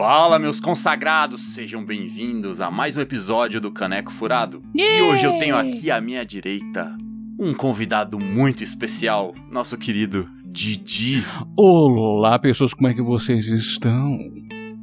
Fala, 0.00 0.38
meus 0.38 0.58
consagrados, 0.62 1.52
sejam 1.52 1.84
bem-vindos 1.84 2.62
a 2.62 2.70
mais 2.70 2.96
um 2.96 3.02
episódio 3.02 3.60
do 3.60 3.70
Caneco 3.70 4.10
Furado. 4.10 4.62
E 4.74 5.02
hoje 5.02 5.26
eu 5.26 5.38
tenho 5.38 5.54
aqui 5.54 5.90
à 5.90 6.00
minha 6.00 6.24
direita 6.24 6.96
um 7.38 7.52
convidado 7.52 8.18
muito 8.18 8.64
especial, 8.64 9.34
nosso 9.50 9.76
querido 9.76 10.26
Didi. 10.42 11.22
Olá, 11.54 12.38
pessoas, 12.38 12.72
como 12.72 12.88
é 12.88 12.94
que 12.94 13.02
vocês 13.02 13.46
estão? 13.48 14.16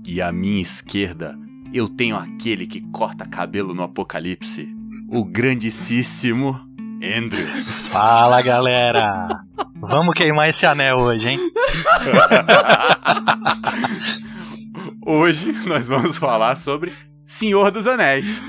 E 0.06 0.22
à 0.22 0.32
minha 0.32 0.62
esquerda, 0.62 1.36
eu 1.74 1.90
tenho 1.90 2.16
aquele 2.16 2.68
que 2.68 2.82
corta 2.92 3.26
cabelo 3.26 3.74
no 3.74 3.82
apocalipse, 3.82 4.70
o 5.10 5.26
grandíssimo 5.26 6.62
Andrews. 7.04 7.88
Fala, 7.88 8.40
galera! 8.44 9.42
Vamos 9.82 10.14
queimar 10.14 10.50
esse 10.50 10.68
anel 10.68 10.98
hoje, 10.98 11.28
hein? 11.30 11.40
Hoje 15.10 15.54
nós 15.66 15.88
vamos 15.88 16.18
falar 16.18 16.58
sobre 16.58 16.92
Senhor 17.26 17.72
dos 17.72 17.88
Anéis. 17.88 18.42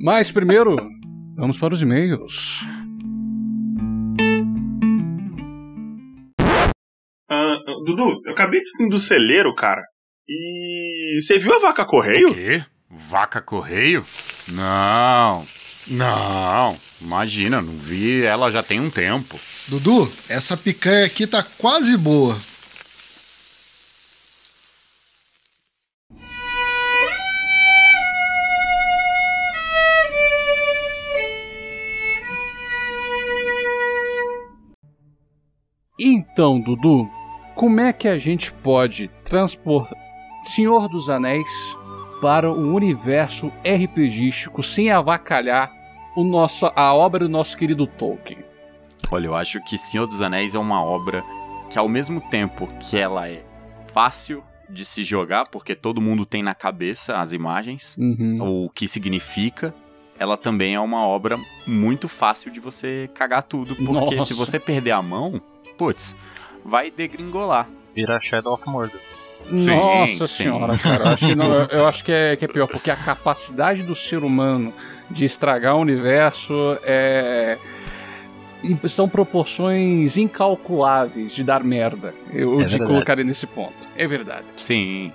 Mas 0.00 0.32
primeiro, 0.32 0.74
vamos 1.36 1.58
para 1.58 1.74
os 1.74 1.82
e-mails. 1.82 2.60
Ah, 7.30 7.58
Dudu, 7.84 8.22
eu 8.24 8.32
acabei 8.32 8.62
de 8.62 8.70
vir 8.78 8.88
do 8.88 8.96
celeiro, 8.96 9.54
cara. 9.54 9.82
E 10.26 11.20
você 11.20 11.38
viu 11.38 11.54
a 11.54 11.58
vaca 11.58 11.84
correio? 11.84 12.30
O 12.30 12.34
quê? 12.34 12.64
Vaca 12.88 13.42
correio? 13.42 14.02
Não. 14.48 15.44
Não. 15.88 16.74
Imagina, 17.02 17.60
não 17.60 17.74
vi 17.74 18.22
ela 18.22 18.50
já 18.50 18.62
tem 18.62 18.80
um 18.80 18.88
tempo. 18.88 19.38
Dudu, 19.68 20.10
essa 20.30 20.56
picanha 20.56 21.04
aqui 21.04 21.26
tá 21.26 21.44
quase 21.58 21.98
boa. 21.98 22.34
Então, 36.32 36.58
Dudu, 36.60 37.08
como 37.54 37.80
é 37.80 37.92
que 37.92 38.08
a 38.08 38.18
gente 38.18 38.52
pode 38.52 39.08
transportar 39.24 39.98
Senhor 40.44 40.88
dos 40.88 41.08
Anéis 41.10 41.46
para 42.20 42.50
o 42.50 42.74
universo 42.74 43.52
RPGístico 43.64 44.62
sem 44.62 44.90
avacalhar 44.90 45.70
o 46.16 46.24
nosso, 46.24 46.70
a 46.74 46.92
obra 46.94 47.20
do 47.24 47.28
nosso 47.28 47.56
querido 47.56 47.86
Tolkien? 47.86 48.38
Olha, 49.10 49.26
eu 49.26 49.34
acho 49.34 49.62
que 49.62 49.76
Senhor 49.76 50.06
dos 50.06 50.22
Anéis 50.22 50.54
é 50.54 50.58
uma 50.58 50.82
obra 50.82 51.22
que, 51.68 51.78
ao 51.78 51.88
mesmo 51.88 52.20
tempo 52.20 52.66
que 52.80 52.96
ela 52.96 53.28
é 53.28 53.44
fácil 53.92 54.42
de 54.70 54.86
se 54.86 55.04
jogar, 55.04 55.46
porque 55.46 55.74
todo 55.74 56.00
mundo 56.00 56.24
tem 56.24 56.42
na 56.42 56.54
cabeça 56.54 57.18
as 57.20 57.32
imagens, 57.32 57.94
Uhum. 57.98 58.64
o 58.64 58.70
que 58.70 58.88
significa, 58.88 59.74
ela 60.18 60.36
também 60.38 60.74
é 60.74 60.80
uma 60.80 61.06
obra 61.06 61.38
muito 61.66 62.08
fácil 62.08 62.50
de 62.50 62.58
você 62.58 63.10
cagar 63.14 63.42
tudo, 63.42 63.76
porque 63.76 64.14
Nossa. 64.16 64.24
se 64.32 64.34
você 64.34 64.58
perder 64.58 64.92
a 64.92 65.02
mão, 65.02 65.42
putz, 65.82 66.14
vai 66.64 66.90
degringolar. 66.92 67.68
Vira 67.94 68.20
Shadow 68.20 68.54
of 68.54 68.62
Mordor. 68.68 69.00
Sim, 69.48 69.66
Nossa 69.74 70.26
sim. 70.28 70.44
senhora, 70.44 70.78
cara. 70.78 71.02
Eu 71.04 71.10
acho, 71.10 71.26
que, 71.26 71.34
não- 71.34 71.64
eu 71.64 71.86
acho 71.88 72.04
que, 72.04 72.12
é, 72.12 72.36
que 72.36 72.44
é 72.44 72.48
pior, 72.48 72.68
porque 72.68 72.88
a 72.92 72.94
capacidade 72.96 73.82
do 73.82 73.92
ser 73.94 74.22
humano 74.22 74.72
de 75.10 75.24
estragar 75.24 75.74
o 75.76 75.80
universo 75.80 76.78
é. 76.84 77.58
São 78.86 79.08
proporções 79.08 80.16
incalculáveis 80.16 81.34
de 81.34 81.42
dar 81.42 81.64
merda. 81.64 82.14
Eu 82.32 82.60
É 82.60 82.64
te 82.64 82.70
verdade. 82.70 82.90
colocaria 82.92 83.24
nesse 83.24 83.44
ponto. 83.44 83.88
É 83.96 84.06
verdade. 84.06 84.44
Sim. 84.56 85.12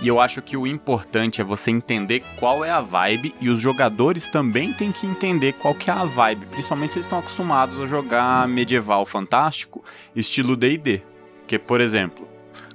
E 0.00 0.06
eu 0.06 0.20
acho 0.20 0.40
que 0.40 0.56
o 0.56 0.66
importante 0.66 1.40
é 1.40 1.44
você 1.44 1.72
entender 1.72 2.22
qual 2.38 2.64
é 2.64 2.70
a 2.70 2.80
vibe 2.80 3.34
e 3.40 3.48
os 3.50 3.60
jogadores 3.60 4.28
também 4.28 4.72
têm 4.72 4.92
que 4.92 5.06
entender 5.06 5.54
qual 5.54 5.74
que 5.74 5.90
é 5.90 5.92
a 5.92 6.04
vibe, 6.04 6.46
principalmente 6.46 6.92
se 6.92 6.98
eles 6.98 7.06
estão 7.06 7.18
acostumados 7.18 7.80
a 7.80 7.86
jogar 7.86 8.46
medieval 8.46 9.04
fantástico, 9.04 9.84
estilo 10.14 10.56
D&D. 10.56 11.02
Porque, 11.40 11.58
por 11.58 11.80
exemplo, 11.80 12.28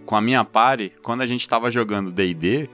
com 0.05 0.17
a 0.17 0.21
minha 0.21 0.43
party, 0.43 0.91
quando 1.01 1.21
a 1.21 1.25
gente 1.25 1.47
tava 1.47 1.71
jogando 1.71 2.11
D&D, 2.11 2.69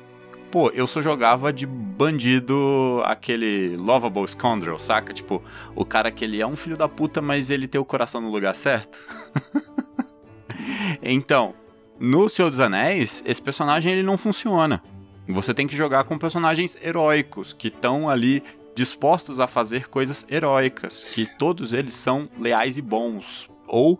pô, 0.49 0.71
eu 0.71 0.87
só 0.87 0.99
jogava 0.99 1.53
de 1.53 1.67
bandido, 1.67 3.01
aquele 3.05 3.77
lovable 3.77 4.27
scoundrel, 4.27 4.79
saca? 4.79 5.13
Tipo, 5.13 5.43
o 5.75 5.85
cara 5.85 6.09
que 6.09 6.25
ele 6.25 6.41
é 6.41 6.47
um 6.47 6.55
filho 6.55 6.75
da 6.75 6.87
puta, 6.87 7.21
mas 7.21 7.51
ele 7.51 7.67
tem 7.67 7.79
o 7.79 7.85
coração 7.85 8.19
no 8.19 8.31
lugar 8.31 8.55
certo. 8.55 8.97
então, 11.03 11.53
no 11.99 12.29
Senhor 12.29 12.49
dos 12.49 12.59
Anéis, 12.59 13.21
esse 13.25 13.41
personagem 13.41 13.91
ele 13.91 14.03
não 14.03 14.17
funciona. 14.17 14.81
Você 15.27 15.53
tem 15.53 15.67
que 15.67 15.75
jogar 15.75 16.05
com 16.05 16.17
personagens 16.17 16.77
heróicos 16.81 17.53
que 17.53 17.67
estão 17.67 18.09
ali 18.09 18.41
dispostos 18.73 19.39
a 19.39 19.47
fazer 19.47 19.89
coisas 19.89 20.25
heróicas, 20.31 21.03
que 21.03 21.25
todos 21.37 21.73
eles 21.73 21.93
são 21.93 22.29
leais 22.39 22.77
e 22.77 22.81
bons 22.81 23.47
ou 23.67 23.99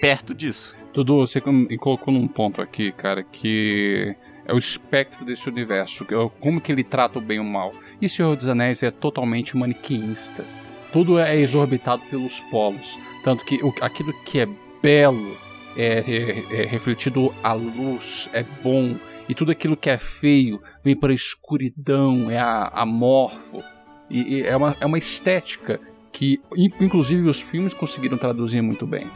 perto 0.00 0.34
disso. 0.34 0.76
Dudu, 0.92 1.26
você 1.26 1.40
colocou 1.40 2.12
num 2.12 2.28
ponto 2.28 2.60
aqui, 2.60 2.92
cara, 2.92 3.22
que 3.22 4.14
é 4.44 4.52
o 4.52 4.58
espectro 4.58 5.24
desse 5.24 5.48
universo. 5.48 6.04
é 6.04 6.30
Como 6.40 6.60
que 6.60 6.70
ele 6.70 6.84
trata 6.84 7.18
o 7.18 7.22
bem 7.22 7.38
e 7.38 7.40
o 7.40 7.44
mal. 7.44 7.72
E 8.00 8.08
Senhor 8.08 8.36
dos 8.36 8.48
Anéis 8.48 8.82
é 8.82 8.90
totalmente 8.90 9.56
maniqueísta. 9.56 10.44
Tudo 10.92 11.18
é 11.18 11.36
exorbitado 11.38 12.02
pelos 12.10 12.40
polos. 12.50 12.98
Tanto 13.24 13.44
que 13.44 13.60
aquilo 13.80 14.12
que 14.24 14.40
é 14.40 14.48
belo 14.82 15.36
é, 15.76 16.04
é- 16.06 16.62
é 16.62 16.66
refletido 16.66 17.34
à 17.42 17.52
luz, 17.52 18.28
é 18.32 18.42
bom. 18.62 18.96
E 19.28 19.34
tudo 19.34 19.52
aquilo 19.52 19.76
que 19.76 19.88
é 19.88 19.96
feio 19.98 20.60
vem 20.82 20.96
para 20.96 21.12
a 21.12 21.14
escuridão, 21.14 22.30
é 22.30 22.38
a- 22.38 22.70
amorfo. 22.74 23.62
E, 24.08 24.36
e 24.38 24.42
é, 24.42 24.56
uma, 24.56 24.74
é 24.80 24.86
uma 24.86 24.98
estética 24.98 25.80
que, 26.12 26.40
in- 26.56 26.72
inclusive, 26.80 27.28
os 27.28 27.40
filmes 27.40 27.72
conseguiram 27.72 28.18
traduzir 28.18 28.60
muito 28.60 28.86
bem. 28.86 29.08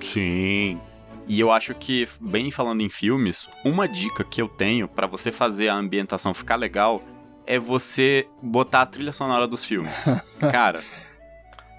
Sim. 0.00 0.78
E 1.28 1.38
eu 1.38 1.52
acho 1.52 1.74
que, 1.74 2.08
bem 2.20 2.50
falando 2.50 2.80
em 2.80 2.88
filmes, 2.88 3.48
uma 3.64 3.86
dica 3.86 4.24
que 4.24 4.42
eu 4.42 4.48
tenho 4.48 4.88
pra 4.88 5.06
você 5.06 5.30
fazer 5.30 5.68
a 5.68 5.74
ambientação 5.74 6.34
ficar 6.34 6.56
legal 6.56 7.00
é 7.46 7.58
você 7.58 8.26
botar 8.42 8.82
a 8.82 8.86
trilha 8.86 9.12
sonora 9.12 9.46
dos 9.46 9.64
filmes. 9.64 9.92
Cara, 10.50 10.80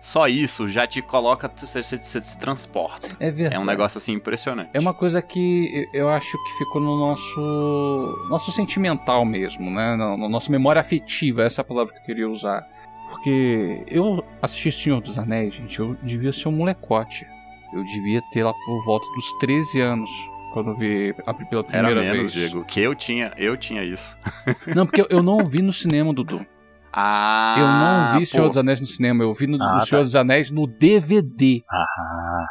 só 0.01 0.27
isso 0.27 0.67
já 0.67 0.85
te 0.87 1.01
coloca, 1.01 1.49
você, 1.55 1.81
você- 1.83 1.97
você 1.97 2.19
se 2.21 2.37
transporta. 2.39 3.07
É 3.19 3.29
verdade. 3.31 3.55
É 3.55 3.59
um 3.59 3.65
negócio 3.65 3.97
assim 3.99 4.13
impressionante. 4.13 4.71
É 4.73 4.79
uma 4.79 4.93
coisa 4.93 5.21
que 5.21 5.87
eu 5.93 6.09
acho 6.09 6.31
que 6.43 6.57
ficou 6.57 6.81
no 6.81 6.97
nosso 6.97 8.27
nosso 8.29 8.51
sentimental 8.51 9.23
mesmo, 9.23 9.69
né? 9.69 9.95
Na 9.95 10.17
na 10.17 10.27
nossa 10.29 10.51
memória 10.51 10.81
afetiva, 10.81 11.43
essa 11.43 11.61
é 11.61 11.63
a 11.63 11.65
palavra 11.65 11.93
que 11.93 11.99
eu 11.99 12.03
queria 12.05 12.29
usar. 12.29 12.67
Porque 13.09 13.83
eu 13.87 14.23
assisti 14.41 14.71
Senhor 14.71 15.01
dos 15.01 15.19
Anéis, 15.19 15.53
gente, 15.53 15.79
eu 15.79 15.95
devia 16.01 16.31
ser 16.31 16.47
um 16.47 16.53
molecote. 16.53 17.25
Eu 17.73 17.83
devia 17.83 18.21
ter 18.31 18.43
lá 18.43 18.53
por 18.53 18.85
volta 18.85 19.05
dos 19.15 19.37
13 19.39 19.79
anos, 19.81 20.09
quando 20.53 20.71
eu 20.71 20.75
vi 20.75 21.13
a- 21.25 21.33
pela 21.33 21.65
Era 21.69 21.87
primeira 21.87 22.01
menos, 22.01 22.33
vez. 22.33 22.49
Diego. 22.49 22.65
Que 22.65 22.79
eu 22.81 22.95
tinha, 22.95 23.31
eu 23.37 23.55
tinha 23.57 23.83
isso. 23.83 24.17
Não, 24.75 24.85
porque 24.85 25.01
eu- 25.01 25.07
eu 25.09 25.21
não 25.23 25.45
vi 25.45 25.61
no 25.61 25.71
cinema, 25.73 26.13
Dudu. 26.13 26.45
Ah, 26.93 27.55
Eu 27.57 27.67
não 28.13 28.19
vi 28.19 28.25
Senhor 28.25 28.43
pô, 28.43 28.49
dos 28.49 28.57
Anéis 28.57 28.81
no 28.81 28.87
cinema, 28.87 29.23
eu 29.23 29.33
vi 29.33 29.47
no, 29.47 29.61
Ah, 29.63 29.75
no 29.75 29.79
Senhor 29.81 29.99
tá. 30.01 30.03
dos 30.03 30.15
Anéis 30.15 30.51
no 30.51 30.67
DVD. 30.67 31.63
Ah. 31.71 32.45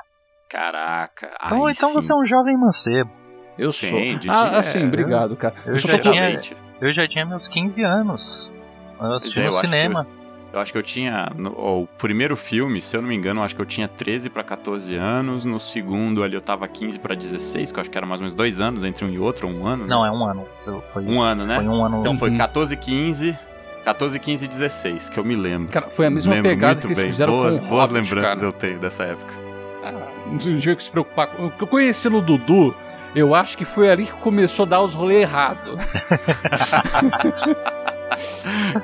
Caraca. 0.48 1.30
Então, 1.46 1.66
aí 1.66 1.72
então 1.76 1.88
sim. 1.90 1.94
você 1.94 2.12
é 2.12 2.16
um 2.16 2.24
jovem 2.24 2.56
mancebo. 2.56 3.10
Eu 3.58 3.70
Sim, 3.72 3.90
sou. 3.90 4.00
Didi, 4.00 4.30
ah, 4.30 4.50
é, 4.54 4.58
assim, 4.58 4.86
obrigado, 4.86 5.36
cara. 5.36 5.54
eu 5.66 5.78
só 5.78 5.88
já 5.88 5.98
tinha-. 5.98 6.40
Eu 6.80 6.90
já 6.92 7.06
tinha 7.06 7.26
meus 7.26 7.46
15 7.46 7.82
anos. 7.84 8.54
Eu 8.98 9.12
assisti 9.14 9.38
é, 9.40 9.42
no 9.42 9.48
eu 9.48 9.52
cinema. 9.52 10.06
Eu 10.52 10.58
acho 10.60 10.72
que 10.72 10.78
eu 10.78 10.82
tinha. 10.82 11.30
no- 11.36 11.54
ó, 11.56 11.80
o 11.82 11.86
primeiro 11.86 12.36
filme, 12.36 12.80
se 12.80 12.96
eu 12.96 13.02
não 13.02 13.08
me 13.08 13.14
engano, 13.14 13.40
eu 13.40 13.44
acho 13.44 13.54
que 13.54 13.60
eu 13.60 13.66
tinha 13.66 13.86
13 13.86 14.28
pra 14.30 14.42
14 14.42 14.96
anos. 14.96 15.44
No 15.44 15.60
segundo 15.60 16.24
ali 16.24 16.34
eu 16.34 16.40
tava 16.40 16.66
15 16.66 16.98
pra 16.98 17.14
16, 17.14 17.70
que 17.70 17.78
eu 17.78 17.80
acho 17.82 17.90
que 17.90 17.96
era 17.98 18.06
mais 18.06 18.20
ou 18.20 18.24
menos 18.24 18.34
dois 18.34 18.58
anos 18.60 18.82
entre 18.82 19.04
um 19.04 19.10
e 19.10 19.18
outro, 19.18 19.46
ou 19.46 19.54
um 19.54 19.66
ano. 19.66 19.84
né? 19.84 19.88
Não, 19.90 20.04
é 20.04 20.10
um 20.10 20.24
ano. 20.24 20.44
Foi, 20.92 21.04
Um 21.04 21.20
ano, 21.20 21.46
né? 21.46 21.54
Foi 21.56 21.68
um 21.68 21.84
ano. 21.84 22.00
Então 22.00 22.16
foi 22.16 22.30
Uhum. 22.30 22.38
14, 22.38 22.76
15. 22.76 23.38
14, 23.84 24.18
15 24.18 24.44
e 24.44 24.48
16, 24.48 25.08
que 25.08 25.18
eu 25.18 25.24
me 25.24 25.34
lembro. 25.34 25.72
Cara, 25.72 25.88
foi 25.88 26.06
a 26.06 26.10
mesma 26.10 26.34
Lembro 26.34 26.50
pegada 26.50 26.80
que 26.80 26.86
eles 26.86 26.98
bem. 26.98 27.06
fizeram 27.08 27.32
boas, 27.32 27.58
com 27.58 27.64
o 27.64 27.68
Boas 27.68 27.90
Hobbit, 27.90 28.14
lembranças 28.14 28.34
cara. 28.34 28.46
eu 28.46 28.52
tenho 28.52 28.78
dessa 28.78 29.04
época. 29.04 29.34
Ah, 29.82 29.92
não 30.26 30.38
tinha 30.38 30.76
que 30.76 30.84
se 30.84 30.90
preocupar. 30.90 31.28
conhecendo 31.68 32.18
o 32.18 32.20
Dudu, 32.20 32.74
Eu 33.14 33.34
acho 33.34 33.56
que 33.58 33.64
foi 33.64 33.90
ali 33.90 34.06
que 34.06 34.12
começou 34.12 34.64
a 34.64 34.68
dar 34.68 34.82
os 34.82 34.94
rolês 34.94 35.22
errados. 35.22 35.80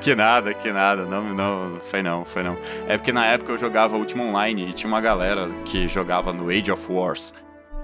que 0.00 0.14
nada, 0.14 0.54
que 0.54 0.72
nada. 0.72 1.04
Não, 1.04 1.34
não, 1.34 1.76
foi 1.80 2.02
não, 2.02 2.24
foi 2.24 2.42
não. 2.42 2.56
É 2.88 2.96
porque 2.96 3.12
na 3.12 3.26
época 3.26 3.52
eu 3.52 3.58
jogava 3.58 3.96
Ultima 3.96 4.24
Online 4.24 4.70
e 4.70 4.72
tinha 4.72 4.88
uma 4.88 5.00
galera 5.00 5.48
que 5.64 5.86
jogava 5.86 6.32
no 6.32 6.48
Age 6.48 6.72
of 6.72 6.90
Wars. 6.90 7.34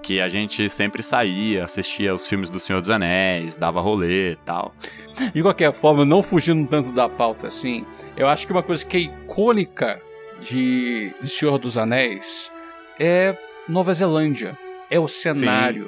Que 0.03 0.21
a 0.21 0.29
gente 0.29 0.69
sempre 0.69 1.03
saía, 1.03 1.65
assistia 1.65 2.13
os 2.13 2.27
filmes 2.27 2.51
do 2.51 2.59
Senhor 2.59 2.81
dos 2.81 2.91
Anéis, 2.91 3.57
dava 3.57 3.81
rolê 3.81 4.33
e 4.33 4.37
tal. 4.37 4.75
De 5.33 5.43
qualquer 5.43 5.73
forma, 5.73 6.05
não 6.05 6.23
fugindo 6.23 6.69
tanto 6.69 6.93
da 6.93 7.09
pauta 7.09 7.47
assim, 7.47 7.87
eu 8.17 8.27
acho 8.29 8.47
que 8.47 8.53
uma 8.53 8.63
coisa 8.63 8.85
que 8.85 8.97
é 8.97 9.01
icônica 9.01 10.03
de, 10.41 11.15
de 11.23 11.31
Senhor 11.31 11.57
dos 11.59 11.79
Anéis 11.79 12.51
é 12.99 13.37
Nova 13.69 13.95
Zelândia. 13.95 14.59
É 14.91 14.99
o 14.99 15.09
cenário, 15.09 15.85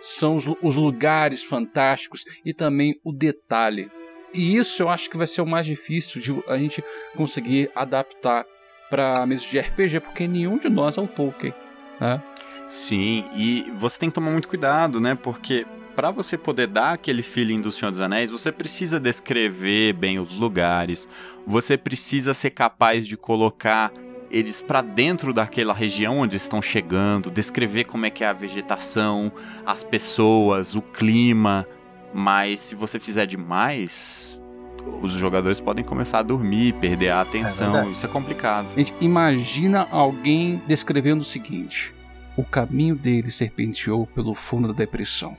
Sim. 0.00 0.18
são 0.18 0.34
os, 0.34 0.46
os 0.62 0.76
lugares 0.76 1.44
fantásticos 1.44 2.24
e 2.44 2.52
também 2.52 2.98
o 3.04 3.12
detalhe. 3.12 3.90
E 4.34 4.56
isso 4.56 4.82
eu 4.82 4.88
acho 4.88 5.08
que 5.08 5.16
vai 5.16 5.26
ser 5.26 5.42
o 5.42 5.46
mais 5.46 5.66
difícil 5.66 6.20
de 6.20 6.42
a 6.48 6.58
gente 6.58 6.82
conseguir 7.14 7.70
adaptar 7.74 8.44
para 8.90 9.26
mesa 9.26 9.46
de 9.46 9.58
RPG, 9.58 10.00
porque 10.00 10.26
nenhum 10.26 10.58
de 10.58 10.68
nós 10.68 10.96
é 10.96 11.00
o 11.00 11.06
Tolkien, 11.06 11.54
né? 12.00 12.22
Sim, 12.68 13.24
e 13.34 13.72
você 13.76 13.98
tem 13.98 14.10
que 14.10 14.14
tomar 14.14 14.30
muito 14.30 14.48
cuidado, 14.48 15.00
né? 15.00 15.14
Porque 15.14 15.66
para 15.96 16.10
você 16.10 16.38
poder 16.38 16.68
dar 16.68 16.92
aquele 16.92 17.22
feeling 17.22 17.60
do 17.60 17.72
Senhor 17.72 17.90
dos 17.90 18.00
Anéis, 18.00 18.30
você 18.30 18.52
precisa 18.52 19.00
descrever 19.00 19.94
bem 19.94 20.20
os 20.20 20.34
lugares, 20.34 21.08
você 21.46 21.76
precisa 21.76 22.32
ser 22.34 22.50
capaz 22.50 23.06
de 23.06 23.16
colocar 23.16 23.90
eles 24.30 24.60
para 24.60 24.82
dentro 24.82 25.32
daquela 25.32 25.72
região 25.74 26.18
onde 26.18 26.36
estão 26.36 26.60
chegando, 26.60 27.30
descrever 27.30 27.84
como 27.84 28.06
é 28.06 28.10
que 28.10 28.22
é 28.22 28.28
a 28.28 28.32
vegetação, 28.32 29.32
as 29.64 29.82
pessoas, 29.82 30.74
o 30.74 30.82
clima, 30.82 31.66
mas 32.12 32.60
se 32.60 32.74
você 32.74 33.00
fizer 33.00 33.26
demais, 33.26 34.37
os 35.02 35.12
jogadores 35.12 35.60
podem 35.60 35.84
começar 35.84 36.20
a 36.20 36.22
dormir, 36.22 36.74
perder 36.74 37.10
a 37.10 37.20
atenção. 37.20 37.78
É 37.78 37.88
isso 37.88 38.04
é 38.04 38.08
complicado. 38.08 38.68
Gente, 38.76 38.92
imagina 39.00 39.86
alguém 39.90 40.60
descrevendo 40.66 41.22
o 41.22 41.24
seguinte: 41.24 41.94
o 42.36 42.44
caminho 42.44 42.94
dele 42.94 43.30
serpenteou 43.30 44.06
pelo 44.06 44.34
fundo 44.34 44.68
da 44.68 44.74
depressão. 44.74 45.36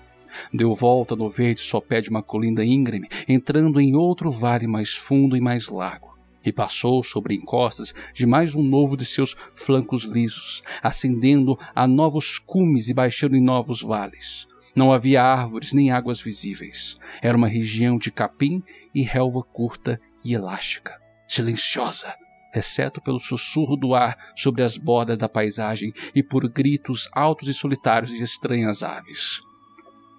Deu 0.53 0.73
volta 0.75 1.15
no 1.15 1.29
verde 1.29 1.61
sopé 1.61 2.01
de 2.01 2.09
uma 2.09 2.21
colina 2.21 2.63
íngreme, 2.63 3.07
entrando 3.27 3.79
em 3.79 3.95
outro 3.95 4.31
vale 4.31 4.67
mais 4.67 4.93
fundo 4.93 5.35
e 5.35 5.41
mais 5.41 5.67
largo. 5.67 6.17
E 6.45 6.51
passou 6.51 7.03
sobre 7.03 7.35
encostas 7.35 7.93
de 8.13 8.25
mais 8.25 8.55
um 8.55 8.63
novo 8.63 8.95
de 8.95 9.05
seus 9.05 9.35
flancos 9.55 10.03
lisos, 10.03 10.63
ascendendo 10.81 11.59
a 11.75 11.85
novos 11.85 12.37
cumes 12.37 12.87
e 12.87 12.93
baixando 12.93 13.35
em 13.35 13.41
novos 13.41 13.81
vales. 13.81 14.47
Não 14.75 14.93
havia 14.93 15.23
árvores 15.23 15.73
nem 15.73 15.91
águas 15.91 16.21
visíveis. 16.21 16.97
Era 17.21 17.37
uma 17.37 17.47
região 17.47 17.97
de 17.97 18.11
capim 18.11 18.63
e 18.93 19.03
relva 19.03 19.41
curta 19.43 19.99
e 20.23 20.33
elástica, 20.33 20.99
silenciosa, 21.27 22.13
exceto 22.53 23.01
pelo 23.01 23.19
sussurro 23.19 23.75
do 23.75 23.93
ar 23.93 24.17
sobre 24.35 24.63
as 24.63 24.77
bordas 24.77 25.17
da 25.17 25.29
paisagem 25.29 25.93
e 26.15 26.23
por 26.23 26.47
gritos 26.49 27.09
altos 27.13 27.47
e 27.47 27.53
solitários 27.53 28.11
de 28.11 28.23
estranhas 28.23 28.83
aves. 28.83 29.39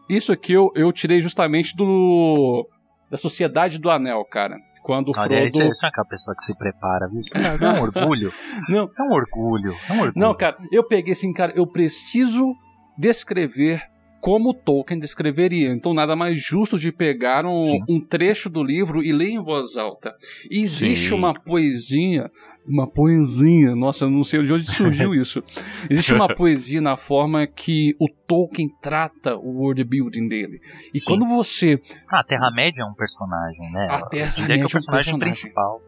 Isso 0.08 0.32
aqui 0.32 0.52
eu, 0.52 0.70
eu 0.74 0.92
tirei 0.92 1.20
justamente 1.20 1.76
do 1.76 2.68
da 3.10 3.16
Sociedade 3.16 3.78
do 3.78 3.90
Anel, 3.90 4.24
cara. 4.24 4.56
Quando 4.82 5.10
o 5.10 5.14
Frodo... 5.14 5.34
Olha, 5.34 5.50
você 5.50 5.86
é 5.86 5.88
aquela 5.88 6.06
pessoa 6.06 6.34
que 6.34 6.44
se 6.44 6.56
prepara, 6.56 7.08
viu? 7.08 7.20
É, 7.34 7.64
é 7.64 7.68
um 7.68 7.82
orgulho. 7.82 8.32
Não. 8.68 8.90
É 8.98 9.02
um 9.02 9.12
orgulho. 9.12 9.76
É 9.88 9.92
um 9.92 10.00
orgulho. 10.00 10.12
Não, 10.16 10.34
cara, 10.34 10.56
eu 10.72 10.82
peguei 10.84 11.12
assim, 11.12 11.32
cara, 11.32 11.52
eu 11.54 11.66
preciso 11.66 12.54
descrever 12.96 13.82
como 14.20 14.52
Tolkien 14.52 15.00
descreveria. 15.00 15.72
Então, 15.72 15.94
nada 15.94 16.14
mais 16.14 16.38
justo 16.38 16.78
de 16.78 16.92
pegar 16.92 17.46
um, 17.46 17.78
um 17.88 18.00
trecho 18.00 18.50
do 18.50 18.62
livro 18.62 19.02
e 19.02 19.12
ler 19.12 19.30
em 19.30 19.42
voz 19.42 19.76
alta. 19.76 20.14
E 20.50 20.60
existe 20.60 21.08
Sim. 21.08 21.14
uma 21.14 21.32
poesia, 21.32 22.30
uma 22.66 22.86
poesia, 22.86 23.74
nossa, 23.74 24.04
eu 24.04 24.10
não 24.10 24.22
sei 24.22 24.42
de 24.42 24.52
onde 24.52 24.64
surgiu 24.70 25.14
isso. 25.14 25.42
Existe 25.88 26.12
uma 26.12 26.28
poesia 26.28 26.80
na 26.80 26.96
forma 26.96 27.46
que 27.46 27.96
o 27.98 28.06
Tolkien 28.26 28.68
trata 28.80 29.36
o 29.36 29.58
world 29.58 29.82
building 29.84 30.28
dele. 30.28 30.60
E 30.92 31.00
Sim. 31.00 31.06
quando 31.06 31.26
você. 31.26 31.80
Ah, 32.12 32.20
a 32.20 32.24
Terra-média 32.24 32.82
é 32.82 32.84
um 32.84 32.94
personagem, 32.94 33.72
né? 33.72 33.88
A 33.90 34.02
Terra-média 34.02 34.54
é, 34.54 34.62
é, 34.62 34.66
o 34.66 34.70
personagem, 34.70 35.18
principal. 35.18 35.82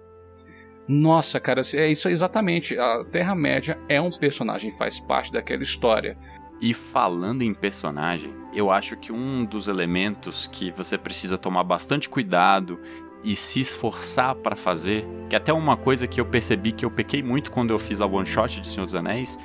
Nossa, 0.89 1.39
cara, 1.39 1.61
é 1.75 1.91
isso 1.91 2.09
exatamente. 2.09 2.77
A 2.79 3.05
Terra-média 3.05 3.79
é 3.89 4.01
um 4.01 4.11
personagem, 4.11 4.71
faz 4.73 5.01
parte 5.01 5.31
daquela 5.33 5.63
história. 5.63 6.17
E 6.63 6.73
falando 6.73 7.43
em 7.43 7.53
personagem, 7.53 8.33
eu 8.55 8.71
acho 8.71 8.97
que 8.97 9.11
um 9.13 9.45
dos 9.45 9.67
elementos 9.67 10.47
que 10.47 10.71
você 10.71 10.97
precisa 10.97 11.37
tomar 11.37 11.65
bastante 11.65 12.09
cuidado 12.09 12.79
e 13.25 13.35
se 13.35 13.59
esforçar 13.59 14.37
para 14.37 14.55
fazer, 14.55 15.05
que 15.29 15.35
é 15.35 15.39
até 15.39 15.53
uma 15.53 15.77
coisa 15.77 16.07
que 16.07 16.21
eu 16.21 16.25
percebi 16.25 16.71
que 16.71 16.85
eu 16.85 16.91
pequei 16.91 17.21
muito 17.21 17.51
quando 17.51 17.73
eu 17.73 17.81
fiz 17.81 18.01
a 18.01 18.07
one 18.07 18.25
shot 18.25 18.61
de 18.61 18.69
Senhor 18.69 18.87
dos 18.87 18.95
Anéis, 18.95 19.37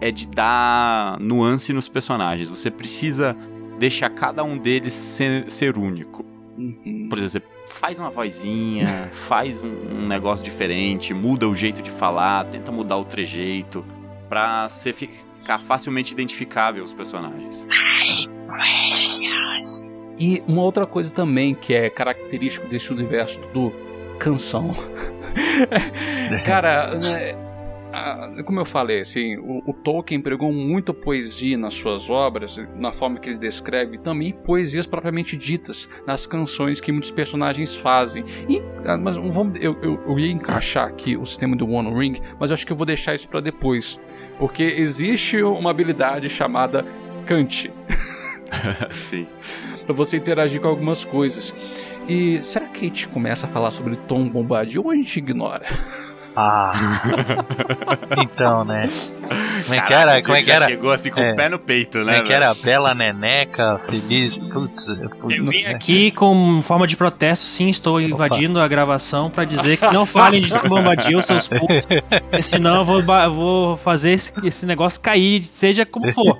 é 0.00 0.10
de 0.10 0.26
dar 0.26 1.20
nuance 1.20 1.74
nos 1.74 1.90
personagens. 1.90 2.48
Você 2.48 2.70
precisa 2.70 3.36
deixar 3.78 4.08
cada 4.08 4.42
um 4.42 4.56
deles 4.56 4.94
ser, 4.94 5.50
ser 5.50 5.76
único. 5.76 6.24
Uhum. 6.56 7.06
Por 7.10 7.18
exemplo, 7.18 7.50
você 7.66 7.74
faz 7.74 7.98
uma 7.98 8.08
vozinha, 8.08 9.10
faz 9.12 9.62
um, 9.62 9.66
um, 9.66 10.08
negócio 10.08 10.42
diferente, 10.42 11.12
muda 11.12 11.46
o 11.46 11.54
jeito 11.54 11.82
de 11.82 11.90
falar, 11.90 12.46
tenta 12.46 12.72
mudar 12.72 12.96
o 12.96 13.04
trejeito, 13.04 13.84
pra 14.26 14.70
você 14.70 14.94
ficar 14.94 15.31
ficar 15.42 15.58
facilmente 15.58 16.12
identificável 16.12 16.84
os 16.84 16.94
personagens. 16.94 17.66
E 20.18 20.42
uma 20.46 20.62
outra 20.62 20.86
coisa 20.86 21.12
também 21.12 21.54
que 21.54 21.74
é 21.74 21.90
característico 21.90 22.66
desse 22.68 22.92
universo 22.92 23.40
do 23.52 23.72
canção. 24.18 24.72
Cara, 26.46 26.94
né, 26.94 27.34
como 28.44 28.58
eu 28.58 28.64
falei, 28.64 29.00
assim, 29.00 29.36
o, 29.36 29.62
o, 29.66 29.72
Tolkien 29.72 30.18
empregou 30.18 30.52
muita 30.52 30.94
poesia 30.94 31.58
nas 31.58 31.74
suas 31.74 32.08
obras, 32.08 32.56
na 32.74 32.92
forma 32.92 33.18
que 33.18 33.28
ele 33.28 33.38
descreve, 33.38 33.96
e 33.96 33.98
também 33.98 34.32
poesias 34.32 34.86
propriamente 34.86 35.36
ditas 35.36 35.88
nas 36.06 36.26
canções 36.26 36.80
que 36.80 36.90
muitos 36.90 37.10
personagens 37.10 37.74
fazem. 37.74 38.24
E, 38.48 38.62
ah, 38.86 38.96
mas 38.96 39.16
vamos, 39.16 39.60
eu, 39.60 39.76
eu, 39.82 40.00
eu, 40.06 40.18
ia 40.18 40.30
encaixar 40.30 40.86
aqui 40.86 41.16
o 41.16 41.26
sistema 41.26 41.54
do 41.54 41.68
One 41.68 41.92
Ring, 41.94 42.20
mas 42.40 42.50
eu 42.50 42.54
acho 42.54 42.66
que 42.66 42.72
eu 42.72 42.76
vou 42.76 42.86
deixar 42.86 43.14
isso 43.14 43.28
para 43.28 43.40
depois, 43.40 44.00
porque 44.38 44.62
existe 44.62 45.42
uma 45.42 45.70
habilidade 45.70 46.28
chamada 46.28 46.84
Cante. 47.26 47.70
Sim. 48.92 49.26
para 49.86 49.94
você 49.94 50.16
interagir 50.16 50.60
com 50.60 50.68
algumas 50.68 51.04
coisas. 51.04 51.54
E 52.08 52.42
será 52.42 52.66
que 52.66 52.80
a 52.80 52.84
gente 52.84 53.08
começa 53.08 53.46
a 53.46 53.48
falar 53.48 53.70
sobre 53.70 53.96
Tom 53.96 54.28
Bombadil 54.28 54.82
ou 54.84 54.90
a 54.90 54.94
gente 54.94 55.18
ignora? 55.18 55.66
Ah. 56.34 56.70
então, 58.22 58.64
né? 58.64 58.88
Como 59.64 59.74
é 59.74 59.80
que 59.80 59.92
era? 59.92 60.22
Como 60.22 60.36
é 60.36 60.42
que 60.42 60.50
era? 60.50 60.66
Chegou 60.66 60.90
assim 60.90 61.10
com 61.10 61.20
é. 61.20 61.32
o 61.32 61.36
pé 61.36 61.48
no 61.48 61.58
peito, 61.58 61.98
né? 61.98 62.14
Como 62.14 62.24
é 62.24 62.26
que 62.26 62.32
era? 62.32 62.54
Bela 62.54 62.94
Neneca, 62.94 63.78
feliz. 63.78 64.38
Putz, 64.38 64.88
eu 64.88 65.44
vim 65.44 65.64
aqui 65.66 66.10
com 66.10 66.60
forma 66.62 66.86
de 66.86 66.96
protesto, 66.96 67.46
sim, 67.46 67.68
estou 67.68 68.00
invadindo 68.00 68.58
Opa. 68.58 68.64
a 68.64 68.68
gravação 68.68 69.30
para 69.30 69.44
dizer 69.44 69.76
que 69.76 69.92
não 69.92 70.06
falem 70.06 70.42
de 70.42 70.52
Bombadil, 70.68 71.20
seus 71.22 71.48
putos, 71.48 71.86
senão 72.42 72.78
eu 72.78 72.84
vou, 72.84 73.02
vou 73.32 73.76
fazer 73.76 74.12
esse, 74.12 74.32
esse 74.42 74.66
negócio 74.66 75.00
cair, 75.00 75.42
seja 75.44 75.84
como 75.84 76.10
for. 76.12 76.38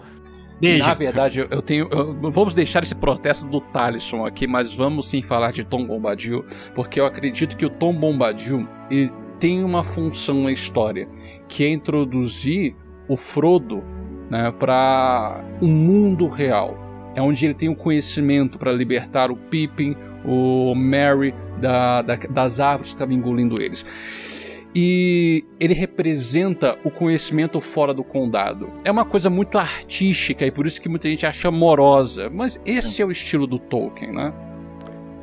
Beijo. 0.63 0.87
Na 0.87 0.95
verdade, 0.95 1.41
eu 1.51 1.61
tenho. 1.61 1.89
Eu, 1.91 2.31
vamos 2.31 2.55
deixar 2.55 2.85
esse 2.85 2.95
protesto 2.95 3.49
do 3.49 3.61
Talisson 3.61 4.25
aqui, 4.25 4.47
mas 4.47 4.73
vamos 4.73 5.09
sim 5.09 5.21
falar 5.21 5.53
de 5.53 5.65
Tom 5.65 5.85
Bombadil, 5.85 6.45
porque 6.73 7.01
eu 7.01 7.07
acredito 7.07 7.57
que 7.57 7.67
o 7.67 7.71
Tom 7.71 7.93
Bombadil 7.93 8.69
tem 9.43 9.65
uma 9.65 9.83
função 9.83 10.45
na 10.45 10.53
história, 10.53 11.09
que 11.49 11.65
é 11.65 11.69
introduzir 11.69 12.77
o 13.09 13.17
Frodo 13.17 13.83
né, 14.31 14.53
para 14.53 15.45
o 15.61 15.67
um 15.67 15.69
mundo 15.69 16.29
real. 16.29 16.79
É 17.17 17.21
onde 17.21 17.45
ele 17.45 17.53
tem 17.53 17.69
o 17.69 17.75
conhecimento 17.75 18.57
para 18.57 18.71
libertar 18.71 19.33
o 19.33 19.37
Pippin, 19.37 19.97
o 20.25 20.77
Merry 20.77 21.35
da, 21.61 22.03
da, 22.03 22.15
das 22.15 22.61
árvores 22.61 22.91
que 22.93 22.95
estavam 22.95 23.17
engolindo 23.17 23.61
eles. 23.61 23.85
E 24.73 25.45
ele 25.59 25.75
representa 25.75 26.79
o 26.85 26.91
conhecimento 26.91 27.61
fora 27.61 27.93
do 27.93 28.05
condado. 28.05 28.71
É 28.85 28.93
uma 28.93 29.05
coisa 29.05 29.29
muito 29.29 29.59
artística 29.59 30.47
e 30.47 30.53
por 30.53 30.69
isso 30.69 30.81
que 30.81 30.89
muita 30.89 31.09
gente 31.09 31.27
acha 31.27 31.49
amorosa, 31.49 32.31
mas 32.31 32.61
esse 32.65 33.03
é 33.03 33.05
o 33.05 33.11
estilo 33.11 33.49
do 33.49 33.59
Tolkien, 33.59 34.13
né? 34.13 34.33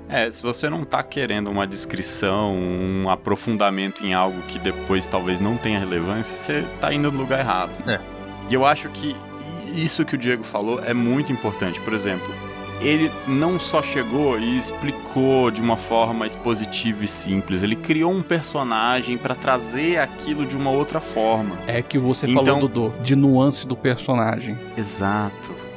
É, 0.10 0.30
se 0.32 0.42
você 0.42 0.70
não 0.70 0.84
tá 0.84 1.04
querendo 1.04 1.51
uma 1.51 1.68
descrição, 1.68 2.58
um 2.58 3.10
aprofundamento 3.10 4.04
em 4.04 4.13
algo 4.13 4.42
que 4.48 4.58
depois 4.58 5.06
talvez 5.06 5.39
não 5.39 5.56
tenha 5.56 5.78
relevância, 5.78 6.36
você 6.36 6.66
tá 6.82 6.92
indo 6.92 7.12
no 7.12 7.20
lugar 7.20 7.39
errado. 7.39 7.72
É. 7.88 8.00
E 8.50 8.54
eu 8.54 8.66
acho 8.66 8.89
que 8.89 9.16
isso 9.75 10.04
que 10.04 10.16
o 10.16 10.18
Diego 10.18 10.44
falou 10.44 10.84
é 10.84 10.96
muito 10.96 11.32
importante. 11.32 11.80
Por 11.82 11.94
exemplo, 11.94 12.34
ele 12.82 13.12
não 13.28 13.60
só 13.60 13.84
chegou 13.84 14.39
e 14.39 14.58
explicou 14.58 15.51
de 15.51 15.62
uma 15.62 15.78
forma 15.78 16.25
expositiva 16.25 17.04
e 17.04 17.08
simples, 17.08 17.62
ele 17.62 17.75
criou 17.75 18.12
um 18.12 18.24
personagem 18.24 19.16
para 19.16 19.36
trazer 19.36 20.00
aquilo 20.00 20.44
de 20.44 20.58
uma 20.58 20.72
outra 20.72 21.00
forma. 21.00 21.60
É 21.68 21.84
que 21.84 22.00
você 22.00 22.25
então, 22.25 22.44
falou, 22.44 22.68
Dudu, 22.68 22.94
de 23.04 23.16
nuance 23.16 23.68
do 23.68 23.75
personagem. 23.75 24.58
Exato 24.75 25.69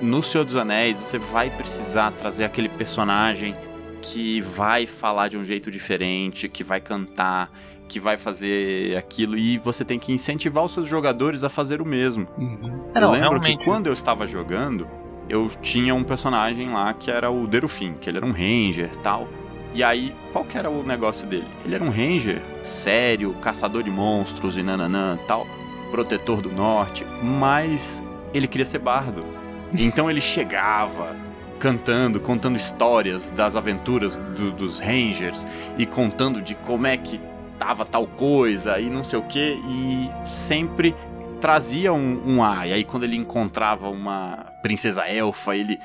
no 0.00 0.22
Senhor 0.22 0.44
dos 0.44 0.56
Anéis 0.56 0.98
você 0.98 1.18
vai 1.18 1.50
precisar 1.50 2.10
trazer 2.12 2.44
aquele 2.44 2.68
personagem 2.68 3.54
que 4.02 4.40
vai 4.40 4.86
falar 4.86 5.28
de 5.28 5.36
um 5.36 5.44
jeito 5.44 5.70
diferente, 5.70 6.48
que 6.48 6.64
vai 6.64 6.80
cantar, 6.80 7.50
que 7.86 8.00
vai 8.00 8.16
fazer 8.16 8.96
aquilo 8.96 9.36
e 9.36 9.58
você 9.58 9.84
tem 9.84 9.98
que 9.98 10.12
incentivar 10.12 10.64
os 10.64 10.72
seus 10.72 10.88
jogadores 10.88 11.44
a 11.44 11.48
fazer 11.48 11.82
o 11.82 11.84
mesmo. 11.84 12.26
Uhum. 12.38 12.90
Eu 12.94 13.00
não, 13.00 13.12
lembro 13.12 13.30
realmente. 13.30 13.58
que 13.58 13.64
quando 13.64 13.88
eu 13.88 13.92
estava 13.92 14.26
jogando, 14.26 14.88
eu 15.28 15.50
tinha 15.60 15.94
um 15.94 16.04
personagem 16.04 16.70
lá 16.70 16.94
que 16.94 17.10
era 17.10 17.30
o 17.30 17.46
Derufin, 17.46 17.94
que 17.94 18.08
ele 18.08 18.18
era 18.18 18.26
um 18.26 18.32
ranger 18.32 18.90
tal. 19.02 19.28
E 19.74 19.84
aí, 19.84 20.14
qual 20.32 20.44
que 20.44 20.58
era 20.58 20.68
o 20.68 20.82
negócio 20.82 21.26
dele? 21.26 21.46
Ele 21.64 21.74
era 21.74 21.84
um 21.84 21.90
ranger 21.90 22.42
sério, 22.64 23.32
caçador 23.34 23.82
de 23.82 23.90
monstros 23.90 24.56
e 24.58 24.62
nananã 24.62 25.16
tal, 25.28 25.46
protetor 25.90 26.40
do 26.40 26.50
norte, 26.50 27.04
mas 27.22 28.02
ele 28.34 28.48
queria 28.48 28.64
ser 28.64 28.78
bardo. 28.78 29.39
Então 29.72 30.10
ele 30.10 30.20
chegava 30.20 31.14
cantando, 31.58 32.18
contando 32.20 32.56
histórias 32.56 33.30
das 33.30 33.54
aventuras 33.54 34.34
do- 34.38 34.52
dos 34.52 34.78
rangers 34.78 35.46
e 35.76 35.84
contando 35.86 36.40
de 36.40 36.54
como 36.54 36.86
é 36.86 36.96
que 36.96 37.20
tava 37.58 37.84
tal 37.84 38.06
coisa 38.06 38.80
e 38.80 38.88
não 38.88 39.04
sei 39.04 39.18
o 39.18 39.22
que 39.22 39.60
e 39.68 40.10
sempre 40.24 40.94
trazia 41.40 41.92
um, 41.92 42.22
um 42.26 42.42
ar. 42.42 42.66
E 42.68 42.72
aí 42.72 42.84
quando 42.84 43.04
ele 43.04 43.16
encontrava 43.16 43.88
uma 43.90 44.46
princesa 44.62 45.06
elfa, 45.06 45.54
ele 45.54 45.78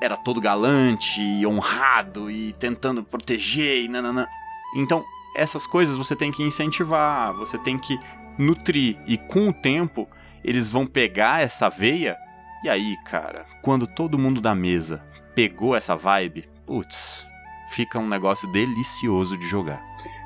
era 0.00 0.16
todo 0.16 0.40
galante 0.40 1.20
e 1.20 1.46
honrado 1.46 2.30
e 2.30 2.52
tentando 2.52 3.02
proteger 3.02 3.84
e 3.84 3.88
nananã. 3.88 4.26
Então, 4.76 5.04
essas 5.36 5.66
coisas 5.66 5.96
você 5.96 6.14
tem 6.14 6.30
que 6.30 6.42
incentivar, 6.42 7.32
você 7.34 7.58
tem 7.58 7.78
que 7.78 7.98
nutrir 8.38 8.98
e 9.06 9.16
com 9.16 9.48
o 9.48 9.52
tempo 9.52 10.08
eles 10.44 10.70
vão 10.70 10.86
pegar 10.86 11.40
essa 11.42 11.68
veia 11.68 12.16
e 12.64 12.68
aí, 12.70 12.96
cara, 13.04 13.44
quando 13.62 13.86
todo 13.86 14.18
mundo 14.18 14.40
da 14.40 14.54
mesa 14.54 15.04
pegou 15.34 15.76
essa 15.76 15.94
vibe, 15.94 16.48
putz, 16.66 17.26
fica 17.68 17.98
um 17.98 18.08
negócio 18.08 18.50
delicioso 18.50 19.36
de 19.36 19.46
jogar. 19.46 19.82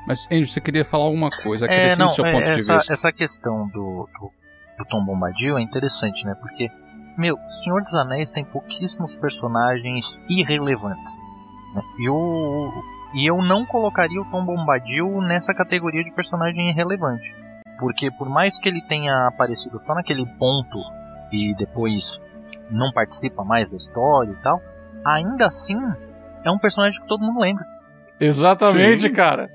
Mas, 0.07 0.25
Andrew, 0.27 0.45
você 0.47 0.61
queria 0.61 0.85
falar 0.85 1.03
alguma 1.03 1.29
coisa, 1.43 1.65
É, 1.65 1.69
acrescente 1.69 1.99
não, 1.99 2.07
o 2.07 2.09
seu 2.09 2.25
é, 2.25 2.31
ponto 2.31 2.45
de 2.45 2.51
essa, 2.51 2.77
vista. 2.77 2.93
essa 2.93 3.11
questão 3.11 3.67
do, 3.67 4.07
do, 4.19 4.31
do 4.77 4.85
Tom 4.89 5.03
Bombadil 5.05 5.57
é 5.57 5.61
interessante, 5.61 6.25
né? 6.25 6.33
Porque, 6.35 6.69
meu, 7.17 7.37
Senhor 7.63 7.81
dos 7.81 7.93
Anéis 7.95 8.31
tem 8.31 8.45
pouquíssimos 8.45 9.15
personagens 9.17 10.19
irrelevantes. 10.29 11.13
né? 11.75 11.81
E, 11.99 12.05
eu, 12.09 12.71
e 13.13 13.29
eu 13.29 13.41
não 13.41 13.65
colocaria 13.65 14.21
o 14.21 14.25
Tom 14.31 14.45
Bombadil 14.45 15.21
nessa 15.21 15.53
categoria 15.53 16.03
de 16.03 16.13
personagem 16.15 16.69
irrelevante. 16.69 17.35
Porque 17.77 18.09
por 18.11 18.29
mais 18.29 18.57
que 18.59 18.67
ele 18.69 18.81
tenha 18.87 19.27
aparecido 19.27 19.77
só 19.79 19.93
naquele 19.93 20.25
ponto 20.37 20.79
e 21.31 21.55
depois 21.55 22.21
não 22.69 22.91
participa 22.91 23.43
mais 23.43 23.69
da 23.69 23.77
história 23.77 24.31
e 24.31 24.43
tal, 24.43 24.61
ainda 25.05 25.47
assim 25.47 25.77
é 26.43 26.51
um 26.51 26.59
personagem 26.59 26.99
que 27.01 27.07
todo 27.07 27.21
mundo 27.21 27.39
lembra. 27.39 27.65
Exatamente, 28.19 29.03
Sim. 29.03 29.13
cara. 29.13 29.49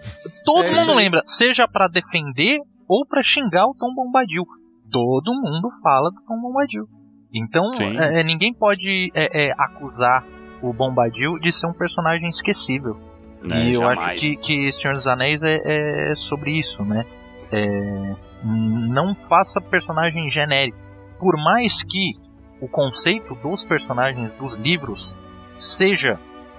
Todo 0.44 0.66
É 0.66 0.70
mundo 0.70 0.90
isso 0.90 0.94
lembra, 0.94 1.22
seja 1.26 1.68
pra 1.68 1.86
defender 1.86 2.58
ou 2.88 3.06
pra 3.06 3.22
xingar 3.22 3.66
o 3.66 3.74
Tom 3.74 3.94
Bombadil. 3.94 4.44
Todo 4.90 5.34
mundo 5.34 5.68
fala 5.82 6.10
do 6.10 6.20
Tom 6.26 6.40
Bombadil. 6.40 6.86
Então, 7.34 7.70
é, 7.80 8.20
é, 8.20 8.24
ninguém 8.24 8.54
pode 8.54 9.10
é, 9.14 9.48
é, 9.48 9.52
acusar 9.58 10.24
o 10.62 10.72
Bombadil 10.72 11.38
de 11.40 11.52
ser 11.52 11.66
um 11.66 11.72
personagem 11.72 12.28
esquecível. 12.28 12.96
Né? 13.42 13.64
e 13.64 13.74
eu 13.74 13.80
Jamais. 13.80 13.98
acho 13.98 14.20
que, 14.20 14.36
que 14.36 14.72
Senhor 14.72 14.94
dos 14.94 15.06
Anéis 15.06 15.42
é, 15.42 15.60
é 15.64 16.14
sobre 16.14 16.56
isso, 16.56 16.82
né? 16.82 17.04
É, 17.52 18.14
não 18.42 19.14
faça 19.14 19.60
personagem 19.60 20.28
genérico. 20.30 20.78
Por 21.18 21.36
mais 21.36 21.82
que 21.82 22.12
o 22.60 22.68
conceito 22.68 23.34
dos 23.36 23.64
personagens 23.64 24.34
dos 24.34 24.54
livros 24.54 25.14
seja, 25.58 26.18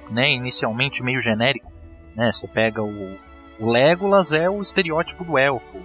né, 0.10 0.32
inicialmente 0.32 1.04
meio 1.04 1.20
genérico, 1.20 1.72
né? 2.16 2.32
Você 2.32 2.48
pega 2.48 2.82
o, 2.84 3.18
o 3.60 3.70
Legolas 3.72 4.32
é 4.32 4.50
o 4.50 4.62
estereótipo 4.62 5.24
do 5.24 5.38
elfo, 5.38 5.78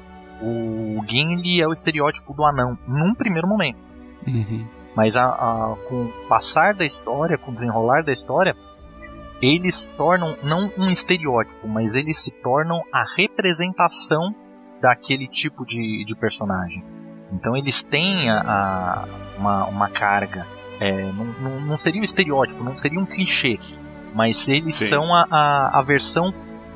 o 0.42 1.02
Gimli 1.06 1.60
é 1.60 1.66
o 1.66 1.72
estereótipo 1.72 2.32
do 2.32 2.44
anão, 2.44 2.78
num 2.86 3.14
primeiro 3.14 3.46
momento. 3.48 3.78
Uhum. 4.26 4.66
Mas 4.94 5.16
a, 5.16 5.24
a- 5.26 5.76
com 5.88 6.04
o 6.04 6.12
passar 6.28 6.74
da 6.74 6.84
história, 6.84 7.36
com 7.38 7.50
o 7.50 7.54
desenrolar 7.54 8.02
da 8.02 8.12
história, 8.12 8.54
eles 9.42 9.74
se 9.74 9.90
tornam 9.90 10.36
não 10.42 10.70
um 10.78 10.88
estereótipo, 10.88 11.66
mas 11.68 11.94
eles 11.94 12.18
se 12.18 12.30
tornam 12.30 12.82
a 12.92 13.04
representação 13.16 14.34
daquele 14.80 15.26
tipo 15.28 15.64
de, 15.64 16.04
de 16.04 16.16
personagem. 16.16 16.82
Então 17.32 17.56
eles 17.56 17.82
têm 17.82 18.28
a, 18.30 18.40
a- 18.40 19.04
uma, 19.38 19.64
uma 19.66 19.88
carga. 19.88 20.46
É, 20.80 21.12
não, 21.12 21.24
não, 21.24 21.60
não 21.60 21.78
seria 21.78 22.00
o 22.00 22.04
estereótipo, 22.04 22.64
não 22.64 22.74
seria 22.74 22.98
um 22.98 23.04
clichê, 23.06 23.58
mas 24.14 24.48
eles 24.48 24.74
Sim. 24.76 24.86
são 24.86 25.14
a, 25.14 25.26
a, 25.30 25.78
a 25.78 25.82
versão 25.82 26.32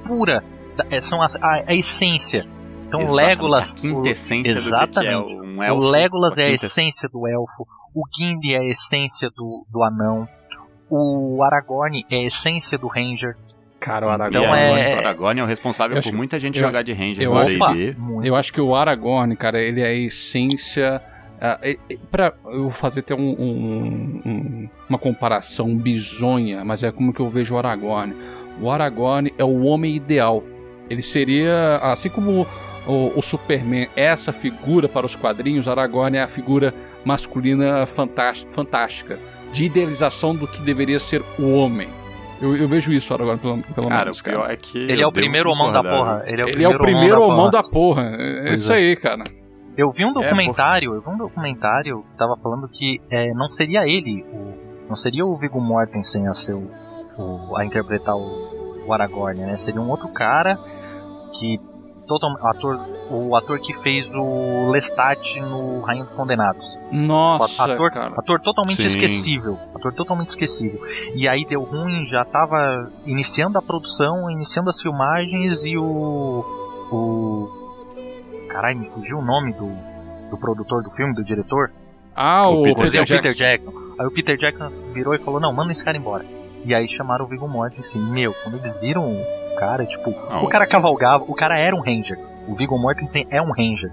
pura, 0.07 0.45
da- 0.77 0.85
é, 0.91 1.01
são 1.01 1.23
a, 1.23 1.27
a, 1.43 1.75
essência. 1.75 2.47
Então 2.87 3.01
Exatamente, 3.01 3.27
Legolas, 3.27 3.75
a 3.75 3.79
quintessência 3.81 4.43
do 4.43 4.43
que 4.45 4.49
é 4.49 4.51
Exatamente. 4.53 5.35
um 5.35 5.63
elfo. 5.63 5.81
o 5.81 5.91
Legolas 5.91 6.39
a 6.39 6.43
é 6.43 6.45
a 6.45 6.51
quinta- 6.51 6.67
essência 6.67 7.09
do 7.09 7.27
elfo, 7.27 7.67
o 7.95 8.03
Gimli 8.17 8.55
é 8.55 8.59
a 8.59 8.65
essência 8.67 9.31
do, 9.35 9.67
do 9.71 9.83
anão, 9.83 10.29
o 10.91 11.43
Aragorn 11.43 12.05
é 12.11 12.17
a 12.17 12.25
essência 12.25 12.77
do 12.79 12.87
Ranger. 12.87 13.37
Cara, 13.85 14.07
o 14.07 14.11
E 14.11 14.13
Aragorn. 14.13 14.39
Então 14.45 14.55
é- 14.57 14.75
acho 14.75 14.89
o 14.89 14.93
Aragorn 14.99 15.41
é 15.41 15.45
o 15.45 15.47
responsável 15.47 15.97
Eu 15.97 16.03
por 16.03 16.09
acho- 16.09 16.17
muita 16.17 16.39
gente 16.39 16.59
eu- 16.59 16.67
jogar 16.67 16.83
de 16.83 16.93
Ranger 16.93 17.23
eu 17.25 17.33
no 17.35 17.39
acho- 17.39 17.59
D&D. 17.75 17.97
Eu 18.25 18.35
acho 18.35 18.53
que 18.53 18.61
o 18.61 18.75
Aragorn, 18.75 19.37
cara, 19.37 19.61
ele 19.61 19.81
é 19.81 19.87
a 19.87 19.93
essência. 19.95 21.01
e 21.63 21.97
pra 22.11 22.33
eu 22.47 22.71
fazer 22.71 23.01
até 23.01 23.15
um- 23.15 23.19
um- 23.39 24.23
um- 24.25 24.69
uma 24.89 24.99
comparação 24.99 25.77
bizonha, 25.77 26.65
mas 26.65 26.83
é 26.83 26.91
como 26.91 27.13
que 27.13 27.21
eu 27.21 27.29
vejo 27.29 27.55
o 27.55 27.59
Aragorn. 27.59 28.15
O 28.61 28.71
Aragorn 28.71 29.31
é 29.37 29.45
o 29.45 29.63
homem 29.65 29.95
ideal. 29.95 30.43
Ele 30.89 31.03
seria, 31.03 31.77
assim 31.83 32.09
como 32.09 32.47
o, 32.87 33.13
o 33.15 33.21
Superman 33.21 33.89
é 33.95 34.05
essa 34.05 34.33
figura 34.33 34.89
para 34.89 35.05
os 35.05 35.15
quadrinhos, 35.15 35.69
Aragorn 35.69 36.17
é 36.17 36.23
a 36.23 36.29
figura 36.29 36.73
masculina 37.05 37.85
fantás- 37.87 38.47
fantástica, 38.51 39.19
de 39.53 39.65
idealização 39.67 40.35
do 40.35 40.47
que 40.47 40.63
deveria 40.63 40.99
ser 40.99 41.23
o 41.39 41.53
homem. 41.55 41.89
Eu, 42.45 42.57
eu 42.57 42.69
vejo 42.69 42.93
isso, 42.93 43.13
Aragorn, 43.15 43.39
pelo, 43.41 43.59
pelo 43.63 43.89
Cara, 43.89 44.05
menos, 44.05 44.21
o 44.21 44.25
pior 44.25 44.51
é 44.51 44.57
que. 44.57 44.79
Ele 44.79 45.01
eu 45.03 45.07
é 45.07 45.07
o 45.09 45.13
primeiro 45.13 45.51
homão 45.51 45.73
da 45.73 45.83
porra. 45.83 46.23
Ele 46.27 46.43
é 46.43 46.45
o 46.45 46.49
Ele 46.49 46.65
é 46.65 46.69
o 46.69 46.79
primeiro 46.79 47.23
homão 47.23 47.51
da 47.51 47.63
porra. 47.63 48.03
É 48.19 48.43
Pois 48.49 48.61
isso 48.61 48.73
é. 48.73 48.77
aí, 48.77 48.97
cara. 48.97 49.25
Eu 49.77 49.91
vi 49.91 50.05
um 50.05 50.11
É, 50.11 50.15
documentário, 50.15 50.95
eu 50.95 51.01
vi 51.01 51.09
um 51.09 51.17
documentário 51.17 52.05
que 52.09 52.17
tava 52.17 52.37
falando 52.43 52.69
que 52.69 53.01
é, 53.11 53.33
não 53.35 53.49
seria 53.49 53.81
ele, 53.89 54.23
o, 54.33 54.87
não 54.89 54.95
seria 54.95 55.25
o 55.27 55.37
Viggo 55.37 55.61
Mortensen 55.61 56.29
a 56.29 56.33
ser 56.33 56.53
o, 56.55 56.71
o- 57.19 57.57
a 57.57 57.65
interpretar 57.65 58.15
o, 58.17 58.85
o 58.87 58.93
Aragorn, 58.93 59.41
né? 59.41 59.57
Seria 59.57 59.81
um 59.81 59.91
outro 59.91 60.09
cara 60.13 60.57
que 61.37 61.59
total, 62.07 62.31
ator, 62.49 62.81
o 63.11 63.37
ator 63.37 63.59
que 63.61 63.73
fez 63.83 64.13
o 64.15 64.71
Lestat 64.71 65.41
no 65.41 65.81
Rainha 65.81 66.05
dos 66.05 66.15
Condenados. 66.15 66.79
Nossa, 66.93 67.65
ator, 67.65 67.91
cara. 67.91 68.15
ator 68.17 68.41
totalmente 68.41 68.77
Sim. 68.83 68.87
esquecível. 68.87 69.59
Ator 69.75 69.93
totalmente 69.93 70.29
esquecível. 70.29 70.81
E 71.15 71.27
aí 71.29 71.45
deu 71.47 71.63
ruim, 71.63 72.05
já 72.07 72.25
tava 72.25 72.91
iniciando 73.07 73.59
a 73.59 73.63
produção, 73.63 74.31
iniciando 74.31 74.71
as 74.71 74.81
filmagens 74.81 75.65
e 75.65 75.77
o. 75.77 76.45
O. 76.93 77.49
Caralho, 78.49 78.79
me 78.79 78.89
fugiu 78.91 79.19
o 79.19 79.25
nome 79.25 79.53
do, 79.53 79.69
do 80.31 80.37
produtor 80.39 80.83
do 80.83 80.91
filme, 80.91 81.15
do 81.15 81.25
diretor. 81.25 81.73
Ah, 82.15 82.49
O 82.49 82.61
o, 82.61 82.63
Peter 82.63 82.91
Jackson. 82.91 83.15
Peter 83.17 83.35
Jackson. 83.35 83.73
Aí 83.99 84.07
o 84.07 84.11
Peter 84.11 84.37
Jackson 84.37 84.69
virou 84.93 85.15
e 85.15 85.19
falou: 85.19 85.41
Não, 85.41 85.53
manda 85.53 85.73
esse 85.73 85.85
cara 85.85 85.97
embora. 85.97 86.25
E 86.65 86.75
aí 86.75 86.89
chamaram 86.89 87.25
o 87.25 87.29
Viggo 87.29 87.47
Mortensen. 87.49 88.01
Meu, 88.01 88.33
quando 88.43 88.57
eles 88.57 88.77
viram 88.79 89.07
o 89.13 89.57
cara, 89.59 89.85
tipo, 89.85 90.11
Não. 90.31 90.45
o 90.45 90.49
cara 90.49 90.67
cavalgava, 90.67 91.25
o 91.29 91.35
cara 91.35 91.59
era 91.59 91.75
um 91.77 91.81
Ranger. 91.81 92.19
O 92.49 92.55
Viggo 92.55 92.79
Mortensen 92.79 93.27
é 93.31 93.41
um 93.41 93.51
Ranger. 93.53 93.91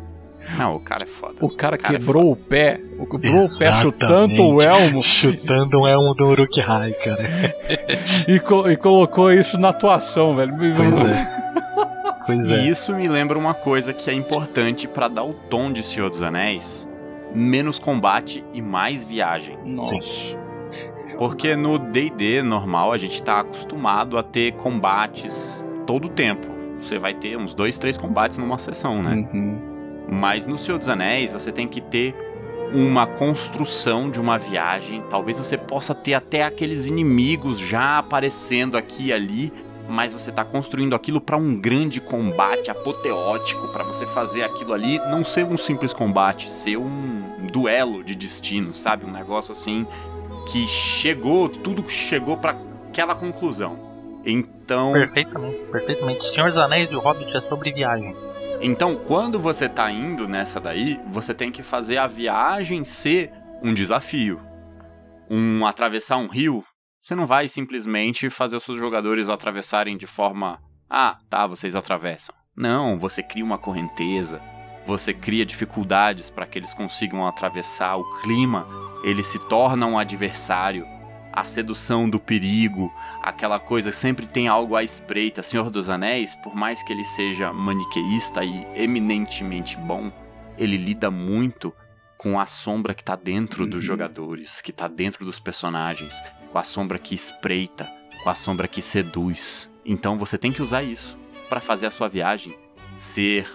Não, 0.58 0.76
o 0.76 0.80
cara 0.80 1.04
é 1.04 1.08
foda. 1.08 1.36
O 1.40 1.56
cara 1.56 1.76
é 1.76 1.78
quebrou 1.78 2.32
o 2.32 2.36
pé. 2.36 2.80
O 2.98 3.06
quebrou 3.06 3.44
o 3.44 3.60
pé 3.60 3.68
Exatamente. 3.68 3.84
chutando 3.84 4.44
o 4.44 4.62
elmo 4.62 5.02
Chutando 5.04 5.82
um 5.82 5.88
elmo 5.88 6.16
do 6.16 6.26
Uruk-hai, 6.30 6.94
cara. 6.94 7.56
e, 8.28 8.40
co- 8.40 8.68
e 8.70 8.76
colocou 8.76 9.32
isso 9.32 9.60
na 9.60 9.70
atuação, 9.70 10.36
velho. 10.36 10.56
Pois 10.58 11.04
é. 11.04 11.42
Pois 12.26 12.48
E 12.50 12.54
é. 12.54 12.58
isso 12.70 12.94
me 12.96 13.08
lembra 13.08 13.38
uma 13.38 13.54
coisa 13.54 13.94
que 13.94 14.10
é 14.10 14.14
importante 14.14 14.88
pra 14.88 15.08
dar 15.08 15.24
o 15.24 15.34
tom 15.34 15.72
de 15.72 15.84
Senhor 15.84 16.10
dos 16.10 16.24
Anéis: 16.24 16.90
menos 17.36 17.78
combate 17.78 18.44
e 18.54 18.62
mais 18.62 19.06
viagem. 19.06 19.58
Nossa. 19.64 19.94
Porque 21.22 21.56
no 21.56 21.78
D&D 21.78 22.42
normal 22.42 22.92
a 22.92 22.98
gente 22.98 23.22
tá 23.22 23.42
acostumado 23.42 24.18
a 24.18 24.24
ter 24.24 24.54
combates 24.54 25.64
todo 25.86 26.06
o 26.06 26.10
tempo. 26.10 26.48
Você 26.78 26.98
vai 26.98 27.14
ter 27.14 27.38
uns 27.38 27.54
dois, 27.54 27.78
três 27.78 27.96
combates 27.96 28.40
numa 28.40 28.58
sessão, 28.58 29.04
né? 29.04 29.30
Uhum. 29.32 29.62
Mas 30.10 30.48
no 30.48 30.58
Senhor 30.58 30.80
dos 30.80 30.90
Anéis 30.90 31.32
você 31.32 31.52
tem 31.52 31.68
que 31.68 31.80
ter 31.80 32.16
uma 32.74 33.06
construção 33.06 34.10
de 34.10 34.20
uma 34.20 34.40
viagem. 34.40 35.04
Talvez 35.12 35.38
você 35.38 35.56
possa 35.60 35.94
ter 35.94 36.16
até 36.16 36.42
aqueles 36.42 36.88
inimigos 36.88 37.60
já 37.60 38.00
aparecendo 38.00 38.76
aqui 38.76 39.10
e 39.10 39.14
ali, 39.14 39.54
mas 39.88 40.14
você 40.14 40.32
tá 40.32 40.44
construindo 40.44 40.96
aquilo 40.96 41.22
para 41.22 41.38
um 41.38 41.56
grande 41.56 42.02
combate 42.02 42.72
apoteótico, 42.72 43.68
para 43.68 43.84
você 43.84 44.08
fazer 44.08 44.42
aquilo 44.42 44.74
ali 44.74 44.98
não 45.12 45.24
ser 45.24 45.46
um 45.46 45.56
simples 45.56 45.94
combate, 45.94 46.50
ser 46.50 46.78
um 46.78 47.22
duelo 47.54 48.04
de 48.04 48.16
destino, 48.16 48.74
sabe? 48.74 49.06
Um 49.06 49.12
negócio 49.12 49.52
assim 49.52 49.86
que 50.48 50.68
chegou, 50.68 51.50
tudo 51.50 51.88
chegou 51.90 52.38
para 52.38 52.58
aquela 52.90 53.16
conclusão. 53.16 54.22
Então, 54.26 54.94
Perfeitamente, 54.94 55.58
perfeitamente. 55.72 56.26
Senhor 56.26 56.50
dos 56.50 56.58
Anéis 56.58 56.92
e 56.92 56.96
o 56.96 57.00
Hobbit 57.00 57.36
é 57.36 57.42
sobre 57.42 57.72
viagem. 57.72 58.16
então 58.62 58.96
quando 58.96 59.40
você 59.40 59.68
tá 59.68 59.92
indo 59.92 60.28
nessa 60.28 60.60
daí, 60.60 61.00
você 61.10 61.34
tem 61.34 61.52
que 61.52 61.64
fazer 61.64 61.98
a 61.98 62.08
viagem 62.08 62.84
ser 62.84 63.32
um 63.64 63.74
desafio. 63.74 64.40
Um 65.30 65.66
atravessar 65.66 66.18
um 66.18 66.28
rio, 66.28 66.64
você 67.02 67.16
não 67.16 67.26
vai 67.26 67.48
simplesmente 67.48 68.30
fazer 68.30 68.58
os 68.58 68.64
seus 68.64 68.78
jogadores 68.78 69.28
atravessarem 69.28 69.98
de 69.98 70.06
forma, 70.06 70.60
ah, 70.90 71.18
tá, 71.30 71.48
vocês 71.48 71.76
atravessam. 71.76 72.36
Não, 72.56 73.00
você 73.00 73.24
cria 73.24 73.44
uma 73.44 73.58
correnteza, 73.58 74.42
você 74.86 75.14
cria 75.14 75.46
dificuldades 75.46 76.30
para 76.30 76.46
que 76.46 76.58
eles 76.60 76.74
consigam 76.74 77.26
atravessar 77.28 77.96
o 77.98 78.22
clima, 78.22 78.68
ele 79.04 79.24
se 79.24 79.40
torna 79.48 79.86
um 79.86 79.98
adversário. 79.98 80.86
A 81.34 81.46
sedução 81.46 82.10
do 82.10 82.20
perigo, 82.20 82.92
aquela 83.22 83.58
coisa 83.58 83.92
sempre 83.92 84.26
tem 84.28 84.50
algo 84.50 84.76
à 84.76 84.84
espreita. 84.84 85.42
Senhor 85.42 85.70
dos 85.70 85.90
Anéis, 85.90 86.36
por 86.36 86.54
mais 86.54 86.84
que 86.84 86.92
ele 86.92 87.06
seja 87.06 87.54
maniqueísta 87.54 88.44
e 88.44 88.68
eminentemente 88.76 89.78
bom, 89.78 90.12
ele 90.58 90.76
lida 90.76 91.10
muito 91.10 91.74
com 92.18 92.38
a 92.40 92.46
sombra 92.46 92.94
que 92.94 93.04
tá 93.04 93.16
dentro 93.16 93.66
dos 93.66 93.76
Uhum. 93.76 93.82
jogadores, 93.82 94.62
que 94.62 94.74
tá 94.74 94.88
dentro 94.88 95.24
dos 95.24 95.40
personagens, 95.40 96.22
com 96.52 96.58
a 96.60 96.64
sombra 96.64 97.00
que 97.00 97.16
espreita, 97.16 97.90
com 98.24 98.30
a 98.30 98.36
sombra 98.36 98.68
que 98.68 98.82
seduz. 98.82 99.72
Então 99.86 100.18
você 100.18 100.38
tem 100.38 100.52
que 100.52 100.62
usar 100.62 100.84
isso 100.84 101.18
para 101.50 101.62
fazer 101.62 101.88
a 101.88 101.92
sua 101.92 102.08
viagem 102.10 102.54
ser 102.94 103.48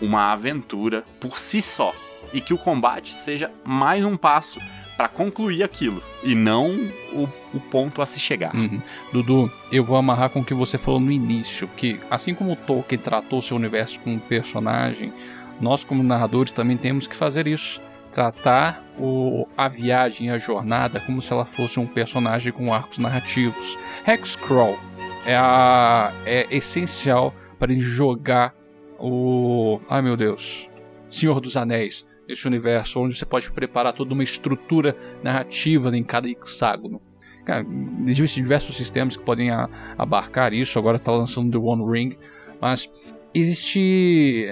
uma 0.00 0.32
aventura 0.32 1.04
por 1.18 1.38
si 1.38 1.60
só 1.60 1.94
e 2.32 2.40
que 2.40 2.54
o 2.54 2.58
combate 2.58 3.14
seja 3.14 3.50
mais 3.64 4.04
um 4.04 4.16
passo 4.16 4.60
para 4.96 5.08
concluir 5.08 5.62
aquilo 5.62 6.02
e 6.22 6.34
não 6.34 6.74
o, 7.14 7.26
o 7.54 7.60
ponto 7.60 8.02
a 8.02 8.06
se 8.06 8.20
chegar. 8.20 8.54
Uhum. 8.54 8.80
Dudu, 9.10 9.50
eu 9.72 9.82
vou 9.82 9.96
amarrar 9.96 10.28
com 10.28 10.40
o 10.40 10.44
que 10.44 10.52
você 10.52 10.76
falou 10.76 11.00
no 11.00 11.10
início, 11.10 11.66
que 11.68 11.98
assim 12.10 12.34
como 12.34 12.52
o 12.52 12.56
Tolkien 12.56 13.00
tratou 13.00 13.40
seu 13.40 13.56
universo 13.56 13.98
como 14.00 14.16
um 14.16 14.18
personagem, 14.18 15.10
nós 15.58 15.84
como 15.84 16.02
narradores 16.02 16.52
também 16.52 16.76
temos 16.76 17.06
que 17.06 17.16
fazer 17.16 17.46
isso. 17.46 17.80
Tratar 18.12 18.84
o, 18.98 19.46
a 19.56 19.68
viagem, 19.68 20.30
a 20.30 20.38
jornada, 20.38 21.00
como 21.00 21.22
se 21.22 21.32
ela 21.32 21.46
fosse 21.46 21.80
um 21.80 21.86
personagem 21.86 22.52
com 22.52 22.74
arcos 22.74 22.98
narrativos. 22.98 23.78
Hexcrawl 24.06 24.78
é, 25.24 25.36
a, 25.36 26.12
é 26.26 26.46
essencial 26.50 27.34
para 27.58 27.72
ele 27.72 27.80
jogar 27.80 28.52
o. 29.00 29.80
Ai 29.88 30.02
meu 30.02 30.16
Deus. 30.16 30.68
Senhor 31.08 31.40
dos 31.40 31.56
Anéis. 31.56 32.06
Esse 32.28 32.46
universo 32.46 33.00
onde 33.00 33.16
você 33.16 33.26
pode 33.26 33.50
preparar 33.50 33.92
toda 33.92 34.14
uma 34.14 34.22
estrutura 34.22 34.96
narrativa 35.22 35.96
em 35.96 36.04
cada 36.04 36.28
hexágono. 36.28 37.00
Cara, 37.44 37.66
existem 38.06 38.42
diversos 38.42 38.76
sistemas 38.76 39.16
que 39.16 39.24
podem 39.24 39.50
abarcar 39.98 40.52
isso. 40.52 40.78
Agora 40.78 40.96
está 40.96 41.10
lançando 41.10 41.50
The 41.50 41.58
One 41.58 41.90
Ring. 41.90 42.16
Mas 42.60 42.88
existe. 43.34 44.46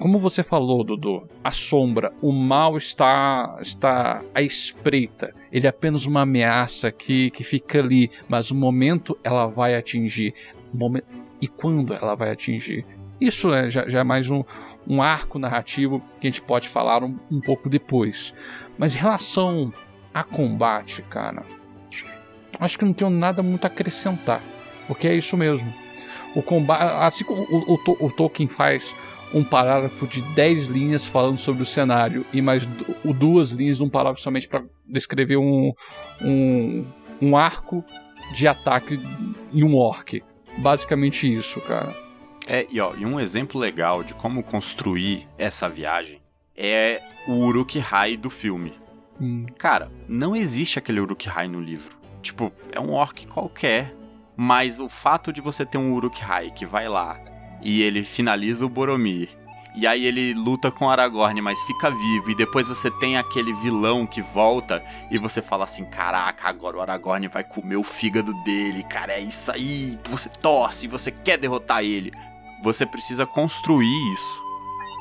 Como 0.00 0.18
você 0.18 0.42
falou, 0.42 0.82
Dudu, 0.82 1.28
a 1.44 1.50
sombra, 1.50 2.14
o 2.22 2.32
mal 2.32 2.78
está, 2.78 3.58
está 3.60 4.24
à 4.34 4.40
espreita. 4.40 5.34
Ele 5.52 5.66
é 5.66 5.68
apenas 5.68 6.06
uma 6.06 6.22
ameaça 6.22 6.90
que, 6.90 7.30
que 7.30 7.44
fica 7.44 7.78
ali, 7.78 8.10
mas 8.26 8.50
o 8.50 8.54
momento 8.54 9.18
ela 9.22 9.46
vai 9.48 9.74
atingir. 9.76 10.32
O 10.72 10.78
momen- 10.78 11.02
E 11.42 11.46
quando 11.46 11.92
ela 11.92 12.14
vai 12.14 12.30
atingir? 12.30 12.86
Isso 13.22 13.54
é, 13.54 13.70
já, 13.70 13.88
já 13.88 14.00
é 14.00 14.04
mais 14.04 14.28
um, 14.28 14.42
um 14.84 15.00
arco 15.00 15.38
narrativo 15.38 16.02
que 16.20 16.26
a 16.26 16.30
gente 16.30 16.42
pode 16.42 16.68
falar 16.68 17.04
um, 17.04 17.16
um 17.30 17.40
pouco 17.40 17.68
depois. 17.68 18.34
Mas 18.76 18.96
em 18.96 18.98
relação 18.98 19.72
a 20.12 20.24
combate, 20.24 21.02
cara, 21.02 21.44
acho 22.58 22.76
que 22.76 22.84
não 22.84 22.92
tenho 22.92 23.10
nada 23.10 23.40
muito 23.40 23.64
a 23.64 23.68
acrescentar. 23.68 24.42
Porque 24.88 25.06
é 25.06 25.14
isso 25.14 25.36
mesmo. 25.36 25.72
O 26.34 26.42
combate. 26.42 26.82
Assim 26.82 27.22
como 27.22 27.42
o, 27.42 27.74
o, 27.74 28.06
o 28.06 28.10
Tolkien 28.10 28.48
faz 28.48 28.92
um 29.32 29.44
parágrafo 29.44 30.04
de 30.08 30.20
10 30.20 30.66
linhas 30.66 31.06
falando 31.06 31.38
sobre 31.38 31.62
o 31.62 31.66
cenário 31.66 32.26
e 32.32 32.42
mais 32.42 32.66
duas 33.04 33.50
linhas 33.50 33.78
num 33.78 33.88
parágrafo 33.88 34.20
somente 34.20 34.48
para 34.48 34.64
descrever 34.84 35.36
um, 35.36 35.72
um, 36.20 36.84
um 37.20 37.36
arco 37.36 37.84
de 38.34 38.48
ataque 38.48 39.00
em 39.52 39.62
um 39.62 39.76
orc. 39.76 40.20
Basicamente 40.58 41.32
isso, 41.32 41.60
cara. 41.60 42.01
É, 42.46 42.66
e, 42.70 42.80
ó, 42.80 42.94
e 42.96 43.06
um 43.06 43.20
exemplo 43.20 43.60
legal 43.60 44.02
de 44.02 44.14
como 44.14 44.42
construir 44.42 45.28
essa 45.38 45.68
viagem 45.68 46.20
é 46.56 47.02
o 47.26 47.32
Uruk-hai 47.32 48.16
do 48.16 48.28
filme. 48.28 48.74
Hum, 49.20 49.46
Cara, 49.58 49.90
não 50.08 50.34
existe 50.34 50.78
aquele 50.78 51.00
Uruk-hai 51.00 51.46
no 51.48 51.60
livro. 51.60 51.96
Tipo, 52.20 52.52
é 52.72 52.80
um 52.80 52.92
orc 52.92 53.26
qualquer, 53.26 53.94
mas 54.36 54.78
o 54.78 54.88
fato 54.88 55.32
de 55.32 55.40
você 55.40 55.64
ter 55.64 55.78
um 55.78 55.92
Uruk-hai 55.92 56.50
que 56.50 56.66
vai 56.66 56.88
lá 56.88 57.20
e 57.62 57.82
ele 57.82 58.02
finaliza 58.02 58.66
o 58.66 58.68
Boromir, 58.68 59.28
e 59.74 59.86
aí 59.86 60.04
ele 60.04 60.34
luta 60.34 60.70
com 60.70 60.90
Aragorn, 60.90 61.40
mas 61.40 61.62
fica 61.62 61.90
vivo, 61.90 62.30
e 62.30 62.34
depois 62.34 62.68
você 62.68 62.90
tem 62.90 63.16
aquele 63.16 63.54
vilão 63.54 64.06
que 64.06 64.20
volta 64.20 64.84
e 65.10 65.16
você 65.16 65.40
fala 65.40 65.64
assim: 65.64 65.84
caraca, 65.84 66.48
agora 66.48 66.76
o 66.76 66.80
Aragorn 66.80 67.26
vai 67.28 67.42
comer 67.42 67.76
o 67.76 67.82
fígado 67.82 68.34
dele, 68.44 68.82
cara, 68.82 69.14
é 69.14 69.20
isso 69.20 69.50
aí, 69.50 69.98
você 70.04 70.28
torce, 70.28 70.86
você 70.86 71.10
quer 71.10 71.38
derrotar 71.38 71.82
ele. 71.82 72.12
Você 72.62 72.86
precisa 72.86 73.26
construir 73.26 74.12
isso. 74.12 74.42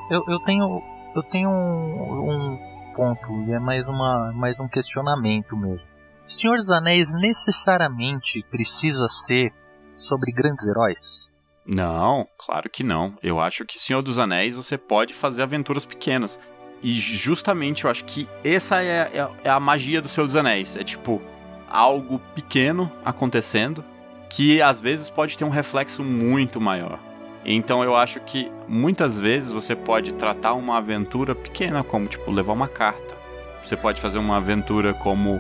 Eu, 0.09 0.23
eu 0.27 0.39
tenho, 0.39 0.81
eu 1.15 1.23
tenho 1.23 1.49
um, 1.49 2.29
um 2.29 2.93
ponto, 2.95 3.31
e 3.47 3.53
é 3.53 3.59
mais, 3.59 3.87
uma, 3.87 4.33
mais 4.35 4.59
um 4.59 4.67
questionamento 4.67 5.55
mesmo. 5.55 5.85
Senhor 6.27 6.57
dos 6.57 6.69
Anéis 6.69 7.13
necessariamente 7.13 8.43
precisa 8.49 9.07
ser 9.07 9.53
sobre 9.95 10.31
grandes 10.31 10.65
heróis? 10.65 11.29
Não, 11.65 12.27
claro 12.37 12.69
que 12.69 12.83
não. 12.83 13.15
Eu 13.21 13.39
acho 13.39 13.65
que 13.65 13.79
Senhor 13.79 14.01
dos 14.01 14.17
Anéis 14.17 14.55
você 14.55 14.77
pode 14.77 15.13
fazer 15.13 15.43
aventuras 15.43 15.85
pequenas. 15.85 16.39
E 16.81 16.93
justamente 16.99 17.83
eu 17.85 17.91
acho 17.91 18.03
que 18.05 18.27
essa 18.43 18.81
é, 18.81 19.11
é- 19.13 19.29
é 19.43 19.49
a 19.49 19.59
magia 19.59 20.01
do 20.01 20.07
Senhor 20.07 20.25
dos 20.25 20.35
Anéis. 20.35 20.75
É 20.75 20.83
tipo 20.83 21.21
algo 21.69 22.17
pequeno 22.33 22.91
acontecendo 23.05 23.83
que 24.29 24.61
às 24.61 24.81
vezes 24.81 25.09
pode 25.09 25.37
ter 25.37 25.43
um 25.43 25.49
reflexo 25.49 26.03
muito 26.03 26.59
maior. 26.59 26.97
Então 27.43 27.83
eu 27.83 27.95
acho 27.95 28.19
que 28.19 28.51
muitas 28.67 29.19
vezes 29.19 29.51
você 29.51 29.75
pode 29.75 30.13
tratar 30.13 30.53
uma 30.53 30.77
aventura 30.77 31.33
pequena, 31.33 31.83
como 31.83 32.07
tipo 32.07 32.29
levar 32.31 32.53
uma 32.53 32.67
carta. 32.67 33.15
Você 33.61 33.75
pode 33.75 33.99
fazer 34.01 34.17
uma 34.19 34.37
aventura 34.37 34.93
como 34.93 35.39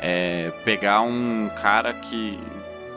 é, 0.00 0.50
pegar 0.64 1.02
um 1.02 1.50
cara 1.60 1.92
que 1.92 2.38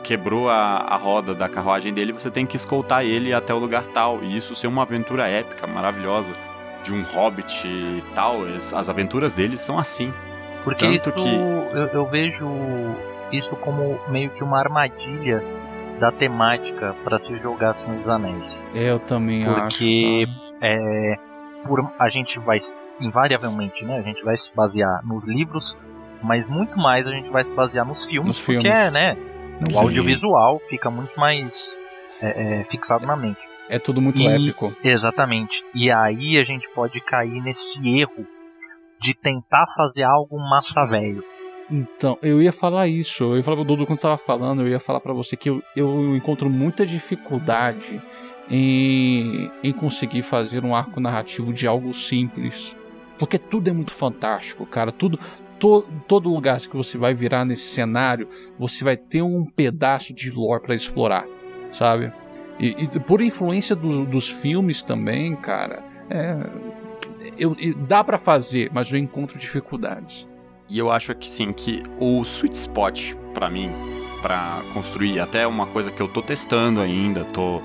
quebrou 0.02 0.48
a, 0.48 0.78
a 0.88 0.96
roda 0.96 1.34
da 1.34 1.48
carruagem 1.48 1.92
dele, 1.92 2.12
você 2.12 2.30
tem 2.30 2.46
que 2.46 2.56
escoltar 2.56 3.04
ele 3.04 3.32
até 3.34 3.52
o 3.52 3.58
lugar 3.58 3.82
tal. 3.88 4.22
E 4.22 4.36
isso 4.36 4.54
ser 4.54 4.66
uma 4.68 4.82
aventura 4.82 5.26
épica, 5.28 5.66
maravilhosa, 5.66 6.30
de 6.84 6.92
um 6.94 7.02
hobbit 7.02 7.66
e 7.66 8.02
tal. 8.14 8.44
As, 8.44 8.72
as 8.72 8.88
aventuras 8.88 9.34
deles 9.34 9.60
são 9.60 9.78
assim. 9.78 10.12
Porque 10.64 10.84
Tanto 10.84 10.96
isso 10.96 11.12
que- 11.12 11.34
eu, 11.76 11.86
eu 11.92 12.06
vejo 12.06 12.48
isso 13.32 13.56
como 13.56 13.98
meio 14.08 14.30
que 14.30 14.42
uma 14.44 14.58
armadilha 14.58 15.42
da 16.00 16.12
temática 16.12 16.94
para 17.04 17.16
se 17.18 17.36
jogar 17.38 17.72
Senhor 17.74 17.96
dos 17.98 18.08
Anéis. 18.08 18.64
eu 18.74 18.98
também 19.00 19.44
Porque 19.44 20.24
acho. 20.26 20.64
é, 20.64 21.14
por, 21.66 21.80
a 21.98 22.08
gente 22.08 22.38
vai 22.40 22.58
invariavelmente, 23.00 23.84
né? 23.84 23.98
A 23.98 24.02
gente 24.02 24.22
vai 24.24 24.36
se 24.36 24.54
basear 24.54 25.00
nos 25.04 25.28
livros, 25.28 25.76
mas 26.22 26.48
muito 26.48 26.76
mais 26.78 27.06
a 27.08 27.12
gente 27.12 27.30
vai 27.30 27.42
se 27.44 27.54
basear 27.54 27.86
nos 27.86 28.04
filmes, 28.04 28.26
Nos 28.28 28.40
porque 28.40 28.60
filmes. 28.60 28.76
é, 28.78 28.90
né? 28.90 29.16
O 29.68 29.70
Sim. 29.72 29.78
audiovisual 29.78 30.60
fica 30.68 30.90
muito 30.90 31.18
mais 31.18 31.74
é, 32.20 32.60
é, 32.60 32.64
fixado 32.64 33.06
na 33.06 33.16
mente. 33.16 33.40
É 33.68 33.78
tudo 33.78 34.00
muito 34.00 34.18
E- 34.18 34.26
épico. 34.28 34.72
Exatamente. 34.84 35.64
E 35.74 35.90
aí 35.90 36.38
a 36.38 36.44
gente 36.44 36.70
pode 36.72 37.00
cair 37.00 37.42
nesse 37.42 37.80
erro 37.98 38.26
de 39.00 39.14
tentar 39.14 39.64
fazer 39.76 40.04
algo 40.04 40.38
massa 40.38 40.84
velho. 40.90 41.22
Então, 41.70 42.16
eu 42.22 42.40
ia 42.40 42.52
falar 42.52 42.86
isso. 42.88 43.24
Eu 43.24 43.36
ia 43.36 43.42
falar 43.42 43.62
Dudu 43.64 43.86
quando 43.86 43.98
estava 43.98 44.16
falando, 44.18 44.62
eu 44.62 44.68
ia 44.68 44.78
falar 44.80 45.00
pra 45.00 45.12
você 45.12 45.36
que 45.36 45.50
eu, 45.50 45.62
eu 45.74 46.14
encontro 46.16 46.48
muita 46.48 46.86
dificuldade 46.86 48.00
em, 48.50 49.50
em 49.62 49.72
conseguir 49.72 50.22
fazer 50.22 50.64
um 50.64 50.74
arco 50.74 51.00
narrativo 51.00 51.52
de 51.52 51.66
algo 51.66 51.92
simples. 51.92 52.76
Porque 53.18 53.38
tudo 53.38 53.68
é 53.68 53.72
muito 53.72 53.92
fantástico, 53.92 54.64
cara. 54.64 54.92
Tudo, 54.92 55.18
to, 55.58 55.84
todo 56.06 56.32
lugar 56.32 56.60
que 56.60 56.76
você 56.76 56.96
vai 56.96 57.14
virar 57.14 57.44
nesse 57.44 57.64
cenário, 57.74 58.28
você 58.58 58.84
vai 58.84 58.96
ter 58.96 59.22
um 59.22 59.44
pedaço 59.44 60.14
de 60.14 60.30
lore 60.30 60.62
pra 60.62 60.74
explorar, 60.74 61.26
sabe? 61.72 62.12
E, 62.60 62.68
e 62.84 63.00
por 63.00 63.20
influência 63.20 63.74
do- 63.74 64.04
dos 64.04 64.28
filmes 64.28 64.82
também, 64.82 65.34
cara, 65.34 65.82
é, 66.08 66.36
eu, 67.36 67.56
eu- 67.58 67.74
dá 67.74 68.04
pra 68.04 68.18
fazer, 68.18 68.70
mas 68.72 68.92
eu 68.92 68.98
encontro 68.98 69.38
dificuldades. 69.38 70.26
E 70.68 70.78
eu 70.78 70.90
acho 70.90 71.14
que 71.14 71.28
sim, 71.28 71.52
que 71.52 71.82
o 71.98 72.22
sweet 72.22 72.56
spot 72.56 73.14
pra 73.32 73.48
mim, 73.48 73.70
pra 74.20 74.62
construir 74.74 75.20
até 75.20 75.46
uma 75.46 75.66
coisa 75.66 75.90
que 75.90 76.00
eu 76.00 76.08
tô 76.08 76.20
testando 76.22 76.80
ainda, 76.80 77.24
tô 77.24 77.62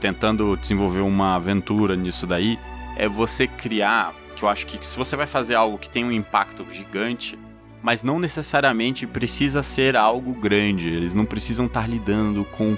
tentando 0.00 0.56
desenvolver 0.56 1.00
uma 1.00 1.34
aventura 1.34 1.96
nisso 1.96 2.26
daí, 2.26 2.58
é 2.96 3.08
você 3.08 3.46
criar, 3.46 4.14
que 4.36 4.44
eu 4.44 4.48
acho 4.48 4.66
que 4.66 4.84
se 4.86 4.96
você 4.96 5.16
vai 5.16 5.26
fazer 5.26 5.54
algo 5.54 5.78
que 5.78 5.90
tem 5.90 6.04
um 6.04 6.12
impacto 6.12 6.66
gigante, 6.70 7.38
mas 7.82 8.02
não 8.02 8.18
necessariamente 8.18 9.06
precisa 9.06 9.62
ser 9.62 9.96
algo 9.96 10.32
grande. 10.32 10.88
Eles 10.88 11.14
não 11.14 11.24
precisam 11.24 11.66
estar 11.66 11.88
lidando 11.88 12.44
com 12.44 12.76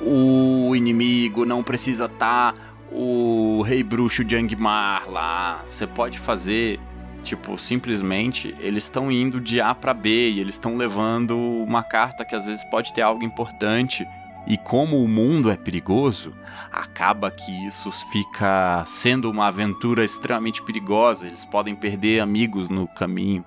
o 0.00 0.74
inimigo, 0.76 1.44
não 1.44 1.62
precisa 1.62 2.04
estar 2.04 2.54
o 2.90 3.62
Rei 3.62 3.82
Bruxo 3.82 4.22
de 4.24 4.36
Angmar 4.36 5.10
lá. 5.10 5.64
Você 5.70 5.86
pode 5.86 6.18
fazer, 6.18 6.78
tipo, 7.22 7.56
simplesmente 7.58 8.54
eles 8.60 8.84
estão 8.84 9.10
indo 9.10 9.40
de 9.40 9.60
A 9.60 9.74
para 9.74 9.94
B 9.94 10.30
e 10.30 10.40
eles 10.40 10.56
estão 10.56 10.76
levando 10.76 11.38
uma 11.38 11.82
carta 11.82 12.24
que 12.24 12.34
às 12.34 12.44
vezes 12.44 12.64
pode 12.64 12.92
ter 12.92 13.02
algo 13.02 13.24
importante. 13.24 14.06
E 14.46 14.56
como 14.56 15.02
o 15.02 15.08
mundo 15.08 15.50
é 15.50 15.56
perigoso, 15.56 16.34
acaba 16.70 17.30
que 17.30 17.52
isso 17.66 17.92
fica 18.10 18.84
sendo 18.86 19.30
uma 19.30 19.46
aventura 19.46 20.04
extremamente 20.04 20.62
perigosa. 20.62 21.28
Eles 21.28 21.44
podem 21.44 21.76
perder 21.76 22.20
amigos 22.20 22.68
no 22.68 22.88
caminho. 22.88 23.44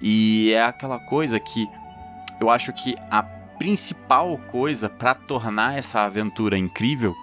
E 0.00 0.52
é 0.52 0.64
aquela 0.64 0.98
coisa 0.98 1.38
que 1.38 1.68
eu 2.40 2.50
acho 2.50 2.72
que 2.72 2.96
a 3.08 3.22
principal 3.22 4.36
coisa 4.48 4.88
para 4.88 5.14
tornar 5.14 5.78
essa 5.78 6.00
aventura 6.00 6.58
incrível 6.58 7.14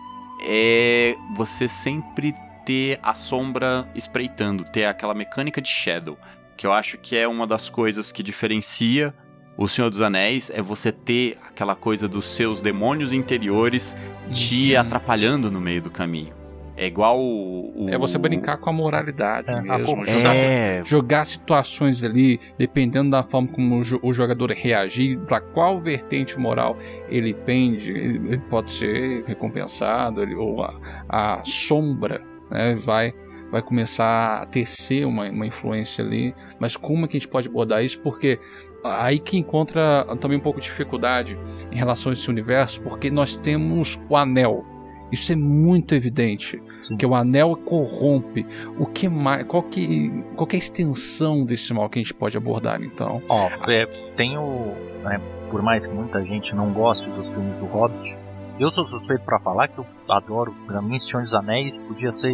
é 0.48 1.18
você 1.36 1.68
sempre 1.68 2.34
ter 2.70 3.00
a 3.02 3.16
sombra 3.16 3.90
espreitando, 3.96 4.64
ter 4.64 4.86
aquela 4.86 5.16
mecânica 5.16 5.60
de 5.60 5.68
shadow, 5.70 6.16
que 6.56 6.68
eu 6.68 6.72
acho 6.72 7.00
que 7.00 7.18
é 7.18 7.28
uma 7.28 7.48
das 7.48 7.68
coisas 7.68 8.12
que 8.12 8.22
diferencia 8.22 9.12
o 9.58 9.68
Senhor 9.68 9.90
dos 9.90 10.02
Anéis 10.02 10.52
é 10.54 10.62
você 10.62 10.92
ter 10.92 11.36
aquela 11.48 11.76
coisa 11.76 12.08
dos 12.08 12.28
seus 12.28 12.62
demônios 12.62 13.12
interiores 13.12 13.98
te 14.32 14.76
Uhum. 14.76 14.82
atrapalhando 14.82 15.50
no 15.50 15.60
meio 15.60 15.82
do 15.82 15.90
caminho. 15.90 16.38
É 16.78 16.86
igual 16.86 17.20
o. 17.20 17.74
o- 17.76 17.90
É 17.90 17.98
você 17.98 18.18
brincar 18.20 18.56
com 18.58 18.70
a 18.70 18.74
moralidade 18.74 19.50
É, 19.50 19.58
a 19.58 19.62
mesmo. 19.64 19.86
corrupção. 19.86 20.20
Jogar, 20.32 20.36
É, 20.36 20.82
jogar 20.86 21.26
situações 21.26 22.02
ali, 22.04 22.40
dependendo 22.58 23.10
da 23.10 23.22
forma 23.24 23.48
como 23.50 23.80
o, 23.80 23.84
jo- 23.84 24.00
o 24.04 24.14
jogador 24.14 24.52
reagir, 24.52 25.18
para 25.22 25.42
qual 25.42 25.78
vertente 25.80 26.40
moral 26.40 26.78
ele 27.10 27.34
pende, 27.34 27.90
ele, 27.90 28.28
ele 28.30 28.38
pode 28.50 28.72
ser 28.72 29.26
recompensado, 29.26 30.22
ele- 30.22 30.36
ou 30.36 30.64
a, 30.64 30.74
a 31.10 31.42
sombra 31.46 32.22
né, 32.50 32.76
vai, 32.76 33.14
vai 33.52 33.62
começar 33.62 34.42
a 34.42 34.46
tecer 34.46 35.06
uma, 35.06 35.30
uma 35.30 35.46
influência 35.46 36.04
ali. 36.04 36.34
Mas 36.60 36.76
como 36.76 37.06
é 37.06 37.08
que 37.08 37.18
a 37.18 37.20
gente 37.20 37.30
pode 37.30 37.48
abordar 37.48 37.84
isso? 37.84 38.00
Porque 38.02 38.40
aí 38.84 39.20
que 39.20 39.38
encontra 39.38 40.06
também 40.20 40.38
um 40.38 40.42
pouco 40.42 40.60
de 40.60 40.66
dificuldade 40.66 41.38
em 41.72 41.76
relação 41.76 42.12
a 42.12 42.14
esse 42.14 42.30
universo, 42.30 42.82
porque 42.82 43.10
nós 43.10 43.38
temos 43.38 44.00
o 44.10 44.16
anel. 44.16 44.66
Isso 45.12 45.32
é 45.32 45.36
muito 45.36 45.96
evidente, 45.96 46.62
Sim. 46.88 46.98
que 46.98 47.06
o 47.06 47.16
anel 47.16 47.56
corrompe. 47.56 48.46
O 48.78 48.86
que 48.86 49.10
mais, 49.10 49.44
qual 49.44 49.64
que, 49.64 50.12
qual 50.36 50.46
que 50.46 50.56
é 50.56 50.60
a 50.60 50.62
extensão 50.62 51.44
desse 51.44 51.74
mal 51.74 51.90
que 51.90 52.00
a 52.00 52.02
gente 52.02 52.14
pode 52.14 52.38
abordar 52.38 52.82
então? 52.82 53.22
Ó, 53.28 53.50
é, 53.68 53.86
tem 54.16 54.38
o. 54.38 54.76
né, 55.04 55.20
por 55.50 55.64
mais 55.64 55.88
que 55.88 55.94
muita 55.94 56.24
gente 56.24 56.56
não 56.56 56.72
goste 56.72 57.10
dos 57.10 57.32
filmes 57.32 57.58
do 57.58 57.66
Hobbit, 57.66 58.20
eu 58.60 58.70
sou 58.72 58.86
suspeito 58.86 59.24
pra 59.24 59.40
falar 59.40 59.68
que 59.68 59.78
eu 59.78 59.86
adoro. 60.10 60.54
Pra 60.68 60.82
mim, 60.82 61.00
Senhor 61.00 61.22
dos 61.22 61.34
Anéis 61.34 61.80
podia 61.82 62.12
ser 62.12 62.34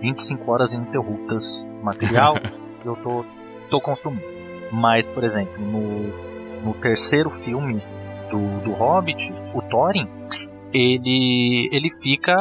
25 0.00 0.50
horas 0.50 0.72
ininterruptas 0.72 1.66
material 1.82 2.34
que 2.80 2.86
eu 2.86 2.96
tô, 2.96 3.24
tô 3.68 3.80
consumindo. 3.80 4.24
Mas, 4.72 5.08
por 5.08 5.24
exemplo, 5.24 5.60
no, 5.60 6.64
no 6.64 6.74
terceiro 6.74 7.30
filme 7.30 7.82
do, 8.30 8.60
do 8.60 8.72
Hobbit, 8.72 9.32
o 9.54 9.62
Thorin, 9.62 10.08
ele, 10.72 11.68
ele 11.72 11.90
fica 12.02 12.36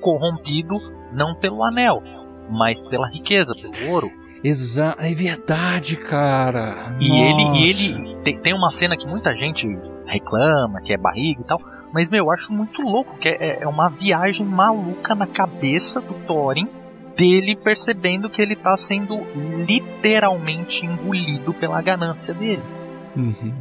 corrompido 0.00 0.74
não 1.12 1.34
pelo 1.36 1.64
anel, 1.64 2.02
mas 2.50 2.86
pela 2.86 3.08
riqueza, 3.08 3.54
pelo 3.54 3.92
ouro. 3.92 4.10
Exa 4.42 4.96
é 4.98 5.14
verdade, 5.14 5.96
cara. 5.96 6.96
E 7.00 7.06
ele, 7.06 7.42
e 7.42 7.44
Nossa. 7.44 7.60
ele 7.60 8.16
tem, 8.24 8.40
tem 8.40 8.54
uma 8.54 8.70
cena 8.70 8.96
que 8.96 9.06
muita 9.06 9.36
gente 9.36 9.68
reclama, 10.06 10.80
que 10.80 10.92
é 10.92 10.96
barriga 10.96 11.40
e 11.40 11.44
tal, 11.44 11.60
mas 11.92 12.10
meu, 12.10 12.24
eu 12.24 12.30
acho 12.30 12.52
muito 12.52 12.82
louco, 12.82 13.18
que 13.18 13.28
é, 13.28 13.62
é 13.62 13.68
uma 13.68 13.88
viagem 13.88 14.46
maluca 14.46 15.14
na 15.14 15.26
cabeça 15.26 16.00
do 16.00 16.14
Thorin, 16.26 16.68
dele 17.16 17.56
percebendo 17.56 18.30
que 18.30 18.40
ele 18.40 18.56
tá 18.56 18.76
sendo 18.76 19.20
literalmente 19.66 20.86
engolido 20.86 21.52
pela 21.54 21.80
ganância 21.82 22.32
dele. 22.32 22.62
Uhum. 23.16 23.54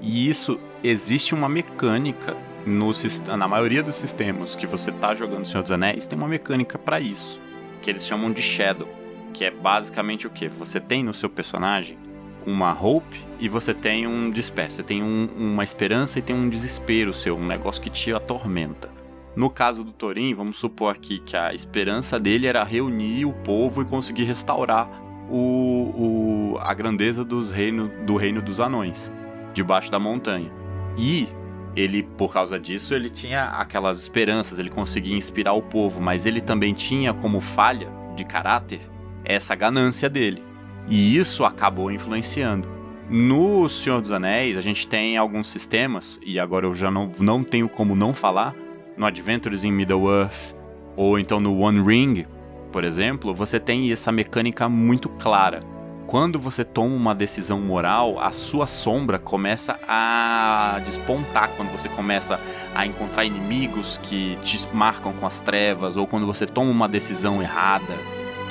E 0.00 0.28
isso 0.28 0.58
existe 0.82 1.34
uma 1.34 1.48
mecânica 1.48 2.36
no, 2.64 2.92
na 3.36 3.48
maioria 3.48 3.82
dos 3.82 3.96
sistemas 3.96 4.54
que 4.54 4.66
você 4.66 4.92
tá 4.92 5.14
jogando 5.14 5.46
Senhor 5.46 5.62
dos 5.62 5.72
Anéis, 5.72 6.06
tem 6.06 6.18
uma 6.18 6.28
mecânica 6.28 6.78
pra 6.78 7.00
isso, 7.00 7.40
que 7.80 7.90
eles 7.90 8.06
chamam 8.06 8.30
de 8.30 8.42
Shadow, 8.42 8.88
que 9.32 9.44
é 9.44 9.50
basicamente 9.50 10.26
o 10.26 10.30
que? 10.30 10.48
Você 10.48 10.78
tem 10.78 11.02
no 11.02 11.14
seu 11.14 11.30
personagem 11.30 11.98
uma 12.48 12.72
hope 12.72 13.24
e 13.38 13.48
você 13.48 13.74
tem 13.74 14.06
um 14.06 14.30
despair, 14.30 14.70
você 14.72 14.82
tem 14.82 15.02
um- 15.02 15.28
uma 15.36 15.62
esperança 15.64 16.18
e 16.18 16.22
tem 16.22 16.34
um 16.34 16.48
desespero 16.48 17.12
seu, 17.12 17.36
um 17.36 17.46
negócio 17.46 17.80
que 17.82 17.90
te 17.90 18.12
atormenta. 18.12 18.90
No 19.36 19.48
caso 19.50 19.84
do 19.84 19.92
Thorin, 19.92 20.34
vamos 20.34 20.58
supor 20.58 20.92
aqui 20.92 21.18
que 21.20 21.36
a 21.36 21.52
esperança 21.54 22.18
dele 22.18 22.46
era 22.46 22.64
reunir 22.64 23.24
o 23.24 23.32
povo 23.32 23.82
e 23.82 23.84
conseguir 23.84 24.24
restaurar 24.24 24.88
o, 25.30 26.54
o- 26.54 26.58
a 26.60 26.72
grandeza 26.74 27.24
dos 27.24 27.50
reino, 27.52 27.88
do 28.04 28.16
reino 28.16 28.40
dos 28.42 28.60
anões 28.60 29.12
debaixo 29.54 29.90
da 29.90 29.98
montanha. 29.98 30.50
E 30.96 31.28
ele, 31.76 32.02
por 32.02 32.32
causa 32.32 32.58
disso, 32.58 32.94
ele 32.94 33.08
tinha 33.10 33.44
aquelas 33.44 34.00
esperanças, 34.00 34.58
ele 34.58 34.70
conseguia 34.70 35.16
inspirar 35.16 35.52
o 35.52 35.62
povo, 35.62 36.00
mas 36.00 36.26
ele 36.26 36.40
também 36.40 36.72
tinha 36.74 37.12
como 37.14 37.40
falha 37.40 37.88
de 38.16 38.24
caráter 38.24 38.80
essa 39.24 39.54
ganância 39.54 40.08
dele. 40.08 40.42
E 40.88 41.16
isso 41.16 41.44
acabou 41.44 41.90
influenciando. 41.90 42.68
No 43.08 43.68
Senhor 43.68 44.00
dos 44.00 44.10
Anéis, 44.10 44.56
a 44.56 44.60
gente 44.60 44.86
tem 44.86 45.16
alguns 45.16 45.46
sistemas, 45.46 46.18
e 46.22 46.38
agora 46.38 46.66
eu 46.66 46.74
já 46.74 46.90
não, 46.90 47.10
não 47.18 47.42
tenho 47.42 47.68
como 47.68 47.94
não 47.96 48.12
falar, 48.12 48.54
no 48.96 49.06
Adventures 49.06 49.64
in 49.64 49.72
Middle-earth, 49.72 50.54
ou 50.96 51.18
então 51.18 51.40
no 51.40 51.58
One 51.58 51.80
Ring, 51.80 52.26
por 52.70 52.84
exemplo, 52.84 53.34
você 53.34 53.58
tem 53.58 53.90
essa 53.90 54.12
mecânica 54.12 54.68
muito 54.68 55.08
clara 55.08 55.60
quando 56.08 56.38
você 56.38 56.64
toma 56.64 56.94
uma 56.94 57.14
decisão 57.14 57.60
moral, 57.60 58.18
a 58.18 58.32
sua 58.32 58.66
sombra 58.66 59.18
começa 59.18 59.78
a 59.86 60.80
despontar 60.82 61.50
quando 61.50 61.70
você 61.70 61.86
começa 61.86 62.40
a 62.74 62.86
encontrar 62.86 63.26
inimigos 63.26 64.00
que 64.02 64.38
te 64.42 64.58
marcam 64.72 65.12
com 65.12 65.26
as 65.26 65.38
trevas, 65.38 65.98
ou 65.98 66.06
quando 66.06 66.26
você 66.26 66.46
toma 66.46 66.70
uma 66.70 66.88
decisão 66.88 67.42
errada, 67.42 67.94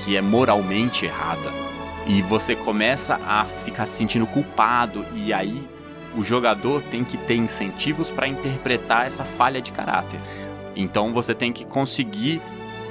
que 0.05 0.15
é 0.15 0.21
moralmente 0.21 1.07
errada, 1.07 1.51
e 2.07 2.21
você 2.21 2.55
começa 2.55 3.19
a 3.25 3.45
ficar 3.45 3.85
se 3.85 3.97
sentindo 3.97 4.25
culpado, 4.25 5.05
e 5.15 5.33
aí 5.33 5.67
o 6.15 6.23
jogador 6.23 6.81
tem 6.83 7.03
que 7.03 7.17
ter 7.17 7.35
incentivos 7.35 8.09
para 8.09 8.27
interpretar 8.27 9.05
essa 9.05 9.25
falha 9.25 9.61
de 9.61 9.71
caráter. 9.71 10.19
Então 10.75 11.13
você 11.13 11.35
tem 11.35 11.51
que 11.51 11.65
conseguir 11.65 12.41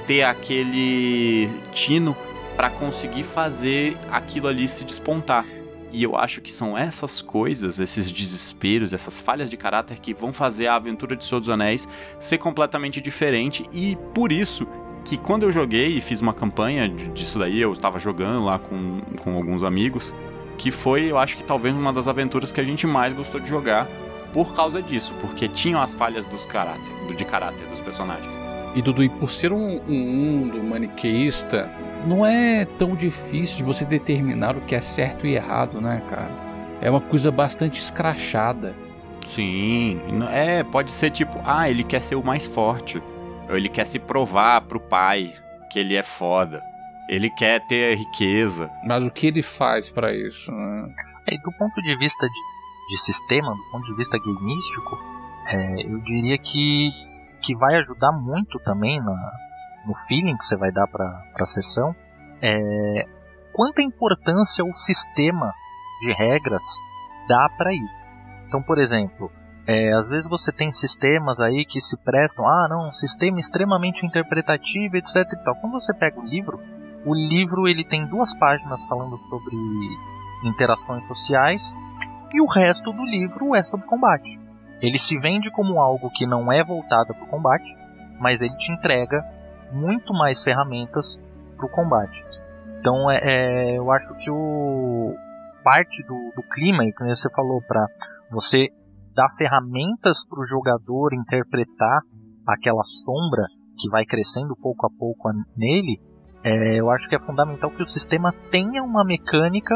ter 0.05 0.23
aquele 0.23 1.49
tino 1.71 2.15
para 2.55 2.69
conseguir 2.69 3.23
fazer 3.23 3.97
aquilo 4.09 4.47
ali 4.47 4.67
se 4.67 4.85
despontar. 4.85 5.45
E 5.91 6.03
eu 6.03 6.15
acho 6.15 6.41
que 6.41 6.51
são 6.51 6.77
essas 6.77 7.21
coisas, 7.21 7.79
esses 7.79 8.11
desesperos, 8.11 8.93
essas 8.93 9.21
falhas 9.21 9.49
de 9.49 9.57
caráter 9.57 9.99
que 9.99 10.13
vão 10.13 10.33
fazer 10.33 10.67
a 10.67 10.75
aventura 10.75 11.15
de 11.15 11.23
Senhor 11.23 11.39
dos 11.39 11.49
Anéis 11.49 11.87
ser 12.19 12.37
completamente 12.37 12.99
diferente 12.99 13.65
e 13.71 13.97
por 14.13 14.31
isso 14.31 14.67
que 15.07 15.15
quando 15.17 15.43
eu 15.43 15.51
joguei 15.53 15.97
e 15.97 16.01
fiz 16.01 16.19
uma 16.21 16.33
campanha 16.33 16.89
disso 16.89 17.39
daí, 17.39 17.61
eu 17.61 17.71
estava 17.71 17.97
jogando 17.97 18.43
lá 18.43 18.59
com, 18.59 18.99
com 19.23 19.35
alguns 19.37 19.63
amigos, 19.63 20.13
que 20.57 20.69
foi, 20.69 21.05
eu 21.09 21.17
acho 21.17 21.37
que 21.37 21.43
talvez 21.43 21.73
uma 21.73 21.93
das 21.93 22.09
aventuras 22.09 22.51
que 22.51 22.59
a 22.59 22.63
gente 22.65 22.85
mais 22.85 23.13
gostou 23.13 23.39
de 23.39 23.47
jogar 23.47 23.87
por 24.33 24.53
causa 24.53 24.81
disso, 24.81 25.13
porque 25.21 25.47
tinham 25.47 25.81
as 25.81 25.93
falhas 25.93 26.25
dos 26.25 26.45
caráter, 26.45 26.91
do- 27.07 27.13
de 27.15 27.23
caráter 27.23 27.65
dos 27.69 27.79
personagens. 27.79 28.35
E 28.75 28.81
Dudu, 28.81 29.01
e 29.01 29.07
por 29.07 29.29
ser 29.31 29.53
um, 29.53 29.79
um 29.87 29.97
mundo 29.97 30.61
maniqueísta, 30.61 31.71
não 32.05 32.25
é 32.25 32.65
tão 32.77 32.93
difícil 32.93 33.57
de 33.59 33.63
você 33.63 33.85
determinar 33.85 34.57
o 34.57 34.61
que 34.61 34.75
é 34.75 34.81
certo 34.81 35.25
e 35.25 35.35
errado, 35.35 35.79
né, 35.79 36.01
cara? 36.09 36.29
É 36.81 36.91
uma 36.91 36.99
coisa 37.01 37.31
bastante 37.31 37.79
escrachada. 37.79 38.75
Sim, 39.25 39.99
é, 40.31 40.63
pode 40.63 40.91
ser 40.91 41.11
tipo, 41.11 41.39
ah, 41.45 41.69
ele 41.69 41.83
quer 41.83 42.01
ser 42.01 42.15
o 42.15 42.23
mais 42.23 42.45
forte. 42.45 43.01
Ele 43.49 43.69
quer 43.69 43.85
se 43.85 43.99
provar 43.99 44.61
pro 44.61 44.79
pai 44.79 45.33
que 45.69 45.79
ele 45.79 45.95
é 45.95 46.03
foda. 46.03 46.61
Ele 47.09 47.29
quer 47.29 47.65
ter 47.67 47.95
riqueza. 47.95 48.69
Mas 48.85 49.03
o 49.05 49.11
que 49.11 49.27
ele 49.27 49.41
faz 49.41 49.89
pra 49.89 50.13
isso? 50.13 50.51
Né? 50.51 50.93
É, 51.27 51.37
do 51.37 51.51
ponto 51.57 51.81
de 51.81 51.97
vista 51.97 52.27
de, 52.27 52.89
de 52.89 52.97
sistema, 52.97 53.49
do 53.49 53.71
ponto 53.71 53.85
de 53.85 53.95
vista 53.95 54.17
gameístico, 54.17 54.97
é, 55.47 55.87
eu 55.87 55.99
diria 56.01 56.37
que, 56.37 56.89
que 57.41 57.55
vai 57.55 57.75
ajudar 57.75 58.11
muito 58.11 58.59
também 58.59 58.99
na, 58.99 59.31
no 59.85 59.95
feeling 60.07 60.35
que 60.35 60.43
você 60.43 60.57
vai 60.57 60.71
dar 60.71 60.87
para 60.87 61.23
a 61.35 61.45
sessão. 61.45 61.95
É, 62.41 63.07
quanta 63.53 63.81
importância 63.81 64.63
o 64.65 64.75
sistema 64.75 65.53
de 66.01 66.11
regras 66.13 66.63
dá 67.27 67.49
para 67.57 67.73
isso. 67.73 68.07
Então, 68.45 68.61
por 68.61 68.77
exemplo, 68.77 69.31
é, 69.67 69.93
às 69.93 70.07
vezes 70.07 70.29
você 70.29 70.49
tem 70.49 70.71
sistemas 70.71 71.41
aí 71.41 71.65
que 71.65 71.81
se 71.81 71.97
prestam, 71.97 72.47
ah, 72.47 72.67
não, 72.69 72.87
um 72.87 72.91
sistema 72.93 73.37
extremamente 73.37 74.05
interpretativo, 74.05 74.95
etc. 74.95 75.15
E 75.33 75.43
tal. 75.43 75.55
Quando 75.55 75.73
você 75.73 75.93
pega 75.93 76.17
o 76.17 76.25
livro, 76.25 76.57
o 77.05 77.13
livro 77.13 77.67
ele 77.67 77.83
tem 77.83 78.07
duas 78.07 78.33
páginas 78.33 78.85
falando 78.85 79.17
sobre 79.17 79.55
interações 80.45 81.05
sociais, 81.05 81.75
e 82.33 82.41
o 82.41 82.47
resto 82.47 82.93
do 82.93 83.03
livro 83.03 83.55
é 83.55 83.63
sobre 83.63 83.85
combate. 83.87 84.39
Ele 84.81 84.97
se 84.97 85.17
vende 85.17 85.51
como 85.51 85.81
algo 85.81 86.09
que 86.11 86.25
não 86.25 86.51
é 86.51 86.63
voltado 86.63 87.13
para 87.13 87.23
o 87.23 87.27
combate, 87.27 87.75
mas 88.21 88.41
ele 88.41 88.55
te 88.55 88.71
entrega 88.71 89.21
muito 89.71 90.13
mais 90.13 90.41
ferramentas 90.43 91.19
para 91.57 91.65
o 91.65 91.69
combate. 91.69 92.23
Então 92.79 93.11
é, 93.11 93.19
é, 93.21 93.77
eu 93.77 93.91
acho 93.91 94.15
que 94.15 94.31
o 94.31 95.13
parte 95.61 96.01
do, 96.03 96.31
do 96.35 96.43
clima, 96.43 96.83
como 96.95 97.13
você 97.13 97.29
falou, 97.31 97.61
para 97.61 97.85
você 98.31 98.69
dar 99.17 99.29
ferramentas 99.35 100.23
para 100.29 100.39
o 100.39 100.45
jogador 100.45 101.11
interpretar 101.15 102.01
aquela 102.45 102.83
sombra 102.83 103.47
que 103.75 103.89
vai 103.89 104.05
crescendo 104.05 104.55
pouco 104.55 104.85
a 104.85 104.89
pouco 104.91 105.29
nele, 105.57 105.99
é, 106.43 106.79
eu 106.79 106.91
acho 106.91 107.09
que 107.09 107.15
é 107.15 107.19
fundamental 107.19 107.71
que 107.71 107.81
o 107.81 107.87
sistema 107.87 108.31
tenha 108.51 108.83
uma 108.83 109.03
mecânica 109.03 109.75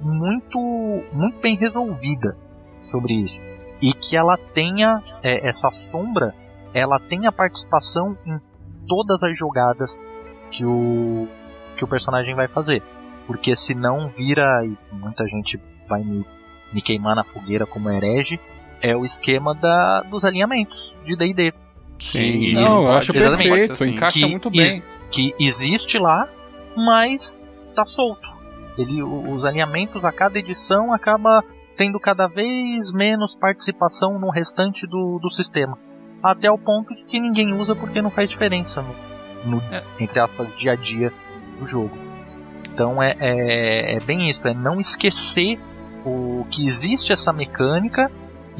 muito, 0.00 0.58
muito 1.12 1.40
bem 1.40 1.56
resolvida 1.56 2.36
sobre 2.80 3.14
isso. 3.14 3.40
E 3.80 3.92
que 3.92 4.16
ela 4.16 4.36
tenha 4.52 5.00
é, 5.22 5.48
essa 5.48 5.70
sombra, 5.70 6.34
ela 6.74 6.98
tenha 6.98 7.30
participação 7.30 8.18
em 8.26 8.38
todas 8.88 9.22
as 9.22 9.38
jogadas 9.38 10.04
que 10.50 10.64
o 10.66 11.28
que 11.76 11.84
o 11.84 11.88
personagem 11.88 12.34
vai 12.34 12.46
fazer, 12.46 12.82
porque 13.26 13.54
senão 13.56 14.10
vira 14.10 14.66
e 14.66 14.76
muita 14.92 15.24
gente 15.26 15.58
vai 15.88 16.02
me, 16.02 16.26
me 16.74 16.82
queimar 16.82 17.16
na 17.16 17.24
fogueira 17.24 17.64
como 17.64 17.88
herege, 17.88 18.38
é 18.80 18.96
o 18.96 19.04
esquema 19.04 19.54
da, 19.54 20.02
dos 20.02 20.24
alinhamentos 20.24 21.00
de 21.04 21.16
D&D. 21.16 21.52
Sim, 21.98 22.54
não, 22.54 22.84
eu 22.84 22.92
acho 22.92 23.12
perfeito, 23.12 23.72
assim. 23.74 23.90
encaixa 23.90 24.18
que 24.18 24.26
muito 24.26 24.50
bem. 24.50 24.82
que 25.10 25.34
existe 25.38 25.98
lá, 25.98 26.28
mas 26.74 27.38
tá 27.74 27.84
solto. 27.84 28.28
Ele, 28.78 29.02
os 29.02 29.44
alinhamentos 29.44 30.04
a 30.04 30.12
cada 30.12 30.38
edição 30.38 30.94
acaba 30.94 31.44
tendo 31.76 32.00
cada 32.00 32.26
vez 32.26 32.92
menos 32.92 33.36
participação 33.36 34.18
no 34.18 34.30
restante 34.30 34.86
do, 34.86 35.18
do 35.18 35.30
sistema. 35.30 35.78
Até 36.22 36.50
o 36.50 36.58
ponto 36.58 36.94
de 36.94 37.04
que 37.04 37.20
ninguém 37.20 37.54
usa 37.54 37.74
porque 37.74 38.00
não 38.00 38.10
faz 38.10 38.30
diferença 38.30 38.82
no, 38.82 39.56
no 39.56 39.62
é. 39.72 39.82
entre 39.98 40.20
aspas, 40.20 40.54
dia 40.56 40.72
a 40.72 40.76
dia 40.76 41.12
do 41.58 41.66
jogo. 41.66 41.96
Então 42.72 43.02
é, 43.02 43.14
é, 43.18 43.96
é 43.96 44.00
bem 44.00 44.28
isso, 44.28 44.48
é 44.48 44.54
não 44.54 44.78
esquecer 44.78 45.58
o 46.04 46.46
que 46.50 46.64
existe 46.64 47.12
essa 47.12 47.32
mecânica 47.32 48.10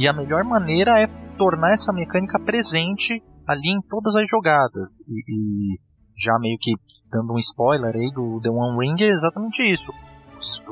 e 0.01 0.09
a 0.09 0.13
melhor 0.13 0.43
maneira 0.45 0.99
é 0.99 1.07
tornar 1.37 1.73
essa 1.73 1.93
mecânica 1.93 2.39
presente 2.41 3.23
ali 3.47 3.71
em 3.71 3.81
todas 3.89 4.17
as 4.17 4.29
jogadas. 4.29 4.89
E, 5.07 5.23
e 5.29 5.79
já 6.17 6.39
meio 6.39 6.57
que 6.61 6.73
dando 7.11 7.35
um 7.35 7.39
spoiler 7.39 7.95
aí 7.95 8.11
do 8.13 8.41
The 8.41 8.51
One 8.51 8.79
Ring 8.79 9.03
é 9.03 9.09
exatamente 9.09 9.63
isso 9.63 9.93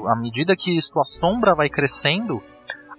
à 0.08 0.16
medida 0.16 0.56
que 0.56 0.80
sua 0.80 1.04
sombra 1.04 1.54
vai 1.54 1.68
crescendo, 1.68 2.42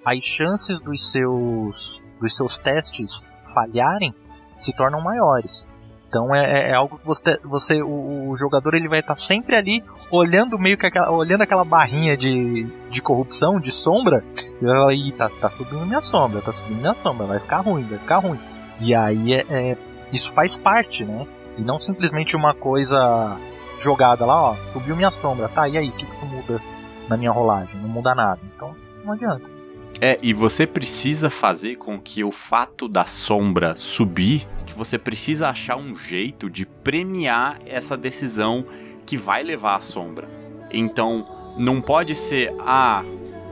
as 0.05 0.23
chances 0.23 0.79
dos 0.81 1.11
seus, 1.11 2.03
dos 2.19 2.35
seus 2.35 2.57
testes 2.57 3.23
falharem 3.53 4.13
se 4.59 4.73
tornam 4.73 5.01
maiores. 5.01 5.68
Então 6.10 6.34
é, 6.36 6.41
é, 6.41 6.72
é 6.72 6.74
algo 6.74 6.98
que 6.98 7.06
você, 7.06 7.38
você 7.43 7.84
o, 7.84 8.30
o, 8.30 8.36
jogador 8.36 8.74
ele 8.74 8.89
vai 8.89 9.00
estar 9.00 9.15
sempre 9.15 9.56
ali 9.56 9.84
olhando 10.10 10.58
meio 10.58 10.76
que 10.76 10.88
aquela, 10.88 11.12
olhando 11.12 11.43
aquela 11.43 11.63
barrinha 11.63 12.17
de, 12.17 12.67
de 12.89 13.00
corrupção, 13.00 13.60
de 13.60 13.72
sombra, 13.72 14.24
e 14.60 14.65
vai 14.65 14.76
falar, 14.76 15.30
tá, 15.30 15.36
tá 15.41 15.50
subindo 15.50 15.86
minha 15.86 16.02
sombra, 16.02 16.41
tá 16.41 16.52
subindo 16.52 16.80
minha 16.80 16.95
sombra, 16.95 17.28
vai 17.28 17.39
ficar 17.39 17.60
ruim, 17.60 17.84
vai 17.84 18.00
ficar 18.00 18.17
ruim. 18.17 18.39
E 18.82 18.95
aí 18.95 19.34
é, 19.34 19.45
é 19.50 19.78
isso 20.12 20.34
faz 20.34 20.58
parte, 20.58 21.06
né? 21.06 21.28
E 21.58 21.62
não 21.62 21.78
simplesmente 21.78 22.36
uma 22.36 22.56
coisa 22.56 23.38
jogada 23.80 24.26
lá, 24.26 24.52
ó, 24.52 24.56
subiu 24.65 24.95
minha 24.95 25.12
sombra, 25.12 25.48
tá, 25.48 25.67
e 25.69 25.78
aí, 25.78 25.89
o 25.89 25.91
que, 25.91 26.06
que 26.06 26.15
isso 26.15 26.26
muda 26.26 26.60
na 27.08 27.15
minha 27.15 27.32
rolagem? 27.32 27.80
Não 27.80 27.89
muda 27.89 28.15
nada. 28.15 28.39
Então, 28.56 28.76
não 29.06 29.13
adianta. 29.13 29.60
É, 30.02 30.17
e 30.22 30.34
você 30.34 30.65
precisa 30.65 31.30
fazer 31.30 31.76
com 31.76 32.00
que 32.00 32.24
o 32.24 32.32
fato 32.32 32.88
da 32.88 33.06
sombra 33.06 33.76
subir, 33.76 34.48
você 34.79 34.97
precisa 34.97 35.49
achar 35.49 35.75
um 35.75 35.93
jeito 35.93 36.49
de 36.49 36.65
premiar 36.65 37.59
essa 37.65 37.97
decisão 37.97 38.65
que 39.05 39.17
vai 39.17 39.43
levar 39.43 39.75
à 39.75 39.81
sombra. 39.81 40.27
Então, 40.71 41.27
não 41.57 41.81
pode 41.81 42.15
ser, 42.15 42.53
ah, 42.59 43.03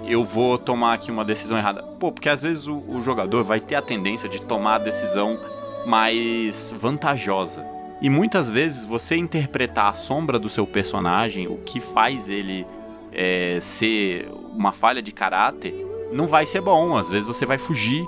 eu 0.07 0.23
vou 0.23 0.57
tomar 0.57 0.93
aqui 0.93 1.11
uma 1.11 1.25
decisão 1.25 1.57
errada. 1.57 1.83
Pô, 1.83 2.13
porque 2.13 2.29
às 2.29 2.41
vezes 2.41 2.65
o, 2.67 2.73
o 2.73 3.01
jogador 3.01 3.43
vai 3.43 3.59
ter 3.59 3.75
a 3.75 3.81
tendência 3.81 4.29
de 4.29 4.41
tomar 4.41 4.75
a 4.75 4.79
decisão 4.79 5.37
mais 5.85 6.73
vantajosa. 6.79 7.65
E 8.01 8.09
muitas 8.09 8.49
vezes 8.49 8.85
você 8.85 9.17
interpretar 9.17 9.91
a 9.91 9.93
sombra 9.93 10.39
do 10.39 10.47
seu 10.47 10.65
personagem, 10.65 11.47
o 11.47 11.57
que 11.57 11.81
faz 11.81 12.29
ele 12.29 12.65
é, 13.11 13.57
ser 13.59 14.31
uma 14.55 14.71
falha 14.71 15.01
de 15.01 15.11
caráter, 15.11 15.73
não 16.13 16.25
vai 16.25 16.45
ser 16.45 16.61
bom. 16.61 16.95
Às 16.95 17.09
vezes 17.09 17.25
você 17.25 17.45
vai 17.45 17.57
fugir 17.57 18.07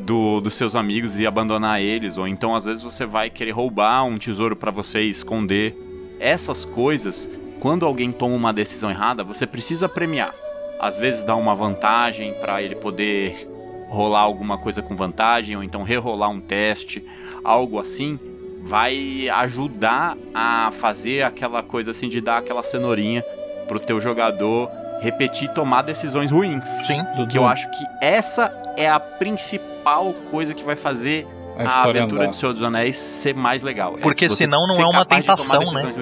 do, 0.00 0.40
dos 0.40 0.54
seus 0.54 0.74
amigos 0.74 1.18
e 1.18 1.26
abandonar 1.26 1.80
eles, 1.80 2.16
ou 2.16 2.26
então 2.26 2.54
às 2.54 2.64
vezes 2.64 2.82
você 2.82 3.06
vai 3.06 3.30
querer 3.30 3.52
roubar 3.52 4.04
um 4.04 4.18
tesouro 4.18 4.56
para 4.56 4.70
você 4.70 5.02
esconder. 5.02 5.76
Essas 6.18 6.64
coisas, 6.64 7.28
quando 7.60 7.86
alguém 7.86 8.12
toma 8.12 8.34
uma 8.34 8.52
decisão 8.52 8.90
errada, 8.90 9.24
você 9.24 9.46
precisa 9.46 9.88
premiar. 9.88 10.34
Às 10.78 10.98
vezes 10.98 11.24
dá 11.24 11.36
uma 11.36 11.54
vantagem 11.54 12.34
para 12.34 12.62
ele 12.62 12.74
poder 12.74 13.48
rolar 13.88 14.20
alguma 14.20 14.56
coisa 14.58 14.82
com 14.82 14.96
vantagem, 14.96 15.56
ou 15.56 15.62
então 15.62 15.82
rerolar 15.82 16.30
um 16.30 16.40
teste, 16.40 17.04
algo 17.42 17.78
assim 17.78 18.18
vai 18.62 19.28
ajudar 19.30 20.16
a 20.34 20.70
fazer 20.72 21.22
aquela 21.22 21.62
coisa 21.62 21.92
assim 21.92 22.08
de 22.08 22.20
dar 22.20 22.38
aquela 22.38 22.62
cenourinha 22.62 23.22
pro 23.66 23.80
teu 23.80 24.00
jogador 24.00 24.70
repetir 25.00 25.48
e 25.48 25.54
tomar 25.54 25.82
decisões 25.82 26.30
ruins. 26.30 26.68
Sim. 26.68 27.02
Que 27.30 27.38
eu 27.38 27.46
acho 27.46 27.68
que 27.70 27.84
essa 28.00 28.48
é 28.76 28.88
a 28.88 29.00
principal 29.00 30.14
coisa 30.30 30.54
que 30.54 30.64
vai 30.64 30.76
fazer 30.76 31.26
a, 31.66 31.68
a 31.68 31.82
aventura 31.84 32.22
andar. 32.22 32.30
de 32.30 32.36
Senhor 32.36 32.52
dos 32.52 32.62
Anéis 32.62 32.96
ser 32.96 33.34
mais 33.34 33.62
legal. 33.62 33.96
Porque 34.00 34.28
senão 34.28 34.66
não 34.66 34.76
é 34.76 34.86
uma 34.86 35.04
tentação, 35.04 35.72
né? 35.72 35.92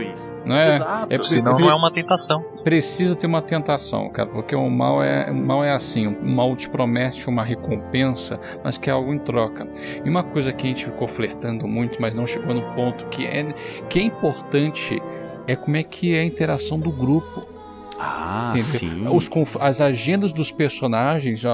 Não 0.45 0.57
é? 0.57 0.77
Exato. 0.77 1.13
É, 1.13 1.25
senão 1.25 1.59
não 1.59 1.71
é 1.71 1.75
uma 1.75 1.91
tentação. 1.91 2.43
Precisa 2.63 3.17
ter 3.17 3.27
uma 3.27 3.43
tentação, 3.43 4.09
cara, 4.11 4.29
porque 4.29 4.55
o 4.55 4.69
mal 4.71 5.03
é, 5.03 5.31
o 5.31 5.35
mal 5.35 5.65
é 5.65 5.73
assim, 5.73 6.07
o 6.07 6.25
mal 6.25 6.55
te 6.55 6.69
promete 6.69 7.29
uma 7.29 7.43
recompensa, 7.43 8.39
mas 8.63 8.79
quer 8.79 8.93
algo 8.93 9.13
em 9.13 9.19
troca. 9.19 9.67
E 10.05 10.09
uma 10.09 10.23
coisa 10.23 10.53
que 10.53 10.67
a 10.67 10.69
gente 10.69 10.85
ficou 10.85 11.09
flertando 11.09 11.67
muito, 11.67 12.01
mas 12.01 12.15
não 12.15 12.27
chegou 12.27 12.55
no 12.55 12.63
ponto 12.75 13.07
que 13.07 13.27
é, 13.27 13.45
que 13.89 13.99
é 13.99 14.03
importante, 14.03 15.01
é 15.47 15.57
como 15.57 15.77
é 15.77 15.83
que 15.83 16.15
é 16.15 16.21
a 16.21 16.25
interação 16.25 16.79
do 16.79 16.91
grupo. 16.91 17.58
Ah, 17.99 18.55
sim. 18.59 19.05
Os, 19.09 19.29
as 19.59 19.81
agendas 19.81 20.33
dos 20.33 20.53
personagens, 20.53 21.45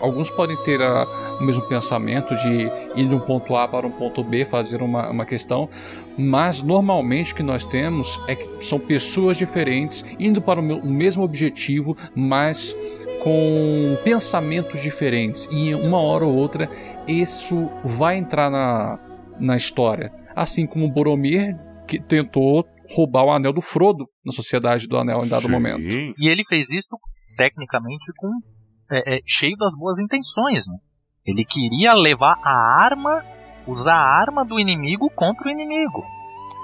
alguns 0.00 0.30
podem 0.30 0.56
ter 0.62 0.80
a, 0.80 1.04
o 1.40 1.42
mesmo 1.42 1.62
pensamento 1.62 2.36
de 2.36 2.70
ir 2.94 3.08
de 3.08 3.14
um 3.14 3.18
ponto 3.18 3.56
A 3.56 3.66
para 3.66 3.86
um 3.86 3.90
ponto 3.90 4.22
B, 4.22 4.44
fazer 4.44 4.80
uma, 4.82 5.10
uma 5.10 5.24
questão, 5.26 5.68
mas 6.16 6.62
normalmente 6.62 7.32
o 7.32 7.36
que 7.36 7.42
nós 7.42 7.66
temos 7.66 8.20
é 8.28 8.36
que 8.36 8.64
são 8.64 8.78
pessoas 8.78 9.36
diferentes 9.36 10.04
indo 10.18 10.40
para 10.40 10.60
o, 10.60 10.78
o 10.78 10.90
mesmo 10.90 11.24
objetivo, 11.24 11.96
mas 12.14 12.74
com 13.22 13.98
pensamentos 14.04 14.80
diferentes. 14.80 15.48
E 15.50 15.74
uma 15.74 16.00
hora 16.00 16.24
ou 16.24 16.34
outra 16.34 16.70
isso 17.06 17.68
vai 17.84 18.16
entrar 18.16 18.48
na, 18.48 18.98
na 19.40 19.56
história. 19.56 20.12
Assim 20.36 20.66
como 20.66 20.88
Boromir 20.88 21.56
que 21.88 21.98
tentou 21.98 22.64
roubar 22.94 23.24
o 23.24 23.32
anel 23.32 23.52
do 23.52 23.62
Frodo 23.62 24.06
na 24.24 24.32
Sociedade 24.32 24.86
do 24.86 24.96
Anel 24.96 25.24
em 25.24 25.28
dado 25.28 25.46
Sim. 25.46 25.52
momento. 25.52 25.82
E 25.82 26.28
ele 26.28 26.44
fez 26.48 26.70
isso, 26.70 26.96
tecnicamente, 27.36 28.04
com 28.16 28.28
é, 28.90 29.16
é, 29.16 29.20
cheio 29.26 29.56
das 29.56 29.74
boas 29.76 29.98
intenções. 29.98 30.64
Né? 30.66 30.76
Ele 31.26 31.44
queria 31.44 31.94
levar 31.94 32.34
a 32.44 32.84
arma, 32.84 33.24
usar 33.66 33.94
a 33.94 34.20
arma 34.20 34.44
do 34.44 34.60
inimigo 34.60 35.10
contra 35.10 35.48
o 35.48 35.50
inimigo. 35.50 36.04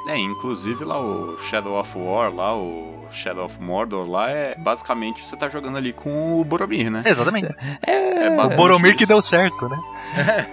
É, 0.09 0.19
inclusive 0.19 0.85
lá 0.85 1.01
o 1.01 1.39
Shadow 1.39 1.81
of 1.81 1.99
War, 1.99 2.35
lá 2.35 2.55
o 2.55 3.07
Shadow 3.11 3.47
of 3.47 3.59
Mordor, 3.59 4.07
lá 4.07 4.29
é 4.29 4.55
basicamente 4.55 5.27
você 5.27 5.35
tá 5.35 5.49
jogando 5.49 5.79
ali 5.79 5.95
com 5.95 6.39
o 6.39 6.45
Boromir, 6.45 6.91
né? 6.91 7.03
Exatamente. 7.07 7.49
É, 7.87 8.27
é 8.27 8.31
o 8.31 8.57
Boromir 8.57 8.91
isso. 8.91 8.99
que 8.99 9.07
deu 9.07 9.23
certo, 9.23 9.67
né? 9.67 9.79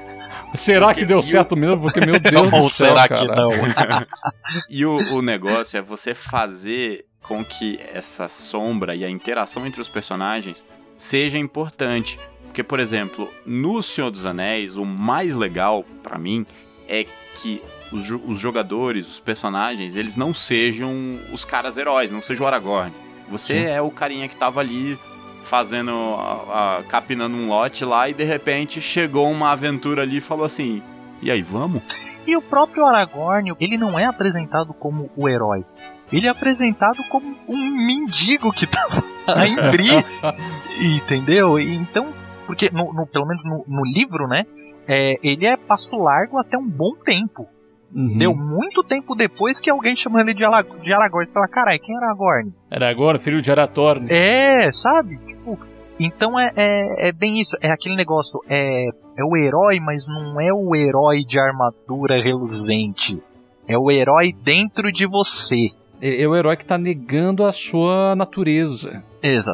Será 0.53 0.93
que 0.93 1.05
deu 1.05 1.21
certo 1.21 1.55
mesmo? 1.55 1.81
Porque, 1.81 1.99
meu 2.01 2.19
Deus 2.19 2.51
do 2.51 2.69
céu, 2.69 2.89
será 2.89 3.07
cara. 3.07 3.27
que 3.27 3.35
não? 3.35 3.51
e 4.69 4.85
o, 4.85 5.15
o 5.15 5.21
negócio 5.21 5.77
é 5.77 5.81
você 5.81 6.13
fazer 6.13 7.05
com 7.21 7.43
que 7.45 7.79
essa 7.93 8.27
sombra 8.27 8.95
e 8.95 9.05
a 9.05 9.09
interação 9.09 9.65
entre 9.65 9.81
os 9.81 9.87
personagens 9.87 10.65
seja 10.97 11.37
importante. 11.37 12.19
Porque, 12.45 12.63
por 12.63 12.79
exemplo, 12.79 13.31
no 13.45 13.81
Senhor 13.81 14.11
dos 14.11 14.25
Anéis, 14.25 14.75
o 14.75 14.85
mais 14.85 15.35
legal 15.35 15.85
para 16.03 16.17
mim 16.17 16.45
é 16.87 17.05
que 17.35 17.61
os, 17.91 18.09
os, 18.09 18.39
jogadores, 18.39 19.09
os 19.09 19.19
personagens, 19.19 19.95
eles 19.95 20.17
não 20.17 20.33
sejam 20.33 21.19
os 21.31 21.45
caras 21.45 21.77
heróis, 21.77 22.11
não 22.11 22.21
seja 22.21 22.43
o 22.43 22.47
Aragorn. 22.47 22.93
Você 23.29 23.53
Sim. 23.53 23.69
é 23.69 23.81
o 23.81 23.89
carinha 23.89 24.27
que 24.27 24.35
tava 24.35 24.59
ali 24.59 24.99
fazendo, 25.43 25.91
a, 26.17 26.77
a, 26.79 26.83
capinando 26.83 27.35
um 27.35 27.47
lote 27.47 27.83
lá 27.85 28.07
e 28.09 28.13
de 28.13 28.23
repente 28.23 28.81
chegou 28.81 29.29
uma 29.29 29.51
aventura 29.51 30.01
ali 30.03 30.17
e 30.17 30.21
falou 30.21 30.45
assim: 30.45 30.81
e 31.21 31.29
aí, 31.31 31.41
vamos? 31.41 31.81
E 32.25 32.35
o 32.37 32.41
próprio 32.41 32.85
Aragorn, 32.85 33.53
ele 33.59 33.77
não 33.77 33.97
é 33.97 34.05
apresentado 34.05 34.73
como 34.73 35.09
o 35.17 35.27
herói. 35.27 35.65
ele 36.11 36.27
é 36.27 36.29
apresentado 36.29 37.03
como 37.09 37.35
um 37.47 37.57
mendigo 37.85 38.51
que 38.51 38.67
tá 38.67 38.85
a 39.27 39.47
Embri, 39.47 39.89
entendeu? 40.97 41.59
Então, 41.59 42.13
porque 42.45 42.69
no, 42.71 42.93
no- 42.93 43.07
pelo 43.07 43.25
menos 43.25 43.43
no, 43.45 43.63
no 43.67 43.81
livro, 43.83 44.27
né, 44.27 44.45
é, 44.87 45.15
ele 45.23 45.45
é 45.45 45.55
passo 45.57 45.95
largo 45.97 46.37
até 46.39 46.57
um 46.57 46.67
bom 46.67 46.93
tempo. 47.03 47.47
Uhum. 47.93 48.17
Deu 48.17 48.33
muito 48.35 48.83
tempo 48.83 49.15
depois 49.15 49.59
que 49.59 49.69
alguém 49.69 49.95
chama 49.95 50.21
ele 50.21 50.33
de, 50.33 50.45
Ala- 50.45 50.63
de 50.63 50.93
Aragorn. 50.93 51.27
Você 51.27 51.33
fala, 51.33 51.47
carai, 51.47 51.77
quem 51.79 51.95
era 51.95 52.07
Aragorn? 52.07 52.53
Era 52.69 52.89
agora, 52.89 53.19
filho 53.19 53.41
de 53.41 53.51
Aratorn. 53.51 54.05
É, 54.09 54.71
sabe? 54.71 55.17
Tipo, 55.25 55.59
então 55.99 56.39
é, 56.39 56.49
é, 56.55 57.09
é 57.09 57.11
bem 57.11 57.39
isso. 57.41 57.55
É 57.61 57.69
aquele 57.71 57.95
negócio. 57.95 58.39
É, 58.49 58.85
é 58.87 59.23
o 59.23 59.35
herói, 59.37 59.79
mas 59.79 60.05
não 60.07 60.39
é 60.39 60.53
o 60.53 60.75
herói 60.75 61.23
de 61.27 61.39
armadura 61.39 62.21
reluzente. 62.23 63.21
É 63.67 63.77
o 63.77 63.91
herói 63.91 64.33
dentro 64.33 64.91
de 64.91 65.05
você. 65.05 65.67
É, 66.01 66.23
é 66.23 66.27
o 66.27 66.35
herói 66.35 66.55
que 66.57 66.65
tá 66.65 66.77
negando 66.77 67.43
a 67.43 67.51
sua 67.51 68.15
natureza. 68.15 69.03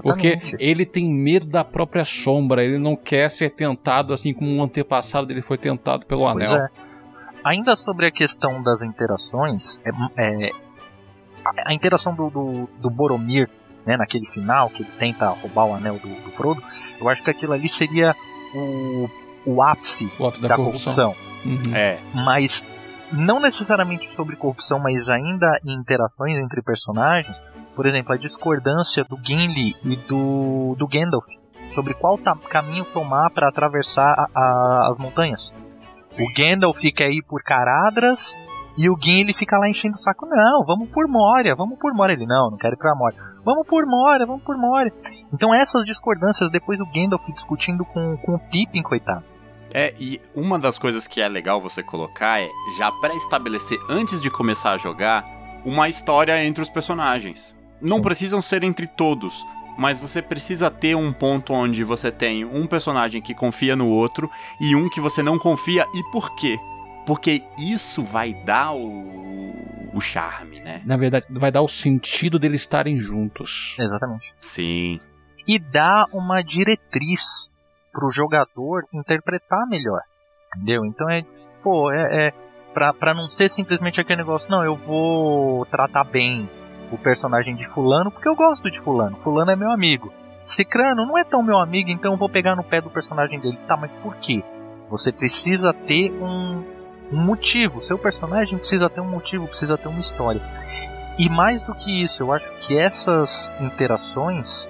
Porque 0.02 0.28
Exatamente. 0.28 0.56
ele 0.60 0.86
tem 0.86 1.12
medo 1.14 1.46
da 1.46 1.62
própria 1.64 2.06
sombra, 2.06 2.64
ele 2.64 2.78
não 2.78 2.96
quer 2.96 3.30
ser 3.30 3.50
tentado 3.50 4.14
assim 4.14 4.34
como 4.34 4.50
um 4.50 4.64
antepassado 4.64 5.28
dele 5.28 5.42
foi 5.42 5.58
tentado 5.58 6.06
pelo 6.06 6.22
Pois 6.32 6.50
anel. 6.50 6.66
é. 6.66 6.87
Ainda 7.48 7.76
sobre 7.76 8.08
a 8.08 8.12
questão 8.12 8.62
das 8.62 8.82
interações, 8.82 9.80
é, 9.86 9.90
é, 10.18 10.52
a, 11.46 11.70
a 11.70 11.74
interação 11.74 12.14
do, 12.14 12.30
do, 12.30 12.70
do 12.80 12.90
Boromir, 12.90 13.50
né, 13.86 13.96
naquele 13.98 14.26
final, 14.28 14.70
que 14.70 14.84
ele 14.84 14.92
tenta 15.00 15.30
roubar 15.30 15.66
o 15.66 15.74
anel 15.74 15.98
do, 16.00 16.08
do 16.24 16.32
Frodo, 16.32 16.62
eu 17.00 17.08
acho 17.10 17.24
que 17.24 17.30
aquilo 17.30 17.54
ali 17.54 17.70
seria 17.70 18.14
o, 18.54 19.10
o 19.46 19.62
ápice 19.64 20.12
O 20.20 20.28
ápice 20.28 20.42
da, 20.42 20.50
da, 20.50 20.56
corrupção. 20.56 21.14
corrupção. 21.14 21.28
Uhum. 21.46 21.76
É, 21.76 22.00
Mas 22.14 22.66
não 23.12 23.40
necessariamente 23.40 24.12
sobre 24.14 24.36
corrupção, 24.36 24.80
mas 24.80 25.08
ainda 25.10 25.48
em 25.66 25.74
interações 25.80 26.38
entre 26.44 26.62
personagens. 26.62 27.38
Por 27.76 27.86
exemplo, 27.86 28.12
a 28.12 28.18
discordância 28.18 29.04
do 29.06 29.18
Gimli 29.24 29.76
e 29.86 29.96
do, 29.96 30.76
do 30.78 30.88
Gandalf 30.88 31.26
sobre 31.70 31.94
qual 31.94 32.18
caminho 32.50 32.84
tomar 32.86 33.30
para 33.30 33.48
atravessar 33.50 34.14
a- 34.14 34.28
a- 34.36 34.88
as 34.90 34.98
montanhas. 34.98 35.54
O 36.20 36.32
Gandalf 36.36 36.80
quer 36.96 37.10
ir 37.12 37.24
por 37.28 37.44
Caradras 37.44 38.36
e 38.78 38.90
o 38.90 38.98
Gimli 39.00 39.34
fica 39.34 39.58
lá 39.58 39.70
enchendo 39.70 39.96
o 39.96 40.00
saco. 40.00 40.26
Não, 40.26 40.66
vamos 40.66 40.90
por 40.90 41.08
Moria, 41.08 41.56
vamos 41.56 41.78
por 41.80 41.94
Moria. 41.94 42.16
Ele, 42.16 42.26
não, 42.26 42.52
não 42.52 42.58
quero 42.58 42.76
ir 42.76 42.78
pra 42.78 42.96
Moria. 42.96 43.18
Vamos 43.44 43.68
por 43.68 43.86
Moria, 43.86 44.26
vamos 44.26 44.44
por 44.44 44.58
Moria. 44.58 44.92
Então 45.34 45.54
essas 45.54 45.86
discordâncias, 45.86 46.52
depois 46.52 46.80
o 46.80 46.86
Gandalf 46.92 47.24
discutindo 47.34 47.86
com, 47.86 48.18
com 48.18 48.36
o 48.36 48.40
Pippin, 48.40 48.82
coitado. 48.82 49.24
É, 49.72 49.94
e 50.00 50.22
uma 50.34 50.58
das 50.58 50.80
coisas 50.80 51.08
que 51.08 51.22
é 51.22 51.28
legal 51.28 51.60
você 51.60 51.84
colocar 51.84 52.42
é 52.42 52.50
já 52.78 52.92
pré-estabelecer, 52.92 53.78
antes 53.90 54.22
de 54.22 54.30
começar 54.30 54.72
a 54.72 54.78
jogar, 54.78 55.26
uma 55.66 55.90
história 55.90 56.44
entre 56.46 56.64
os 56.64 56.70
personagens. 56.70 57.56
Não 57.82 57.98
Sim. 57.98 58.04
precisam 58.04 58.42
ser 58.42 58.64
entre 58.64 58.88
todos, 58.88 59.46
mas 59.78 60.00
você 60.00 60.22
precisa 60.22 60.72
ter 60.72 60.96
um 60.96 61.14
ponto 61.14 61.54
onde 61.54 61.84
você 61.84 62.12
tem 62.12 62.44
um 62.44 62.66
personagem 62.66 63.22
que 63.22 63.36
confia 63.36 63.76
no 63.76 63.88
outro 63.88 64.30
e 64.60 64.76
um 64.76 64.90
que 64.90 65.00
você 65.00 65.22
não 65.22 65.38
confia. 65.38 65.86
E 65.94 66.04
por 66.12 66.36
quê? 66.36 66.58
Porque 67.06 67.44
isso 67.58 68.04
vai 68.04 68.34
dar 68.34 68.74
o, 68.74 69.54
o 69.94 70.02
charme, 70.02 70.60
né? 70.60 70.82
Na 70.86 70.98
verdade, 70.98 71.26
vai 71.30 71.52
dar 71.52 71.62
o 71.62 71.68
sentido 71.68 72.38
deles 72.38 72.62
estarem 72.62 73.00
juntos. 73.00 73.76
Exatamente. 73.80 74.34
Sim. 74.42 75.00
e 75.48 75.58
dá 75.58 76.06
uma 76.12 76.42
diretriz 76.42 77.50
pro 77.94 78.12
jogador 78.12 78.84
interpretar 78.94 79.66
melhor. 79.68 80.02
Entendeu? 80.56 80.86
Então 80.86 81.10
é, 81.10 81.22
pô, 81.64 81.92
é, 81.92 82.28
é 82.28 82.34
pra, 82.74 82.94
pra 82.94 83.14
não 83.14 83.30
ser 83.30 83.50
simplesmente 83.50 84.00
aquele 84.00 84.18
negócio, 84.22 84.52
não, 84.52 84.64
eu 84.64 84.76
vou 84.76 85.66
tratar 85.66 86.04
bem 86.04 86.50
o 86.92 86.98
personagem 86.98 87.56
de 87.56 87.66
fulano 87.70 88.12
porque 88.12 88.28
eu 88.30 88.36
gosto 88.36 88.70
de 88.70 88.80
fulano. 88.82 89.18
Fulano 89.18 89.52
é 89.52 89.56
meu 89.56 89.72
amigo. 89.72 90.12
Cicrano 90.46 91.06
não 91.06 91.18
é 91.18 91.24
tão 91.24 91.44
meu 91.44 91.58
amigo, 91.60 91.90
então 91.90 92.14
eu 92.14 92.18
vou 92.18 92.30
pegar 92.30 92.56
no 92.56 92.64
pé 92.64 92.80
do 92.82 92.90
personagem 92.90 93.40
dele. 93.40 93.58
Tá, 93.68 93.76
mas 93.76 93.98
por 93.98 94.16
quê? 94.16 94.44
Você 94.90 95.12
precisa 95.12 95.74
ter 95.74 96.12
um, 96.12 96.64
um 97.12 97.18
motivo. 97.26 97.82
Seu 97.82 97.98
personagem 97.98 98.58
precisa 98.58 98.90
ter 98.90 99.02
um 99.02 99.10
motivo, 99.10 99.48
precisa 99.48 99.78
ter 99.78 99.90
uma 99.90 100.00
história. 100.00 100.42
E 101.20 101.28
mais 101.30 101.64
do 101.64 101.74
que 101.76 102.02
isso, 102.04 102.24
eu 102.24 102.32
acho 102.32 102.54
que 102.60 102.78
essas 102.78 103.52
interações 103.60 104.70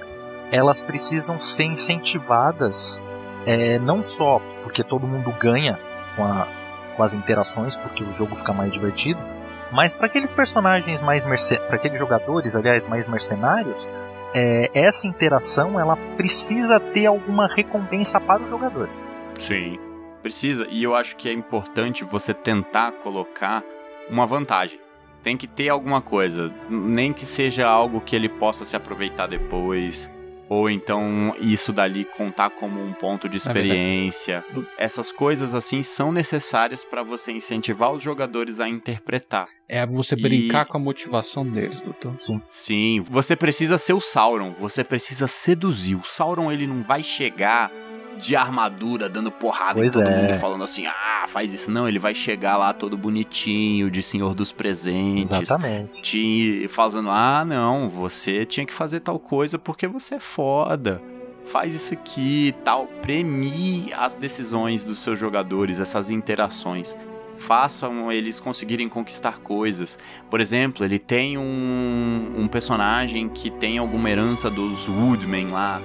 elas 0.52 0.82
precisam 0.82 1.40
ser 1.42 1.66
incentivadas 1.66 3.02
é, 3.46 3.78
não 3.80 4.02
só 4.02 4.42
porque 4.64 4.84
todo 4.84 5.06
mundo 5.08 5.32
ganha 5.40 5.78
com, 6.16 6.24
a- 6.24 6.48
com 6.96 7.04
as 7.04 7.14
interações, 7.14 7.78
porque 7.78 8.04
o 8.04 8.12
jogo 8.14 8.36
fica 8.36 8.54
mais 8.54 8.72
divertido, 8.72 9.20
mas 9.72 9.96
para 9.96 10.08
aqueles 10.08 10.32
personagens 10.32 11.02
mais 11.02 11.24
para 11.24 11.76
aqueles 11.76 12.00
jogadores, 12.00 12.56
aliás, 12.56 12.88
mais 12.88 13.08
mercenários, 13.08 13.88
é, 14.34 14.70
essa 14.74 15.08
interação 15.08 15.80
ela 15.80 15.96
precisa 16.16 16.80
ter 16.80 17.06
alguma 17.06 17.48
recompensa 17.48 18.20
para 18.20 18.44
o 18.44 18.48
jogador. 18.48 18.90
Sim. 19.40 19.80
Precisa, 20.22 20.68
e 20.70 20.84
eu 20.84 20.96
acho 20.96 21.16
que 21.16 21.30
é 21.30 21.32
importante 21.32 22.04
você 22.04 22.34
tentar 22.34 22.92
colocar 22.94 23.64
uma 24.10 24.26
vantagem. 24.26 24.80
Tem 25.24 25.38
que 25.38 25.48
ter 25.48 25.70
alguma 25.70 26.02
coisa, 26.02 26.52
nem 26.70 27.14
que 27.14 27.26
seja 27.26 27.68
algo 27.68 28.02
que 28.02 28.16
ele 28.16 28.28
possa 28.28 28.66
se 28.66 28.76
aproveitar 28.76 29.28
depois, 29.28 30.10
ou 30.50 30.70
então 30.70 31.36
isso 31.40 31.74
dali 31.74 32.06
contar 32.06 32.50
como 32.50 32.82
um 32.84 32.94
ponto 32.94 33.28
de 33.28 33.36
É 33.36 33.38
experiência. 33.38 34.44
Essas 34.78 35.12
coisas 35.12 35.54
assim 35.54 35.84
são 35.84 36.12
necessárias 36.12 36.84
para 36.86 37.04
você 37.04 37.32
incentivar 37.32 37.92
os 37.94 38.02
jogadores 38.04 38.60
a 38.60 38.68
interpretar. 38.70 39.48
É 39.68 39.86
você 39.86 40.16
E- 40.16 40.22
brincar 40.22 40.66
com 40.66 40.78
a 40.78 40.80
motivação 40.80 41.46
deles, 41.46 41.82
doutor. 41.82 42.16
Sim, 42.50 43.02
você 43.02 43.36
precisa 43.36 43.78
ser 43.78 43.94
o 43.94 44.02
Sauron, 44.02 44.52
você 44.52 44.84
precisa 44.84 45.28
seduzir. 45.28 45.96
O 45.96 46.04
Sauron 46.06 46.52
ele 46.52 46.66
não 46.68 46.84
vai 46.84 47.04
chegar 47.04 47.72
de 48.18 48.36
armadura 48.36 49.08
dando 49.10 49.32
porrada 49.32 49.76
Pois 49.76 49.96
em 49.96 50.00
todo 50.00 50.10
é. 50.10 50.18
mundo 50.22 50.34
falando 50.36 50.64
assim: 50.64 50.86
"Ah, 50.86 51.26
faz 51.28 51.54
isso". 51.54 51.72
Não, 51.72 51.88
ele 51.88 52.00
vai 52.00 52.14
chegar 52.16 52.58
lá 52.58 52.74
todo 52.74 52.98
bonitinho, 52.98 53.90
de 53.90 54.02
Senhor 54.04 54.34
dos 54.34 54.52
Presentes, 54.52 55.32
Exatamente. 55.32 56.02
te 56.02 56.68
falando: 56.70 57.10
"Ah, 57.10 57.46
não, 57.46 57.88
você 57.88 58.46
tinha 58.46 58.66
que 58.66 58.74
fazer 58.74 59.00
tal 59.00 59.20
coisa 59.20 59.58
porque 59.58 59.88
você 59.88 60.16
é 60.16 60.20
foda". 60.20 61.02
Faz 61.46 61.74
isso 61.74 61.94
aqui 61.94 62.48
e 62.48 62.52
tal. 62.52 62.88
Premie 63.02 63.94
as 63.96 64.16
decisões 64.16 64.84
dos 64.84 65.00
seus 65.00 65.18
jogadores, 65.18 65.80
essas 65.80 66.10
interações. 66.10 66.94
Façam 67.38 68.12
eles 68.12 68.40
conseguirem 68.40 68.90
conquistar 68.90 69.40
coisas. 69.40 69.98
Por 70.30 70.42
exemplo, 70.42 70.84
ele 70.84 71.00
tem 71.00 71.38
um, 71.38 72.34
um 72.36 72.48
personagem 72.48 73.30
que 73.30 73.50
tem 73.50 73.78
alguma 73.78 74.10
herança 74.10 74.50
dos 74.50 74.90
Woodmen 74.90 75.50
lá. 75.50 75.80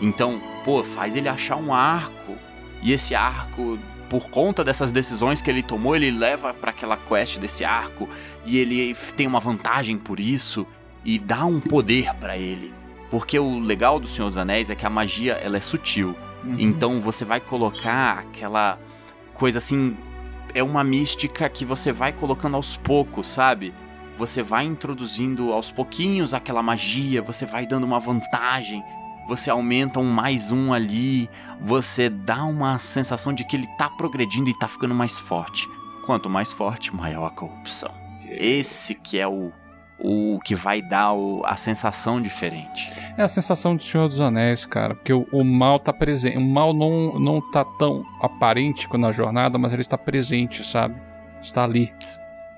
Então, 0.00 0.40
pô, 0.68 0.84
faz 0.84 1.16
ele 1.16 1.30
achar 1.30 1.56
um 1.56 1.72
arco. 1.72 2.36
E 2.82 2.92
esse 2.92 3.14
arco, 3.14 3.78
por 4.10 4.28
conta 4.28 4.62
dessas 4.62 4.92
decisões 4.92 5.40
que 5.40 5.48
ele 5.48 5.62
tomou, 5.62 5.96
ele 5.96 6.10
leva 6.10 6.52
pra 6.52 6.72
aquela 6.72 6.94
quest 6.94 7.38
desse 7.38 7.64
arco. 7.64 8.06
E 8.44 8.58
ele 8.58 8.94
tem 9.16 9.26
uma 9.26 9.40
vantagem 9.40 9.96
por 9.96 10.20
isso. 10.20 10.66
E 11.02 11.18
dá 11.18 11.46
um 11.46 11.58
poder 11.58 12.14
pra 12.16 12.36
ele. 12.36 12.74
Porque 13.10 13.38
o 13.38 13.58
legal 13.58 13.98
do 13.98 14.06
Senhor 14.06 14.28
dos 14.28 14.36
Anéis 14.36 14.68
é 14.68 14.74
que 14.74 14.84
a 14.84 14.90
magia 14.90 15.32
ela 15.42 15.56
é 15.56 15.60
sutil. 15.60 16.14
Uhum. 16.44 16.56
Então 16.58 17.00
você 17.00 17.24
vai 17.24 17.40
colocar 17.40 18.18
aquela 18.18 18.78
coisa 19.32 19.56
assim. 19.56 19.96
É 20.54 20.62
uma 20.62 20.84
mística 20.84 21.48
que 21.48 21.64
você 21.64 21.92
vai 21.92 22.12
colocando 22.12 22.56
aos 22.56 22.76
poucos, 22.76 23.26
sabe? 23.26 23.72
Você 24.18 24.42
vai 24.42 24.66
introduzindo 24.66 25.50
aos 25.50 25.70
pouquinhos 25.70 26.34
aquela 26.34 26.62
magia, 26.62 27.22
você 27.22 27.46
vai 27.46 27.66
dando 27.66 27.84
uma 27.84 27.98
vantagem, 27.98 28.84
você 29.28 29.50
aumenta 29.50 30.00
um 30.00 30.10
mais 30.10 30.50
um 30.50 30.72
ali, 30.72 31.28
você 31.60 32.08
dá 32.08 32.44
uma 32.44 32.78
sensação 32.78 33.32
de 33.32 33.44
que 33.46 33.54
ele 33.56 33.66
tá 33.76 33.88
progredindo 33.90 34.48
e 34.48 34.58
tá 34.58 34.66
ficando 34.66 34.94
mais 34.94 35.20
forte. 35.20 35.68
Quanto 36.06 36.30
mais 36.30 36.50
forte, 36.52 36.94
maior 36.94 37.26
a 37.26 37.30
corrupção. 37.30 37.90
Esse 38.30 38.94
que 38.94 39.18
é 39.18 39.28
o, 39.28 39.52
o 39.98 40.38
que 40.44 40.54
vai 40.54 40.80
dar 40.80 41.12
o- 41.12 41.42
a 41.44 41.56
sensação 41.56 42.20
diferente. 42.22 42.92
É 43.16 43.22
a 43.22 43.28
sensação 43.28 43.76
de 43.76 43.84
Senhor 43.84 44.08
dos 44.08 44.20
Anéis, 44.20 44.64
cara. 44.64 44.94
Porque 44.94 45.12
o, 45.12 45.26
o 45.32 45.44
mal 45.44 45.78
tá 45.78 45.92
presente. 45.92 46.38
O 46.38 46.40
mal 46.40 46.72
não, 46.72 47.18
não 47.18 47.40
tá 47.50 47.64
tão 47.78 48.04
aparente 48.22 48.88
na 48.96 49.12
jornada, 49.12 49.58
mas 49.58 49.72
ele 49.72 49.82
está 49.82 49.98
presente, 49.98 50.64
sabe? 50.64 50.94
Está 51.42 51.64
ali. 51.64 51.92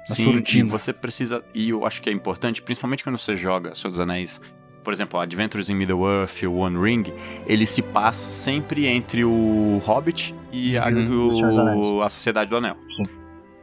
Sim, 0.07 0.24
surdina. 0.24 0.68
e 0.68 0.70
você 0.70 0.92
precisa. 0.92 1.45
E 1.55 1.70
eu 1.70 1.84
acho 1.86 2.01
que 2.03 2.09
é 2.11 2.12
importante, 2.12 2.62
principalmente 2.62 3.03
quando 3.05 3.18
você 3.18 3.36
joga 3.36 3.74
Senhor 3.74 3.90
dos 3.90 4.01
Anéis. 4.01 4.40
Por 4.83 4.93
exemplo, 4.93 5.20
Adventures 5.20 5.68
in 5.68 5.74
Middle-earth, 5.74 6.43
o 6.45 6.55
One 6.57 6.78
Ring, 6.81 7.05
ele 7.47 7.66
se 7.66 7.83
passa 7.83 8.31
sempre 8.31 8.87
entre 8.87 9.24
o 9.24 9.78
Hobbit 9.85 10.35
e 10.51 10.76
a, 10.78 10.89
Uhum, 10.89 11.97
o- 11.99 12.03
a 12.03 12.09
Sociedade 12.09 12.49
do 12.51 12.57
Anel. 12.57 12.76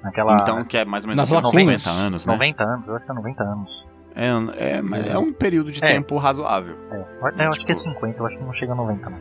Aquela 0.04 0.36
Então, 0.36 0.64
que 0.64 0.78
é 0.78 0.86
mais 0.86 1.04
ou 1.04 1.10
menos 1.10 1.18
Nas 1.18 1.30
uns 1.32 1.44
Lacunas. 1.44 1.86
90 1.86 1.90
anos, 1.90 2.26
né? 2.26 2.34
90 2.34 2.64
anos, 2.64 2.88
eu 2.88 2.96
acho 2.96 3.06
que 3.06 3.12
é 3.12 3.16
90 3.16 3.44
anos. 3.44 3.88
É, 4.16 4.78
é, 4.78 4.82
mas 4.82 5.08
é 5.08 5.18
um 5.18 5.34
período 5.34 5.72
de 5.72 5.84
É. 5.84 5.88
tempo 5.88 6.18
razoável. 6.18 6.76
É, 6.92 6.96
eu- 6.96 7.06
eu 7.46 7.50
acho 7.50 7.66
que 7.66 7.72
é 7.72 7.76
Tipo- 7.76 7.94
50, 7.96 8.20
eu 8.20 8.26
acho 8.26 8.38
que 8.38 8.44
não 8.44 8.54
chega 8.54 8.74
a 8.74 8.76
90 8.76 9.10
não. 9.10 9.20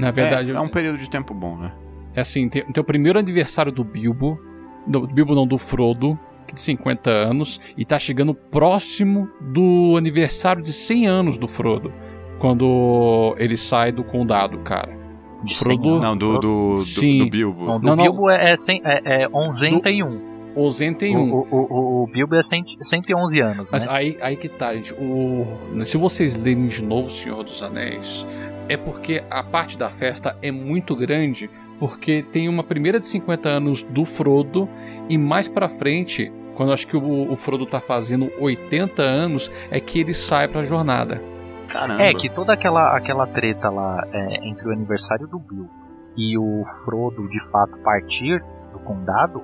Na 0.00 0.10
verdade, 0.10 0.50
é, 0.50 0.54
é 0.54 0.60
um 0.60 0.68
período 0.68 0.98
de 0.98 1.08
tempo 1.08 1.32
bom, 1.34 1.56
né? 1.56 1.72
É 2.14 2.20
assim, 2.20 2.48
tem, 2.48 2.64
tem 2.64 2.80
o 2.80 2.84
primeiro 2.84 3.18
aniversário 3.18 3.70
do 3.72 3.84
Bilbo. 3.84 4.40
Do 4.86 5.06
Bilbo 5.06 5.34
não, 5.34 5.46
do 5.46 5.58
Frodo. 5.58 6.18
De 6.54 6.60
50 6.60 7.10
anos 7.10 7.60
e 7.76 7.84
tá 7.84 7.98
chegando 7.98 8.34
próximo 8.34 9.28
do 9.40 9.94
aniversário 9.96 10.62
de 10.62 10.72
100 10.72 11.06
anos 11.06 11.38
do 11.38 11.48
Frodo, 11.48 11.92
quando 12.38 13.34
ele 13.38 13.56
sai 13.56 13.92
do 13.92 14.04
condado, 14.04 14.58
cara. 14.58 14.96
De 15.44 15.56
Frodo- 15.56 16.00
Não, 16.00 16.16
do, 16.16 16.34
do, 16.38 16.74
do, 16.74 16.78
Sim. 16.80 17.18
do 17.18 17.30
Bilbo. 17.30 17.64
Não, 17.66 17.80
do 17.80 17.86
Não, 17.86 17.96
não. 17.96 18.02
Bilbo 18.04 18.30
é, 18.30 18.52
é, 18.52 18.56
cem- 18.56 18.82
é, 18.84 19.24
é 19.24 19.28
101. 19.28 20.20
Ozen 20.56 20.92
tem 20.94 21.16
um. 21.16 21.32
O, 21.32 21.46
o, 21.50 21.56
o, 21.56 22.02
o 22.02 22.06
Bilbo 22.08 22.34
é 22.34 22.42
cento- 22.42 22.76
111 22.82 23.38
anos, 23.40 23.70
Mas 23.70 23.86
né? 23.86 23.92
aí, 23.92 24.18
aí 24.20 24.34
que 24.36 24.48
tá, 24.48 24.74
gente. 24.74 24.92
O... 24.94 25.46
Se 25.84 25.96
vocês 25.96 26.36
lerem 26.36 26.66
de 26.66 26.82
novo 26.82 27.06
O 27.06 27.10
Senhor 27.12 27.44
dos 27.44 27.62
Anéis, 27.62 28.26
é 28.68 28.76
porque 28.76 29.22
a 29.30 29.42
parte 29.44 29.78
da 29.78 29.88
festa 29.88 30.36
é 30.42 30.50
muito 30.50 30.96
grande, 30.96 31.48
porque 31.78 32.22
tem 32.32 32.48
uma 32.48 32.64
primeira 32.64 32.98
de 32.98 33.06
50 33.06 33.48
anos 33.48 33.84
do 33.84 34.04
Frodo, 34.04 34.68
e 35.08 35.16
mais 35.16 35.46
pra 35.46 35.68
frente, 35.68 36.32
quando 36.58 36.68
eu 36.70 36.74
acho 36.74 36.86
que 36.86 36.96
o, 36.96 37.32
o 37.32 37.36
Frodo 37.36 37.64
tá 37.64 37.80
fazendo 37.80 38.30
80 38.38 39.00
anos, 39.00 39.50
é 39.70 39.80
que 39.80 39.98
ele 40.00 40.12
sai 40.12 40.46
pra 40.48 40.62
jornada. 40.62 41.22
Caramba. 41.68 42.02
É 42.02 42.12
que 42.12 42.28
toda 42.28 42.52
aquela, 42.52 42.96
aquela 42.96 43.26
treta 43.26 43.70
lá 43.70 44.02
é, 44.12 44.48
entre 44.48 44.68
o 44.68 44.72
aniversário 44.72 45.26
do 45.26 45.38
Bilbo 45.38 45.70
e 46.16 46.36
o 46.36 46.62
Frodo 46.84 47.28
de 47.28 47.50
fato 47.50 47.78
partir 47.84 48.42
do 48.72 48.78
condado 48.80 49.42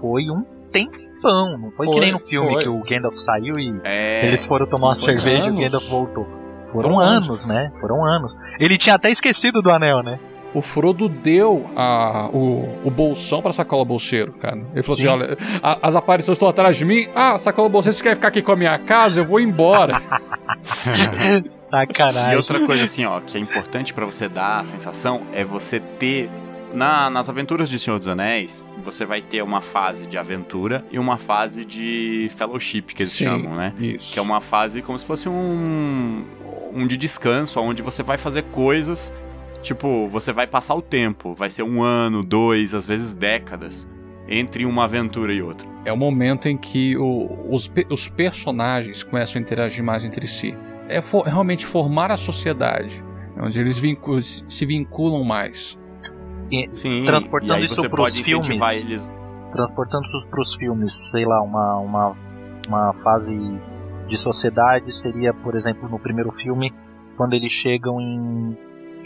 foi 0.00 0.30
um 0.30 0.44
tempão. 0.70 1.58
Não 1.58 1.70
foi, 1.72 1.86
Foi, 1.86 1.94
que 1.94 2.00
nem 2.00 2.12
no 2.12 2.20
filme 2.20 2.52
foi. 2.52 2.62
que 2.62 2.68
o 2.68 2.80
Gandalf 2.82 3.14
saiu 3.16 3.54
e 3.58 3.80
É. 3.84 4.26
eles 4.26 4.46
foram 4.46 4.66
tomar 4.66 4.88
uma 4.88 4.94
cerveja 4.94 5.46
e 5.46 5.50
o 5.50 5.52
anos. 5.54 5.60
Gandalf 5.64 5.88
voltou. 5.88 6.24
Foram, 6.66 6.90
Foram 6.90 7.00
anos. 7.00 7.28
anos, 7.28 7.46
né? 7.46 7.72
Foram 7.80 8.04
anos. 8.04 8.34
Ele 8.60 8.76
tinha 8.76 8.94
até 8.96 9.10
esquecido 9.10 9.62
do 9.62 9.70
anel, 9.70 10.02
né? 10.02 10.18
O 10.56 10.62
Frodo 10.62 11.08
deu 11.08 11.68
a, 11.76 12.30
o, 12.32 12.68
o 12.84 12.90
bolsão 12.90 13.42
pra 13.42 13.52
sacola 13.52 13.84
bolseiro, 13.84 14.32
cara. 14.32 14.58
Ele 14.72 14.82
falou 14.82 14.96
Sim. 14.96 15.06
assim: 15.08 15.12
olha, 15.22 15.36
a- 15.62 15.78
as 15.88 15.94
aparições 15.94 16.36
estão 16.36 16.48
atrás 16.48 16.76
de 16.76 16.84
mim. 16.84 17.06
Ah, 17.14 17.38
sacola 17.38 17.68
bolseiro, 17.68 17.94
você 17.96 18.02
quer 18.02 18.14
ficar 18.14 18.28
aqui 18.28 18.40
com 18.40 18.52
a 18.52 18.56
minha 18.56 18.78
casa? 18.78 19.20
Eu 19.20 19.24
vou 19.24 19.38
embora. 19.40 20.00
Sacanagem. 21.48 22.32
E 22.32 22.36
outra 22.36 22.64
coisa 22.64 22.84
assim, 22.84 23.04
ó, 23.04 23.20
que 23.20 23.36
é 23.36 23.40
importante 23.40 23.92
pra 23.92 24.06
você 24.06 24.28
dar 24.28 24.60
a 24.60 24.64
sensação 24.64 25.22
é 25.32 25.44
você 25.44 25.78
ter 25.80 26.30
na, 26.74 27.08
nas 27.10 27.28
aventuras 27.28 27.68
de 27.68 27.78
Senhor 27.78 27.98
dos 27.98 28.08
Anéis, 28.08 28.64
você 28.82 29.04
vai 29.04 29.20
ter 29.22 29.42
uma 29.42 29.60
fase 29.60 30.06
de 30.06 30.16
aventura 30.18 30.84
e 30.90 30.98
uma 30.98 31.16
fase 31.18 31.64
de 31.64 32.30
fellowship 32.36 32.82
que 32.82 33.02
eles 33.02 33.12
Sim. 33.12 33.24
chamam, 33.24 33.54
né? 33.56 33.72
Isso. 33.78 34.12
Que 34.12 34.18
é 34.18 34.22
uma 34.22 34.40
fase 34.40 34.82
como 34.82 34.98
se 34.98 35.04
fosse 35.04 35.28
um 35.28 36.24
um 36.74 36.86
de 36.86 36.96
descanso, 36.96 37.58
onde 37.58 37.80
você 37.80 38.02
vai 38.02 38.18
fazer 38.18 38.42
coisas, 38.52 39.10
tipo, 39.66 40.08
você 40.08 40.32
vai 40.32 40.46
passar 40.46 40.74
o 40.74 40.82
tempo, 40.82 41.34
vai 41.34 41.50
ser 41.50 41.62
um 41.62 41.82
ano, 41.82 42.22
dois, 42.22 42.72
às 42.74 42.86
vezes 42.86 43.12
décadas 43.14 43.88
entre 44.28 44.64
uma 44.64 44.84
aventura 44.84 45.32
e 45.32 45.40
outra. 45.42 45.68
É 45.84 45.92
o 45.92 45.96
momento 45.96 46.48
em 46.48 46.56
que 46.56 46.96
o- 46.96 47.48
os, 47.54 47.70
os 47.90 48.08
personagens 48.08 49.02
começam 49.02 49.38
a 49.38 49.42
interagir 49.42 49.84
mais 49.84 50.04
entre 50.04 50.26
si. 50.26 50.54
É 50.88 51.00
fo- 51.00 51.22
realmente 51.22 51.64
formar 51.66 52.10
a 52.10 52.16
sociedade, 52.16 53.04
onde 53.40 53.60
eles 53.60 53.76
se 54.48 54.66
vinculam 54.66 55.22
mais. 55.24 55.78
Sim. 56.72 57.04
Transportando 57.04 57.52
e 57.54 57.56
aí 57.56 57.64
isso 57.64 57.88
pode 57.90 58.20
incentivar 58.20 58.70
filmes. 58.72 58.80
eles 58.80 59.10
Transportando 59.52 60.04
isso 60.04 60.28
pros 60.28 60.54
filmes, 60.54 60.92
sei 61.10 61.24
lá, 61.24 61.40
uma, 61.42 61.76
uma, 61.78 62.16
uma 62.68 62.92
fase 62.94 63.34
de 64.06 64.16
sociedade 64.16 64.92
seria, 64.92 65.32
por 65.32 65.54
exemplo, 65.54 65.88
no 65.88 65.98
primeiro 65.98 66.30
filme, 66.30 66.72
quando 67.16 67.32
eles 67.34 67.50
chegam 67.52 68.00
em, 68.00 68.56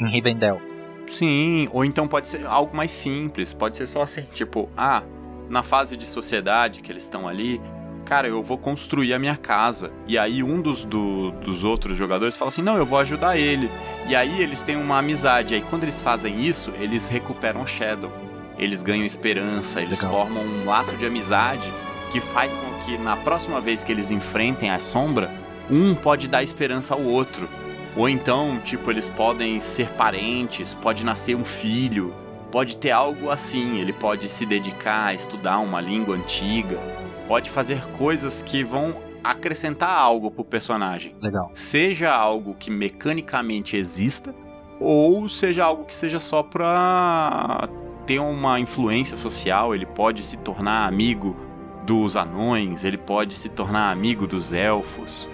em 0.01 0.11
Rivendell. 0.11 0.61
Sim, 1.07 1.69
ou 1.73 1.85
então 1.85 2.07
pode 2.07 2.29
ser 2.29 2.47
algo 2.47 2.77
mais 2.77 2.91
simples, 2.93 3.53
pode 3.53 3.77
ser 3.77 3.87
só 3.87 4.03
assim, 4.03 4.23
tipo, 4.33 4.69
ah, 4.77 5.03
na 5.49 5.63
fase 5.63 5.97
de 5.97 6.07
sociedade 6.07 6.81
que 6.83 6.93
eles 6.93 7.03
estão 7.03 7.27
ali, 7.27 7.61
cara, 8.05 8.29
eu 8.29 8.43
vou 8.43 8.57
construir 8.57 9.13
a 9.13 9.19
minha 9.19 9.37
casa. 9.37 9.91
E 10.07 10.17
aí 10.17 10.43
um 10.43 10.61
dos, 10.63 10.85
do- 10.85 11.33
dos 11.33 11.65
outros 11.65 11.97
jogadores 11.97 12.37
fala 12.37 12.49
assim, 12.51 12.63
não, 12.63 12.77
eu 12.77 12.87
vou 12.87 12.99
ajudar 13.01 13.37
ele. 13.37 13.69
E 14.09 14.15
aí 14.15 14.41
eles 14.41 14.63
têm 14.63 14.77
uma 14.77 14.99
amizade, 14.99 15.55
aí 15.55 15.63
quando 15.63 15.83
eles 15.83 16.01
fazem 16.01 16.41
isso, 16.41 16.73
eles 16.79 17.09
recuperam 17.09 17.63
o 17.63 17.67
Shadow. 17.67 18.11
Eles 18.57 18.83
ganham 18.83 19.05
esperança, 19.05 19.81
eles 19.81 20.03
Legal. 20.03 20.17
formam 20.27 20.45
um 20.45 20.65
laço 20.67 20.95
de 20.97 21.07
amizade 21.07 21.69
que 22.13 22.21
faz 22.21 22.57
com 22.57 22.71
que 22.85 22.97
na 22.99 23.17
próxima 23.17 23.61
vez 23.61 23.83
que 23.83 23.91
eles 23.91 24.11
enfrentem 24.11 24.71
a 24.71 24.79
sombra, 24.79 25.31
um 25.71 25.95
pode 25.95 26.29
dar 26.29 26.43
esperança 26.43 26.95
ao 26.95 27.01
outro. 27.03 27.49
Ou 27.97 28.09
então, 28.09 28.59
tipo, 28.61 28.91
eles 28.91 29.09
podem 29.09 29.61
ser 29.61 29.89
parentes, 29.91 30.75
pode 30.75 31.05
nascer 31.05 31.35
um 31.35 31.45
filho, 31.45 32.15
pode 32.51 32.77
ter 32.77 32.91
algo 32.91 33.31
assim. 33.31 33.79
Ele 33.79 33.93
pode 33.93 34.29
se 34.29 34.47
dedicar 34.47 35.07
a 35.07 35.15
estudar 35.15 35.59
uma 35.59 35.81
língua 35.81 36.15
antiga, 36.15 36.79
pode 37.27 37.51
fazer 37.51 37.85
coisas 37.97 38.43
que 38.43 38.63
vão 38.63 38.95
acrescentar 39.23 39.91
algo 39.91 40.31
pro 40.31 40.45
personagem. 40.45 41.15
Legal. 41.21 41.51
Seja 41.55 42.13
algo 42.13 42.55
que 42.55 42.71
mecanicamente 42.71 43.77
exista, 43.77 44.35
ou 44.79 45.29
seja 45.29 45.65
algo 45.65 45.85
que 45.85 45.95
seja 45.95 46.19
só 46.19 46.43
pra 46.43 47.69
ter 48.07 48.19
uma 48.19 48.59
influência 48.59 49.17
social. 49.17 49.75
Ele 49.75 49.87
pode 49.87 50.23
se 50.23 50.37
tornar 50.39 50.87
amigo 50.87 51.37
dos 51.85 52.17
anões, 52.17 52.85
ele 52.85 52.99
pode 52.99 53.37
se 53.37 53.49
tornar 53.49 53.91
amigo 53.91 54.27
dos 54.27 54.53
elfos. 54.53 55.29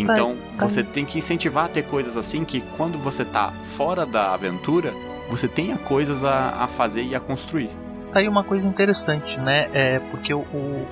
Então, 0.00 0.36
tá. 0.56 0.68
você 0.68 0.82
tem 0.82 1.04
que 1.04 1.18
incentivar 1.18 1.66
a 1.66 1.68
ter 1.68 1.82
coisas 1.82 2.16
assim 2.16 2.44
que 2.44 2.60
quando 2.76 2.98
você 2.98 3.24
tá 3.24 3.52
fora 3.76 4.04
da 4.04 4.34
aventura, 4.34 4.92
você 5.28 5.48
tenha 5.48 5.76
coisas 5.76 6.24
a, 6.24 6.64
a 6.64 6.66
fazer 6.66 7.02
e 7.02 7.14
a 7.14 7.20
construir. 7.20 7.70
Tá 8.12 8.20
aí 8.20 8.28
uma 8.28 8.44
coisa 8.44 8.66
interessante, 8.66 9.38
né? 9.40 9.68
É 9.72 9.98
porque 9.98 10.32
o, 10.32 10.40
o, 10.40 10.86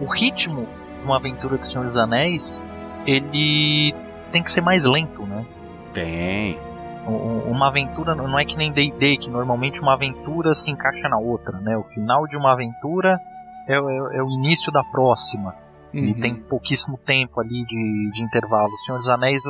o 0.00 0.06
ritmo 0.06 0.66
de 0.98 1.04
uma 1.04 1.16
aventura 1.16 1.56
do 1.56 1.64
Senhor 1.64 1.84
dos 1.84 1.96
Anéis, 1.96 2.60
ele 3.06 3.94
tem 4.30 4.42
que 4.42 4.50
ser 4.50 4.60
mais 4.60 4.84
lento, 4.84 5.26
né? 5.26 5.44
Tem. 5.92 6.58
Uma 7.06 7.68
aventura 7.68 8.14
não 8.14 8.38
é 8.38 8.44
que 8.44 8.56
nem 8.56 8.70
D&D, 8.70 9.16
que 9.16 9.30
normalmente 9.30 9.80
uma 9.80 9.94
aventura 9.94 10.54
se 10.54 10.70
encaixa 10.70 11.08
na 11.08 11.18
outra, 11.18 11.58
né? 11.58 11.76
O 11.76 11.82
final 11.84 12.26
de 12.26 12.36
uma 12.36 12.52
aventura 12.52 13.18
é, 13.66 13.74
é 13.74 13.76
é 13.76 14.22
o 14.22 14.28
início 14.30 14.70
da 14.70 14.84
próxima. 14.84 15.54
E 15.92 16.00
Uhum. 16.00 16.14
tem 16.20 16.34
pouquíssimo 16.36 16.98
tempo 16.98 17.40
ali 17.40 17.64
de, 17.66 18.10
de 18.12 18.22
intervalo. 18.22 18.72
O 18.72 18.76
Senhor 18.78 18.98
dos 18.98 19.08
Anéis, 19.08 19.42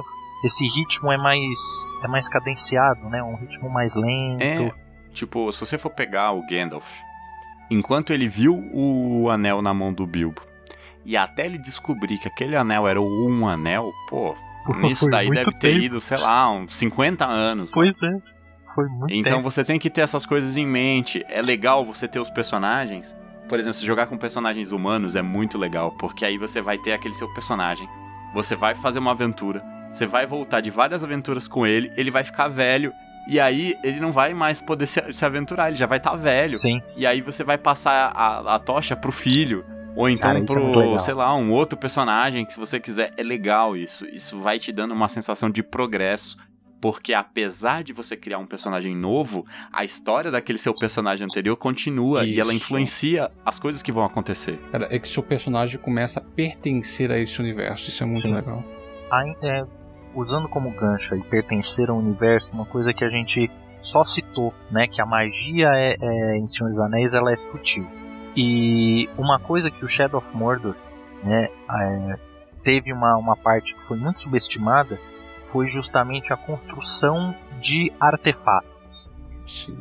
esse 0.45 0.67
ritmo 0.67 1.13
é 1.13 1.19
mais 1.19 1.59
é 2.03 2.09
mais 2.09 2.29
cadenciado, 2.29 3.09
né? 3.11 3.23
Um 3.23 3.37
ritmo 3.37 3.69
mais 3.71 3.95
lento. 3.95 4.43
É, 4.43 4.71
tipo, 5.13 5.53
se 5.53 5.61
você 5.61 5.77
for 5.79 5.91
pegar 5.91 6.33
o 6.33 6.47
Gandalf, 6.47 6.91
enquanto 7.71 8.13
ele 8.13 8.27
viu 8.29 8.55
o 8.73 9.29
anel 9.31 9.61
na 9.63 9.75
mão 9.75 9.93
do 9.93 10.07
Bilbo, 10.07 10.41
e 11.05 11.17
até 11.17 11.47
ele 11.47 11.59
descobrir 11.59 12.19
que 12.19 12.29
aquele 12.29 12.57
anel 12.57 12.87
era 12.89 13.01
o 13.01 13.29
um 13.29 13.47
anel, 13.47 13.91
pô, 14.09 14.35
nisso 14.79 15.01
Foi 15.05 15.11
daí 15.11 15.31
deve 15.31 15.53
ter 15.53 15.59
tempo. 15.73 15.79
ido, 15.85 16.01
sei 16.03 16.19
lá, 16.19 16.51
uns 16.51 16.73
50 16.75 17.27
anos. 17.27 17.71
Pois 17.71 18.03
é. 18.03 18.11
Foi 18.75 18.87
muito 18.89 19.13
Então 19.13 19.39
tempo. 19.39 19.51
você 19.51 19.65
tem 19.65 19.79
que 19.79 19.91
ter 19.91 20.03
essas 20.03 20.25
coisas 20.25 20.57
em 20.57 20.65
mente. 20.67 21.25
É 21.29 21.43
legal 21.43 21.85
você 21.85 22.07
ter 22.07 22.21
os 22.21 22.31
personagens. 22.31 23.17
Por 23.51 23.59
exemplo, 23.59 23.75
se 23.75 23.85
jogar 23.85 24.07
com 24.07 24.17
personagens 24.17 24.71
humanos 24.71 25.17
é 25.17 25.23
muito 25.23 25.59
legal, 25.59 25.91
porque 25.99 26.25
aí 26.25 26.39
você 26.39 26.63
vai 26.63 26.79
ter 26.79 26.93
aquele 26.93 27.13
seu 27.13 27.29
personagem. 27.35 27.89
Você 28.33 28.55
vai 28.55 28.77
fazer 28.77 29.01
uma 29.01 29.11
aventura. 29.11 29.61
Você 29.93 30.07
vai 30.07 30.25
voltar 30.25 30.61
de 30.61 30.71
várias 30.71 31.03
aventuras 31.03 31.49
com 31.49 31.67
ele, 31.67 31.91
ele 31.97 32.13
vai 32.13 32.23
ficar 32.23 32.47
velho. 32.47 32.93
E 33.29 33.41
aí 33.41 33.75
ele 33.83 33.99
não 33.99 34.13
vai 34.13 34.33
mais 34.35 34.61
poder 34.61 34.87
se, 34.87 35.13
se 35.13 35.25
aventurar, 35.25 35.67
ele 35.67 35.77
já 35.77 35.87
vai 35.87 35.99
estar 35.99 36.15
velho. 36.15 36.51
Sim. 36.51 36.81
E 36.97 37.05
aí 37.05 37.21
você 37.21 37.43
vai 37.43 37.59
passar 37.59 38.13
a, 38.15 38.55
a 38.55 38.59
tocha 38.61 38.95
pro 38.95 39.11
filho. 39.11 39.65
Ou 39.97 40.09
então 40.09 40.31
Cara, 40.31 40.39
é 40.39 40.47
pro, 40.47 40.79
legal. 40.79 40.99
sei 41.01 41.15
lá, 41.15 41.35
um 41.35 41.51
outro 41.51 41.77
personagem 41.77 42.47
que 42.47 42.53
se 42.53 42.59
você 42.59 42.79
quiser. 42.79 43.11
É 43.17 43.23
legal 43.25 43.77
isso. 43.77 44.07
Isso 44.07 44.39
vai 44.39 44.61
te 44.61 44.71
dando 44.71 44.95
uma 44.95 45.09
sensação 45.09 45.51
de 45.51 45.61
progresso. 45.61 46.37
Porque 46.81 47.13
apesar 47.13 47.83
de 47.85 47.93
você 47.93 48.17
criar 48.17 48.39
um 48.39 48.47
personagem 48.47 48.97
novo, 48.97 49.45
a 49.73 49.85
história 49.85 50.31
daquele 50.31 50.59
seu 50.59 50.75
personagem 50.75 51.27
anterior 51.27 51.57
continua 51.57 52.25
e 52.25 52.41
ela 52.41 52.55
Isso. 52.55 52.65
influencia 52.65 53.31
as 53.45 53.59
coisas 53.59 53.83
que 53.83 53.93
vão 53.93 54.05
acontecer. 54.05 54.59
Cara, 54.73 54.89
é 54.91 54.99
que 54.99 55.09
seu 55.09 55.23
personagem 55.23 55.79
começa 55.79 56.21
a 56.21 56.23
pertencer 56.23 57.11
a 57.11 57.19
esse 57.19 57.41
universo. 57.41 57.91
Isso 57.91 58.03
é 58.03 58.07
muito 58.07 58.21
Sim. 58.21 58.35
legal. 58.35 58.65
Aí, 59.13 59.37
é, 59.43 59.63
usando 60.15 60.49
como 60.49 60.71
gancho 60.71 61.15
e 61.17 61.23
pertencer 61.25 61.91
ao 61.91 61.99
universo, 61.99 62.53
uma 62.53 62.67
coisa 62.67 62.93
que 62.93 63.05
a 63.05 63.11
gente 63.11 63.51
só 63.83 64.03
citou, 64.03 64.53
né, 64.71 64.87
que 64.87 65.01
a 65.01 65.07
magia 65.07 65.69
é, 65.75 65.97
é, 66.01 66.37
em 66.37 66.47
Senhor 66.47 66.69
dos 66.69 66.81
Anéis 66.81 67.15
ela 67.15 67.33
é 67.33 67.37
sutil. 67.37 67.87
E 68.37 69.09
uma 69.19 69.39
coisa 69.41 69.71
que 69.71 69.85
o 69.85 69.89
Shadow 69.89 70.19
of 70.19 70.37
Mordor, 70.37 70.77
né, 71.25 71.49
é, 71.49 72.15
teve 72.63 72.93
uma, 72.93 73.17
uma 73.17 73.37
parte 73.37 73.75
que 73.75 73.87
foi 73.87 73.99
muito 73.99 74.21
subestimada, 74.21 74.99
foi 75.53 75.67
justamente 75.67 76.33
a 76.33 76.37
construção 76.37 77.35
de 77.61 77.93
artefatos, 78.01 79.09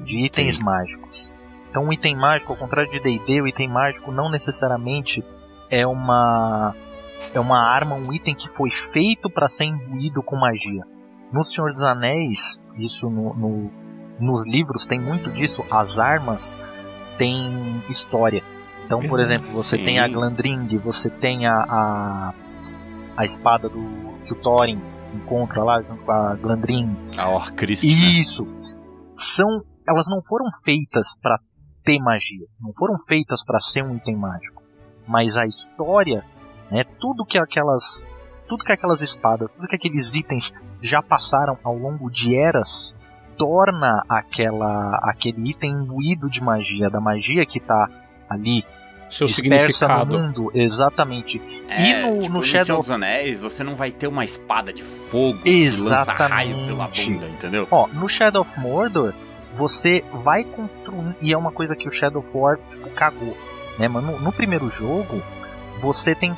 de 0.05 0.26
itens 0.26 0.55
Sim. 0.57 0.63
mágicos. 0.63 1.32
Então, 1.70 1.86
um 1.86 1.93
item 1.93 2.15
mágico, 2.15 2.51
ao 2.51 2.57
contrário 2.57 2.91
de 2.91 2.99
D&D, 2.99 3.41
o 3.41 3.47
item 3.47 3.70
mágico 3.70 4.11
não 4.11 4.30
necessariamente 4.30 5.24
é 5.70 5.86
uma 5.86 6.76
é 7.34 7.39
uma 7.39 7.59
arma, 7.59 7.95
um 7.95 8.11
item 8.13 8.34
que 8.34 8.47
foi 8.49 8.72
feito 8.72 9.30
para 9.30 9.47
ser 9.49 9.65
imbuído 9.65 10.24
com 10.24 10.36
magia. 10.38 10.84
No 11.32 11.43
Senhor 11.43 11.70
dos 11.70 11.84
Anéis, 11.84 12.57
isso 12.78 13.09
no, 13.09 13.34
no- 13.36 13.72
nos 14.20 14.47
livros 14.47 14.86
tem 14.86 14.99
muito 14.99 15.30
disso. 15.32 15.63
As 15.70 15.99
armas 15.99 16.57
têm 17.17 17.84
história. 17.89 18.41
Então, 18.86 19.01
por 19.01 19.20
exemplo, 19.20 19.51
você 19.51 19.78
Sim. 19.78 19.86
tem 19.86 19.99
a 19.99 20.07
Glandring, 20.07 20.76
você 20.80 21.09
tem 21.09 21.45
a, 21.45 21.53
a, 21.53 22.34
a 23.17 23.26
espada 23.26 23.70
do 23.70 23.80
que 24.26 24.34
o 24.34 24.36
Thorin 24.38 24.82
encontra 25.14 25.64
lá 25.64 25.82
junto 25.82 26.03
com 26.03 26.12
a 26.12 26.36
Glandring. 26.36 26.95
A 27.18 27.30
Orcrist, 27.30 27.84
né? 27.84 27.91
Isso. 27.91 28.47
São, 29.16 29.47
elas 29.88 30.05
não 30.10 30.22
foram 30.22 30.45
feitas 30.64 31.18
pra 31.22 31.39
ter 31.84 31.99
magia, 31.99 32.45
não 32.60 32.74
foram 32.74 32.95
feitas 33.07 33.43
pra 33.43 33.60
ser 33.60 33.84
um 33.84 33.95
item 33.95 34.16
mágico. 34.16 34.62
Mas 35.07 35.36
a 35.36 35.45
história, 35.45 36.24
né, 36.72 36.84
tudo 36.99 37.26
que 37.26 37.38
aquelas, 37.38 38.05
tudo 38.47 38.64
que 38.64 38.72
aquelas 38.72 39.01
espadas, 39.01 39.51
tudo 39.53 39.68
que 39.68 39.76
aqueles 39.76 40.14
itens 40.16 40.53
já 40.82 41.01
passaram 41.01 41.57
ao 41.64 41.76
longo 41.76 42.10
de 42.10 42.36
eras, 42.36 42.93
torna 43.36 44.03
aquela 44.10 44.99
aquele 45.03 45.49
item 45.49 45.72
imbuído 45.72 46.30
de 46.30 46.43
magia, 46.43 46.89
da 46.89 46.99
magia 46.99 47.45
que 47.45 47.60
tá 47.60 47.88
ali 48.30 48.64
Seu 49.10 49.28
dispersa 49.28 49.88
no 49.88 49.93
significado. 49.93 50.20
mundo, 50.20 50.51
exatamente. 50.53 51.41
É, 51.68 51.84
e 51.84 52.01
no, 52.01 52.22
tipo, 52.22 52.34
no 52.34 52.41
Shadow 52.43 52.78
dos 52.80 52.91
Anéis, 52.91 53.41
você 53.41 53.64
não 53.64 53.76
vai 53.76 53.91
ter 53.91 54.07
uma 54.07 54.24
espada 54.24 54.72
de 54.72 54.84
fogo 54.84 55.39
que 55.39 55.66
lança 55.66 56.12
raio 56.12 56.66
pela 56.66 56.86
Exatamente. 56.86 57.12
bunda, 57.12 57.28
entendeu? 57.28 57.68
Ó, 57.72 57.88
no 57.88 58.07
Shadow 58.07 58.41
of 58.41 58.60
Mordor, 58.60 59.14
você 59.53 60.03
vai 60.24 60.43
construir. 60.43 61.16
E 61.22 61.34
é 61.34 61.38
uma 61.38 61.51
coisa 61.51 61.76
que 61.76 61.88
o 61.88 61.91
Shadow 61.91 62.20
of 62.20 62.30
War 62.38 62.60
tipo, 62.70 62.89
cagou. 62.91 63.36
Né? 63.78 63.88
Mas 63.88 64.03
no, 64.03 64.20
no 64.20 64.32
primeiro 64.32 64.70
jogo, 64.72 65.22
você 65.80 66.14
tem 66.14 66.36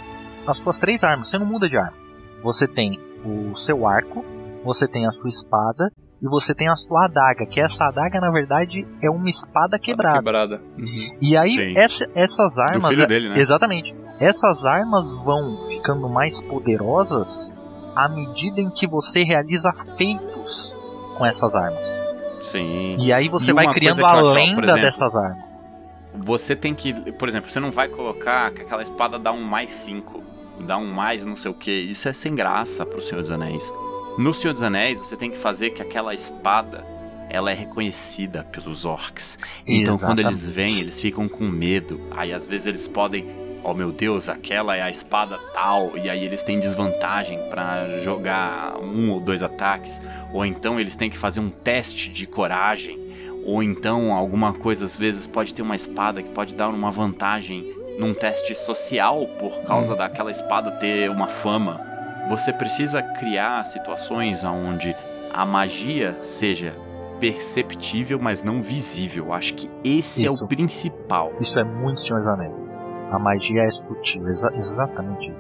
as 0.48 0.58
suas 0.60 0.78
três 0.78 1.04
armas. 1.04 1.30
Você 1.30 1.38
não 1.38 1.46
muda 1.46 1.68
de 1.68 1.78
arma. 1.78 1.98
Você 2.44 2.68
tem 2.68 3.00
o 3.24 3.56
seu 3.56 3.88
arco, 3.88 4.26
você 4.64 4.88
tem 4.88 5.06
a 5.06 5.12
sua 5.12 5.30
espada 5.30 5.92
e 6.22 6.30
você 6.30 6.54
tem 6.54 6.70
a 6.70 6.76
sua 6.76 7.06
adaga. 7.06 7.46
Que 7.50 7.60
essa 7.60 7.86
adaga, 7.86 8.20
na 8.20 8.30
verdade, 8.32 8.86
é 9.02 9.10
uma 9.10 9.30
espada 9.30 9.80
quebrada. 9.80 10.18
Quebrada. 10.18 10.62
Uhum. 10.78 11.18
E 11.22 11.36
aí, 11.38 11.74
essa- 11.76 12.06
essas 12.16 12.56
Do 12.56 12.62
armas. 12.74 12.94
filho 12.94 13.08
dele, 13.08 13.30
né? 13.30 13.40
Exatamente. 13.40 13.96
Essas 14.20 14.64
armas 14.66 15.12
vão 15.24 15.68
ficando 15.68 16.08
mais 16.08 16.40
poderosas 16.42 17.52
à 17.96 18.08
medida 18.08 18.62
em 18.62 18.70
que 18.70 18.88
você 18.88 19.24
realiza 19.24 19.72
feitos 19.98 20.76
com 21.18 21.26
essas 21.26 21.56
armas. 21.56 22.00
Sim. 22.42 22.98
E 23.00 23.12
aí 23.14 23.28
você 23.30 23.52
E 23.52 23.54
vai 23.54 23.68
criando 23.74 24.06
a 24.06 24.14
lenda 24.22 24.62
exemplo, 24.64 24.82
dessas 24.82 25.16
armas. 25.16 25.70
Você 26.14 26.56
tem 26.56 26.74
que, 26.76 27.12
por 27.14 27.28
exemplo, 27.30 27.50
você 27.50 27.60
não 27.60 27.72
vai 27.72 27.88
colocar 27.88 28.52
que 28.52 28.62
aquela 28.62 28.82
espada 28.82 29.18
dá 29.18 29.32
um 29.32 29.42
mais 29.44 29.72
5, 29.72 30.22
dá 30.68 30.78
um 30.78 30.92
mais 30.92 31.24
não 31.24 31.36
sei 31.36 31.50
o 31.52 31.54
que. 31.54 31.72
Isso 31.72 32.08
é 32.10 32.14
sem 32.14 32.36
graça 32.36 32.86
pro 32.86 33.02
Senhor 33.02 33.22
dos 33.22 33.32
Anéis. 33.32 33.72
No 34.18 34.34
Senhor 34.34 34.54
dos 34.54 34.62
Anéis, 34.62 35.00
você 35.00 35.16
tem 35.16 35.32
que 35.32 35.38
fazer 35.38 35.70
que 35.70 35.82
aquela 35.82 36.14
espada 36.14 36.86
ela 37.30 37.50
é 37.50 37.54
reconhecida 37.54 38.44
pelos 38.52 38.84
orcs. 38.84 39.40
Então 39.66 39.98
quando 39.98 40.20
Exatamente. 40.20 40.28
eles 40.28 40.50
vêm, 40.50 40.80
eles 40.80 41.00
ficam 41.00 41.30
com 41.30 41.46
medo. 41.46 42.02
Aí 42.12 42.34
às 42.34 42.46
vezes 42.46 42.68
eles 42.68 42.88
podem, 42.90 43.26
oh 43.64 43.74
meu 43.74 43.90
Deus, 43.90 44.28
aquela 44.28 44.76
é 44.76 44.82
a 44.82 44.90
espada 44.90 45.40
tal, 45.54 45.98
e 45.98 46.10
aí 46.10 46.26
eles 46.26 46.44
têm 46.44 46.60
desvantagem 46.60 47.40
pra 47.50 48.02
jogar 48.04 48.78
um 48.80 49.12
ou 49.12 49.22
dois 49.22 49.42
ataques, 49.42 50.02
ou 50.34 50.46
então 50.46 50.78
eles 50.78 50.98
têm 50.98 51.10
que 51.10 51.18
fazer 51.18 51.40
um 51.40 51.50
teste 51.50 52.10
de 52.10 52.28
coragem, 52.28 53.00
ou 53.46 53.64
então 53.64 54.12
alguma 54.12 54.52
coisa 54.52 54.84
às 54.84 54.98
vezes 54.98 55.26
pode 55.26 55.54
ter 55.54 55.62
uma 55.62 55.76
espada 55.76 56.22
que 56.22 56.30
pode 56.30 56.54
dar 56.54 56.68
uma 56.68 56.92
vantagem 56.92 57.76
num 57.98 58.14
teste 58.14 58.54
social 58.56 59.26
por 59.40 59.62
causa 59.62 59.96
daquela 59.96 60.32
espada 60.32 60.72
ter 60.72 61.10
uma 61.10 61.28
fama. 61.28 61.91
Você 62.30 62.54
precisa 62.54 63.02
criar 63.02 63.64
situações 63.66 64.44
onde 64.44 64.96
a 65.34 65.46
magia 65.46 66.18
seja 66.22 66.74
perceptível, 67.20 68.20
mas 68.22 68.42
não 68.44 68.62
visível. 68.62 69.32
Acho 69.34 69.54
que 69.54 69.70
esse 69.84 70.24
é 70.24 70.28
Isso. 70.28 70.44
o 70.44 70.48
principal. 70.48 71.32
Isso 71.40 71.60
é 71.60 71.64
muito 71.64 72.02
Senhor 72.02 72.20
dos 72.20 72.28
Anéis. 72.28 72.68
A 73.12 73.20
magia 73.20 73.64
é 73.64 73.70
sutil, 73.72 74.28
exa- 74.28 74.52
exatamente. 74.58 75.34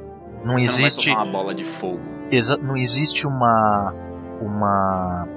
Não 0.43 0.53
Você 0.59 0.65
existe, 0.83 1.09
não 1.09 1.15
vai 1.15 1.25
uma 1.25 1.31
bola 1.31 1.53
de 1.55 1.63
fogo. 1.63 2.01
exa- 2.31 2.57
não 2.57 2.75
existe 2.77 3.25
uma 3.27 3.93
uma 4.41 5.27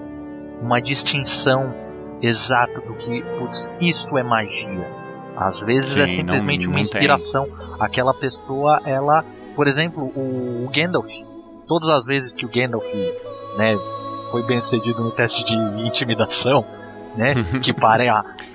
uma 0.63 0.81
distinção 0.81 1.75
exata 2.23 2.81
do 2.81 2.95
que, 2.95 3.23
putz, 3.39 3.69
isso 3.81 4.17
é 4.17 4.23
magia. 4.23 4.87
Às 5.37 5.63
vezes 5.63 5.99
é 5.99 6.07
Sim, 6.07 6.15
simplesmente 6.17 6.65
não- 6.65 6.71
uma 6.73 6.79
não 6.79 6.83
tem. 6.83 6.83
inspiração. 6.83 7.47
Aquela 7.79 8.15
pessoa, 8.15 8.81
ela, 8.87 9.25
por 9.55 9.67
exemplo, 9.67 10.05
o 10.17 10.69
Gandalf, 10.73 11.07
todas 11.67 11.89
as 11.89 12.05
vezes 12.05 12.35
que 12.35 12.45
o 12.47 12.49
Gandalf, 12.51 12.85
né, 13.57 13.77
foi 14.31 14.43
bem 14.43 14.61
sucedido 14.61 15.03
no 15.03 15.11
teste 15.11 15.45
de 15.45 15.55
intimidação, 15.87 16.65
né, 17.17 17.35
que 17.63 17.73
pare, 17.73 18.07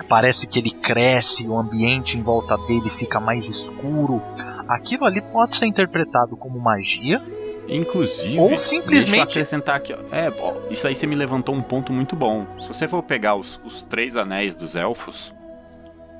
parece 0.07 0.47
que 0.47 0.59
ele 0.59 0.71
cresce, 0.71 1.47
o 1.47 1.57
ambiente 1.57 2.17
em 2.17 2.21
volta 2.23 2.57
dele 2.57 2.89
fica 2.89 3.19
mais 3.19 3.49
escuro. 3.49 4.21
Aquilo 4.67 5.05
ali 5.05 5.21
pode 5.21 5.55
ser 5.55 5.65
interpretado 5.65 6.35
como 6.37 6.59
magia, 6.59 7.21
Inclusive, 7.71 8.39
Ou 8.39 8.49
deixa 8.49 8.63
simplesmente- 8.63 9.17
eu 9.17 9.23
acrescentar 9.23 9.75
aqui. 9.75 9.93
É, 10.11 10.33
ó, 10.39 10.53
isso 10.71 10.87
aí 10.87 10.95
você 10.95 11.05
me 11.05 11.13
levantou 11.15 11.53
um 11.53 11.61
ponto 11.61 11.93
muito 11.93 12.15
bom. 12.15 12.47
Se 12.59 12.67
você 12.67 12.87
for 12.87 13.03
pegar 13.03 13.35
os, 13.35 13.61
os 13.63 13.83
três 13.83 14.15
anéis 14.17 14.55
dos 14.55 14.75
elfos, 14.75 15.31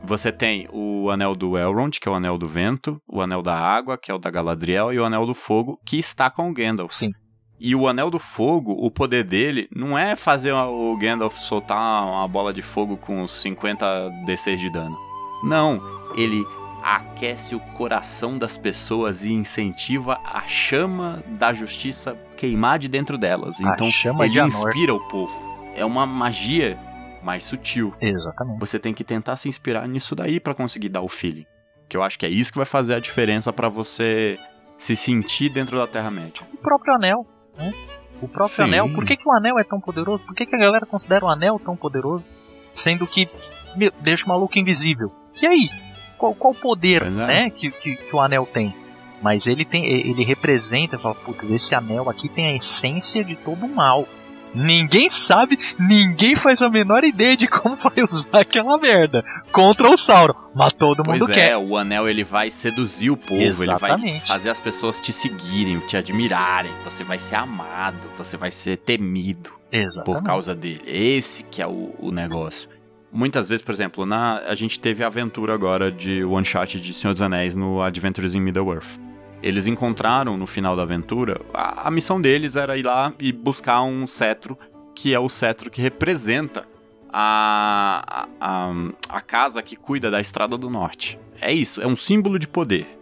você 0.03 0.31
tem 0.31 0.67
o 0.71 1.09
anel 1.09 1.35
do 1.35 1.57
Elrond, 1.57 1.99
que 1.99 2.07
é 2.07 2.11
o 2.11 2.15
anel 2.15 2.37
do 2.37 2.47
vento, 2.47 3.01
o 3.07 3.21
anel 3.21 3.41
da 3.41 3.57
água, 3.57 3.97
que 3.97 4.11
é 4.11 4.13
o 4.13 4.17
da 4.17 4.29
Galadriel, 4.29 4.93
e 4.93 4.99
o 4.99 5.05
anel 5.05 5.25
do 5.25 5.33
fogo, 5.33 5.79
que 5.85 5.97
está 5.97 6.29
com 6.29 6.49
o 6.49 6.53
Gandalf. 6.53 6.93
Sim. 6.93 7.11
E 7.59 7.75
o 7.75 7.87
anel 7.87 8.09
do 8.09 8.19
fogo, 8.19 8.71
o 8.71 8.89
poder 8.89 9.23
dele, 9.23 9.67
não 9.75 9.97
é 9.97 10.15
fazer 10.15 10.53
o 10.53 10.97
Gandalf 10.97 11.37
soltar 11.37 12.05
uma 12.07 12.27
bola 12.27 12.53
de 12.53 12.61
fogo 12.61 12.95
com 12.95 13.27
50 13.27 13.85
D6 14.25 14.55
de 14.55 14.71
dano. 14.71 14.97
Não, 15.43 15.81
ele 16.15 16.45
aquece 16.81 17.55
o 17.55 17.59
coração 17.59 18.37
das 18.37 18.57
pessoas 18.57 19.23
e 19.23 19.33
incentiva 19.33 20.19
a 20.23 20.47
chama 20.47 21.21
da 21.27 21.53
justiça 21.53 22.17
queimar 22.37 22.79
de 22.79 22.87
dentro 22.87 23.17
delas. 23.17 23.59
A 23.59 23.73
Então 23.73 23.91
chama 23.91 24.23
ele 24.23 24.33
de 24.33 24.39
Anor. 24.39 24.53
inspira 24.53 24.93
o 24.93 24.99
povo. 25.07 25.33
É 25.75 25.83
uma 25.83 26.05
magia 26.05 26.77
mais 27.23 27.43
sutil. 27.43 27.89
Exatamente. 28.01 28.59
Você 28.59 28.79
tem 28.79 28.93
que 28.93 29.03
tentar 29.03 29.35
se 29.35 29.47
inspirar 29.47 29.87
nisso 29.87 30.15
daí 30.15 30.39
pra 30.39 30.53
conseguir 30.53 30.89
dar 30.89 31.01
o 31.01 31.09
feeling. 31.09 31.45
Que 31.87 31.97
eu 31.97 32.03
acho 32.03 32.19
que 32.19 32.25
é 32.25 32.29
isso 32.29 32.51
que 32.51 32.57
vai 32.57 32.65
fazer 32.65 32.93
a 32.93 32.99
diferença 32.99 33.51
pra 33.51 33.67
você 33.67 34.37
se 34.77 34.95
sentir 34.95 35.49
dentro 35.49 35.77
da 35.77 35.87
Terra-média. 35.87 36.45
O 36.53 36.57
próprio 36.57 36.93
anel, 36.95 37.25
né? 37.57 37.73
O 38.21 38.27
próprio 38.27 38.57
Sim. 38.57 38.63
anel. 38.63 38.89
Por 38.93 39.05
que, 39.05 39.17
que 39.17 39.27
o 39.27 39.31
anel 39.31 39.57
é 39.57 39.63
tão 39.63 39.79
poderoso? 39.79 40.25
Por 40.25 40.35
que, 40.35 40.45
que 40.45 40.55
a 40.55 40.59
galera 40.59 40.85
considera 40.85 41.25
o 41.25 41.29
anel 41.29 41.59
tão 41.59 41.75
poderoso? 41.75 42.29
Sendo 42.73 43.07
que 43.07 43.29
meu, 43.75 43.91
deixa 44.01 44.25
o 44.25 44.29
maluco 44.29 44.57
invisível. 44.57 45.11
E 45.41 45.45
aí? 45.45 45.69
Qual, 46.17 46.33
qual 46.35 46.53
poder 46.53 47.03
é. 47.03 47.09
né, 47.09 47.49
que, 47.49 47.71
que, 47.71 47.95
que 47.95 48.15
o 48.15 48.19
anel 48.19 48.45
tem? 48.45 48.75
Mas 49.21 49.47
ele 49.47 49.65
tem. 49.65 49.85
Ele 49.85 50.23
representa, 50.23 50.97
fala, 50.97 51.15
putz, 51.15 51.49
esse 51.49 51.75
anel 51.75 52.09
aqui 52.09 52.29
tem 52.29 52.47
a 52.47 52.55
essência 52.55 53.23
de 53.23 53.35
todo 53.35 53.65
o 53.65 53.69
mal. 53.69 54.07
Ninguém 54.53 55.09
sabe, 55.09 55.57
ninguém 55.79 56.35
faz 56.35 56.61
a 56.61 56.69
menor 56.69 57.03
ideia 57.03 57.37
de 57.37 57.47
como 57.47 57.75
vai 57.77 57.93
usar 58.03 58.39
aquela 58.39 58.77
merda 58.77 59.21
contra 59.51 59.89
o 59.89 59.97
Sauron. 59.97 60.33
Mas 60.55 60.73
todo 60.73 61.03
mundo 61.05 61.25
Pois 61.25 61.31
quer. 61.37 61.51
é, 61.51 61.57
o 61.57 61.77
anel 61.77 62.07
ele 62.07 62.23
vai 62.23 62.49
seduzir 62.51 63.09
o 63.11 63.17
povo, 63.17 63.41
ele 63.41 63.53
vai 63.53 63.91
Exatamente. 63.91 64.27
fazer 64.27 64.49
as 64.49 64.59
pessoas 64.59 64.99
te 64.99 65.13
seguirem, 65.13 65.79
te 65.81 65.95
admirarem. 65.97 66.71
Você 66.83 67.03
vai 67.03 67.19
ser 67.19 67.35
amado, 67.35 68.07
você 68.17 68.37
vai 68.37 68.51
ser 68.51 68.77
temido 68.77 69.51
por 69.69 69.77
Exatamente. 69.77 70.23
causa 70.25 70.55
dele. 70.55 70.81
Esse 70.85 71.43
que 71.43 71.61
é 71.61 71.67
o, 71.67 71.93
o 71.99 72.11
negócio. 72.11 72.69
Muitas 73.11 73.47
vezes, 73.47 73.63
por 73.63 73.73
exemplo, 73.73 74.05
na, 74.05 74.39
a 74.47 74.53
gente 74.53 74.79
teve 74.79 75.03
a 75.03 75.07
aventura 75.07 75.53
agora 75.53 75.91
de 75.91 76.23
one 76.23 76.45
shot 76.45 76.79
de 76.79 76.93
Senhor 76.93 77.13
dos 77.13 77.21
Anéis 77.21 77.55
no 77.55 77.81
Adventures 77.81 78.35
in 78.35 78.39
Middle-earth. 78.39 78.99
Eles 79.41 79.67
encontraram 79.67 80.37
no 80.37 80.45
final 80.45 80.75
da 80.75 80.83
aventura, 80.83 81.39
a, 81.53 81.87
a 81.87 81.91
missão 81.91 82.21
deles 82.21 82.55
era 82.55 82.77
ir 82.77 82.83
lá 82.83 83.13
e 83.19 83.31
buscar 83.31 83.81
um 83.83 84.05
cetro, 84.05 84.57
que 84.93 85.13
é 85.13 85.19
o 85.19 85.29
cetro 85.29 85.69
que 85.69 85.81
representa 85.81 86.67
a, 87.11 88.27
a, 88.39 88.71
a, 89.09 89.21
casa 89.21 89.61
que 89.61 89.75
cuida 89.75 90.11
da 90.11 90.19
Estrada 90.21 90.57
do 90.57 90.69
Norte. 90.69 91.19
É 91.41 91.51
isso, 91.53 91.81
é 91.81 91.87
um 91.87 91.95
símbolo 91.95 92.37
de 92.37 92.47
poder. 92.47 92.97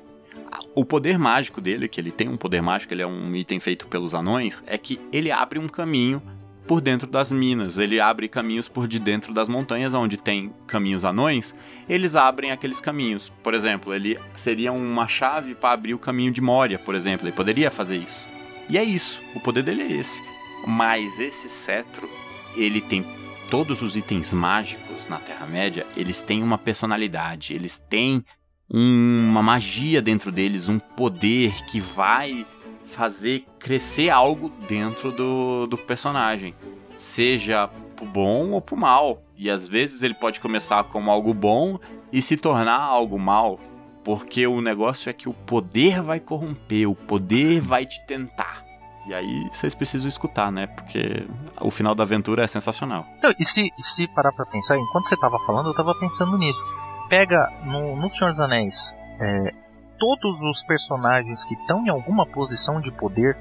O 0.74 0.86
poder 0.86 1.18
mágico 1.18 1.60
dele, 1.60 1.90
que 1.90 2.00
ele 2.00 2.12
tem 2.12 2.30
um 2.30 2.38
poder 2.38 2.62
mágico, 2.62 2.94
ele 2.94 3.02
é 3.02 3.08
um 3.08 3.36
item 3.36 3.60
feito 3.60 3.88
pelos 3.88 4.14
anões, 4.14 4.64
é 4.66 4.78
que 4.78 5.00
ele 5.12 5.32
abre 5.32 5.60
um 5.60 5.68
caminho 5.68 6.22
por 6.68 6.82
dentro 6.82 7.08
das 7.08 7.32
minas, 7.32 7.78
ele 7.78 8.00
abre 8.00 8.28
caminhos 8.28 8.68
por 8.68 8.88
de 8.88 9.00
dentro 9.00 9.34
das 9.34 9.48
montanhas, 9.48 9.94
onde 9.94 10.18
tem 10.18 10.52
caminhos 10.68 11.06
anões, 11.06 11.56
eles 11.88 12.16
abrem 12.16 12.52
aqueles 12.52 12.82
caminhos. 12.82 13.32
Por 13.42 13.54
exemplo, 13.54 13.94
ele 13.94 14.20
seria 14.36 14.74
uma 14.74 15.08
chave 15.08 15.56
para 15.56 15.72
abrir 15.74 15.94
o 15.94 16.00
caminho 16.00 16.32
de 16.32 16.42
Moria, 16.42 16.78
por 16.78 16.94
exemplo, 16.94 17.26
ele 17.26 17.36
poderia 17.36 17.72
fazer 17.72 17.96
isso. 17.96 18.28
E 18.70 18.78
é 18.78 18.84
isso, 18.84 19.22
o 19.34 19.40
poder 19.40 19.64
dele 19.64 19.84
é 19.84 19.92
esse. 19.94 20.22
Mas 20.68 21.20
esse 21.20 21.48
cetro, 21.48 22.10
ele 22.56 22.82
tem 22.82 23.06
todos 23.50 23.82
os 23.82 23.96
itens 23.96 24.34
mágicos 24.34 25.08
na 25.08 25.18
Terra-média, 25.18 25.88
eles 25.96 26.22
têm 26.22 26.44
uma 26.44 26.58
personalidade, 26.58 27.54
eles 27.54 27.78
têm 27.78 28.26
uma 28.70 29.42
magia 29.42 30.02
dentro 30.02 30.34
deles, 30.34 30.68
um 30.68 30.80
poder 30.80 31.54
que 31.72 31.80
vai 31.80 32.46
fazer 32.88 33.46
crescer 33.60 34.10
algo 34.10 34.50
dentro 34.68 35.12
do, 35.12 35.68
do 35.68 35.78
personagem. 35.78 36.56
Seja 36.98 37.70
pro 37.96 38.06
bom 38.06 38.52
ou 38.52 38.62
pro 38.62 38.78
mal. 38.78 39.22
E 39.38 39.50
às 39.50 39.68
vezes 39.68 40.02
ele 40.02 40.14
pode 40.14 40.40
começar 40.40 40.84
como 40.86 41.12
algo 41.12 41.34
bom 41.34 41.80
e 42.12 42.22
se 42.22 42.38
tornar 42.38 42.80
algo 42.80 43.20
mal. 43.20 43.60
Porque 44.04 44.48
o 44.48 44.62
negócio 44.62 45.10
é 45.10 45.14
que 45.14 45.28
o 45.28 45.34
poder 45.34 46.02
vai 46.02 46.20
corromper, 46.20 46.90
o 46.90 46.96
poder 46.96 47.62
vai 47.62 47.86
te 47.86 48.04
tentar. 48.08 48.66
E 49.08 49.14
aí 49.14 49.48
vocês 49.52 49.74
precisam 49.74 50.08
escutar, 50.08 50.52
né? 50.52 50.68
Porque 50.68 51.26
o 51.62 51.72
final 51.72 51.94
da 51.94 52.04
aventura 52.04 52.44
é 52.44 52.48
sensacional. 52.48 53.06
Não, 53.22 53.34
e 53.40 53.46
se, 53.46 53.70
se 53.80 54.08
parar 54.14 54.32
pra 54.34 54.46
pensar, 54.46 54.78
enquanto 54.78 55.08
você 55.08 55.18
tava 55.18 55.38
falando, 55.46 55.70
eu 55.70 55.74
tava 55.74 55.94
pensando 56.00 56.38
nisso. 56.38 56.62
Pega 57.10 57.54
no, 57.64 57.96
no 57.96 58.10
Senhor 58.10 58.32
dos 58.32 58.40
Anéis, 58.40 58.94
é, 59.20 59.54
todos 59.98 60.40
os 60.42 60.64
personagens 60.64 61.44
que 61.46 61.54
estão 61.56 61.86
em 61.86 61.90
alguma 61.90 62.26
posição 62.26 62.80
de 62.80 62.92
poder, 62.92 63.38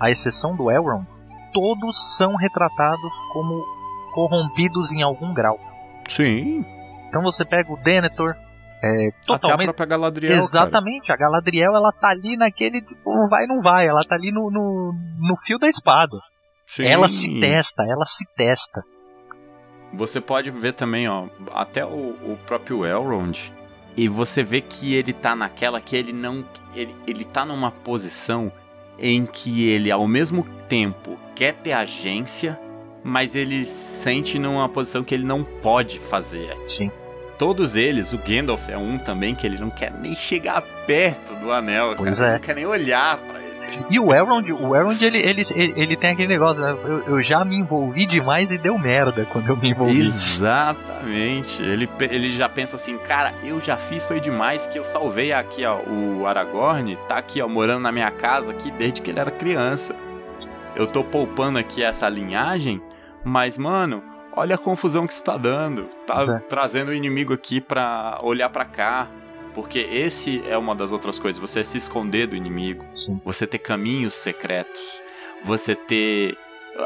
à 0.00 0.10
exceção 0.10 0.54
do 0.54 0.70
Elrond, 0.70 1.06
todos 1.52 2.16
são 2.16 2.34
retratados 2.36 3.12
como 3.32 3.64
corrompidos 4.12 4.92
em 4.92 5.02
algum 5.02 5.32
grau. 5.32 5.58
Sim. 6.08 6.64
Então 7.08 7.22
você 7.22 7.44
pega 7.44 7.72
o 7.72 7.76
Denethor, 7.78 8.34
é, 8.82 9.08
Até 9.08 9.08
a 9.08 9.12
totalmente. 9.38 9.66
própria 9.66 9.86
Galadriel. 9.86 10.30
cara. 10.32 10.42
Exatamente, 10.44 11.10
a 11.12 11.16
Galadriel 11.16 11.74
ela 11.74 11.92
tá 11.92 12.08
ali 12.08 12.36
naquele 12.36 12.82
tipo, 12.82 13.10
vai 13.30 13.46
não 13.46 13.58
vai, 13.60 13.86
ela 13.86 14.04
tá 14.06 14.14
ali 14.14 14.30
no, 14.30 14.50
no, 14.50 14.92
no 15.18 15.36
fio 15.36 15.58
da 15.58 15.68
espada. 15.68 16.16
Sim. 16.68 16.86
Ela 16.86 17.08
se 17.08 17.40
testa, 17.40 17.82
ela 17.84 18.04
se 18.04 18.24
testa. 18.36 18.82
Você 19.94 20.20
pode 20.20 20.50
ver 20.50 20.72
também, 20.72 21.08
ó, 21.08 21.26
até 21.54 21.84
o, 21.84 21.88
o 22.10 22.38
próprio 22.44 22.84
Elrond. 22.84 23.52
E 23.96 24.08
você 24.08 24.42
vê 24.42 24.60
que 24.60 24.94
ele 24.94 25.12
tá 25.12 25.34
naquela 25.34 25.80
que 25.80 25.96
ele 25.96 26.12
não. 26.12 26.44
Ele, 26.74 26.94
ele 27.06 27.24
tá 27.24 27.44
numa 27.46 27.70
posição 27.70 28.52
em 28.98 29.24
que 29.26 29.68
ele, 29.68 29.90
ao 29.90 30.06
mesmo 30.06 30.44
tempo, 30.68 31.18
quer 31.34 31.54
ter 31.54 31.72
agência, 31.72 32.58
mas 33.02 33.34
ele 33.34 33.64
sente 33.66 34.38
numa 34.38 34.68
posição 34.68 35.02
que 35.02 35.14
ele 35.14 35.24
não 35.24 35.42
pode 35.42 35.98
fazer. 35.98 36.56
Sim. 36.68 36.90
Todos 37.38 37.74
eles, 37.76 38.12
o 38.14 38.18
Gandalf 38.18 38.68
é 38.68 38.78
um 38.78 38.96
também 38.98 39.34
que 39.34 39.46
ele 39.46 39.58
não 39.58 39.68
quer 39.70 39.92
nem 39.92 40.14
chegar 40.14 40.62
perto 40.86 41.34
do 41.34 41.52
anel, 41.52 41.94
Pois 41.96 42.18
cara. 42.18 42.30
é. 42.30 42.34
Não 42.34 42.40
quer 42.40 42.54
nem 42.54 42.64
olhar 42.66 43.18
pra 43.18 43.38
ele. 43.40 43.45
E 43.90 43.98
o 43.98 44.12
Elrond, 44.12 44.52
o 44.52 44.74
Elrond 44.74 45.00
ele, 45.02 45.18
ele, 45.18 45.42
ele, 45.54 45.96
tem 45.96 46.10
aquele 46.10 46.28
negócio, 46.28 46.62
né? 46.62 46.76
eu, 46.84 47.02
eu 47.16 47.22
já 47.22 47.44
me 47.44 47.56
envolvi 47.56 48.06
demais 48.06 48.50
e 48.50 48.58
deu 48.58 48.78
merda 48.78 49.24
quando 49.26 49.48
eu 49.48 49.56
me 49.56 49.70
envolvi. 49.70 50.04
Exatamente. 50.04 51.62
Ele, 51.62 51.88
ele 52.00 52.30
já 52.30 52.48
pensa 52.48 52.76
assim, 52.76 52.96
cara, 52.98 53.32
eu 53.42 53.60
já 53.60 53.76
fiz, 53.76 54.06
foi 54.06 54.20
demais 54.20 54.66
que 54.66 54.78
eu 54.78 54.84
salvei 54.84 55.32
aqui, 55.32 55.64
ó, 55.64 55.80
o 55.80 56.26
Aragorn, 56.26 56.96
tá 57.08 57.16
aqui, 57.16 57.40
ó, 57.40 57.48
morando 57.48 57.82
na 57.82 57.92
minha 57.92 58.10
casa 58.10 58.50
aqui 58.50 58.70
desde 58.70 59.02
que 59.02 59.10
ele 59.10 59.20
era 59.20 59.30
criança. 59.30 59.94
Eu 60.74 60.86
tô 60.86 61.02
poupando 61.02 61.58
aqui 61.58 61.82
essa 61.82 62.08
linhagem, 62.08 62.82
mas, 63.24 63.56
mano, 63.56 64.02
olha 64.36 64.56
a 64.56 64.58
confusão 64.58 65.06
que 65.06 65.12
isso 65.12 65.24
tá 65.24 65.36
dando. 65.36 65.84
Tá 66.06 66.20
é. 66.20 66.38
trazendo 66.40 66.90
o 66.90 66.94
inimigo 66.94 67.32
aqui 67.32 67.60
pra 67.60 68.18
olhar 68.22 68.50
pra 68.50 68.64
cá. 68.64 69.08
Porque 69.56 69.78
esse 69.78 70.42
é 70.46 70.58
uma 70.58 70.74
das 70.74 70.92
outras 70.92 71.18
coisas, 71.18 71.40
você 71.40 71.64
se 71.64 71.78
esconder 71.78 72.26
do 72.26 72.36
inimigo 72.36 72.84
Sim. 72.94 73.18
você 73.24 73.46
ter 73.46 73.58
caminhos 73.58 74.12
secretos, 74.12 75.00
você 75.42 75.74
ter 75.74 76.36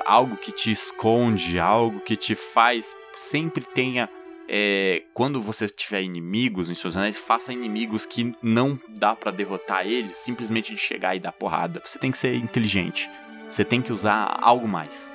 algo 0.06 0.36
que 0.36 0.52
te 0.52 0.70
esconde, 0.70 1.58
algo 1.58 1.98
que 1.98 2.14
te 2.14 2.36
faz 2.36 2.94
sempre 3.16 3.64
tenha 3.64 4.08
é, 4.48 5.02
quando 5.12 5.40
você 5.40 5.68
tiver 5.68 6.02
inimigos 6.02 6.70
em 6.70 6.74
seus 6.74 6.96
anéis, 6.96 7.18
faça 7.18 7.52
inimigos 7.52 8.06
que 8.06 8.36
não 8.40 8.78
dá 9.00 9.16
pra 9.16 9.32
derrotar 9.32 9.84
eles 9.84 10.14
simplesmente 10.14 10.72
de 10.72 10.80
chegar 10.80 11.16
e 11.16 11.20
dar 11.20 11.32
porrada. 11.32 11.82
Você 11.84 11.98
tem 11.98 12.12
que 12.12 12.18
ser 12.18 12.36
inteligente. 12.36 13.10
Você 13.50 13.64
tem 13.64 13.82
que 13.82 13.92
usar 13.92 14.38
algo 14.40 14.68
mais. 14.68 15.12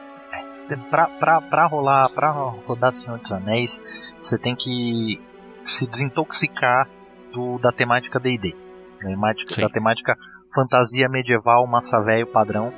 Pra, 0.89 1.07
pra, 1.07 1.41
pra 1.41 1.67
rolar, 1.67 2.09
pra 2.09 2.31
rodar 2.31 2.91
Senhor 2.91 3.17
dos 3.17 3.31
Anéis, 3.31 3.79
você 4.21 4.37
tem 4.37 4.55
que 4.55 5.21
se 5.63 5.87
desintoxicar 5.87 6.89
do, 7.35 7.59
da 7.59 7.71
temática 7.71 8.19
D&D. 8.19 8.55
Da 9.01 9.09
temática, 9.09 9.53
Sim. 9.53 9.61
da 9.61 9.69
temática 9.69 10.15
fantasia 10.55 11.07
medieval, 11.09 11.67
massa 11.67 11.99
velho 12.01 12.31
padrão. 12.31 12.73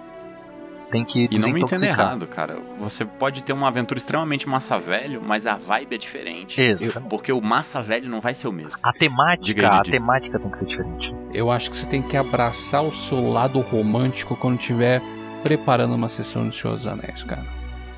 Tem 0.89 1.03
que 1.03 1.27
E 1.29 1.37
não 1.37 1.49
me 1.49 1.59
entenda 1.59 1.65
desintoxicar. 1.81 1.99
errado, 1.99 2.27
cara. 2.27 2.61
Você 2.79 3.03
pode 3.03 3.43
ter 3.43 3.51
uma 3.51 3.67
aventura 3.67 3.97
extremamente 3.97 4.47
massa 4.47 4.79
velho, 4.79 5.21
mas 5.21 5.45
a 5.45 5.57
vibe 5.57 5.95
é 5.95 5.97
diferente. 5.97 6.61
Exatamente. 6.61 7.09
Porque 7.09 7.31
o 7.33 7.41
massa 7.41 7.83
velho 7.83 8.09
não 8.09 8.21
vai 8.21 8.33
ser 8.33 8.47
o 8.47 8.53
mesmo. 8.53 8.73
A 8.81 8.93
temática, 8.93 9.43
Diga 9.43 9.67
a 9.67 9.81
temática 9.81 10.39
tem 10.39 10.49
que 10.49 10.57
ser 10.57 10.65
diferente. 10.65 11.13
Eu 11.33 11.51
acho 11.51 11.69
que 11.69 11.75
você 11.75 11.85
tem 11.85 12.01
que 12.01 12.15
abraçar 12.15 12.83
o 12.83 12.91
seu 12.93 13.29
lado 13.29 13.59
romântico 13.59 14.35
quando 14.37 14.59
estiver 14.61 15.01
preparando 15.43 15.93
uma 15.93 16.07
sessão 16.07 16.47
de 16.47 16.55
Senhor 16.55 16.75
dos 16.77 16.87
Anéis, 16.87 17.21
cara. 17.21 17.43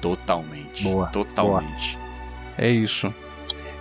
Totalmente. 0.02 0.84
Boa, 0.84 1.08
Totalmente. 1.10 1.98
É 2.58 2.70
isso. 2.72 3.14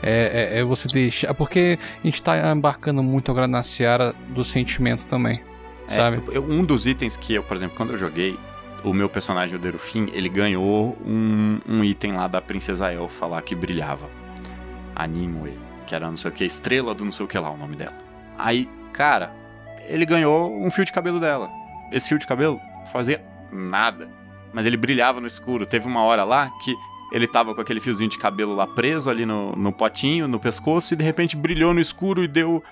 É, 0.03 0.53
é, 0.57 0.59
é 0.61 0.65
você 0.65 0.89
deixar. 0.89 1.35
Porque 1.35 1.79
a 2.03 2.07
gente 2.07 2.23
tá 2.23 2.53
embarcando 2.53 3.03
muito 3.03 3.31
agora 3.31 3.49
na 3.49 3.63
seara 3.63 4.15
do 4.29 4.45
sentimento 4.45 5.07
também. 5.07 5.43
É, 5.89 5.95
Sabe? 5.95 6.23
eu- 6.33 6.45
um 6.45 6.65
dos 6.65 6.87
itens 6.87 7.17
que 7.17 7.35
eu, 7.35 7.43
por 7.43 7.57
exemplo, 7.57 7.77
quando 7.77 7.91
eu 7.93 7.97
joguei, 7.97 8.39
o 8.85 8.93
meu 8.93 9.09
personagem, 9.09 9.57
o 9.57 9.59
Derufim, 9.59 10.09
ele 10.13 10.29
ganhou 10.29 10.97
um, 11.05 11.59
um 11.69 11.83
item 11.83 12.13
lá 12.13 12.29
da 12.29 12.41
Princesa 12.41 12.93
Elfa 12.93 13.27
lá 13.27 13.43
que 13.43 13.55
brilhava. 13.55 14.09
A 14.95 15.07
Nimue, 15.07 15.59
que 15.87 15.95
era 15.95 16.09
não 16.11 16.17
sei 16.17 16.31
o 16.31 16.35
que, 16.35 16.45
estrela 16.45 16.95
do 16.95 17.05
não 17.05 17.13
sei 17.13 17.25
o 17.25 17.29
que 17.29 17.39
lá, 17.39 17.51
o 17.51 17.57
nome 17.57 17.75
dela. 17.77 17.95
Aí, 18.37 18.69
cara, 18.93 19.33
ele 19.89 20.05
ganhou 20.07 20.53
um 20.65 20.71
fio 20.71 20.85
de 20.85 20.93
cabelo 20.93 21.19
dela. 21.19 21.49
Esse 21.91 22.09
fio 22.09 22.19
de 22.19 22.27
cabelo 22.27 22.61
fazia 22.93 23.25
nada. 23.51 24.09
Mas 24.53 24.65
ele 24.67 24.77
brilhava 24.77 25.21
no 25.21 25.27
escuro. 25.27 25.67
Teve 25.67 25.87
uma 25.87 26.03
hora 26.03 26.23
lá 26.25 26.51
que 26.65 26.75
ele 27.13 27.27
tava 27.27 27.55
com 27.55 27.61
aquele 27.61 27.81
fiozinho 27.81 28.11
de 28.11 28.19
cabelo 28.19 28.55
lá 28.55 28.67
preso 28.67 29.09
ali 29.09 29.25
no, 29.25 29.53
no 29.53 29.73
potinho, 29.73 30.29
no 30.29 30.39
pescoço, 30.39 30.95
e 30.95 30.97
de 30.97 31.05
repente 31.05 31.37
brilhou 31.37 31.73
no 31.73 31.81
escuro 31.81 32.23
e 32.23 32.29
deu. 32.29 32.63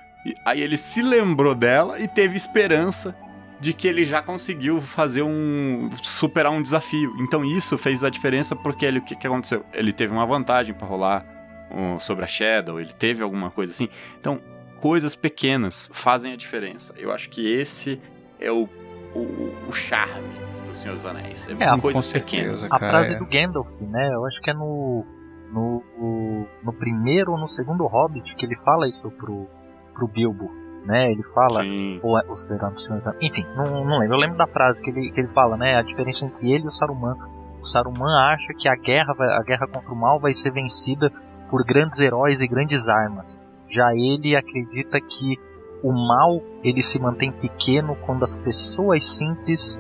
aí 0.44 0.60
ele 0.60 0.76
se 0.76 1.02
lembrou 1.02 1.54
dela 1.54 2.00
e 2.00 2.06
teve 2.06 2.36
esperança 2.36 3.16
de 3.58 3.72
que 3.72 3.88
ele 3.88 4.04
já 4.04 4.20
conseguiu 4.20 4.80
fazer 4.80 5.22
um. 5.22 5.88
superar 6.02 6.52
um 6.52 6.62
desafio. 6.62 7.14
Então 7.20 7.44
isso 7.44 7.78
fez 7.78 8.04
a 8.04 8.10
diferença 8.10 8.54
porque 8.54 8.84
ele, 8.84 8.98
o 8.98 9.02
que, 9.02 9.16
que 9.16 9.26
aconteceu? 9.26 9.64
Ele 9.72 9.92
teve 9.92 10.12
uma 10.12 10.26
vantagem 10.26 10.74
pra 10.74 10.86
rolar 10.86 11.24
um, 11.70 11.98
sobre 11.98 12.24
a 12.24 12.28
Shadow, 12.28 12.80
ele 12.80 12.92
teve 12.92 13.22
alguma 13.22 13.50
coisa 13.50 13.72
assim. 13.72 13.88
Então, 14.20 14.40
coisas 14.80 15.14
pequenas 15.14 15.88
fazem 15.92 16.32
a 16.32 16.36
diferença. 16.36 16.94
Eu 16.96 17.12
acho 17.12 17.30
que 17.30 17.50
esse 17.50 18.00
é 18.38 18.52
o, 18.52 18.68
o, 19.14 19.54
o 19.66 19.72
charme 19.72 20.55
Senhor 20.76 20.94
dos 20.94 21.06
Anéis. 21.06 21.48
É, 21.48 21.64
É, 21.64 21.78
coisas 21.80 22.04
certeza. 22.04 22.68
pequenas. 22.68 22.72
A 22.72 22.78
frase 22.78 23.14
é. 23.14 23.18
do 23.18 23.26
Gandalf, 23.26 23.68
né? 23.80 24.08
Eu 24.12 24.24
acho 24.26 24.40
que 24.40 24.50
é 24.50 24.54
no, 24.54 25.04
no, 25.52 25.82
no, 25.98 26.46
no 26.64 26.72
primeiro 26.72 27.32
ou 27.32 27.38
no 27.38 27.48
segundo 27.48 27.86
Hobbit 27.86 28.34
que 28.36 28.46
ele 28.46 28.56
fala 28.64 28.88
isso 28.88 29.10
pro, 29.12 29.46
pro 29.94 30.08
Bilbo, 30.08 30.50
né? 30.84 31.10
Ele 31.10 31.22
fala, 31.34 31.62
Sim. 31.62 32.00
ou, 32.02 32.18
ou 32.28 32.36
será 32.36 32.70
Senhor 32.76 32.98
dos 32.98 33.06
Anéis? 33.06 33.22
Enfim, 33.22 33.44
não, 33.56 33.84
não 33.84 33.98
lembro. 33.98 34.14
Eu 34.16 34.20
lembro 34.20 34.36
da 34.36 34.46
frase 34.46 34.82
que 34.82 34.90
ele, 34.90 35.10
que 35.10 35.20
ele 35.20 35.28
fala, 35.28 35.56
né? 35.56 35.76
A 35.76 35.82
diferença 35.82 36.24
entre 36.24 36.50
ele 36.50 36.64
e 36.64 36.68
o 36.68 36.70
Saruman. 36.70 37.16
O 37.60 37.64
Saruman 37.64 38.32
acha 38.32 38.52
que 38.58 38.68
a 38.68 38.76
guerra, 38.76 39.12
a 39.18 39.42
guerra 39.42 39.66
contra 39.66 39.92
o 39.92 39.96
mal 39.96 40.20
vai 40.20 40.32
ser 40.32 40.52
vencida 40.52 41.10
por 41.50 41.64
grandes 41.64 42.00
heróis 42.00 42.40
e 42.40 42.46
grandes 42.48 42.88
armas. 42.88 43.36
Já 43.68 43.92
ele 43.94 44.36
acredita 44.36 45.00
que 45.00 45.36
o 45.82 45.92
mal 45.92 46.40
ele 46.62 46.82
se 46.82 46.98
mantém 46.98 47.32
pequeno 47.32 47.96
quando 48.06 48.22
as 48.22 48.36
pessoas 48.36 49.04
simples 49.04 49.78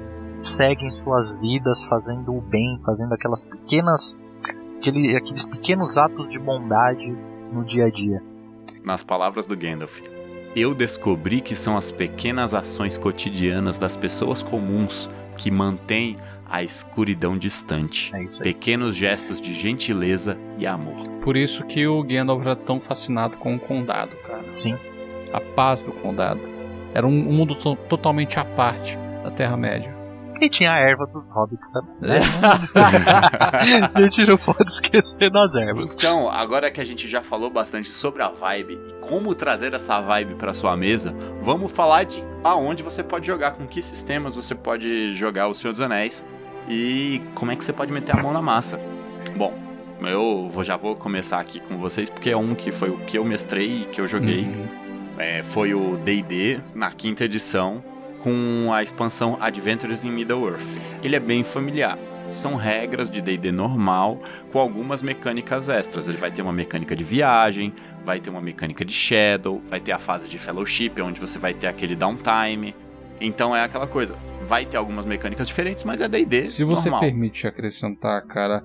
seguem 0.48 0.90
suas 0.90 1.36
vidas 1.40 1.84
fazendo 1.84 2.34
o 2.34 2.40
bem, 2.40 2.78
fazendo 2.84 3.12
aquelas 3.14 3.44
pequenas 3.44 4.16
aquele, 4.78 5.16
aqueles 5.16 5.46
pequenos 5.46 5.96
atos 5.96 6.30
de 6.30 6.38
bondade 6.38 7.10
no 7.52 7.64
dia 7.64 7.86
a 7.86 7.90
dia. 7.90 8.22
Nas 8.84 9.02
palavras 9.02 9.46
do 9.46 9.56
Gandalf. 9.56 10.00
Eu 10.54 10.74
descobri 10.74 11.40
que 11.40 11.54
são 11.54 11.76
as 11.76 11.90
pequenas 11.90 12.54
ações 12.54 12.96
cotidianas 12.96 13.78
das 13.78 13.96
pessoas 13.96 14.42
comuns 14.42 15.10
que 15.36 15.50
mantêm 15.50 16.16
a 16.48 16.62
escuridão 16.62 17.36
distante. 17.36 18.14
É 18.14 18.22
isso 18.22 18.38
aí. 18.42 18.52
Pequenos 18.54 18.94
gestos 18.96 19.40
de 19.40 19.52
gentileza 19.52 20.38
e 20.56 20.66
amor. 20.66 20.96
Por 21.20 21.36
isso 21.36 21.64
que 21.64 21.86
o 21.86 22.02
Gandalf 22.02 22.40
era 22.40 22.54
tão 22.56 22.80
fascinado 22.80 23.36
com 23.36 23.54
o 23.56 23.58
condado, 23.58 24.16
cara. 24.26 24.44
Sim. 24.54 24.76
A 25.32 25.40
paz 25.40 25.82
do 25.82 25.90
condado. 25.92 26.40
Era 26.94 27.06
um 27.06 27.10
mundo 27.10 27.54
to- 27.56 27.76
totalmente 27.88 28.38
à 28.38 28.44
parte 28.44 28.96
da 29.24 29.30
Terra-média. 29.30 29.94
E 30.40 30.48
tinha 30.48 30.72
a 30.72 30.78
erva 30.78 31.06
dos 31.06 31.30
hobbits 31.30 31.70
também. 31.70 31.94
né? 32.00 32.20
a 33.94 34.02
gente 34.02 34.26
não 34.26 34.36
pode 34.36 34.70
esquecer 34.70 35.30
das 35.30 35.54
ervas. 35.54 35.94
Então, 35.96 36.30
agora 36.30 36.70
que 36.70 36.80
a 36.80 36.84
gente 36.84 37.06
já 37.08 37.22
falou 37.22 37.50
bastante 37.50 37.88
sobre 37.88 38.22
a 38.22 38.28
vibe 38.28 38.78
e 38.88 38.92
como 39.06 39.34
trazer 39.34 39.72
essa 39.74 40.00
vibe 40.00 40.34
para 40.34 40.52
sua 40.54 40.76
mesa, 40.76 41.14
vamos 41.42 41.72
falar 41.72 42.04
de 42.04 42.22
aonde 42.44 42.82
você 42.82 43.02
pode 43.02 43.26
jogar, 43.26 43.52
com 43.52 43.66
que 43.66 43.80
sistemas 43.82 44.34
você 44.36 44.54
pode 44.54 45.12
jogar 45.12 45.48
o 45.48 45.54
Senhor 45.54 45.72
dos 45.72 45.80
Anéis 45.80 46.24
e 46.68 47.22
como 47.34 47.50
é 47.52 47.56
que 47.56 47.64
você 47.64 47.72
pode 47.72 47.92
meter 47.92 48.16
a 48.18 48.22
mão 48.22 48.32
na 48.32 48.42
massa. 48.42 48.78
Bom, 49.36 49.54
eu 50.02 50.48
vou- 50.50 50.64
já 50.64 50.76
vou 50.76 50.94
começar 50.94 51.40
aqui 51.40 51.60
com 51.60 51.78
vocês 51.78 52.10
porque 52.10 52.30
é 52.30 52.36
um 52.36 52.54
que 52.54 52.70
foi 52.72 52.90
o 52.90 52.98
que 52.98 53.18
eu 53.18 53.24
mestrei 53.24 53.82
e 53.82 53.84
que 53.86 54.00
eu 54.00 54.06
joguei. 54.06 54.42
Uhum. 54.44 54.66
É, 55.18 55.42
foi 55.42 55.72
o 55.74 55.96
D&D 55.96 56.60
na 56.74 56.90
quinta 56.90 57.24
edição 57.24 57.82
com 58.26 58.72
a 58.72 58.82
expansão 58.82 59.36
Adventures 59.40 60.02
in 60.02 60.10
Middle-earth. 60.10 60.60
Ele 61.00 61.14
é 61.14 61.20
bem 61.20 61.44
familiar. 61.44 61.96
são 62.28 62.56
regras 62.56 63.08
de 63.08 63.20
D&D 63.20 63.52
normal 63.52 64.20
com 64.50 64.58
algumas 64.58 65.00
mecânicas 65.00 65.68
extras. 65.68 66.08
Ele 66.08 66.18
vai 66.18 66.32
ter 66.32 66.42
uma 66.42 66.52
mecânica 66.52 66.96
de 66.96 67.04
viagem, 67.04 67.72
vai 68.04 68.18
ter 68.18 68.30
uma 68.30 68.40
mecânica 68.40 68.84
de 68.84 68.92
shadow, 68.92 69.62
vai 69.68 69.78
ter 69.78 69.92
a 69.92 69.98
fase 70.00 70.28
de 70.28 70.36
fellowship 70.36 70.90
onde 71.00 71.20
você 71.20 71.38
vai 71.38 71.54
ter 71.54 71.68
aquele 71.68 71.94
downtime. 71.94 72.74
Então 73.20 73.54
é 73.54 73.62
aquela 73.62 73.86
coisa, 73.86 74.16
vai 74.44 74.64
ter 74.66 74.76
algumas 74.76 75.06
mecânicas 75.06 75.46
diferentes, 75.46 75.84
mas 75.84 76.00
é 76.00 76.08
D&D 76.08 76.46
Se 76.46 76.64
você 76.64 76.90
normal. 76.90 77.08
permite 77.08 77.46
acrescentar, 77.46 78.20
cara, 78.26 78.64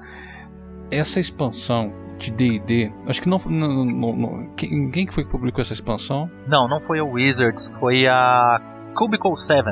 essa 0.89 1.19
expansão 1.19 1.93
de 2.17 2.31
D&D, 2.31 2.91
acho 3.07 3.21
que 3.21 3.29
não, 3.29 3.37
não, 3.47 3.85
não- 3.85 4.15
não- 4.15 4.55
quem, 4.55 4.89
quem 4.89 5.05
que 5.05 5.13
foi 5.13 5.23
que 5.23 5.29
publicou 5.29 5.61
essa 5.61 5.73
expansão? 5.73 6.29
Não, 6.47 6.67
não 6.67 6.79
foi 6.81 6.97
a 6.99 7.03
Wizards, 7.03 7.69
foi 7.79 8.07
a 8.07 8.59
Cubicle 8.95 9.37
7. 9.37 9.69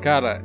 Cara, 0.00 0.42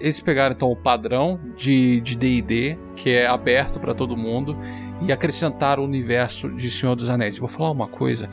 eles 0.00 0.20
pegaram 0.20 0.54
então 0.54 0.70
o 0.70 0.76
padrão 0.76 1.40
de 1.56 2.00
de 2.00 2.16
D&D, 2.16 2.78
que 2.94 3.10
é 3.10 3.26
aberto 3.26 3.80
pra 3.80 3.94
todo 3.94 4.16
mundo, 4.16 4.56
e 5.02 5.12
acrescentaram 5.12 5.82
o 5.82 5.86
universo 5.86 6.48
de 6.50 6.70
Senhor 6.70 6.94
dos 6.94 7.08
Anéis. 7.08 7.36
E 7.36 7.40
vou 7.40 7.48
falar 7.48 7.70
uma 7.70 7.88
coisa, 7.88 8.28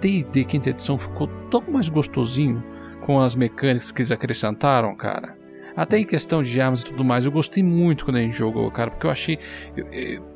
D&D 0.00 0.44
quinta 0.44 0.70
edição 0.70 0.98
ficou 0.98 1.26
tão 1.50 1.62
mais 1.68 1.88
gostosinho 1.88 2.62
com 3.02 3.20
as 3.20 3.34
mecânicas 3.36 3.92
que 3.92 4.00
eles 4.00 4.10
acrescentaram, 4.12 4.94
cara. 4.94 5.36
Até 5.76 5.98
em 5.98 6.04
questão 6.04 6.40
de 6.42 6.60
armas 6.60 6.82
e 6.82 6.84
tudo 6.86 7.04
mais, 7.04 7.24
eu 7.24 7.32
gostei 7.32 7.62
muito 7.62 8.04
quando 8.04 8.16
a 8.16 8.20
gente 8.20 8.36
jogou, 8.36 8.70
cara, 8.70 8.90
porque 8.90 9.06
eu 9.06 9.10
achei. 9.10 9.38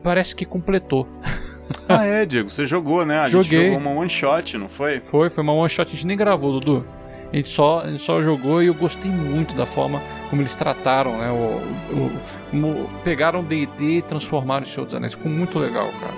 parece 0.02 0.34
que 0.34 0.44
completou. 0.44 1.06
Ah, 1.88 2.04
é, 2.04 2.24
Diego, 2.24 2.48
você 2.48 2.64
jogou, 2.64 3.04
né? 3.04 3.18
A 3.18 3.28
Joguei. 3.28 3.50
gente 3.60 3.72
jogou 3.74 3.78
uma 3.92 4.00
one 4.00 4.08
shot, 4.10 4.56
não 4.56 4.68
foi? 4.68 5.00
Foi, 5.00 5.28
foi 5.30 5.42
uma 5.44 5.52
one 5.52 5.68
shot, 5.68 5.86
a 5.86 5.94
gente 5.94 6.06
nem 6.06 6.16
gravou, 6.16 6.58
Dudu. 6.58 6.84
A 7.32 7.36
gente 7.36 7.48
só, 7.50 7.80
a 7.80 7.90
gente 7.90 8.02
só 8.02 8.22
jogou 8.22 8.62
e 8.62 8.66
eu 8.68 8.74
gostei 8.74 9.10
muito 9.10 9.54
da 9.54 9.66
forma 9.66 10.00
como 10.30 10.40
eles 10.40 10.54
trataram, 10.54 11.18
né? 11.18 11.30
O, 11.30 11.94
o- 11.94 12.20
como 12.50 12.90
pegaram 13.04 13.42
D&D 13.44 13.98
e 13.98 14.02
transformaram 14.02 14.62
em 14.62 14.68
Senhor 14.68 14.86
dos 14.86 14.94
Anéis. 14.94 15.12
Ficou 15.14 15.30
muito 15.30 15.58
legal, 15.58 15.90
cara. 16.00 16.14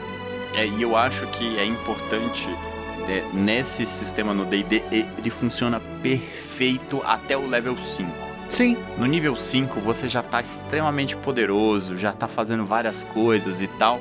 É, 0.54 0.66
e 0.66 0.82
eu 0.82 0.96
acho 0.96 1.26
que 1.28 1.58
é 1.58 1.64
importante 1.64 2.48
é, 3.08 3.24
nesse 3.32 3.84
sistema 3.86 4.32
no 4.32 4.44
D&D, 4.44 4.82
ele 4.90 5.30
funciona 5.30 5.80
perfeito 6.02 7.02
até 7.04 7.36
o 7.36 7.46
level 7.46 7.76
5. 7.76 8.11
Sim. 8.48 8.76
No 8.98 9.06
nível 9.06 9.36
5 9.36 9.78
você 9.80 10.08
já 10.08 10.22
tá 10.22 10.40
extremamente 10.40 11.16
poderoso, 11.16 11.96
já 11.96 12.12
tá 12.12 12.26
fazendo 12.28 12.64
várias 12.64 13.04
coisas 13.04 13.61
e 13.61 13.66
tal. 13.66 14.00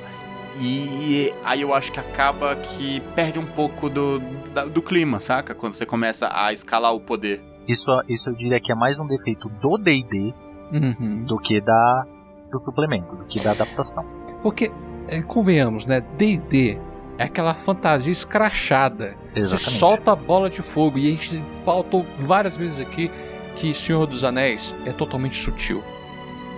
E 0.62 1.34
aí 1.44 1.62
eu 1.62 1.74
acho 1.74 1.92
que 1.92 2.00
acaba 2.00 2.56
que 2.56 3.00
perde 3.16 3.40
um 3.40 3.46
pouco 3.46 3.90
do, 3.90 4.20
da- 4.54 4.66
do 4.66 4.82
clima, 4.82 5.20
saca? 5.20 5.56
Quando 5.56 5.74
você 5.74 5.86
começa 5.86 6.30
a 6.34 6.52
escalar 6.52 6.94
o 6.94 7.00
poder. 7.00 7.42
Isso, 7.68 7.90
isso 8.10 8.30
eu 8.30 8.34
diria 8.36 8.60
que 8.60 8.72
é 8.72 8.76
mais 8.76 9.00
um 9.00 9.08
defeito 9.08 9.48
do 9.62 9.78
D&D 9.78 10.34
Uhum. 10.72 11.24
do 11.26 11.40
que 11.40 11.60
da 11.60 12.06
do 12.52 12.60
suplemento, 12.60 13.16
do 13.16 13.26
que 13.26 13.40
da 13.40 13.52
adaptação. 13.52 14.04
Porque, 14.44 14.72
é, 15.08 15.22
convenhamos, 15.22 15.86
né? 15.86 16.02
D&D 16.18 16.80
é 17.18 17.24
aquela 17.24 17.54
fantasia 17.54 18.12
escrachada. 18.12 19.16
Você 19.34 19.40
Exatamente. 19.40 19.72
solta 19.80 20.12
a 20.12 20.16
bola 20.16 20.50
de 20.50 20.62
fogo 20.62 20.98
e 20.98 21.08
a 21.08 21.12
gente 21.12 21.44
pautou 21.66 22.06
várias 22.20 22.56
vezes 22.58 22.80
aqui 22.80 23.10
que 23.56 23.74
Senhor 23.74 24.06
dos 24.08 24.24
Anéis 24.24 24.76
é 24.86 24.92
totalmente 24.92 25.36
sutil. 25.38 25.84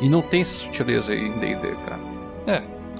E 0.01 0.07
não 0.09 0.21
tem 0.21 0.41
essa 0.41 0.55
sutileza 0.55 1.11
aí 1.13 1.25
em 1.27 1.39
D&D, 1.39 1.75
cara. 1.85 1.99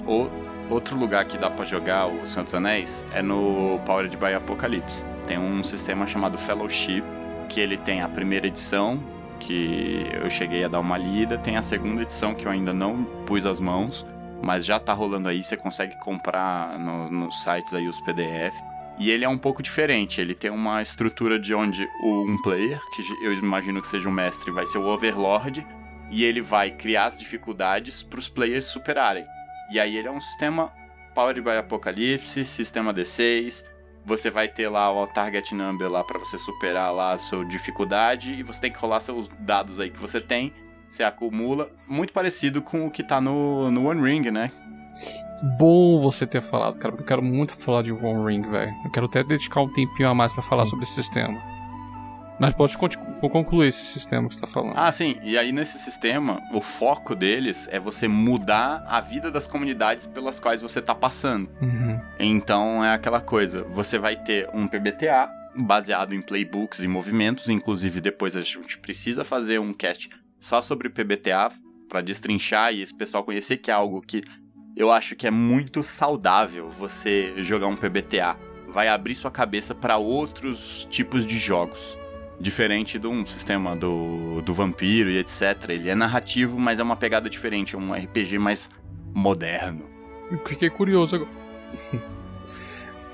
O, 0.06 0.28
outro 0.70 0.96
lugar 0.96 1.24
que 1.24 1.36
dá 1.38 1.50
pra 1.50 1.64
jogar 1.64 2.06
o 2.06 2.26
Senhor 2.26 2.44
dos 2.44 2.54
Anéis 2.54 3.06
é 3.12 3.22
no 3.22 3.80
Powered 3.84 4.16
by 4.16 4.34
Apocalipse. 4.34 5.02
Tem 5.26 5.38
um 5.38 5.62
sistema 5.62 6.06
chamado 6.06 6.38
Fellowship, 6.38 7.02
que 7.48 7.60
ele 7.60 7.76
tem 7.76 8.00
a 8.00 8.08
primeira 8.08 8.46
edição, 8.46 9.02
que 9.38 10.06
eu 10.12 10.30
cheguei 10.30 10.64
a 10.64 10.68
dar 10.68 10.80
uma 10.80 10.96
lida, 10.96 11.36
tem 11.38 11.56
a 11.56 11.62
segunda 11.62 12.02
edição 12.02 12.34
que 12.34 12.46
eu 12.46 12.50
ainda 12.50 12.72
não 12.72 13.04
pus 13.26 13.44
as 13.44 13.58
mãos, 13.60 14.06
mas 14.42 14.64
já 14.64 14.78
tá 14.78 14.92
rolando 14.92 15.28
aí, 15.28 15.42
você 15.42 15.56
consegue 15.56 15.98
comprar 16.00 16.78
no- 16.78 17.10
nos 17.10 17.42
sites 17.42 17.72
aí 17.74 17.86
os 17.88 18.00
PDF. 18.00 18.54
E 18.98 19.10
ele 19.10 19.24
é 19.24 19.28
um 19.28 19.38
pouco 19.38 19.62
diferente, 19.62 20.20
ele 20.20 20.34
tem 20.34 20.50
uma 20.50 20.80
estrutura 20.82 21.38
de 21.38 21.54
onde 21.54 21.86
o, 22.04 22.30
um 22.30 22.40
player, 22.42 22.78
que 22.94 23.02
eu 23.24 23.32
imagino 23.34 23.80
que 23.80 23.88
seja 23.88 24.08
um 24.08 24.12
mestre, 24.12 24.50
vai 24.50 24.66
ser 24.66 24.78
o 24.78 24.86
Overlord, 24.86 25.66
e 26.10 26.24
ele 26.24 26.40
vai 26.42 26.70
criar 26.70 27.06
as 27.06 27.18
dificuldades 27.18 28.02
para 28.02 28.18
os 28.18 28.28
players 28.28 28.66
superarem. 28.66 29.24
E 29.72 29.80
aí 29.80 29.96
ele 29.96 30.06
é 30.06 30.10
um 30.10 30.20
sistema 30.20 30.70
Powered 31.14 31.40
by 31.40 31.52
Apocalypse, 31.52 32.44
sistema 32.44 32.92
D6. 32.92 33.64
Você 34.04 34.30
vai 34.30 34.46
ter 34.46 34.68
lá 34.68 34.92
o 34.92 35.06
target 35.06 35.54
number 35.54 35.90
lá 35.90 36.04
para 36.04 36.18
você 36.18 36.36
superar 36.36 36.92
lá 36.92 37.12
a 37.12 37.18
sua 37.18 37.42
dificuldade 37.42 38.34
e 38.34 38.42
você 38.42 38.60
tem 38.60 38.70
que 38.70 38.78
rolar 38.78 39.00
seus 39.00 39.28
dados 39.40 39.80
aí 39.80 39.88
que 39.88 39.98
você 39.98 40.20
tem. 40.20 40.52
Você 40.90 41.02
acumula, 41.02 41.70
muito 41.88 42.12
parecido 42.12 42.60
com 42.60 42.86
o 42.86 42.90
que 42.90 43.02
tá 43.02 43.18
no, 43.18 43.70
no 43.70 43.88
One 43.88 44.02
Ring, 44.02 44.30
né? 44.30 44.52
Bom 45.58 46.02
você 46.02 46.26
ter 46.26 46.42
falado, 46.42 46.78
cara, 46.78 46.92
porque 46.92 47.04
eu 47.04 47.06
quero 47.06 47.22
muito 47.22 47.56
falar 47.56 47.80
de 47.80 47.92
One 47.92 48.30
Ring, 48.30 48.42
velho. 48.42 48.74
Eu 48.84 48.90
quero 48.90 49.06
até 49.06 49.24
dedicar 49.24 49.62
um 49.62 49.72
tempinho 49.72 50.10
a 50.10 50.14
mais 50.14 50.34
pra 50.34 50.42
falar 50.42 50.66
sobre 50.66 50.84
esse 50.84 50.96
sistema. 50.96 51.40
Mas 52.42 52.54
pode 52.54 52.98
concluir 53.20 53.68
esse 53.68 53.86
sistema 53.86 54.28
que 54.28 54.34
você 54.34 54.40
tá 54.40 54.48
falando. 54.48 54.72
Ah, 54.74 54.90
sim. 54.90 55.16
E 55.22 55.38
aí 55.38 55.52
nesse 55.52 55.78
sistema, 55.78 56.42
o 56.52 56.60
foco 56.60 57.14
deles 57.14 57.68
é 57.70 57.78
você 57.78 58.08
mudar 58.08 58.84
a 58.88 59.00
vida 59.00 59.30
das 59.30 59.46
comunidades 59.46 60.06
pelas 60.06 60.40
quais 60.40 60.60
você 60.60 60.82
tá 60.82 60.92
passando. 60.92 61.48
Uhum. 61.60 62.00
Então 62.18 62.84
é 62.84 62.92
aquela 62.92 63.20
coisa, 63.20 63.62
você 63.62 63.96
vai 63.96 64.16
ter 64.16 64.50
um 64.52 64.66
PBTA 64.66 65.30
baseado 65.54 66.16
em 66.16 66.20
playbooks 66.20 66.80
e 66.80 66.88
movimentos, 66.88 67.48
inclusive 67.48 68.00
depois 68.00 68.34
a 68.34 68.40
gente 68.40 68.76
precisa 68.78 69.24
fazer 69.24 69.60
um 69.60 69.72
cast 69.72 70.10
só 70.40 70.60
sobre 70.60 70.88
PBTA 70.88 71.48
para 71.88 72.00
destrinchar 72.00 72.74
e 72.74 72.82
esse 72.82 72.92
pessoal 72.92 73.22
conhecer 73.22 73.58
que 73.58 73.70
é 73.70 73.74
algo 73.74 74.00
que 74.00 74.24
eu 74.76 74.90
acho 74.90 75.14
que 75.14 75.28
é 75.28 75.30
muito 75.30 75.84
saudável 75.84 76.68
você 76.70 77.34
jogar 77.44 77.68
um 77.68 77.76
PBTA. 77.76 78.36
Vai 78.66 78.88
abrir 78.88 79.14
sua 79.14 79.30
cabeça 79.30 79.76
para 79.76 79.96
outros 79.96 80.88
tipos 80.90 81.24
de 81.24 81.38
jogos. 81.38 82.01
Diferente 82.40 82.98
de 82.98 83.06
um 83.06 83.24
sistema 83.24 83.76
do, 83.76 84.42
do 84.42 84.52
vampiro 84.52 85.10
e 85.10 85.18
etc. 85.18 85.68
Ele 85.68 85.88
é 85.88 85.94
narrativo, 85.94 86.58
mas 86.58 86.78
é 86.78 86.82
uma 86.82 86.96
pegada 86.96 87.30
diferente, 87.30 87.74
é 87.76 87.78
um 87.78 87.92
RPG 87.92 88.38
mais 88.38 88.68
moderno. 89.14 89.84
Fiquei 90.46 90.70
curioso 90.70 91.16
agora. 91.16 91.30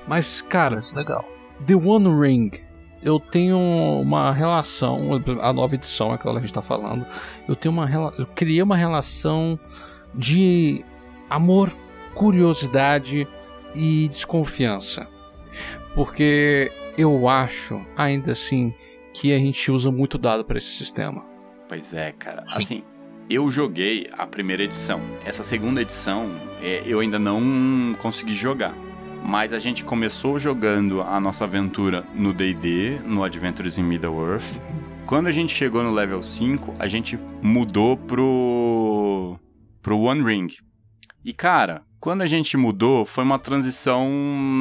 Mas, 0.07 0.41
cara, 0.41 0.77
Parece 0.77 0.95
legal. 0.95 1.23
The 1.67 1.75
One 1.75 2.09
Ring. 2.19 2.51
Eu 3.01 3.19
tenho 3.19 3.57
uma 4.01 4.33
relação, 4.33 5.21
a 5.41 5.53
nova 5.53 5.75
edição, 5.75 6.11
aquela 6.11 6.33
que 6.33 6.39
a 6.39 6.41
gente 6.41 6.53
tá 6.53 6.61
falando. 6.61 7.05
Eu 7.47 7.55
tenho 7.55 7.73
uma 7.73 7.87
eu 8.17 8.25
criei 8.25 8.61
uma 8.61 8.75
relação 8.75 9.57
de 10.13 10.83
amor, 11.29 11.71
curiosidade 12.13 13.27
e 13.73 14.07
desconfiança. 14.09 15.07
Porque 15.95 16.71
eu 16.97 17.29
acho, 17.29 17.81
ainda 17.95 18.33
assim, 18.33 18.73
que 19.19 19.33
a 19.33 19.37
gente 19.37 19.69
usa 19.69 19.91
muito 19.91 20.17
dado 20.17 20.45
para 20.45 20.57
esse 20.57 20.77
sistema. 20.77 21.25
Pois 21.67 21.93
é, 21.93 22.13
cara. 22.13 22.47
Sim. 22.47 22.61
Assim, 22.61 22.83
eu 23.29 23.51
joguei 23.51 24.07
a 24.17 24.25
primeira 24.25 24.63
edição. 24.63 25.01
Essa 25.25 25.43
segunda 25.43 25.81
edição 25.81 26.29
é, 26.61 26.83
eu 26.85 27.01
ainda 27.01 27.19
não 27.19 27.97
consegui 27.99 28.33
jogar. 28.33 28.73
Mas 29.21 29.51
a 29.51 29.59
gente 29.59 29.83
começou 29.83 30.39
jogando 30.39 31.01
a 31.01 31.19
nossa 31.19 31.43
aventura 31.43 32.05
no 32.15 32.33
D&D, 32.33 32.99
no 33.05 33.21
Adventures 33.21 33.77
in 33.77 33.83
Middle-earth. 33.83 34.57
Quando 35.05 35.27
a 35.27 35.31
gente 35.31 35.53
chegou 35.53 35.83
no 35.83 35.91
level 35.91 36.23
5, 36.23 36.75
a 36.79 36.87
gente 36.87 37.19
mudou 37.41 37.97
pro 37.97 39.37
pro 39.81 39.99
One 39.99 40.23
Ring. 40.23 40.47
E 41.25 41.33
cara, 41.33 41.83
quando 41.99 42.21
a 42.21 42.25
gente 42.25 42.55
mudou, 42.55 43.03
foi 43.03 43.25
uma 43.25 43.37
transição 43.37 44.09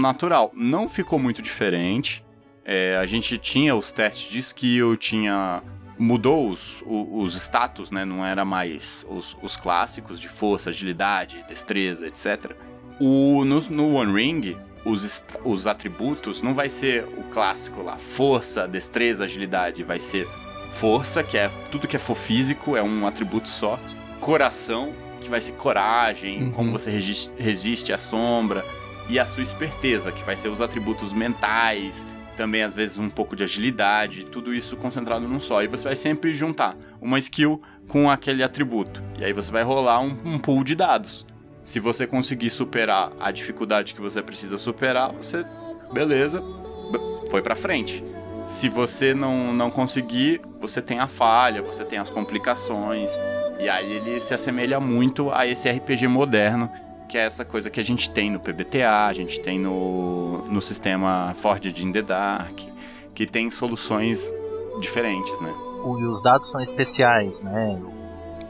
natural. 0.03 0.51
Não 0.53 0.89
ficou 0.89 1.19
muito 1.19 1.41
diferente. 1.41 2.25
É, 2.71 2.99
a 2.99 3.07
gente 3.07 3.39
tinha 3.39 3.75
os 3.75 3.91
testes 3.91 4.31
de 4.31 4.39
skill, 4.41 4.95
tinha 4.97 5.63
mudou 5.99 6.51
os, 6.51 6.83
o- 6.83 7.23
os 7.23 7.35
status, 7.35 7.91
né? 7.91 8.05
Não 8.05 8.25
era 8.25 8.45
mais 8.45 9.07
os, 9.09 9.35
os 9.43 9.57
clássicos 9.57 10.21
de 10.21 10.29
força, 10.29 10.69
agilidade, 10.71 11.43
destreza, 11.49 12.07
etc. 12.07 12.53
O, 13.01 13.43
no, 13.45 13.61
no 13.63 13.95
One 13.95 14.13
Ring, 14.13 14.57
os, 14.85 15.25
os 15.45 15.67
atributos 15.67 16.43
não 16.43 16.53
vai 16.53 16.69
ser 16.69 17.05
o 17.17 17.23
clássico 17.31 17.83
lá, 17.83 17.97
força, 17.97 18.69
destreza, 18.69 19.25
agilidade. 19.25 19.83
Vai 19.83 19.99
ser 19.99 20.29
força, 20.73 21.23
que 21.25 21.39
é 21.39 21.49
tudo 21.73 21.89
que 21.89 21.97
é 21.97 21.99
for 21.99 22.15
físico, 22.15 22.77
é 22.77 22.83
um 22.83 23.07
atributo 23.07 23.49
só. 23.49 23.81
Coração, 24.21 24.93
que 25.23 25.29
vai 25.31 25.41
ser 25.41 25.53
coragem, 25.53 26.43
Uhum. 26.45 26.51
como 26.53 26.71
você 26.71 26.91
resiste, 26.91 27.31
resiste 27.39 27.93
à 27.95 27.99
sombra. 27.99 28.63
E 29.09 29.19
a 29.19 29.25
sua 29.25 29.43
esperteza, 29.43 30.13
que 30.13 30.23
vai 30.23 30.37
ser 30.37 30.49
os 30.49 30.61
atributos 30.61 31.15
mentais, 31.15 32.07
também 32.39 32.63
às 32.63 32.73
vezes 32.73 32.97
um 32.97 33.11
pouco 33.11 33.35
de 33.35 33.43
agilidade, 33.43 34.25
tudo 34.25 34.55
isso 34.55 34.77
concentrado 34.77 35.27
num 35.27 35.41
só. 35.41 35.61
E 35.61 35.67
você 35.67 35.85
vai 35.85 35.97
sempre 35.97 36.33
juntar 36.33 36.77
uma 37.01 37.19
skill 37.19 37.61
com 37.89 38.09
aquele 38.09 38.45
atributo. 38.45 39.03
E 39.19 39.25
aí 39.25 39.33
você 39.33 39.51
vai 39.51 39.65
rolar 39.65 40.01
um, 40.01 40.17
um 40.25 40.39
pool 40.39 40.63
de 40.63 40.77
dados. 40.77 41.27
Se 41.65 41.81
você 41.81 42.07
conseguir 42.07 42.51
superar 42.51 43.11
a 43.19 43.33
dificuldade 43.33 43.93
que 43.93 44.01
você 44.01 44.23
precisa 44.23 44.57
superar, 44.57 45.13
você, 45.13 45.45
beleza, 45.93 46.41
foi 47.29 47.43
pra 47.43 47.57
frente. 47.57 48.05
Se 48.47 48.69
você 48.69 49.13
não, 49.13 49.53
não 49.53 49.69
conseguir, 49.69 50.41
você 50.61 50.81
tem 50.81 51.01
a 51.01 51.09
falha, 51.09 51.61
você 51.61 51.85
tem 51.85 51.99
as 51.99 52.09
complicações. 52.09 53.11
E 53.59 53.69
aí 53.69 53.95
ele 53.95 54.21
se 54.21 54.33
assemelha 54.33 54.79
muito 54.79 55.31
a 55.33 55.45
esse 55.45 55.69
RPG 55.69 56.07
moderno, 56.07 56.71
que 57.09 57.17
é 57.17 57.23
essa 57.25 57.45
coisa 57.45 57.71
que 57.71 57.81
a 57.81 57.83
gente 57.83 58.11
tem 58.11 58.31
no 58.31 58.39
PBTA, 58.39 59.07
a 59.07 59.13
gente 59.13 59.41
tem 59.41 59.59
no, 59.59 60.45
no 60.47 60.61
sistema 60.61 61.33
Forged 61.35 61.83
in 61.83 61.91
the 61.91 62.03
Dark, 62.03 62.61
que 63.15 63.27
tem 63.27 63.51
soluções 63.51 64.31
diferentes, 64.81 65.41
né? 65.41 65.53
E 65.85 66.05
os 66.05 66.23
dados 66.23 66.51
são 66.51 66.61
especiais, 66.61 67.43
né? 67.43 67.81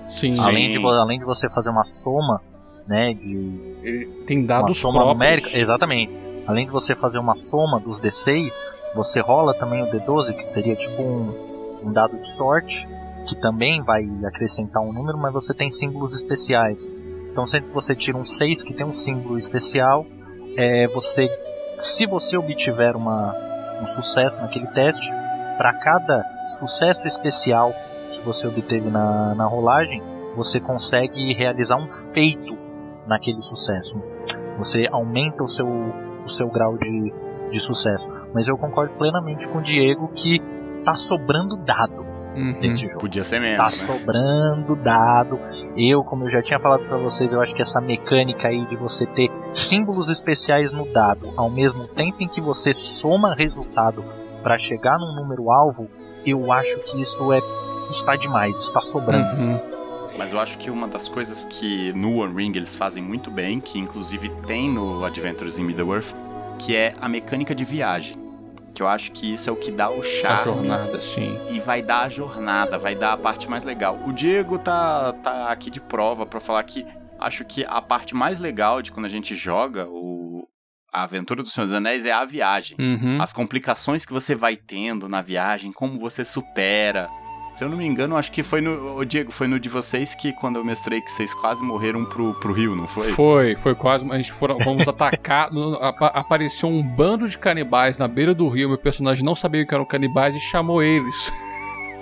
Sim. 0.08 0.38
Além 0.40 0.68
de, 0.72 0.78
Sim. 0.78 0.86
além 0.86 1.18
de 1.18 1.24
você 1.24 1.48
fazer 1.50 1.70
uma 1.70 1.84
soma, 1.84 2.40
né, 2.86 3.12
de 3.12 3.80
Ele 3.82 4.06
tem 4.26 4.38
uma 4.38 4.46
dados 4.46 4.78
soma 4.78 5.00
próprios. 5.00 5.14
numérica, 5.14 5.56
exatamente. 5.56 6.18
Além 6.46 6.64
de 6.64 6.72
você 6.72 6.94
fazer 6.94 7.18
uma 7.18 7.36
soma 7.36 7.78
dos 7.78 8.00
D6, 8.00 8.48
você 8.94 9.20
rola 9.20 9.52
também 9.54 9.82
o 9.82 9.86
D12, 9.86 10.34
que 10.34 10.44
seria 10.44 10.74
tipo 10.74 11.02
um, 11.02 11.78
um 11.84 11.92
dado 11.92 12.16
de 12.16 12.28
sorte, 12.36 12.88
que 13.28 13.36
também 13.36 13.82
vai 13.82 14.02
acrescentar 14.24 14.82
um 14.82 14.92
número, 14.92 15.18
mas 15.18 15.32
você 15.32 15.52
tem 15.52 15.70
símbolos 15.70 16.14
especiais. 16.14 16.90
Então 17.38 17.46
sempre 17.46 17.68
que 17.68 17.74
você 17.74 17.94
tira 17.94 18.18
um 18.18 18.24
6 18.24 18.64
que 18.64 18.74
tem 18.74 18.84
um 18.84 18.92
símbolo 18.92 19.38
especial, 19.38 20.04
é, 20.56 20.88
você, 20.88 21.28
se 21.76 22.04
você 22.04 22.36
obtiver 22.36 22.96
uma, 22.96 23.32
um 23.80 23.86
sucesso 23.86 24.40
naquele 24.40 24.66
teste, 24.72 25.08
para 25.56 25.72
cada 25.74 26.24
sucesso 26.58 27.06
especial 27.06 27.72
que 28.10 28.20
você 28.22 28.48
obteve 28.48 28.90
na, 28.90 29.36
na 29.36 29.44
rolagem, 29.44 30.02
você 30.34 30.58
consegue 30.58 31.32
realizar 31.32 31.76
um 31.76 31.88
feito 32.12 32.58
naquele 33.06 33.40
sucesso. 33.40 34.02
Você 34.56 34.88
aumenta 34.90 35.40
o 35.40 35.46
seu, 35.46 35.68
o 35.68 36.28
seu 36.28 36.48
grau 36.48 36.76
de, 36.76 37.14
de 37.52 37.60
sucesso. 37.60 38.10
Mas 38.34 38.48
eu 38.48 38.58
concordo 38.58 38.94
plenamente 38.94 39.48
com 39.48 39.58
o 39.58 39.62
Diego 39.62 40.08
que 40.08 40.40
tá 40.84 40.94
sobrando 40.94 41.56
dado 41.58 42.04
Uhum. 42.38 42.60
nesse 42.60 42.86
jogo. 42.86 43.00
Podia 43.00 43.24
ser 43.24 43.40
menos, 43.40 43.56
Tá 43.58 43.64
né? 43.64 43.70
sobrando 43.70 44.76
dado. 44.76 45.40
Eu, 45.76 46.02
como 46.04 46.24
eu 46.24 46.30
já 46.30 46.40
tinha 46.42 46.58
falado 46.60 46.84
pra 46.84 46.96
vocês, 46.98 47.32
eu 47.32 47.40
acho 47.40 47.54
que 47.54 47.62
essa 47.62 47.80
mecânica 47.80 48.48
aí 48.48 48.64
de 48.66 48.76
você 48.76 49.06
ter 49.06 49.28
símbolos 49.52 50.08
especiais 50.08 50.72
no 50.72 50.90
dado, 50.92 51.32
ao 51.36 51.50
mesmo 51.50 51.86
tempo 51.88 52.16
em 52.22 52.28
que 52.28 52.40
você 52.40 52.72
soma 52.74 53.34
resultado 53.34 54.04
para 54.42 54.56
chegar 54.56 54.96
num 54.98 55.14
número 55.22 55.50
alvo, 55.50 55.88
eu 56.24 56.52
acho 56.52 56.78
que 56.80 57.00
isso 57.00 57.32
é 57.32 57.40
está 57.90 58.16
demais, 58.16 58.54
está 58.58 58.80
sobrando. 58.80 59.40
Uhum. 59.40 59.60
Mas 60.16 60.32
eu 60.32 60.40
acho 60.40 60.58
que 60.58 60.70
uma 60.70 60.88
das 60.88 61.08
coisas 61.08 61.44
que 61.44 61.92
no 61.92 62.18
One 62.22 62.34
Ring 62.34 62.52
eles 62.56 62.74
fazem 62.76 63.02
muito 63.02 63.30
bem, 63.30 63.60
que 63.60 63.78
inclusive 63.78 64.28
tem 64.46 64.70
no 64.72 65.04
Adventures 65.04 65.58
in 65.58 65.64
Middle-earth, 65.64 66.14
que 66.58 66.74
é 66.74 66.94
a 67.00 67.08
mecânica 67.08 67.54
de 67.54 67.64
viagem. 67.64 68.16
Que 68.74 68.82
eu 68.82 68.88
acho 68.88 69.10
que 69.12 69.32
isso 69.34 69.48
é 69.48 69.52
o 69.52 69.56
que 69.56 69.70
dá 69.72 69.90
o 69.90 70.00
A 70.00 70.04
charme 70.04 70.44
jornada, 70.44 71.00
sim. 71.00 71.38
e 71.50 71.58
vai 71.58 71.82
dar 71.82 72.02
a 72.02 72.08
jornada, 72.08 72.78
vai 72.78 72.94
dar 72.94 73.12
a 73.12 73.16
parte 73.16 73.48
mais 73.48 73.64
legal. 73.64 73.98
O 74.06 74.12
Diego 74.12 74.58
tá, 74.58 75.12
tá 75.14 75.50
aqui 75.50 75.70
de 75.70 75.80
prova 75.80 76.24
pra 76.24 76.38
falar 76.40 76.62
que 76.62 76.86
acho 77.18 77.44
que 77.44 77.64
a 77.68 77.80
parte 77.82 78.14
mais 78.14 78.38
legal 78.38 78.80
de 78.80 78.92
quando 78.92 79.06
a 79.06 79.10
gente 79.10 79.34
joga 79.34 79.86
o, 79.88 80.46
a 80.92 81.02
aventura 81.02 81.42
do 81.42 81.48
Senhor 81.50 81.66
dos 81.66 81.74
Anéis 81.74 82.04
é 82.06 82.12
a 82.12 82.24
viagem. 82.24 82.76
Uhum. 82.78 83.20
As 83.20 83.32
complicações 83.32 84.06
que 84.06 84.12
você 84.12 84.34
vai 84.34 84.56
tendo 84.56 85.08
na 85.08 85.20
viagem, 85.20 85.72
como 85.72 85.98
você 85.98 86.24
supera. 86.24 87.08
Se 87.58 87.64
eu 87.64 87.68
não 87.68 87.76
me 87.76 87.84
engano, 87.84 88.16
acho 88.16 88.30
que 88.30 88.44
foi 88.44 88.60
no. 88.60 88.96
Ô, 88.98 89.04
Diego, 89.04 89.32
foi 89.32 89.48
no 89.48 89.58
de 89.58 89.68
vocês 89.68 90.14
que 90.14 90.32
quando 90.32 90.56
eu 90.56 90.64
mestrei 90.64 91.00
que 91.00 91.10
vocês 91.10 91.34
quase 91.34 91.60
morreram 91.60 92.04
pro, 92.04 92.32
pro 92.34 92.52
rio, 92.52 92.76
não 92.76 92.86
foi? 92.86 93.10
Foi, 93.12 93.56
foi 93.56 93.74
quase. 93.74 94.08
A 94.12 94.16
gente 94.16 94.32
foram, 94.32 94.60
fomos 94.60 94.86
atacar. 94.86 95.50
no- 95.52 95.74
apa- 95.82 96.06
apareceu 96.14 96.68
um 96.68 96.80
bando 96.80 97.28
de 97.28 97.36
canibais 97.36 97.98
na 97.98 98.06
beira 98.06 98.32
do 98.32 98.48
rio. 98.48 98.68
Meu 98.68 98.78
personagem 98.78 99.24
não 99.24 99.34
sabia 99.34 99.66
que 99.66 99.74
eram 99.74 99.84
canibais 99.84 100.36
e 100.36 100.40
chamou 100.40 100.80
eles. 100.82 101.32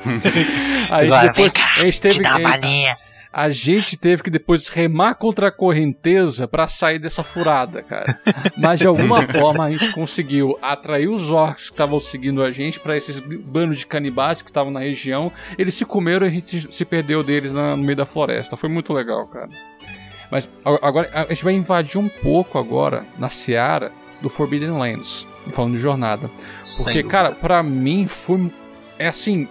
Aí 0.91 1.09
Vai, 1.09 1.29
depois 1.29 1.53
vem 1.53 1.63
cá, 1.63 1.69
a 1.81 1.85
gente 1.85 2.01
teve 2.03 2.17
Que 2.17 2.23
dá 2.23 2.35
a-. 2.35 2.97
a 3.39 3.51
gente 3.51 3.99
teve 3.99 4.23
que 4.23 4.31
depois 4.31 4.67
remar 4.69 5.15
contra 5.17 5.49
a 5.49 5.51
correnteza 5.53 6.49
pra 6.49 6.67
sair 6.67 6.99
dessa 6.99 7.23
furada, 7.23 7.83
cara. 7.83 8.19
Mas 8.57 8.81
de 8.81 8.87
alguma 8.87 9.23
forma 9.27 9.65
a 9.65 9.71
gente 9.71 9.93
conseguiu 9.93 10.59
atrair 10.63 11.07
os 11.07 11.31
orcs 11.31 11.65
que 11.67 11.73
estavam 11.75 12.01
seguindo 12.01 12.43
a 12.43 12.51
gente 12.51 12.81
pra 12.81 12.97
esses 12.97 13.21
bandos 13.21 13.81
de 13.81 13.87
canibais 13.87 14.41
que 14.41 14.49
estavam 14.49 14.73
na 14.73 14.81
região. 14.81 15.31
Eles 15.59 15.75
se 15.75 15.85
comeram 15.85 16.25
e 16.27 16.31
a 16.31 16.33
gente 16.33 16.75
se- 16.75 16.85
perdeu 16.87 17.23
deles 17.23 17.53
na- 17.53 17.77
no 17.77 17.83
meio 17.83 17.97
da 17.97 18.07
floresta. 18.07 18.57
Foi 18.57 18.71
muito 18.71 18.95
legal, 18.95 19.27
cara. 19.27 19.51
Mas 20.31 20.49
agora 20.65 21.11
a 21.13 21.27
gente 21.29 21.45
vai 21.45 21.53
invadir 21.53 21.99
um 21.99 22.09
pouco 22.09 22.57
agora 22.59 23.05
na 23.19 23.29
seara 23.29 23.93
do 24.23 24.31
Forbidden 24.31 24.71
Lands, 24.79 25.27
falando 25.53 25.75
de 25.75 25.81
jornada. 25.81 26.31
Porque, 26.79 27.03
cara, 27.03 27.33
pra 27.33 27.63
mim 27.63 28.07
foi. 28.07 28.51
É 28.99 29.09
assim. 29.09 29.47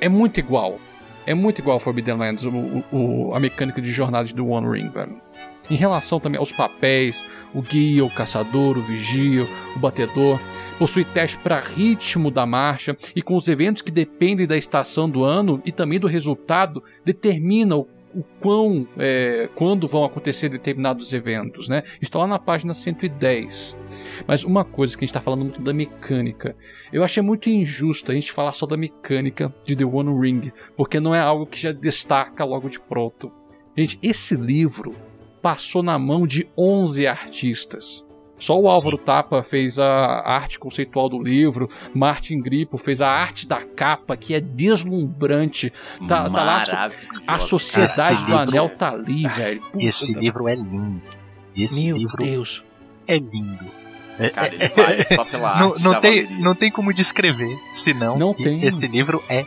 É 0.00 0.08
muito 0.08 0.40
igual. 0.40 0.80
É 1.26 1.34
muito 1.34 1.58
igual 1.60 1.74
ao 1.74 1.80
Forbidden 1.80 2.16
Lands, 2.16 2.44
o, 2.44 2.50
o- 2.92 3.34
a 3.34 3.40
mecânica 3.40 3.82
de 3.82 3.90
jornada 3.92 4.32
do 4.32 4.46
One 4.48 4.78
Ring, 4.80 4.88
velho. 4.90 5.20
Em 5.68 5.74
relação 5.74 6.20
também 6.20 6.38
aos 6.38 6.52
papéis, 6.52 7.26
o 7.52 7.60
guia, 7.60 8.04
o 8.04 8.10
caçador, 8.10 8.78
o 8.78 8.82
vigia, 8.82 9.44
o 9.74 9.78
batedor, 9.80 10.38
possui 10.78 11.04
teste 11.04 11.36
para 11.38 11.58
ritmo 11.58 12.30
da 12.30 12.46
marcha 12.46 12.96
e 13.16 13.20
com 13.20 13.34
os 13.34 13.48
eventos 13.48 13.82
que 13.82 13.90
dependem 13.90 14.46
da 14.46 14.56
estação 14.56 15.10
do 15.10 15.24
ano 15.24 15.60
e 15.64 15.72
também 15.72 15.98
do 15.98 16.06
resultado, 16.06 16.84
determina 17.04 17.74
o, 17.76 17.88
o 18.14 18.22
quão, 18.40 18.86
é, 18.98 19.48
quando 19.54 19.86
vão 19.86 20.04
acontecer 20.04 20.48
determinados 20.48 21.12
eventos, 21.12 21.68
né? 21.68 21.82
Está 22.00 22.18
lá 22.18 22.26
na 22.26 22.38
página 22.38 22.72
110. 22.72 23.76
Mas 24.26 24.44
uma 24.44 24.64
coisa 24.64 24.96
que 24.96 25.04
a 25.04 25.06
gente 25.06 25.10
está 25.10 25.20
falando 25.20 25.42
muito 25.42 25.60
da 25.60 25.72
mecânica, 25.72 26.56
eu 26.92 27.04
achei 27.04 27.22
muito 27.22 27.50
injusto 27.50 28.10
a 28.10 28.14
gente 28.14 28.32
falar 28.32 28.52
só 28.52 28.66
da 28.66 28.76
mecânica 28.76 29.54
de 29.64 29.76
The 29.76 29.84
One 29.84 30.18
Ring, 30.20 30.52
porque 30.76 31.00
não 31.00 31.14
é 31.14 31.20
algo 31.20 31.46
que 31.46 31.60
já 31.60 31.72
destaca 31.72 32.44
logo 32.44 32.68
de 32.68 32.80
pronto. 32.80 33.32
Gente, 33.76 33.98
esse 34.02 34.34
livro 34.34 34.94
passou 35.42 35.82
na 35.82 35.98
mão 35.98 36.26
de 36.26 36.48
11 36.56 37.06
artistas. 37.06 38.05
Só 38.38 38.56
o 38.56 38.60
Sim. 38.60 38.66
Álvaro 38.68 38.98
Tapa 38.98 39.42
fez 39.42 39.78
a 39.78 40.20
arte 40.26 40.58
conceitual 40.58 41.08
do 41.08 41.22
livro, 41.22 41.68
Martin 41.94 42.38
Grippo 42.40 42.76
fez 42.76 43.00
a 43.00 43.08
arte 43.08 43.46
da 43.46 43.60
capa, 43.62 44.16
que 44.16 44.34
é 44.34 44.40
deslumbrante. 44.40 45.72
Tá- 46.06 46.28
tá 46.28 46.44
lá 46.44 46.62
a. 47.26 47.32
A 47.32 47.40
Sociedade 47.40 48.14
Esse 48.14 48.24
do 48.24 48.30
livro- 48.30 48.36
Anel 48.38 48.68
tá 48.70 48.90
ali, 48.90 49.26
velho. 49.26 49.60
Puta 49.72 49.84
Esse 49.84 50.12
da- 50.12 50.20
livro 50.20 50.48
é 50.48 50.54
lindo. 50.54 51.02
Esse 51.56 51.84
Meu 51.86 51.96
livro 51.96 52.16
Deus. 52.18 52.64
é 53.08 53.16
lindo. 53.16 53.64
É- 54.18 54.30
Cara, 54.30 54.54
ele 54.54 54.68
vale 54.68 55.04
só 55.04 55.24
pela 55.24 55.56
não, 55.60 55.68
arte 55.70 55.82
não 55.82 56.00
tem, 56.00 56.40
não 56.40 56.54
tem 56.54 56.70
como 56.70 56.92
descrever, 56.92 57.58
senão 57.74 58.16
Não 58.18 58.32
tem. 58.34 58.64
esse 58.64 58.86
livro 58.86 59.22
é 59.28 59.44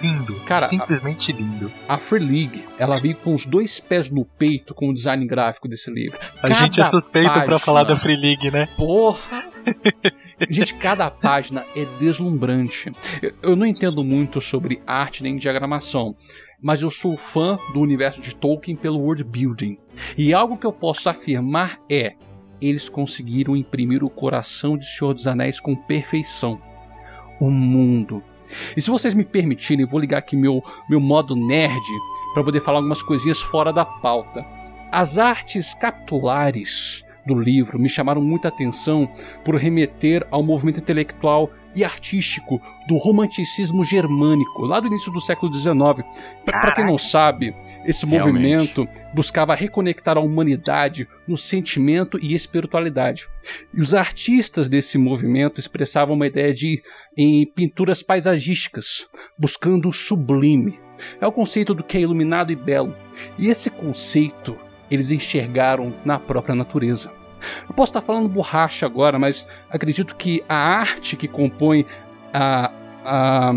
lindo. 0.00 0.34
Cara, 0.46 0.66
simplesmente 0.68 1.32
lindo. 1.32 1.70
A 1.88 1.98
Free 1.98 2.20
League, 2.24 2.64
ela 2.78 3.00
veio 3.00 3.16
com 3.16 3.34
os 3.34 3.44
dois 3.46 3.80
pés 3.80 4.10
no 4.10 4.24
peito 4.24 4.74
com 4.74 4.88
o 4.88 4.94
design 4.94 5.24
gráfico 5.26 5.68
desse 5.68 5.90
livro. 5.90 6.18
A 6.42 6.48
gente 6.50 6.80
é 6.80 6.84
Cada 6.84 6.90
suspeito 6.90 7.30
pra 7.30 7.40
página- 7.40 7.58
falar 7.58 7.84
da 7.84 7.96
Free 7.96 8.16
League, 8.16 8.50
né? 8.50 8.66
Porra! 8.76 9.18
Gente, 10.48 10.74
cada 10.74 11.10
página 11.10 11.64
é 11.74 11.84
deslumbrante. 11.98 12.92
Eu, 13.20 13.32
eu 13.42 13.56
não 13.56 13.66
entendo 13.66 14.04
muito 14.04 14.40
sobre 14.40 14.80
arte 14.86 15.22
nem 15.22 15.36
diagramação, 15.36 16.14
mas 16.62 16.80
eu 16.80 16.90
sou 16.90 17.16
fã 17.16 17.58
do 17.74 17.80
universo 17.80 18.20
de 18.20 18.34
Tolkien 18.34 18.76
pelo 18.76 19.00
world 19.00 19.24
building. 19.24 19.76
E 20.16 20.32
algo 20.32 20.56
que 20.56 20.64
eu 20.64 20.72
posso 20.72 21.08
afirmar 21.10 21.78
é: 21.90 22.14
eles 22.60 22.88
conseguiram 22.88 23.56
imprimir 23.56 24.04
o 24.04 24.08
coração 24.10 24.78
de 24.78 24.86
Senhor 24.86 25.12
dos 25.12 25.26
Anéis 25.26 25.58
com 25.58 25.74
perfeição. 25.74 26.60
O 27.40 27.50
mundo. 27.50 28.22
E 28.76 28.82
se 28.82 28.90
vocês 28.90 29.14
me 29.14 29.24
permitirem, 29.24 29.86
vou 29.86 30.00
ligar 30.00 30.18
aqui 30.18 30.36
meu, 30.36 30.62
meu 30.88 31.00
modo 31.00 31.34
nerd 31.34 31.82
para 32.34 32.44
poder 32.44 32.60
falar 32.60 32.78
algumas 32.78 33.02
coisinhas 33.02 33.40
fora 33.40 33.72
da 33.72 33.84
pauta. 33.84 34.44
As 34.90 35.18
artes 35.18 35.74
capitulares 35.74 37.04
do 37.26 37.38
livro 37.38 37.78
me 37.78 37.88
chamaram 37.88 38.22
muita 38.22 38.48
atenção 38.48 39.08
por 39.44 39.56
remeter 39.56 40.26
ao 40.30 40.42
movimento 40.42 40.80
intelectual 40.80 41.50
e 41.74 41.84
artístico 41.84 42.60
do 42.88 42.96
romanticismo 42.96 43.84
germânico, 43.84 44.64
lá 44.64 44.80
do 44.80 44.86
início 44.86 45.12
do 45.12 45.20
século 45.20 45.52
XIX. 45.52 45.76
Para 46.44 46.72
quem 46.72 46.86
não 46.86 46.98
sabe, 46.98 47.54
esse 47.84 48.06
Realmente. 48.06 48.32
movimento 48.32 48.88
buscava 49.14 49.54
reconectar 49.54 50.16
a 50.16 50.20
humanidade 50.20 51.06
no 51.26 51.36
sentimento 51.36 52.18
e 52.20 52.34
espiritualidade. 52.34 53.28
E 53.72 53.80
os 53.80 53.94
artistas 53.94 54.68
desse 54.68 54.98
movimento 54.98 55.60
expressavam 55.60 56.14
uma 56.14 56.26
ideia 56.26 56.52
de 56.52 56.82
em 57.16 57.46
pinturas 57.46 58.02
paisagísticas, 58.02 59.06
buscando 59.38 59.88
o 59.88 59.92
sublime. 59.92 60.80
É 61.20 61.26
o 61.26 61.32
conceito 61.32 61.74
do 61.74 61.84
que 61.84 61.96
é 61.96 62.00
iluminado 62.00 62.50
e 62.50 62.56
belo. 62.56 62.94
E 63.38 63.48
esse 63.48 63.70
conceito 63.70 64.58
eles 64.90 65.10
enxergaram 65.10 65.92
na 66.04 66.18
própria 66.18 66.54
natureza. 66.54 67.12
Eu 67.68 67.74
posso 67.74 67.90
estar 67.90 68.00
falando 68.00 68.28
borracha 68.28 68.84
agora, 68.86 69.18
mas 69.18 69.46
acredito 69.70 70.16
que 70.16 70.42
a 70.48 70.56
arte 70.56 71.16
que 71.16 71.28
compõe 71.28 71.86
a, 72.34 72.70
a- 73.04 73.52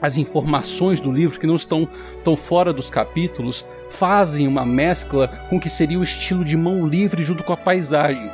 as 0.00 0.16
informações 0.16 1.00
do 1.00 1.10
livro, 1.10 1.38
que 1.40 1.46
não 1.46 1.56
estão, 1.56 1.88
fora 2.36 2.72
dos 2.72 2.88
capítulos, 2.88 3.66
fazem 3.90 4.46
uma 4.46 4.64
mescla 4.64 5.26
com 5.48 5.56
o 5.56 5.60
que 5.60 5.68
seria 5.70 5.98
o 5.98 6.02
estilo 6.04 6.44
de 6.44 6.56
mão 6.56 6.86
livre 6.86 7.22
junto 7.24 7.42
com 7.42 7.52
a 7.52 7.56
paisagem. 7.56 8.30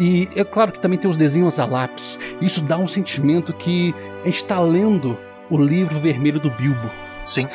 E 0.00 0.26
é 0.34 0.42
claro 0.42 0.72
que 0.72 0.80
também 0.80 0.98
tem 0.98 1.10
os 1.10 1.18
desenhos 1.18 1.58
a 1.60 1.66
lápis. 1.66 2.18
Isso 2.40 2.62
dá 2.62 2.78
um 2.78 2.88
sentimento 2.88 3.52
que 3.52 3.94
a 4.22 4.26
gente 4.26 4.36
está 4.36 4.58
lendo 4.60 5.18
o 5.50 5.58
livro 5.58 5.98
vermelho 6.00 6.40
do 6.40 6.48
Bilbo. 6.50 6.90
Sim. 7.24 7.46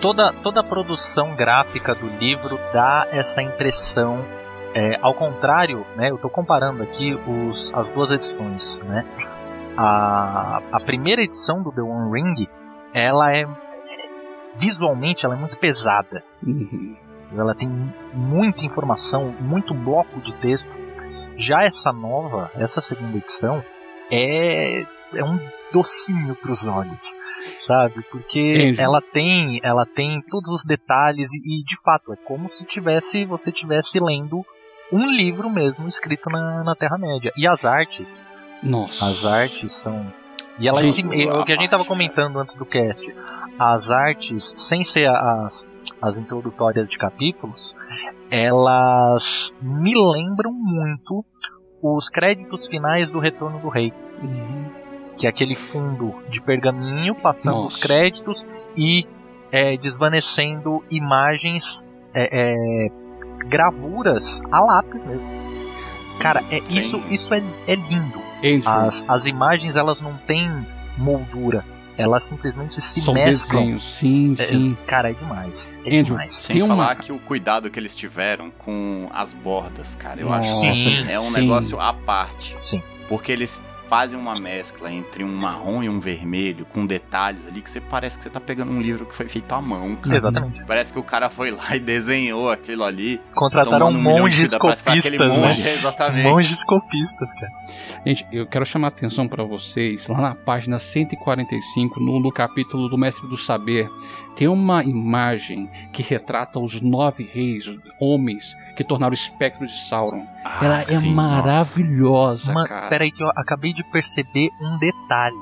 Toda, 0.00 0.32
toda 0.32 0.60
a 0.60 0.64
produção 0.64 1.34
gráfica 1.34 1.94
do 1.94 2.06
livro 2.06 2.58
dá 2.72 3.06
essa 3.10 3.42
impressão. 3.42 4.24
É, 4.74 4.98
ao 5.00 5.14
contrário, 5.14 5.86
né, 5.96 6.10
eu 6.10 6.16
estou 6.16 6.30
comparando 6.30 6.82
aqui 6.82 7.14
os, 7.14 7.72
as 7.74 7.90
duas 7.90 8.12
edições. 8.12 8.78
Né? 8.80 9.04
A, 9.76 10.60
a 10.72 10.78
primeira 10.84 11.22
edição 11.22 11.62
do 11.62 11.72
The 11.72 11.82
One 11.82 12.12
Ring, 12.12 12.48
ela 12.92 13.34
é 13.34 13.46
visualmente 14.58 15.24
ela 15.24 15.34
é 15.34 15.38
muito 15.38 15.56
pesada. 15.56 16.22
Uhum. 16.42 16.96
Ela 17.34 17.54
tem 17.54 17.68
muita 18.14 18.64
informação, 18.64 19.34
muito 19.40 19.74
bloco 19.74 20.20
de 20.20 20.34
texto. 20.34 20.70
Já 21.36 21.62
essa 21.62 21.92
nova, 21.92 22.50
essa 22.54 22.80
segunda 22.80 23.18
edição, 23.18 23.62
é, 24.10 24.86
é 25.14 25.24
um 25.24 25.38
docinho 25.72 26.34
para 26.36 26.50
os 26.50 26.66
olhos, 26.66 27.14
sabe? 27.58 28.02
Porque 28.10 28.52
Entendi. 28.52 28.80
ela 28.80 29.00
tem, 29.00 29.60
ela 29.62 29.84
tem 29.86 30.22
todos 30.22 30.50
os 30.50 30.64
detalhes 30.64 31.32
e, 31.32 31.38
e, 31.38 31.64
de 31.64 31.80
fato 31.82 32.12
é 32.12 32.16
como 32.16 32.48
se 32.48 32.64
tivesse 32.64 33.24
você 33.24 33.50
tivesse 33.50 34.00
lendo 34.00 34.44
um 34.92 35.06
livro 35.06 35.50
mesmo 35.50 35.88
escrito 35.88 36.30
na, 36.30 36.62
na 36.62 36.74
Terra 36.74 36.96
Média. 36.96 37.32
E 37.36 37.46
as 37.46 37.64
artes, 37.64 38.24
Nossa. 38.62 39.06
as 39.06 39.24
artes 39.24 39.72
são 39.72 40.12
e 40.58 40.68
elas 40.68 40.82
Gente, 40.82 40.94
se, 40.94 41.28
o 41.28 41.44
que 41.44 41.52
a 41.52 41.56
gente 41.56 41.68
tava 41.68 41.84
comentando 41.84 42.38
antes 42.38 42.56
do 42.56 42.64
cast, 42.64 43.04
as 43.58 43.90
artes, 43.90 44.54
sem 44.56 44.82
ser 44.82 45.06
as, 45.06 45.66
as 46.00 46.18
introdutórias 46.18 46.88
de 46.88 46.96
capítulos, 46.96 47.76
elas 48.30 49.54
me 49.60 49.92
lembram 49.94 50.52
muito 50.52 51.24
os 51.82 52.08
créditos 52.08 52.66
finais 52.66 53.10
do 53.10 53.18
Retorno 53.18 53.58
do 53.60 53.68
Rei. 53.68 53.92
Uhum. 54.22 54.85
Que 55.16 55.26
é 55.26 55.30
aquele 55.30 55.54
fundo 55.54 56.14
de 56.28 56.40
pergaminho 56.42 57.14
passando 57.14 57.56
os 57.58 57.62
Nossa. 57.74 57.86
créditos 57.86 58.44
e 58.76 59.06
é, 59.50 59.76
desvanecendo 59.76 60.84
imagens, 60.90 61.86
é, 62.14 62.86
é, 62.86 62.88
gravuras 63.48 64.40
a 64.50 64.60
lápis 64.60 65.04
mesmo. 65.04 65.26
Cara, 66.20 66.42
é, 66.50 66.60
isso, 66.70 66.98
isso 67.10 67.32
é, 67.34 67.42
é 67.66 67.74
lindo. 67.74 68.20
As, 68.66 69.04
as 69.08 69.26
imagens 69.26 69.76
elas 69.76 70.00
não 70.00 70.16
têm 70.26 70.50
moldura, 70.98 71.64
elas 71.96 72.22
simplesmente 72.24 72.80
se 72.80 73.00
são 73.00 73.14
mesclam. 73.14 73.62
desenhos, 73.62 73.84
sim, 73.98 74.32
É, 74.32 74.44
sim. 74.58 74.76
cara, 74.86 75.10
é 75.10 75.14
demais. 75.14 75.74
É 75.84 75.88
Andrew, 75.88 76.04
demais. 76.04 76.32
Sem 76.34 76.58
Tem 76.58 76.66
falar 76.68 76.84
uma- 76.88 76.94
que 76.96 77.12
o 77.12 77.18
cuidado 77.18 77.70
que 77.70 77.78
eles 77.78 77.94
tiveram 77.96 78.50
com 78.50 79.08
as 79.12 79.32
bordas, 79.32 79.94
cara, 79.96 80.20
eu 80.20 80.28
Nossa, 80.28 80.38
acho 80.48 80.60
que 80.72 81.04
Sim, 81.04 81.10
é 81.10 81.16
um 81.16 81.20
sim. 81.20 81.40
negócio 81.40 81.80
à 81.80 81.92
parte. 81.92 82.56
Sim. 82.60 82.82
Porque 83.08 83.30
eles 83.32 83.60
fazem 83.88 84.18
uma 84.18 84.38
mescla 84.38 84.92
entre 84.92 85.24
um 85.24 85.34
marrom 85.34 85.82
e 85.82 85.88
um 85.88 85.98
vermelho, 85.98 86.64
com 86.66 86.86
detalhes 86.86 87.46
ali 87.46 87.62
que 87.62 87.70
você 87.70 87.80
parece 87.80 88.18
que 88.18 88.24
você 88.24 88.30
tá 88.30 88.40
pegando 88.40 88.72
um 88.72 88.80
livro 88.80 89.06
que 89.06 89.14
foi 89.14 89.28
feito 89.28 89.52
à 89.52 89.60
mão, 89.60 89.96
cara. 89.96 90.16
Exatamente. 90.16 90.66
Parece 90.66 90.92
que 90.92 90.98
o 90.98 91.02
cara 91.02 91.28
foi 91.28 91.50
lá 91.50 91.74
e 91.74 91.80
desenhou 91.80 92.50
aquilo 92.50 92.84
ali. 92.84 93.20
Contrataram 93.34 93.88
um 93.88 93.92
milhão 93.92 94.28
de 94.28 94.36
monges 94.40 94.54
copistas, 94.54 95.40
monge, 95.40 95.62
né? 95.62 95.72
Exatamente. 95.74 96.28
Monges 96.28 96.64
copistas, 96.64 97.32
cara. 97.34 97.52
Gente, 98.04 98.26
eu 98.32 98.46
quero 98.46 98.66
chamar 98.66 98.88
a 98.88 98.90
atenção 98.90 99.28
para 99.28 99.44
vocês, 99.44 100.08
lá 100.08 100.20
na 100.20 100.34
página 100.34 100.78
145, 100.78 102.00
no, 102.00 102.20
no 102.20 102.32
capítulo 102.32 102.88
do 102.88 102.98
Mestre 102.98 103.28
do 103.28 103.36
Saber, 103.36 103.88
tem 104.34 104.48
uma 104.48 104.84
imagem 104.84 105.70
que 105.92 106.02
retrata 106.02 106.58
os 106.58 106.80
nove 106.80 107.24
reis, 107.24 107.70
homens 107.98 108.54
que 108.76 108.84
tornaram 108.84 109.10
o 109.10 109.14
espectro 109.14 109.66
de 109.66 109.72
Sauron. 109.72 110.26
Ah, 110.44 110.60
Ela 110.64 110.78
é 110.78 110.82
sim, 110.82 111.12
maravilhosa, 111.14 112.52
Mano, 112.52 112.68
cara. 112.68 112.88
peraí 112.88 113.10
que 113.10 113.22
eu 113.22 113.28
acabei 113.36 113.72
de 113.72 113.82
perceber 113.90 114.50
um 114.60 114.78
detalhe, 114.78 115.36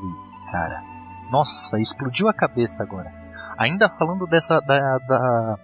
cara. 0.50 0.82
Nossa, 1.30 1.78
explodiu 1.80 2.28
a 2.28 2.32
cabeça 2.34 2.82
agora. 2.82 3.12
Ainda 3.58 3.88
falando 3.88 4.26
dessa 4.26 4.60
da, 4.60 4.98
da- 4.98 5.58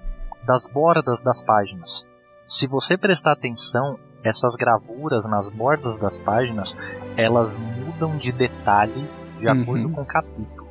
das 0.45 0.67
bordas 0.73 1.23
das 1.23 1.43
páginas. 1.43 2.07
Se 2.49 2.67
você 2.67 2.99
prestar 2.99 3.33
atenção, 3.33 3.99
essas 4.25 4.57
gravuras 4.57 5.27
nas 5.29 5.49
bordas 5.49 5.97
das 5.97 6.19
páginas, 6.19 6.77
elas 7.17 7.57
mudam 7.57 8.17
de 8.19 8.33
detalhe 8.33 9.09
de 9.39 9.47
Uhum. 9.47 9.63
acordo 9.63 9.91
com 9.91 10.01
o 10.03 10.07
capítulo. 10.07 10.69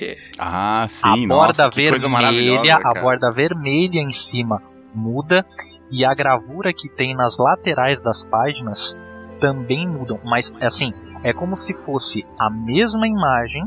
Nossa. 0.00 0.16
Ah, 0.38 0.82
a 0.84 0.88
sim, 0.88 1.28
borda 1.28 1.64
nossa, 1.64 1.70
que 1.70 1.88
coisa 1.88 2.08
vermelha, 2.08 2.08
maravilhosa, 2.08 2.80
a 2.82 3.00
borda 3.00 3.30
vermelha 3.30 4.00
em 4.00 4.10
cima 4.12 4.62
muda 4.94 5.46
e 5.90 6.04
a 6.04 6.14
gravura 6.14 6.72
que 6.72 6.88
tem 6.88 7.14
nas 7.14 7.38
laterais 7.38 8.00
das 8.00 8.24
páginas 8.24 8.96
também 9.40 9.88
mudam, 9.88 10.20
mas 10.24 10.52
assim, 10.60 10.92
é 11.24 11.32
como 11.32 11.56
se 11.56 11.72
fosse 11.84 12.24
a 12.38 12.50
mesma 12.50 13.08
imagem, 13.08 13.64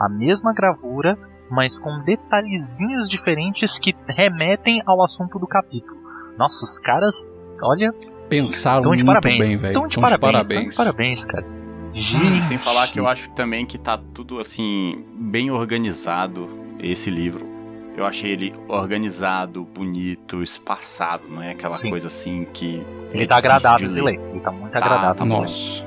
a 0.00 0.08
mesma 0.08 0.52
gravura, 0.52 1.16
mas 1.50 1.78
com 1.78 2.02
detalhezinhos 2.02 3.08
diferentes 3.08 3.78
que 3.78 3.94
remetem 4.08 4.82
ao 4.86 5.02
assunto 5.02 5.38
do 5.38 5.46
capítulo. 5.46 6.00
Nossa, 6.38 6.64
os 6.64 6.78
caras, 6.78 7.14
olha, 7.62 7.94
Pensaram 8.28 8.84
muito 8.84 9.04
parabéns. 9.04 9.38
bem, 9.38 9.56
velho. 9.58 9.72
Estão 9.72 9.86
de 9.86 10.00
parabéns, 10.00 10.48
tão 10.48 10.64
de 10.64 10.74
parabéns, 10.74 11.24
cara. 11.26 11.46
Gente, 11.92 12.42
sem 12.44 12.56
falar 12.56 12.88
que 12.88 12.98
eu 12.98 13.06
acho 13.06 13.28
também 13.34 13.66
que 13.66 13.76
tá 13.76 13.98
tudo 13.98 14.40
assim, 14.40 15.04
bem 15.14 15.50
organizado 15.50 16.48
esse 16.78 17.10
livro. 17.10 17.51
Eu 17.96 18.06
achei 18.06 18.30
ele 18.30 18.54
organizado, 18.68 19.64
bonito, 19.64 20.42
espaçado, 20.42 21.28
não 21.28 21.42
é 21.42 21.50
aquela 21.50 21.74
Sim. 21.74 21.90
coisa 21.90 22.06
assim 22.06 22.46
que. 22.52 22.82
ele 23.12 23.24
é 23.24 23.26
tá 23.26 23.36
agradável 23.36 23.88
de 23.88 23.94
de 23.94 24.00
ler. 24.00 24.18
Ele 24.30 24.40
tá 24.40 24.50
muito 24.50 24.72
Tá, 24.72 24.78
agradável. 24.78 25.14
tá 25.14 25.24
ler. 25.24 25.30
Nossa. 25.30 25.84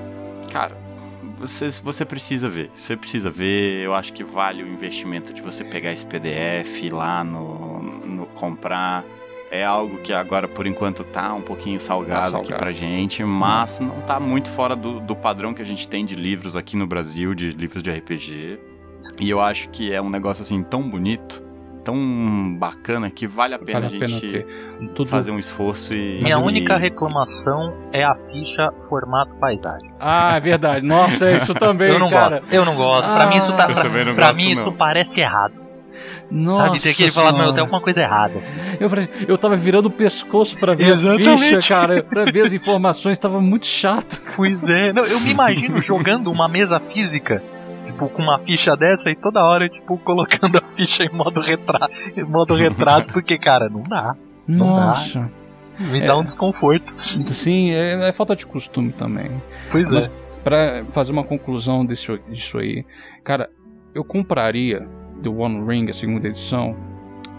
Cara, 0.51 0.77
você, 1.39 1.69
você 1.81 2.05
precisa 2.05 2.47
ver. 2.47 2.69
Você 2.75 2.95
precisa 2.95 3.29
ver. 3.31 3.83
Eu 3.83 3.93
acho 3.93 4.13
que 4.13 4.23
vale 4.23 4.61
o 4.63 4.67
investimento 4.67 5.33
de 5.33 5.41
você 5.41 5.63
pegar 5.63 5.91
esse 5.91 6.05
PDF 6.05 6.91
lá 6.91 7.23
no, 7.23 7.81
no 7.81 8.25
comprar. 8.27 9.03
É 9.51 9.63
algo 9.63 9.97
que 9.99 10.11
agora, 10.11 10.47
por 10.47 10.65
enquanto, 10.67 11.03
tá 11.03 11.33
um 11.33 11.41
pouquinho 11.41 11.79
salgado, 11.79 12.11
Tá 12.19 12.37
aqui 12.37 12.47
salgado. 12.47 12.59
pra 12.59 12.71
gente, 12.71 13.23
mas 13.23 13.79
não 13.79 14.01
tá 14.01 14.19
muito 14.19 14.49
fora 14.49 14.75
do, 14.75 14.99
do 14.99 15.15
padrão 15.15 15.53
que 15.53 15.61
a 15.61 15.65
gente 15.65 15.87
tem 15.87 16.03
de 16.05 16.15
livros 16.15 16.55
aqui 16.55 16.75
no 16.75 16.85
Brasil, 16.85 17.33
de 17.33 17.51
livros 17.51 17.81
de 17.81 17.89
RPG. 17.91 18.59
E 19.19 19.29
eu 19.29 19.39
acho 19.39 19.69
que 19.69 19.93
é 19.93 20.01
um 20.01 20.09
negócio 20.09 20.41
assim 20.41 20.61
tão 20.63 20.81
bonito, 20.89 21.41
tão 21.85 22.55
bacana, 22.59 23.09
que 23.09 23.27
vale 23.27 23.53
a 23.53 23.59
pena 23.59 23.81
Vale 23.81 23.93
a 23.93 23.97
a 23.97 23.99
pena 23.99 24.07
gente 24.07 24.27
ter. 24.27 24.45
Tudo... 24.93 25.07
fazer 25.07 25.31
um 25.31 25.39
esforço 25.39 25.93
e. 25.93 26.19
Minha 26.21 26.35
e- 26.37 26.41
única 26.41 26.75
reclamação 26.75 27.73
é 27.93 28.03
a 28.03 28.15
ficha 28.31 28.69
formato 28.89 29.33
paisagem. 29.35 29.93
Ah, 29.99 30.35
é 30.35 30.39
verdade. 30.39 30.85
Nossa, 30.85 31.31
isso 31.31 31.53
também, 31.53 31.89
eu 31.89 31.99
não 31.99 32.09
cara. 32.09 32.35
gosto, 32.39 32.53
eu 32.53 32.65
não 32.65 32.75
gosto. 32.75 33.07
Pra 33.09 33.23
Ah, 33.23 33.27
mim 33.27 33.37
isso 33.37 33.53
tá, 33.53 33.69
Eu 33.69 33.73
pra, 33.73 33.83
também 33.83 34.03
não 34.05 34.15
pra 34.15 34.33
mim 34.33 34.49
isso 34.49 34.71
parece 34.73 35.19
errado. 35.21 35.53
Nossa 36.29 36.65
sabe, 36.65 36.79
tem 36.81 36.91
aquele 36.91 37.11
falar, 37.11 37.31
meu, 37.31 37.53
tem 37.53 37.61
alguma 37.61 37.79
coisa 37.79 38.01
errada. 38.01 38.33
Eu, 38.79 38.89
falei, 38.89 39.07
eu 39.27 39.37
tava 39.37 39.55
virando 39.55 39.85
o 39.85 39.91
pescoço 39.91 40.57
pra 40.57 40.73
ver 40.73 40.85
a 40.85 40.87
Exatamente. 40.89 41.55
ficha, 41.55 41.69
cara. 41.69 42.03
Pra 42.03 42.25
ver 42.25 42.41
as 42.45 42.51
informações, 42.51 43.17
tava 43.17 43.39
muito 43.39 43.65
chato. 43.65 44.21
Pois 44.35 44.67
é. 44.67 44.91
Não, 44.91 45.05
eu 45.05 45.19
me 45.21 45.29
imagino 45.29 45.79
jogando 45.81 46.29
uma 46.31 46.47
mesa 46.49 46.79
física, 46.79 47.41
tipo, 47.85 48.09
com 48.09 48.21
uma 48.21 48.39
ficha 48.39 48.75
dessa 48.75 49.09
e 49.09 49.15
toda 49.15 49.43
hora, 49.43 49.67
tipo, 49.69 49.97
colocando 50.03 50.57
a 50.57 50.61
ficha 50.75 51.03
em 51.03 51.09
modo 51.11 51.39
retrato, 51.41 51.93
em 52.15 52.23
modo 52.23 52.53
retrato, 52.55 53.11
porque, 53.13 53.37
cara, 53.37 53.69
não 53.69 53.83
dá. 53.83 54.15
Não 54.47 54.75
dá. 54.75 54.85
Nossa. 54.87 55.31
Me 55.79 55.99
É. 56.01 56.05
dá 56.07 56.17
um 56.17 56.23
desconforto. 56.23 56.95
Sim, 57.33 57.71
é, 57.71 58.07
é 58.07 58.11
falta 58.11 58.35
de 58.35 58.45
costume 58.45 58.91
também. 58.93 59.41
Pois 59.71 59.89
Mas 59.91 60.07
é. 60.07 60.11
pra 60.43 60.85
fazer 60.91 61.11
uma 61.11 61.23
conclusão 61.23 61.85
disso, 61.85 62.17
disso 62.29 62.57
aí, 62.57 62.85
cara, 63.23 63.49
eu 63.93 64.03
compraria 64.03 64.87
The 65.21 65.29
One 65.29 65.65
Ring, 65.67 65.89
a 65.89 65.93
segunda 65.93 66.27
edição, 66.29 66.75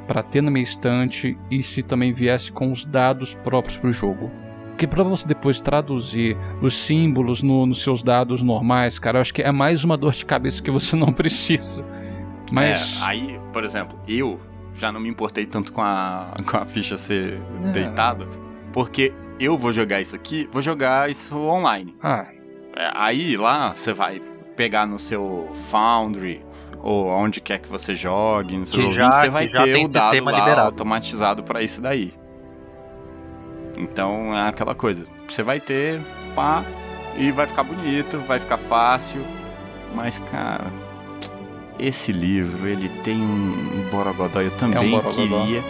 pra 0.06 0.22
ter 0.22 0.42
na 0.42 0.50
minha 0.50 0.62
estante 0.62 1.36
e 1.50 1.62
se 1.62 1.82
também 1.82 2.12
viesse 2.12 2.52
com 2.52 2.70
os 2.70 2.84
dados 2.84 3.34
próprios 3.42 3.78
pro 3.78 3.90
jogo. 3.92 4.30
Porque 4.76 4.86
pra 4.86 5.02
você 5.02 5.26
depois 5.26 5.58
traduzir 5.58 6.36
os 6.60 6.76
símbolos 6.76 7.42
no- 7.42 7.64
nos 7.64 7.80
seus 7.82 8.02
dados 8.02 8.42
normais, 8.42 8.98
cara, 8.98 9.16
eu 9.16 9.22
acho 9.22 9.32
que 9.32 9.40
é 9.40 9.50
mais 9.50 9.84
uma 9.84 9.96
dor 9.96 10.12
de 10.12 10.26
cabeça 10.26 10.62
que 10.62 10.70
você 10.70 10.94
não 10.94 11.10
precisa. 11.14 11.82
Mas. 12.52 13.00
É, 13.00 13.04
aí, 13.06 13.40
por 13.54 13.64
exemplo, 13.64 13.98
eu 14.06 14.38
já 14.74 14.92
não 14.92 15.00
me 15.00 15.08
importei 15.08 15.46
tanto 15.46 15.72
com 15.72 15.80
a, 15.80 16.34
com 16.46 16.58
a 16.58 16.66
ficha 16.66 16.94
ser 16.98 17.40
É. 17.64 17.70
deitada, 17.72 18.26
porque 18.70 19.14
eu 19.40 19.56
vou 19.56 19.72
jogar 19.72 20.02
isso 20.02 20.14
aqui, 20.14 20.46
vou 20.52 20.60
jogar 20.60 21.10
isso 21.10 21.34
online. 21.38 21.94
Ah, 22.02 22.26
É, 22.76 22.90
aí 22.94 23.34
lá 23.38 23.72
você 23.74 23.94
vai 23.94 24.20
pegar 24.54 24.84
no 24.86 24.98
seu 24.98 25.48
Foundry 25.70 26.44
ou 26.82 27.06
onde 27.06 27.40
quer 27.40 27.58
que 27.60 27.68
você 27.70 27.94
jogue, 27.94 28.58
no 28.58 28.66
seu 28.66 28.84
Que 28.84 28.90
Roll20, 28.90 28.94
já- 28.94 29.10
você 29.12 29.30
vai 29.30 29.48
já 29.48 29.64
ter 29.64 29.74
o 29.76 29.90
dado 29.90 30.02
sistema 30.10 30.30
lá 30.30 30.38
liberado. 30.40 30.66
automatizado 30.66 31.42
pra 31.42 31.62
isso 31.62 31.80
daí. 31.80 32.12
Então 33.76 34.34
é 34.36 34.48
aquela 34.48 34.74
coisa, 34.74 35.06
você 35.28 35.42
vai 35.42 35.60
ter, 35.60 36.00
pá, 36.34 36.64
e 37.16 37.30
vai 37.30 37.46
ficar 37.46 37.62
bonito, 37.62 38.18
vai 38.26 38.38
ficar 38.40 38.56
fácil, 38.58 39.20
mas 39.94 40.18
cara, 40.30 40.64
esse 41.78 42.12
livro, 42.12 42.66
ele 42.66 42.88
tem 43.04 43.20
um 43.20 43.88
borogodó, 43.90 44.40
eu 44.40 44.50
também 44.52 44.90
borogodó. 44.90 45.40
queria, 45.42 45.62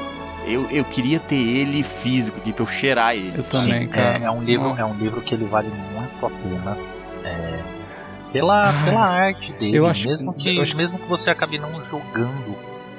eu, 0.47 0.67
eu 0.71 0.85
queria 0.85 1.19
ter 1.19 1.35
ele 1.37 1.83
físico 1.83 2.39
aqui 2.39 2.53
pra 2.53 2.63
eu 2.63 2.67
cheirar 2.69 3.15
ele. 3.15 3.33
eu 3.39 3.43
também, 3.45 3.83
Sim, 3.83 3.89
cara. 3.89 4.19
é, 4.19 4.23
é 4.25 4.31
um 4.31 4.43
livro, 4.43 4.73
é 4.79 4.85
um 4.85 4.95
livro 4.95 5.21
que 5.21 5.35
ele 5.35 5.45
vale 5.45 5.69
muito 5.69 6.25
a 6.27 6.31
pena. 6.31 6.77
é, 7.25 7.61
pela, 8.33 8.73
pela 8.85 9.01
arte 9.01 9.53
dele, 9.55 9.77
Eu 9.77 9.87
acho- 9.87 10.07
mesmo, 10.09 10.33
que, 10.35 10.57
eu 10.57 10.63
acho- 10.63 10.77
mesmo 10.77 10.99
que 10.99 11.07
você 11.09 11.31
acabe 11.31 11.59
não 11.59 11.85
jogando 11.87 12.55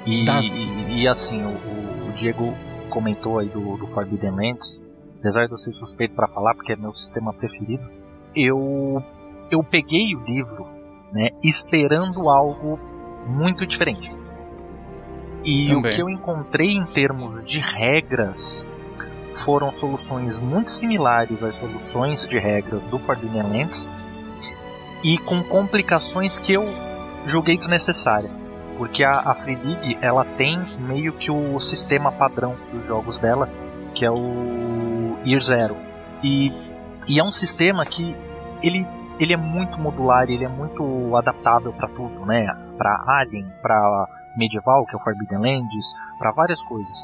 E, 0.06 0.24
Tá. 0.24 0.40
e, 0.40 1.00
e, 1.02 1.08
assim, 1.08 1.42
o, 1.44 2.08
o 2.08 2.12
Diego 2.16 2.54
comentou 2.88 3.38
aí 3.38 3.48
do, 3.48 3.76
do 3.76 3.86
Forbidden 3.88 4.30
Lands, 4.30 4.80
apesar 5.18 5.46
de 5.46 5.52
eu 5.52 5.58
ser 5.58 5.72
suspeito 5.72 6.14
para 6.14 6.28
falar, 6.28 6.54
porque 6.54 6.72
é 6.72 6.76
meu 6.76 6.92
sistema 6.92 7.32
preferido, 7.32 7.88
eu, 8.34 9.02
eu 9.50 9.62
peguei 9.62 10.14
o 10.14 10.22
livro 10.24 10.66
né, 11.12 11.30
esperando 11.42 12.28
algo 12.28 12.78
muito 13.26 13.66
diferente. 13.66 14.16
E 15.44 15.66
Também. 15.66 15.92
o 15.92 15.94
que 15.94 16.02
eu 16.02 16.10
encontrei 16.10 16.70
em 16.70 16.84
termos 16.86 17.44
de 17.44 17.60
regras 17.60 18.64
foram 19.34 19.70
soluções 19.70 20.40
muito 20.40 20.70
similares 20.70 21.42
às 21.42 21.54
soluções 21.54 22.26
de 22.26 22.38
regras 22.38 22.86
do 22.86 22.98
Forbidden 22.98 23.42
Lands 23.42 23.88
e 25.02 25.16
com 25.18 25.42
complicações 25.44 26.38
que 26.38 26.52
eu 26.52 26.64
julguei 27.24 27.56
desnecessária. 27.56 28.30
Porque 28.76 29.04
a, 29.04 29.20
a 29.20 29.34
Free 29.34 29.56
League 29.56 29.98
ela 30.00 30.24
tem 30.24 30.58
meio 30.80 31.12
que 31.12 31.30
o 31.30 31.58
sistema 31.58 32.12
padrão 32.12 32.56
dos 32.72 32.86
jogos 32.86 33.18
dela, 33.18 33.48
que 33.94 34.04
é 34.04 34.10
o 34.10 34.97
Year 35.26 35.40
Zero. 35.40 35.76
E, 36.22 36.50
e 37.08 37.18
é 37.18 37.24
um 37.24 37.30
sistema 37.30 37.84
que 37.84 38.14
ele, 38.62 38.86
ele 39.20 39.32
é 39.32 39.36
muito 39.36 39.78
modular, 39.78 40.28
ele 40.28 40.44
é 40.44 40.48
muito 40.48 41.16
adaptável 41.16 41.72
para 41.72 41.88
tudo, 41.88 42.26
né? 42.26 42.46
Para 42.76 43.04
Alien, 43.20 43.46
para 43.62 44.08
Medieval, 44.36 44.84
que 44.86 44.94
é 44.94 44.98
o 44.98 45.02
Forbidden 45.02 45.38
Lands, 45.38 45.92
para 46.18 46.32
várias 46.32 46.62
coisas. 46.62 46.98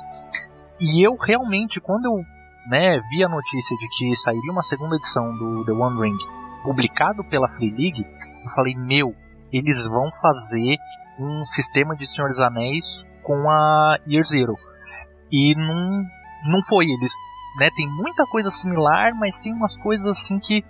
E 0.81 1.07
eu 1.07 1.17
realmente, 1.17 1.81
quando 1.81 2.07
eu 2.07 2.25
né, 2.69 3.01
vi 3.11 3.23
a 3.23 3.29
notícia 3.29 3.77
de 3.77 3.89
que 3.89 4.17
sairia 4.17 4.53
uma 4.53 4.62
segunda 4.62 4.97
edição 4.97 5.33
do 5.37 5.65
The 5.65 5.73
One 5.73 6.01
Ring 6.01 6.17
publicado 6.62 7.23
pela 7.25 7.49
Free 7.49 7.71
League, 7.71 8.07
eu 8.43 8.51
falei, 8.55 8.75
meu, 8.75 9.15
eles 9.53 9.87
vão 9.87 10.11
fazer 10.21 10.77
um 11.19 11.45
sistema 11.45 11.95
de 11.95 12.07
Senhor 12.07 12.29
dos 12.29 12.41
Anéis 12.41 13.09
com 13.23 13.49
a 13.49 13.99
Year 14.09 14.25
Zero. 14.25 14.55
E 15.31 15.55
não, 15.55 16.05
não 16.51 16.62
foi, 16.69 16.87
eles 16.87 17.12
né, 17.59 17.71
tem 17.77 17.89
muita 17.89 18.27
coisa 18.27 18.51
similar, 18.51 19.15
mas 19.15 19.39
tem 19.39 19.53
umas 19.53 19.77
coisas 19.77 20.07
assim 20.07 20.39
que, 20.39 20.65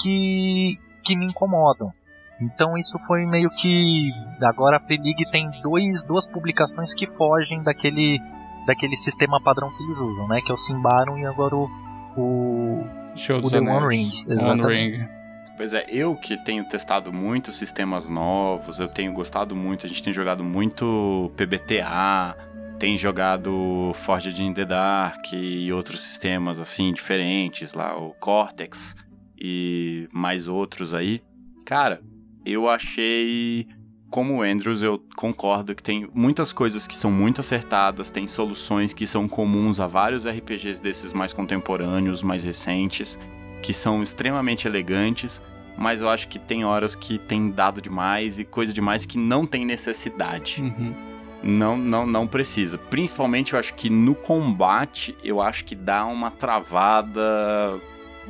que, 0.00 0.78
que 1.02 1.16
me 1.16 1.26
incomodam. 1.26 1.92
Então 2.40 2.76
isso 2.76 2.98
foi 3.06 3.24
meio 3.26 3.48
que. 3.50 4.10
Agora 4.42 4.76
a 4.76 4.80
League 4.88 5.30
tem 5.30 5.50
dois, 5.62 6.02
duas 6.02 6.26
publicações 6.26 6.92
que 6.94 7.06
fogem 7.06 7.62
daquele, 7.62 8.18
daquele 8.66 8.96
sistema 8.96 9.40
padrão 9.42 9.70
que 9.76 9.82
eles 9.84 9.98
usam, 9.98 10.28
né? 10.28 10.38
Que 10.44 10.50
é 10.50 10.54
o 10.54 10.58
Simbarum 10.58 11.16
e 11.18 11.26
agora 11.26 11.54
o, 11.54 11.70
o, 12.16 12.84
Show 13.16 13.38
o 13.38 13.50
The 13.50 13.58
Anéis. 13.58 13.76
One 13.76 13.88
Ring. 13.88 14.10
One 14.26 14.40
Exatamente. 14.40 14.96
Ring. 14.96 15.08
Pois 15.56 15.72
é, 15.72 15.84
eu 15.88 16.16
que 16.16 16.36
tenho 16.36 16.64
testado 16.64 17.12
muitos 17.12 17.54
sistemas 17.54 18.10
novos, 18.10 18.80
eu 18.80 18.88
tenho 18.88 19.12
gostado 19.12 19.54
muito, 19.54 19.86
a 19.86 19.88
gente 19.88 20.02
tem 20.02 20.12
jogado 20.12 20.42
muito 20.42 21.30
PBTA, 21.36 22.36
tem 22.84 22.98
jogado 22.98 23.92
Forged 23.94 24.44
in 24.44 24.52
the 24.52 24.66
Dark 24.66 25.32
e 25.32 25.72
outros 25.72 26.02
sistemas 26.02 26.60
assim 26.60 26.92
diferentes 26.92 27.72
lá, 27.72 27.96
o 27.96 28.10
Cortex 28.20 28.94
e 29.40 30.06
mais 30.12 30.46
outros 30.46 30.92
aí. 30.92 31.22
Cara, 31.64 32.02
eu 32.44 32.68
achei 32.68 33.66
como 34.10 34.34
o 34.34 34.42
Andrews, 34.42 34.82
eu 34.82 35.02
concordo 35.16 35.74
que 35.74 35.82
tem 35.82 36.06
muitas 36.12 36.52
coisas 36.52 36.86
que 36.86 36.94
são 36.94 37.10
muito 37.10 37.40
acertadas, 37.40 38.10
tem 38.10 38.28
soluções 38.28 38.92
que 38.92 39.06
são 39.06 39.26
comuns 39.26 39.80
a 39.80 39.86
vários 39.86 40.26
RPGs 40.26 40.82
desses 40.82 41.14
mais 41.14 41.32
contemporâneos, 41.32 42.22
mais 42.22 42.44
recentes, 42.44 43.18
que 43.62 43.72
são 43.72 44.02
extremamente 44.02 44.68
elegantes, 44.68 45.40
mas 45.78 46.02
eu 46.02 46.10
acho 46.10 46.28
que 46.28 46.38
tem 46.38 46.66
horas 46.66 46.94
que 46.94 47.16
tem 47.16 47.50
dado 47.50 47.80
demais 47.80 48.38
e 48.38 48.44
coisa 48.44 48.74
demais 48.74 49.06
que 49.06 49.16
não 49.16 49.46
tem 49.46 49.64
necessidade. 49.64 50.60
Uhum. 50.60 51.13
Não, 51.46 51.76
não, 51.76 52.06
não 52.06 52.26
precisa. 52.26 52.78
Principalmente 52.78 53.52
eu 53.52 53.58
acho 53.58 53.74
que 53.74 53.90
no 53.90 54.14
combate, 54.14 55.14
eu 55.22 55.42
acho 55.42 55.64
que 55.66 55.74
dá 55.74 56.06
uma 56.06 56.30
travada 56.30 57.78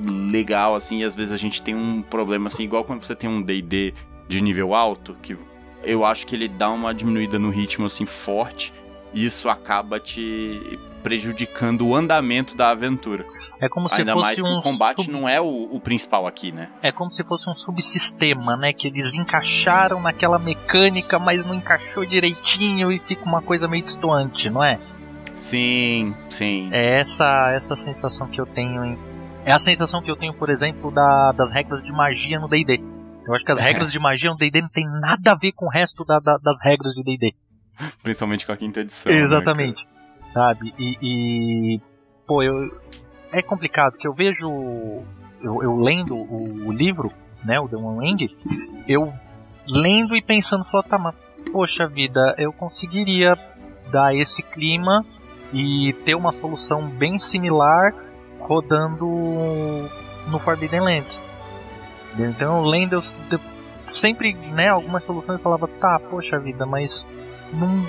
legal, 0.05 0.75
assim, 0.75 0.99
e 0.99 1.05
às 1.05 1.15
vezes 1.15 1.33
a 1.33 1.37
gente 1.37 1.63
tem 1.63 1.77
um 1.77 2.03
problema, 2.03 2.49
assim, 2.49 2.65
igual 2.65 2.83
quando 2.83 3.05
você 3.05 3.15
tem 3.15 3.31
um 3.31 3.41
D&D 3.41 3.95
de 4.27 4.43
nível 4.43 4.75
alto, 4.75 5.17
que 5.23 5.37
eu 5.85 6.05
acho 6.05 6.27
que 6.27 6.35
ele 6.35 6.49
dá 6.49 6.69
uma 6.71 6.93
diminuída 6.93 7.39
no 7.39 7.51
ritmo, 7.51 7.87
assim, 7.87 8.05
forte, 8.05 8.73
e 9.13 9.25
isso 9.25 9.49
acaba 9.49 10.01
te 10.01 10.81
prejudicando 11.05 11.87
o 11.87 11.95
andamento 11.95 12.57
da 12.57 12.71
aventura. 12.71 13.25
É 13.61 13.69
como 13.69 13.89
se 13.89 14.01
Ainda 14.01 14.17
mais 14.17 14.37
fosse 14.39 14.43
que 14.43 14.49
um 14.57 14.59
o 14.59 14.63
combate 14.63 14.95
sub- 15.05 15.13
não 15.13 15.29
é 15.29 15.41
o, 15.41 15.69
o 15.71 15.79
principal 15.79 16.27
aqui, 16.27 16.51
né? 16.51 16.69
É 16.83 16.91
como 16.91 17.11
se 17.11 17.23
fosse 17.23 17.49
um 17.49 17.55
subsistema, 17.55 18.57
né? 18.57 18.73
Que 18.73 18.89
eles 18.89 19.15
encaixaram 19.15 20.01
naquela 20.01 20.39
mecânica, 20.39 21.19
mas 21.19 21.45
não 21.47 21.55
encaixou 21.55 22.05
direitinho 22.07 22.91
e 22.91 22.99
fica 22.99 23.23
uma 23.25 23.43
coisa 23.43 23.69
meio 23.69 23.85
distoante, 23.85 24.49
não 24.51 24.65
é? 24.65 24.81
Sim, 25.37 26.15
sim. 26.29 26.69
É 26.73 27.01
essa 27.01 27.51
essa 27.55 27.77
sensação 27.77 28.27
que 28.29 28.41
eu 28.41 28.47
tenho 28.47 28.85
em... 28.85 28.99
É 29.45 29.53
a 29.53 29.59
sensação 29.59 30.01
que 30.03 30.11
eu 30.11 30.17
tenho, 30.17 30.33
por 30.35 30.49
exemplo, 30.49 30.91
da- 30.91 31.33
das 31.33 31.53
regras 31.53 31.83
de 31.85 31.93
magia 31.93 32.41
no 32.41 32.49
D&D. 32.49 32.81
Eu 33.27 33.35
acho 33.35 33.45
que 33.45 33.53
as 33.53 33.61
regras 33.61 33.93
de 33.93 33.99
magia 33.99 34.31
no 34.31 34.37
D&D 34.37 34.63
não 34.63 34.69
tem 34.71 34.87
nada 35.01 35.33
a 35.33 35.35
ver 35.35 35.53
com 35.53 35.67
o 35.67 35.71
resto 35.71 36.05
da- 36.05 36.19
da- 36.19 36.39
das 36.39 36.57
regras 36.65 36.95
de 36.95 37.03
D&D. 37.03 37.35
Principalmente 38.03 38.47
com 38.47 38.53
a 38.53 38.57
quinta 38.57 38.81
edição. 38.81 39.13
né, 39.13 39.19
Exatamente. 39.19 39.87
Sabe? 40.35 40.75
E, 40.79 40.99
e, 41.01 41.81
Pô, 42.27 42.43
eu. 42.43 42.71
É 43.33 43.43
complicado, 43.43 43.97
que 43.97 44.07
eu 44.07 44.13
vejo. 44.13 44.49
Eu, 45.43 45.63
eu 45.63 45.77
lendo 45.77 46.17
o, 46.17 46.69
o 46.69 46.73
livro, 46.73 47.13
né? 47.45 47.61
O 47.61 47.69
The 47.69 47.77
One 47.77 48.07
Ring, 48.07 48.37
eu 48.89 49.13
lendo 49.67 50.17
e 50.17 50.23
pensando, 50.23 50.65
falando, 50.65 50.87
tá, 50.87 50.99
mas, 50.99 51.15
poxa 51.53 51.87
vida, 51.87 52.35
eu 52.39 52.53
conseguiria 52.53 53.37
dar 53.93 54.15
esse 54.15 54.43
clima 54.43 55.05
e 55.53 55.93
ter 56.05 56.15
uma 56.15 56.33
solução 56.33 56.89
bem 56.89 57.19
similar 57.19 57.95
rodando 58.41 59.07
no 60.29 60.39
Forbidden 60.39 60.81
Lands. 60.81 61.29
Então, 62.19 62.63
lendo, 62.63 62.95
eu, 62.95 63.01
eu 63.31 63.41
sempre, 63.87 64.35
né, 64.35 64.69
algumas 64.69 65.05
soluções 65.05 65.39
eu 65.39 65.43
falava, 65.43 65.69
tá, 65.69 65.99
poxa 65.99 66.39
vida, 66.39 66.65
mas 66.65 67.07
não 67.53 67.85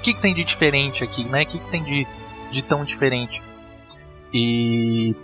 que, 0.00 0.14
que 0.14 0.20
tem 0.20 0.34
de 0.34 0.44
diferente 0.44 1.04
aqui, 1.04 1.24
né? 1.24 1.42
O 1.42 1.46
que, 1.46 1.58
que 1.58 1.70
tem 1.70 1.82
de, 1.82 2.06
de 2.50 2.64
tão 2.64 2.84
diferente? 2.84 3.42
E, 4.32 5.14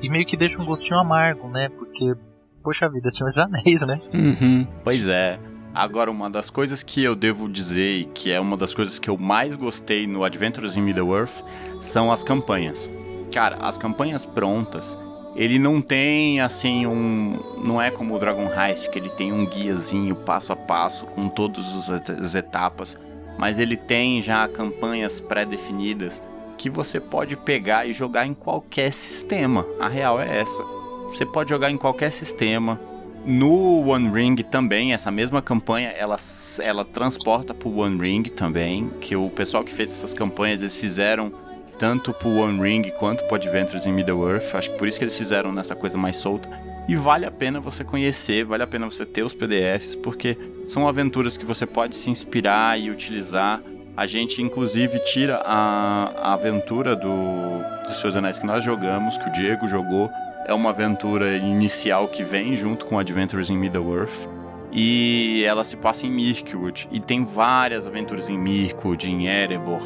e 0.00 0.08
meio 0.08 0.26
que 0.26 0.36
deixa 0.36 0.60
um 0.60 0.64
gostinho 0.64 0.98
amargo, 0.98 1.48
né? 1.48 1.68
Porque, 1.68 2.14
poxa 2.62 2.88
vida, 2.88 3.10
Senhor 3.10 3.28
dos 3.28 3.38
Anéis, 3.38 3.82
né? 3.86 4.00
Uhum. 4.12 4.66
Pois 4.82 5.08
é. 5.08 5.38
Agora, 5.74 6.08
uma 6.10 6.30
das 6.30 6.50
coisas 6.50 6.84
que 6.84 7.02
eu 7.02 7.16
devo 7.16 7.48
dizer 7.48 8.00
e 8.00 8.04
que 8.04 8.30
é 8.30 8.38
uma 8.38 8.56
das 8.56 8.72
coisas 8.72 8.98
que 8.98 9.10
eu 9.10 9.18
mais 9.18 9.56
gostei 9.56 10.06
no 10.06 10.22
Adventures 10.22 10.76
in 10.76 10.82
Middle-earth 10.82 11.42
são 11.80 12.12
as 12.12 12.22
campanhas. 12.22 12.90
Cara, 13.32 13.56
as 13.56 13.76
campanhas 13.76 14.24
prontas, 14.24 14.96
ele 15.34 15.58
não 15.58 15.82
tem 15.82 16.40
assim 16.40 16.86
um. 16.86 17.40
Não 17.64 17.82
é 17.82 17.90
como 17.90 18.14
o 18.14 18.18
Dragon 18.20 18.48
Heist, 18.48 18.88
que 18.88 18.98
ele 19.00 19.10
tem 19.10 19.32
um 19.32 19.44
guiazinho 19.44 20.14
passo 20.14 20.52
a 20.52 20.56
passo 20.56 21.06
com 21.06 21.28
todas 21.28 21.90
as 21.90 22.36
etapas, 22.36 22.96
mas 23.38 23.58
ele 23.58 23.76
tem 23.76 24.20
já 24.22 24.46
campanhas 24.48 25.20
pré-definidas 25.20 26.22
que 26.56 26.70
você 26.70 27.00
pode 27.00 27.36
pegar 27.36 27.86
e 27.86 27.92
jogar 27.92 28.26
em 28.26 28.34
qualquer 28.34 28.92
sistema. 28.92 29.66
A 29.80 29.88
real 29.88 30.20
é 30.20 30.38
essa. 30.38 30.62
Você 31.06 31.26
pode 31.26 31.50
jogar 31.50 31.70
em 31.70 31.76
qualquer 31.76 32.10
sistema, 32.10 32.80
no 33.24 33.88
One 33.88 34.10
Ring 34.10 34.36
também, 34.36 34.92
essa 34.92 35.10
mesma 35.10 35.40
campanha, 35.40 35.88
ela, 35.90 36.16
ela 36.62 36.84
transporta 36.84 37.54
pro 37.54 37.78
One 37.78 37.98
Ring 37.98 38.22
também, 38.24 38.90
que 39.00 39.16
o 39.16 39.30
pessoal 39.30 39.64
que 39.64 39.72
fez 39.72 39.90
essas 39.90 40.12
campanhas, 40.12 40.60
eles 40.60 40.76
fizeram 40.76 41.32
tanto 41.78 42.12
pro 42.12 42.28
One 42.28 42.60
Ring 42.60 42.82
quanto 42.98 43.24
pro 43.24 43.36
Adventures 43.36 43.86
in 43.86 43.92
Middle-earth, 43.92 44.54
acho 44.54 44.70
que 44.70 44.76
por 44.76 44.86
isso 44.86 44.98
que 44.98 45.04
eles 45.04 45.16
fizeram 45.16 45.52
nessa 45.52 45.74
coisa 45.74 45.96
mais 45.96 46.16
solta, 46.16 46.48
e 46.88 46.96
vale 46.96 47.24
a 47.24 47.30
pena 47.30 47.60
você 47.60 47.82
conhecer, 47.82 48.44
vale 48.44 48.62
a 48.62 48.66
pena 48.66 48.88
você 48.88 49.06
ter 49.06 49.22
os 49.22 49.34
PDFs, 49.34 49.94
porque 49.96 50.36
são 50.66 50.86
aventuras 50.86 51.36
que 51.36 51.44
você 51.44 51.66
pode 51.66 51.96
se 51.96 52.10
inspirar 52.10 52.78
e 52.78 52.90
utilizar. 52.90 53.62
A 53.96 54.06
gente, 54.06 54.42
inclusive, 54.42 54.98
tira 54.98 55.36
a, 55.44 56.30
a 56.30 56.32
aventura 56.34 56.96
do, 56.96 57.86
do 57.86 57.94
Seus 57.94 58.16
Anéis 58.16 58.38
que 58.38 58.46
nós 58.46 58.64
jogamos, 58.64 59.16
que 59.16 59.28
o 59.28 59.32
Diego 59.32 59.68
jogou, 59.68 60.10
é 60.46 60.52
uma 60.52 60.70
aventura 60.70 61.36
inicial 61.36 62.08
que 62.08 62.22
vem 62.22 62.54
junto 62.56 62.84
com 62.84 62.98
Adventures 62.98 63.50
in 63.50 63.56
Middle-earth. 63.56 64.28
E 64.72 65.44
ela 65.46 65.64
se 65.64 65.76
passa 65.76 66.06
em 66.06 66.10
Mirkwood. 66.10 66.88
E 66.90 66.98
tem 66.98 67.24
várias 67.24 67.86
aventuras 67.86 68.28
em 68.28 68.36
Mirkwood, 68.36 69.08
em 69.08 69.28
Erebor 69.28 69.80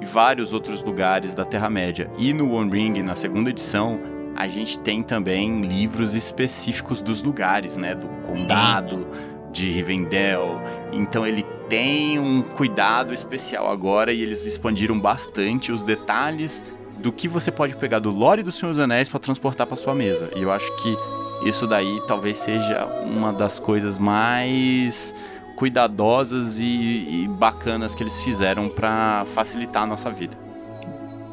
e 0.00 0.04
vários 0.04 0.52
outros 0.52 0.82
lugares 0.82 1.32
da 1.32 1.44
Terra-média. 1.44 2.10
E 2.18 2.32
no 2.32 2.52
One 2.52 2.70
Ring, 2.70 3.02
na 3.02 3.14
segunda 3.14 3.50
edição, 3.50 4.00
a 4.36 4.48
gente 4.48 4.78
tem 4.78 5.02
também 5.02 5.60
livros 5.60 6.14
específicos 6.14 7.00
dos 7.00 7.22
lugares, 7.22 7.76
né? 7.76 7.94
Do 7.94 8.06
condado, 8.26 9.06
de 9.52 9.70
Rivendell. 9.70 10.60
Então 10.92 11.26
ele 11.26 11.42
tem 11.68 12.18
um 12.18 12.42
cuidado 12.42 13.14
especial 13.14 13.70
agora 13.70 14.12
e 14.12 14.20
eles 14.20 14.44
expandiram 14.44 14.98
bastante 14.98 15.72
os 15.72 15.82
detalhes 15.82 16.64
do 16.98 17.12
que 17.12 17.26
você 17.26 17.50
pode 17.50 17.76
pegar 17.76 17.98
do 17.98 18.10
lore 18.10 18.42
do 18.42 18.52
Senhor 18.52 18.72
dos 18.72 18.82
Anéis 18.82 19.08
para 19.08 19.20
transportar 19.20 19.66
para 19.66 19.76
sua 19.76 19.94
mesa. 19.94 20.30
E 20.36 20.42
eu 20.42 20.50
acho 20.50 20.74
que 20.76 20.96
isso 21.44 21.66
daí 21.66 22.00
talvez 22.06 22.38
seja 22.38 22.86
uma 23.04 23.32
das 23.32 23.58
coisas 23.58 23.98
mais 23.98 25.14
cuidadosas 25.56 26.58
e, 26.60 26.64
e 26.64 27.28
bacanas 27.28 27.94
que 27.94 28.02
eles 28.02 28.20
fizeram 28.20 28.68
pra 28.68 29.24
facilitar 29.26 29.82
a 29.82 29.86
nossa 29.86 30.10
vida. 30.10 30.36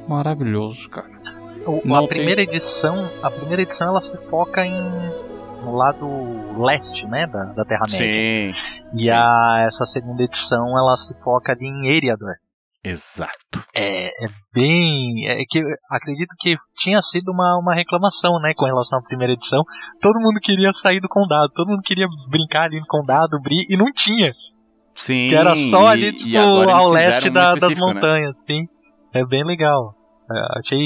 Maravilhoso, 0.08 0.90
cara. 0.90 1.19
O- 1.66 1.96
a 1.96 2.00
tem- 2.00 2.08
primeira 2.08 2.42
edição, 2.42 3.10
a 3.22 3.30
primeira 3.32 3.62
edição 3.62 3.88
ela 3.90 4.00
se 4.00 4.18
foca 4.30 4.66
em 4.66 4.74
no 5.64 5.76
lado 5.76 6.08
leste, 6.64 7.06
né, 7.08 7.28
da, 7.28 7.44
da 7.54 7.66
Terra 7.66 7.84
Média. 7.92 8.54
Sim, 8.54 8.60
E 8.96 9.04
sim. 9.06 9.10
a 9.12 9.66
essa 9.68 9.86
segunda 9.86 10.24
edição 10.24 10.66
ela 10.78 10.96
se 10.96 11.14
foca 11.22 11.52
ali 11.52 11.68
em 11.68 11.88
Eriador. 11.96 12.34
exato. 12.84 13.62
É, 13.76 14.08
é 14.08 14.28
bem, 14.54 15.28
é 15.28 15.44
que 15.48 15.62
acredito 15.92 16.30
que 16.40 16.56
tinha 16.78 17.02
sido 17.02 17.30
uma, 17.32 17.60
uma 17.62 17.76
reclamação, 17.76 18.40
né, 18.42 18.54
com 18.56 18.66
relação 18.66 19.00
à 19.00 19.02
primeira 19.04 19.34
edição. 19.34 19.62
Todo 20.02 20.16
mundo 20.22 20.40
queria 20.42 20.72
sair 20.74 21.02
do 21.02 21.08
condado, 21.10 21.52
todo 21.54 21.68
mundo 21.68 21.82
queria 21.84 22.08
brincar 22.30 22.64
ali 22.66 22.80
no 22.80 22.86
condado, 22.88 23.40
brir, 23.42 23.66
e 23.70 23.78
não 23.78 23.92
tinha. 23.94 24.32
Sim. 24.96 25.30
Que 25.30 25.36
era 25.36 25.56
só 25.70 25.88
ali 25.88 26.08
e- 26.08 26.14
tipo, 26.14 26.28
e 26.30 26.38
ao 26.38 26.90
leste 26.90 27.30
da- 27.30 27.54
das 27.56 27.76
né? 27.76 27.82
montanhas, 27.86 28.36
sim. 28.46 28.66
É 29.14 29.26
bem 29.26 29.44
legal. 29.46 29.94
É, 30.32 30.60
achei, 30.60 30.80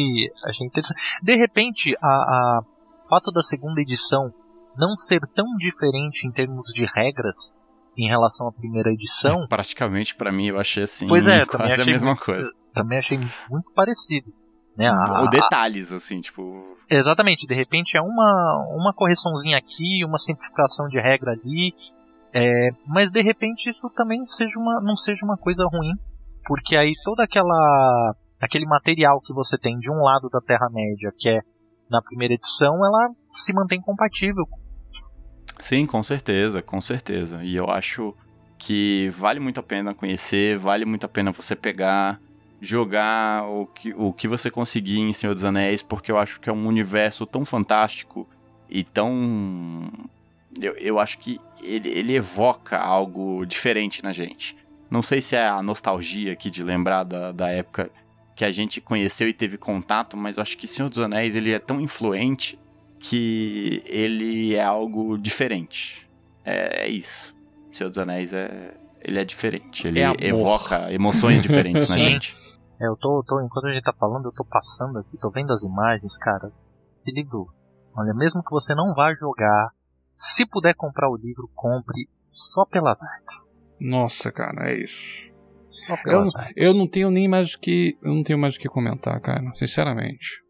achei 0.46 0.68
interessante. 0.68 1.00
De 1.22 1.36
repente, 1.36 1.96
a, 2.02 2.08
a 2.08 2.62
fato 3.10 3.32
da 3.32 3.42
segunda 3.42 3.82
edição 3.82 4.34
não 4.78 4.96
ser 4.98 5.20
tão 5.36 5.46
diferente 5.58 6.26
em 6.28 6.32
termos 6.32 6.66
de 6.74 6.86
regras 6.96 7.56
em 7.98 8.08
relação 8.08 8.48
à 8.48 8.52
primeira 8.52 8.90
edição, 8.92 9.46
Praticamente 9.50 10.16
pra 10.16 10.32
mim 10.32 10.48
eu 10.48 10.60
achei 10.60 10.84
assim, 10.84 11.08
Pois 11.08 11.28
é, 11.28 11.46
quase 11.46 11.82
a 11.82 11.86
mesma 11.86 12.12
muito- 12.12 12.26
coisa. 12.26 12.52
também 12.74 12.98
achei 12.98 13.20
muito 13.50 13.72
parecido. 13.76 14.34
Né? 14.76 14.88
A- 14.88 15.22
Ou 15.22 15.30
detalhes, 15.30 15.92
assim, 15.92 16.20
tipo. 16.20 16.76
Exatamente, 16.90 17.46
de 17.46 17.54
repente 17.54 17.96
é 17.98 18.02
uma, 18.02 18.68
uma 18.76 18.94
correçãozinha 18.94 19.58
aqui, 19.58 20.04
uma 20.06 20.18
simplificação 20.18 20.88
de 20.88 21.00
regra 21.00 21.32
ali, 21.34 21.72
é, 22.34 22.70
mas 22.88 23.12
de 23.12 23.22
repente 23.22 23.70
isso 23.70 23.88
também 23.96 24.26
seja 24.26 24.58
uma, 24.60 24.82
não 24.82 24.96
seja 24.96 25.24
uma 25.24 25.38
coisa 25.38 25.64
ruim, 25.72 25.92
porque 26.46 26.76
aí 26.76 26.92
toda 27.04 27.24
aquela 27.24 28.16
aquele 28.44 28.66
material 28.66 29.22
que 29.22 29.34
você 29.34 29.58
tem 29.58 29.78
de 29.80 29.90
um 29.90 30.04
lado 30.04 30.30
da 30.30 30.42
Terra-média, 30.42 31.12
que 31.18 31.30
é 31.30 31.40
na 31.90 32.02
primeira 32.02 32.34
edição, 32.34 32.76
ela 32.86 33.10
se 33.32 33.54
mantém 33.54 33.80
compatível. 33.82 34.46
Sim, 35.60 35.86
com 35.86 36.04
certeza, 36.04 36.62
com 36.62 36.82
certeza. 36.82 37.44
E 37.44 37.56
eu 37.56 37.70
acho 37.70 38.14
que 38.58 39.10
vale 39.18 39.40
muito 39.40 39.60
a 39.60 39.64
pena 39.64 39.94
conhecer, 39.94 40.58
vale 40.58 40.84
muito 40.84 41.06
a 41.06 41.10
pena 41.10 41.32
você 41.32 41.56
pegar, 41.56 42.20
jogar 42.60 43.48
o 43.48 43.66
que, 43.68 43.94
o 43.94 44.12
que 44.12 44.28
você 44.28 44.52
conseguir 44.52 45.00
em 45.00 45.14
Senhor 45.14 45.34
dos 45.34 45.46
Anéis, 45.46 45.82
porque 45.82 46.12
eu 46.12 46.18
acho 46.18 46.40
que 46.42 46.50
é 46.50 46.54
um 46.54 46.68
universo 46.68 47.26
tão 47.26 47.46
fantástico 47.46 48.28
e 48.70 48.84
tão. 48.84 49.90
Eu, 50.60 50.74
eu 50.74 51.00
acho 51.00 51.18
que 51.20 51.40
ele, 51.62 51.90
ele 51.90 52.14
evoca 52.14 52.78
algo 52.78 53.46
diferente 53.46 54.04
na 54.04 54.12
gente. 54.12 54.56
Não 54.90 55.02
sei 55.02 55.22
se 55.22 55.36
é 55.36 55.48
a 55.48 55.62
nostalgia 55.62 56.34
aqui 56.34 56.50
de 56.50 56.62
lembrar 56.62 57.04
da, 57.04 57.32
da 57.32 57.50
época 57.50 57.90
que 58.36 58.44
a 58.46 58.52
gente 58.52 58.82
conheceu 58.82 59.28
e 59.28 59.34
teve 59.34 59.58
contato, 59.58 60.18
mas 60.18 60.38
eu 60.38 60.42
acho 60.42 60.58
que 60.58 60.68
Senhor 60.68 60.90
dos 60.90 61.00
Anéis 61.00 61.36
ele 61.36 61.52
é 61.52 61.60
tão 61.60 61.80
influente 61.80 62.60
que 63.00 63.84
ele 63.86 64.56
é 64.56 64.64
algo 64.64 65.18
diferente. 65.18 66.10
É, 66.44 66.86
é 66.86 66.90
isso. 66.90 67.36
Senhor 67.72 67.90
dos 67.90 67.98
Anéis 67.98 68.34
é 68.34 68.74
ele 69.04 69.20
é 69.20 69.26
diferente. 69.26 69.86
Ele 69.86 70.00
É 70.00 70.14
evoca 70.22 70.92
emoções 70.92 71.42
diferentes 71.42 71.90
na 71.90 71.98
gente. 72.00 72.36
É, 72.82 72.88
eu 72.88 72.96
tô, 72.96 73.24
tô, 73.28 73.42
enquanto 73.42 73.68
a 73.68 73.74
gente 73.74 73.84
tá 73.84 73.94
falando, 73.94 74.26
eu 74.26 74.32
tô 74.32 74.46
passando 74.46 75.00
aqui, 75.00 75.18
tô 75.18 75.30
vendo 75.30 75.52
as 75.52 75.64
imagens, 75.64 76.18
cara. 76.18 76.52
Esse 76.92 77.12
livro, 77.12 77.44
olha, 77.96 78.14
mesmo 78.14 78.42
que 78.42 78.50
você 78.50 78.74
não 78.74 78.94
vá 78.94 79.14
jogar, 79.14 79.72
se 80.16 80.46
puder 80.46 80.74
comprar 80.74 81.10
o 81.10 81.18
livro, 81.18 81.50
compre 81.54 82.08
só 82.30 82.66
pelas 82.66 83.04
artes. 83.04 83.54
Nossa, 83.80 84.32
cara, 84.32 84.70
é 84.72 84.78
isso. 84.82 85.33
Só 85.74 85.96
Eu, 86.06 86.26
eu 86.56 86.74
não 86.74 86.88
tenho 86.88 87.10
nem 87.10 87.28
mais 87.28 87.54
o 87.54 87.60
que. 87.60 87.98
Eu 88.02 88.14
não 88.14 88.24
tenho 88.24 88.38
mais 88.38 88.56
o 88.56 88.60
que 88.60 88.68
comentar, 88.70 89.20
cara. 89.20 89.52
Sinceramente. 89.56 90.42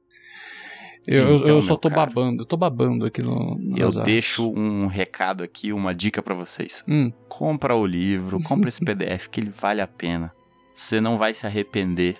Eu, 1.07 1.35
Então, 1.35 1.55
eu 1.55 1.61
só 1.61 1.75
tô 1.75 1.89
caro. 1.89 2.01
babando. 2.13 2.43
Eu 2.43 2.45
tô 2.45 2.55
babando 2.57 3.05
aqui 3.05 3.21
no. 3.21 3.57
Eu 3.77 3.87
artes. 3.87 4.03
deixo 4.03 4.49
um 4.51 4.87
recado 4.87 5.43
aqui, 5.43 5.71
uma 5.73 5.93
dica 5.93 6.21
pra 6.21 6.33
vocês. 6.35 6.83
Hum, 6.87 7.11
Compra 7.27 7.75
o 7.75 7.85
livro, 7.85 8.41
compra 8.43 8.69
esse 8.69 8.83
PDF 8.85 9.27
que 9.27 9.39
ele 9.41 9.49
vale 9.49 9.81
a 9.81 9.87
pena. 9.87 10.31
Você 10.73 10.99
não 11.01 11.17
vai 11.17 11.33
se 11.33 11.45
arrepender. 11.45 12.15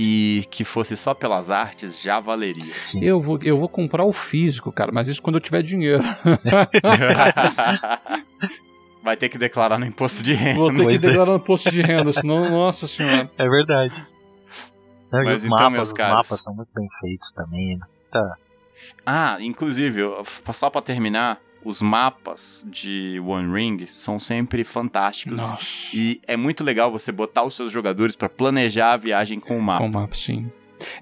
E 0.00 0.44
que 0.48 0.62
fosse 0.62 0.96
só 0.96 1.12
pelas 1.12 1.50
artes 1.50 2.00
já 2.00 2.20
valeria. 2.20 2.72
Sim. 2.84 3.02
eu, 3.02 3.20
vou, 3.20 3.36
eu 3.42 3.58
vou 3.58 3.68
comprar 3.68 4.04
o 4.04 4.12
físico, 4.12 4.70
cara, 4.70 4.92
mas 4.92 5.08
isso 5.08 5.20
quando 5.20 5.34
eu 5.34 5.40
tiver 5.40 5.60
dinheiro. 5.60 6.04
vai 9.08 9.16
ter 9.16 9.28
que 9.28 9.38
declarar 9.38 9.78
no 9.78 9.86
imposto 9.86 10.22
de 10.22 10.32
renda. 10.34 10.58
Vou 10.60 10.70
ter 10.70 10.76
que 10.76 10.82
Pois 10.84 11.04
é. 11.04 11.08
declarar 11.08 11.32
no 11.32 11.40
posto 11.40 11.70
de 11.70 11.82
renda, 11.82 12.12
senão, 12.12 12.50
nossa 12.50 12.86
senhora. 12.86 13.30
É 13.38 13.48
verdade. 13.48 14.06
Não, 15.10 15.22
e 15.22 15.24
Mas 15.24 15.38
os 15.40 15.44
então, 15.46 15.56
mapas, 15.58 15.72
meus 15.72 15.88
os 15.88 15.94
caros. 15.94 16.14
mapas 16.16 16.40
são 16.42 16.54
muito 16.54 16.68
bem 16.74 16.86
feitos 17.00 17.32
também. 17.32 17.76
né? 17.78 17.86
Ah, 19.04 19.38
inclusive, 19.40 20.02
só 20.52 20.70
pra 20.70 20.80
terminar, 20.82 21.40
os 21.64 21.80
mapas 21.82 22.64
de 22.70 23.20
One 23.26 23.52
Ring 23.52 23.86
são 23.86 24.18
sempre 24.18 24.62
fantásticos. 24.64 25.40
Nossa. 25.40 25.64
E 25.92 26.20
é 26.26 26.36
muito 26.36 26.62
legal 26.62 26.90
você 26.92 27.10
botar 27.10 27.42
os 27.44 27.54
seus 27.54 27.72
jogadores 27.72 28.14
pra 28.14 28.28
planejar 28.28 28.92
a 28.92 28.96
viagem 28.96 29.40
com 29.40 29.58
o 29.58 29.62
mapa. 29.62 29.80
Com 29.82 29.88
o 29.90 29.92
mapa, 29.92 30.14
sim. 30.14 30.50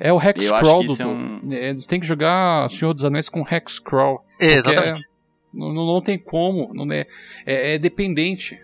É 0.00 0.10
o 0.10 0.16
Eu 0.16 0.18
acho 0.20 0.28
Hexcrawl 0.28 0.80
que 0.80 0.86
do. 0.96 1.02
é 1.02 1.06
um- 1.06 1.40
é, 1.50 1.68
Eles 1.70 1.84
têm 1.86 2.00
que 2.00 2.06
jogar 2.06 2.70
Senhor 2.70 2.94
dos 2.94 3.04
Anéis 3.04 3.28
com 3.28 3.42
Hexcrawl. 3.42 4.24
Exatamente. 4.40 5.00
Não, 5.56 5.72
não, 5.72 5.86
não 5.86 6.00
tem 6.00 6.18
como. 6.18 6.72
Não 6.74 6.84
é, 6.92 7.06
é, 7.44 7.74
é 7.74 7.78
dependente. 7.78 8.58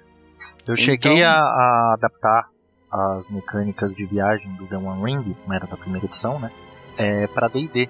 Eu 0.66 0.76
cheguei 0.76 1.12
Então- 1.18 1.26
a, 1.28 1.32
a 1.32 1.94
adaptar 1.94 2.48
as 2.90 3.28
mecânicas 3.30 3.94
de 3.94 4.04
viagem 4.04 4.52
do 4.54 4.66
The 4.66 4.76
One 4.76 5.02
Ring, 5.02 5.34
como 5.42 5.54
era 5.54 5.66
da 5.66 5.76
primeira 5.76 6.06
edição, 6.06 6.38
né? 6.38 6.50
É, 6.98 7.26
pra 7.26 7.48
D&D. 7.48 7.88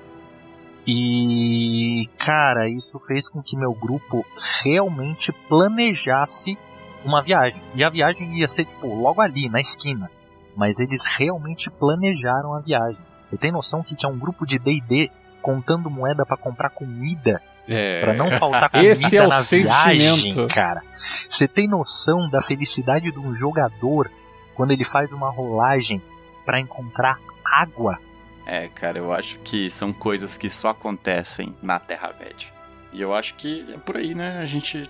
E, 0.87 2.09
cara, 2.19 2.69
isso 2.69 2.99
fez 3.01 3.29
com 3.29 3.43
que 3.43 3.57
meu 3.57 3.73
grupo 3.73 4.25
realmente 4.63 5.33
planejasse 5.49 6.57
uma 7.05 7.23
viagem. 7.23 7.61
E 7.75 7.83
a 7.85 7.89
viagem 7.89 8.39
ia 8.39 8.49
ser, 8.49 8.65
tipo, 8.65 8.87
logo 8.95 9.21
ali, 9.21 9.49
na 9.49 9.61
esquina. 9.61 10.11
Mas 10.57 10.79
eles 10.81 11.05
realmente 11.05 11.71
planejaram 11.71 12.55
a 12.55 12.61
viagem. 12.61 13.01
Eu 13.31 13.39
tenho 13.39 13.55
noção 13.55 13.83
que, 13.83 13.95
é 14.05 14.09
um 14.09 14.19
grupo 14.19 14.45
de 14.47 14.59
D&D 14.59 15.11
contando 15.41 15.91
moeda 15.91 16.27
pra 16.27 16.37
comprar 16.37 16.71
comida 16.71 17.41
É. 17.69 18.01
Pra 18.01 18.13
não 18.15 18.31
faltar 18.33 18.69
comida 18.71 18.91
Esse 18.93 19.17
é 19.17 19.25
o 19.25 19.29
na 19.29 19.41
viagem, 19.41 20.17
sentimento. 20.17 20.49
cara. 20.55 20.83
Você 21.29 21.47
tem 21.49 21.69
noção 21.69 22.29
da 22.31 22.41
felicidade 22.43 23.11
de 23.11 23.19
um 23.19 23.33
jogador 23.35 24.11
quando 24.55 24.73
ele 24.73 24.85
faz 24.85 25.13
uma 25.13 25.31
rolagem 25.31 26.01
pra 26.45 26.61
encontrar 26.61 27.19
água? 27.45 27.99
É, 28.47 28.69
cara, 28.69 28.99
eu 28.99 29.13
acho 29.13 29.39
que 29.39 29.71
são 29.71 29.93
coisas 29.93 30.37
que 30.37 30.51
só 30.51 30.71
acontecem 30.71 31.55
na 31.63 31.79
Terra-média. 31.79 32.49
E 32.93 33.01
eu 33.01 33.15
acho 33.15 33.35
que 33.35 33.65
é 33.73 33.79
por 33.79 33.97
aí, 33.97 34.15
né? 34.15 34.39
A 34.41 34.45
gente 34.45 34.89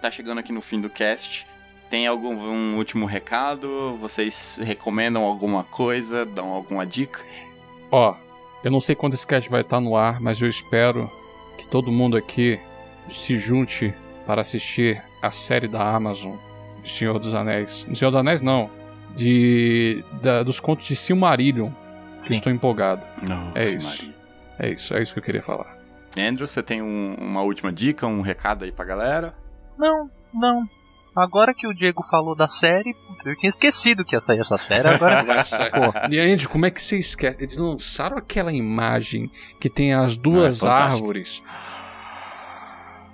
tá 0.00 0.10
chegando 0.10 0.38
aqui 0.38 0.52
no 0.52 0.60
fim 0.60 0.80
do 0.80 0.88
cast. 0.90 1.46
Tem 1.90 2.06
algum 2.06 2.34
um 2.34 2.76
último 2.76 3.06
recado? 3.06 3.96
Vocês 3.96 4.58
recomendam 4.62 5.22
alguma 5.22 5.64
coisa? 5.64 6.24
Dão 6.26 6.48
alguma 6.48 6.84
dica? 6.84 7.20
Ó, 7.90 8.14
eu 8.64 8.70
não 8.70 8.80
sei 8.80 8.94
quando 8.94 9.14
esse 9.14 9.26
cast 9.26 9.48
vai 9.48 9.60
estar 9.60 9.80
no 9.80 9.96
ar, 9.96 10.20
mas 10.20 10.40
eu 10.40 10.48
espero 10.48 11.10
que 11.58 11.66
todo 11.66 11.92
mundo 11.92 12.16
aqui 12.16 12.58
se 13.10 13.36
junte 13.38 13.92
para 14.26 14.40
assistir 14.40 15.02
a 15.22 15.30
série 15.30 15.68
da 15.68 15.82
Amazon 15.94 16.36
de 16.82 16.90
Senhor 16.90 17.18
dos 17.18 17.34
Anéis. 17.34 17.86
De 17.88 17.98
Senhor 17.98 18.10
dos 18.10 18.20
Anéis, 18.20 18.40
não. 18.40 18.70
De, 19.14 20.04
da- 20.22 20.42
dos 20.42 20.60
contos 20.60 20.86
de 20.86 20.94
Silmarillion. 20.96 21.70
Sim. 22.20 22.34
Estou 22.34 22.52
empolgado. 22.52 23.04
Nossa, 23.22 23.58
É 23.58 23.68
isso. 23.68 23.86
Maria. 23.88 24.14
É 24.58 24.70
isso, 24.70 24.94
é 24.94 25.02
isso 25.02 25.12
que 25.12 25.18
eu 25.18 25.22
queria 25.24 25.42
falar. 25.42 25.76
Andrew, 26.16 26.46
você 26.46 26.62
tem 26.62 26.82
um- 26.82 27.14
uma 27.18 27.42
última 27.42 27.72
dica, 27.72 28.06
um 28.06 28.20
recado 28.22 28.64
aí 28.64 28.72
pra 28.72 28.84
galera? 28.84 29.34
Não, 29.76 30.10
não. 30.34 30.68
Agora 31.20 31.52
que 31.54 31.66
o 31.66 31.74
Diego 31.74 32.02
falou 32.02 32.34
da 32.34 32.46
série, 32.48 32.94
eu 33.26 33.36
tinha 33.36 33.48
esquecido 33.48 34.04
que 34.04 34.14
ia 34.14 34.20
sair 34.20 34.38
essa 34.38 34.56
série, 34.56 34.88
agora 34.88 35.22
vai 35.24 35.42
sair. 35.44 35.70
Pô, 35.70 35.92
E 36.10 36.18
Andy, 36.18 36.48
como 36.48 36.66
é 36.66 36.70
que 36.70 36.80
você 36.82 36.98
esquece? 36.98 37.38
Eles 37.40 37.56
lançaram 37.56 38.16
aquela 38.16 38.52
imagem 38.52 39.30
que 39.60 39.68
tem 39.68 39.92
as 39.94 40.16
duas 40.16 40.62
Não, 40.62 40.70
é 40.70 40.74
árvores. 40.74 41.42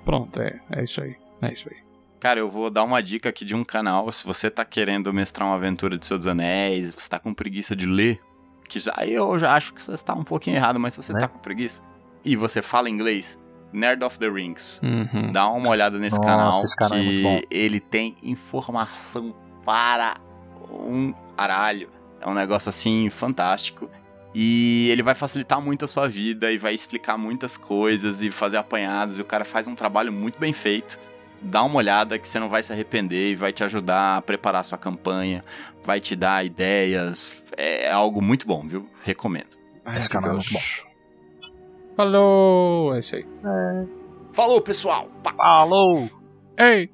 Pronto, 0.05 0.41
é, 0.41 0.61
é 0.71 0.83
isso 0.85 1.03
aí. 1.03 1.17
É 1.43 1.53
isso 1.53 1.69
aí. 1.71 1.77
Cara, 2.21 2.41
eu 2.41 2.49
vou 2.49 2.71
dar 2.71 2.85
uma 2.85 3.03
dica 3.03 3.29
aqui 3.29 3.45
de 3.45 3.55
um 3.55 3.65
canal. 3.65 4.11
Se 4.13 4.25
você 4.25 4.51
tá 4.51 4.65
querendo 4.65 5.13
mestrar 5.13 5.47
uma 5.49 5.57
aventura 5.57 5.99
de 5.99 6.07
Senhor 6.07 6.19
dos 6.19 6.27
Anéis, 6.27 6.91
você 6.91 7.09
tá 7.09 7.19
com 7.19 7.35
preguiça 7.35 7.75
de 7.77 7.87
ler, 7.87 8.21
que 8.69 8.79
já 8.79 8.95
eu 9.07 9.39
já 9.39 9.55
acho 9.55 9.75
que 9.75 9.83
você 9.83 9.93
está 9.93 10.15
um 10.15 10.25
pouquinho 10.25 10.57
errado, 10.57 10.81
mas 10.81 10.95
se 10.95 11.03
você 11.03 11.13
Né? 11.13 11.21
tá 11.21 11.29
com 11.29 11.39
preguiça 11.39 11.83
e 12.25 12.35
você 12.37 12.63
fala 12.63 12.89
inglês, 12.89 13.39
Nerd 13.75 14.03
of 14.05 14.19
the 14.19 14.29
Rings. 14.29 14.81
Uhum. 14.83 15.33
Dá 15.33 15.49
uma 15.49 15.69
olhada 15.69 15.99
nesse 15.99 16.17
Nossa, 16.17 16.29
canal, 16.29 16.63
esse 16.63 16.77
canal 16.77 16.99
é 16.99 17.03
que 17.03 17.07
muito 17.07 17.23
bom. 17.23 17.41
ele 17.51 17.81
tem 17.81 18.15
informação 18.23 19.35
para 19.65 20.15
um 20.71 21.13
aralho. 21.37 21.89
É 22.21 22.29
um 22.29 22.35
negócio 22.35 22.69
assim 22.69 23.11
fantástico. 23.11 23.91
E 24.35 24.89
ele 24.91 25.03
vai 25.03 25.15
facilitar 25.15 25.61
muito 25.61 25.85
a 25.85 25.89
sua 25.89 26.09
vida 26.09 26.51
e 26.51 26.59
vai 26.59 26.75
explicar 26.75 27.17
muitas 27.17 27.57
coisas 27.57 28.23
e 28.23 28.31
fazer 28.31 28.57
apanhados. 28.57 29.19
E 29.19 29.21
o 29.21 29.25
cara 29.25 29.45
faz 29.45 29.67
um 29.69 29.75
trabalho 29.75 30.13
muito 30.13 30.39
bem 30.39 30.53
feito. 30.53 30.99
dá 31.41 31.63
uma 31.63 31.77
olhada 31.77 32.19
que 32.19 32.27
você 32.27 32.41
não 32.41 32.49
vai 32.49 32.63
se 32.63 32.73
arrepender 32.73 33.33
e 33.33 33.37
vai 33.37 33.53
te 33.53 33.63
ajudar 33.63 34.17
a 34.17 34.23
preparar 34.23 34.65
sua 34.65 34.79
campanha, 34.79 35.45
vai 35.85 36.01
te 36.01 36.17
dar 36.17 36.45
ideias. 36.45 37.31
É 37.57 37.91
algo 37.91 38.21
muito 38.23 38.47
bom, 38.47 38.67
viu? 38.67 38.89
Recomendo. 39.05 39.55
Esse 39.97 40.09
canal 40.09 40.31
é 40.31 40.33
muito 40.35 40.53
bom. 40.53 40.61
Falou! 41.97 42.95
É 42.95 42.99
isso 43.01 43.16
aí. 43.16 43.27
Falou, 44.33 44.61
pessoal! 44.61 45.09
Falou! 45.37 46.09
Ei! 46.59 46.91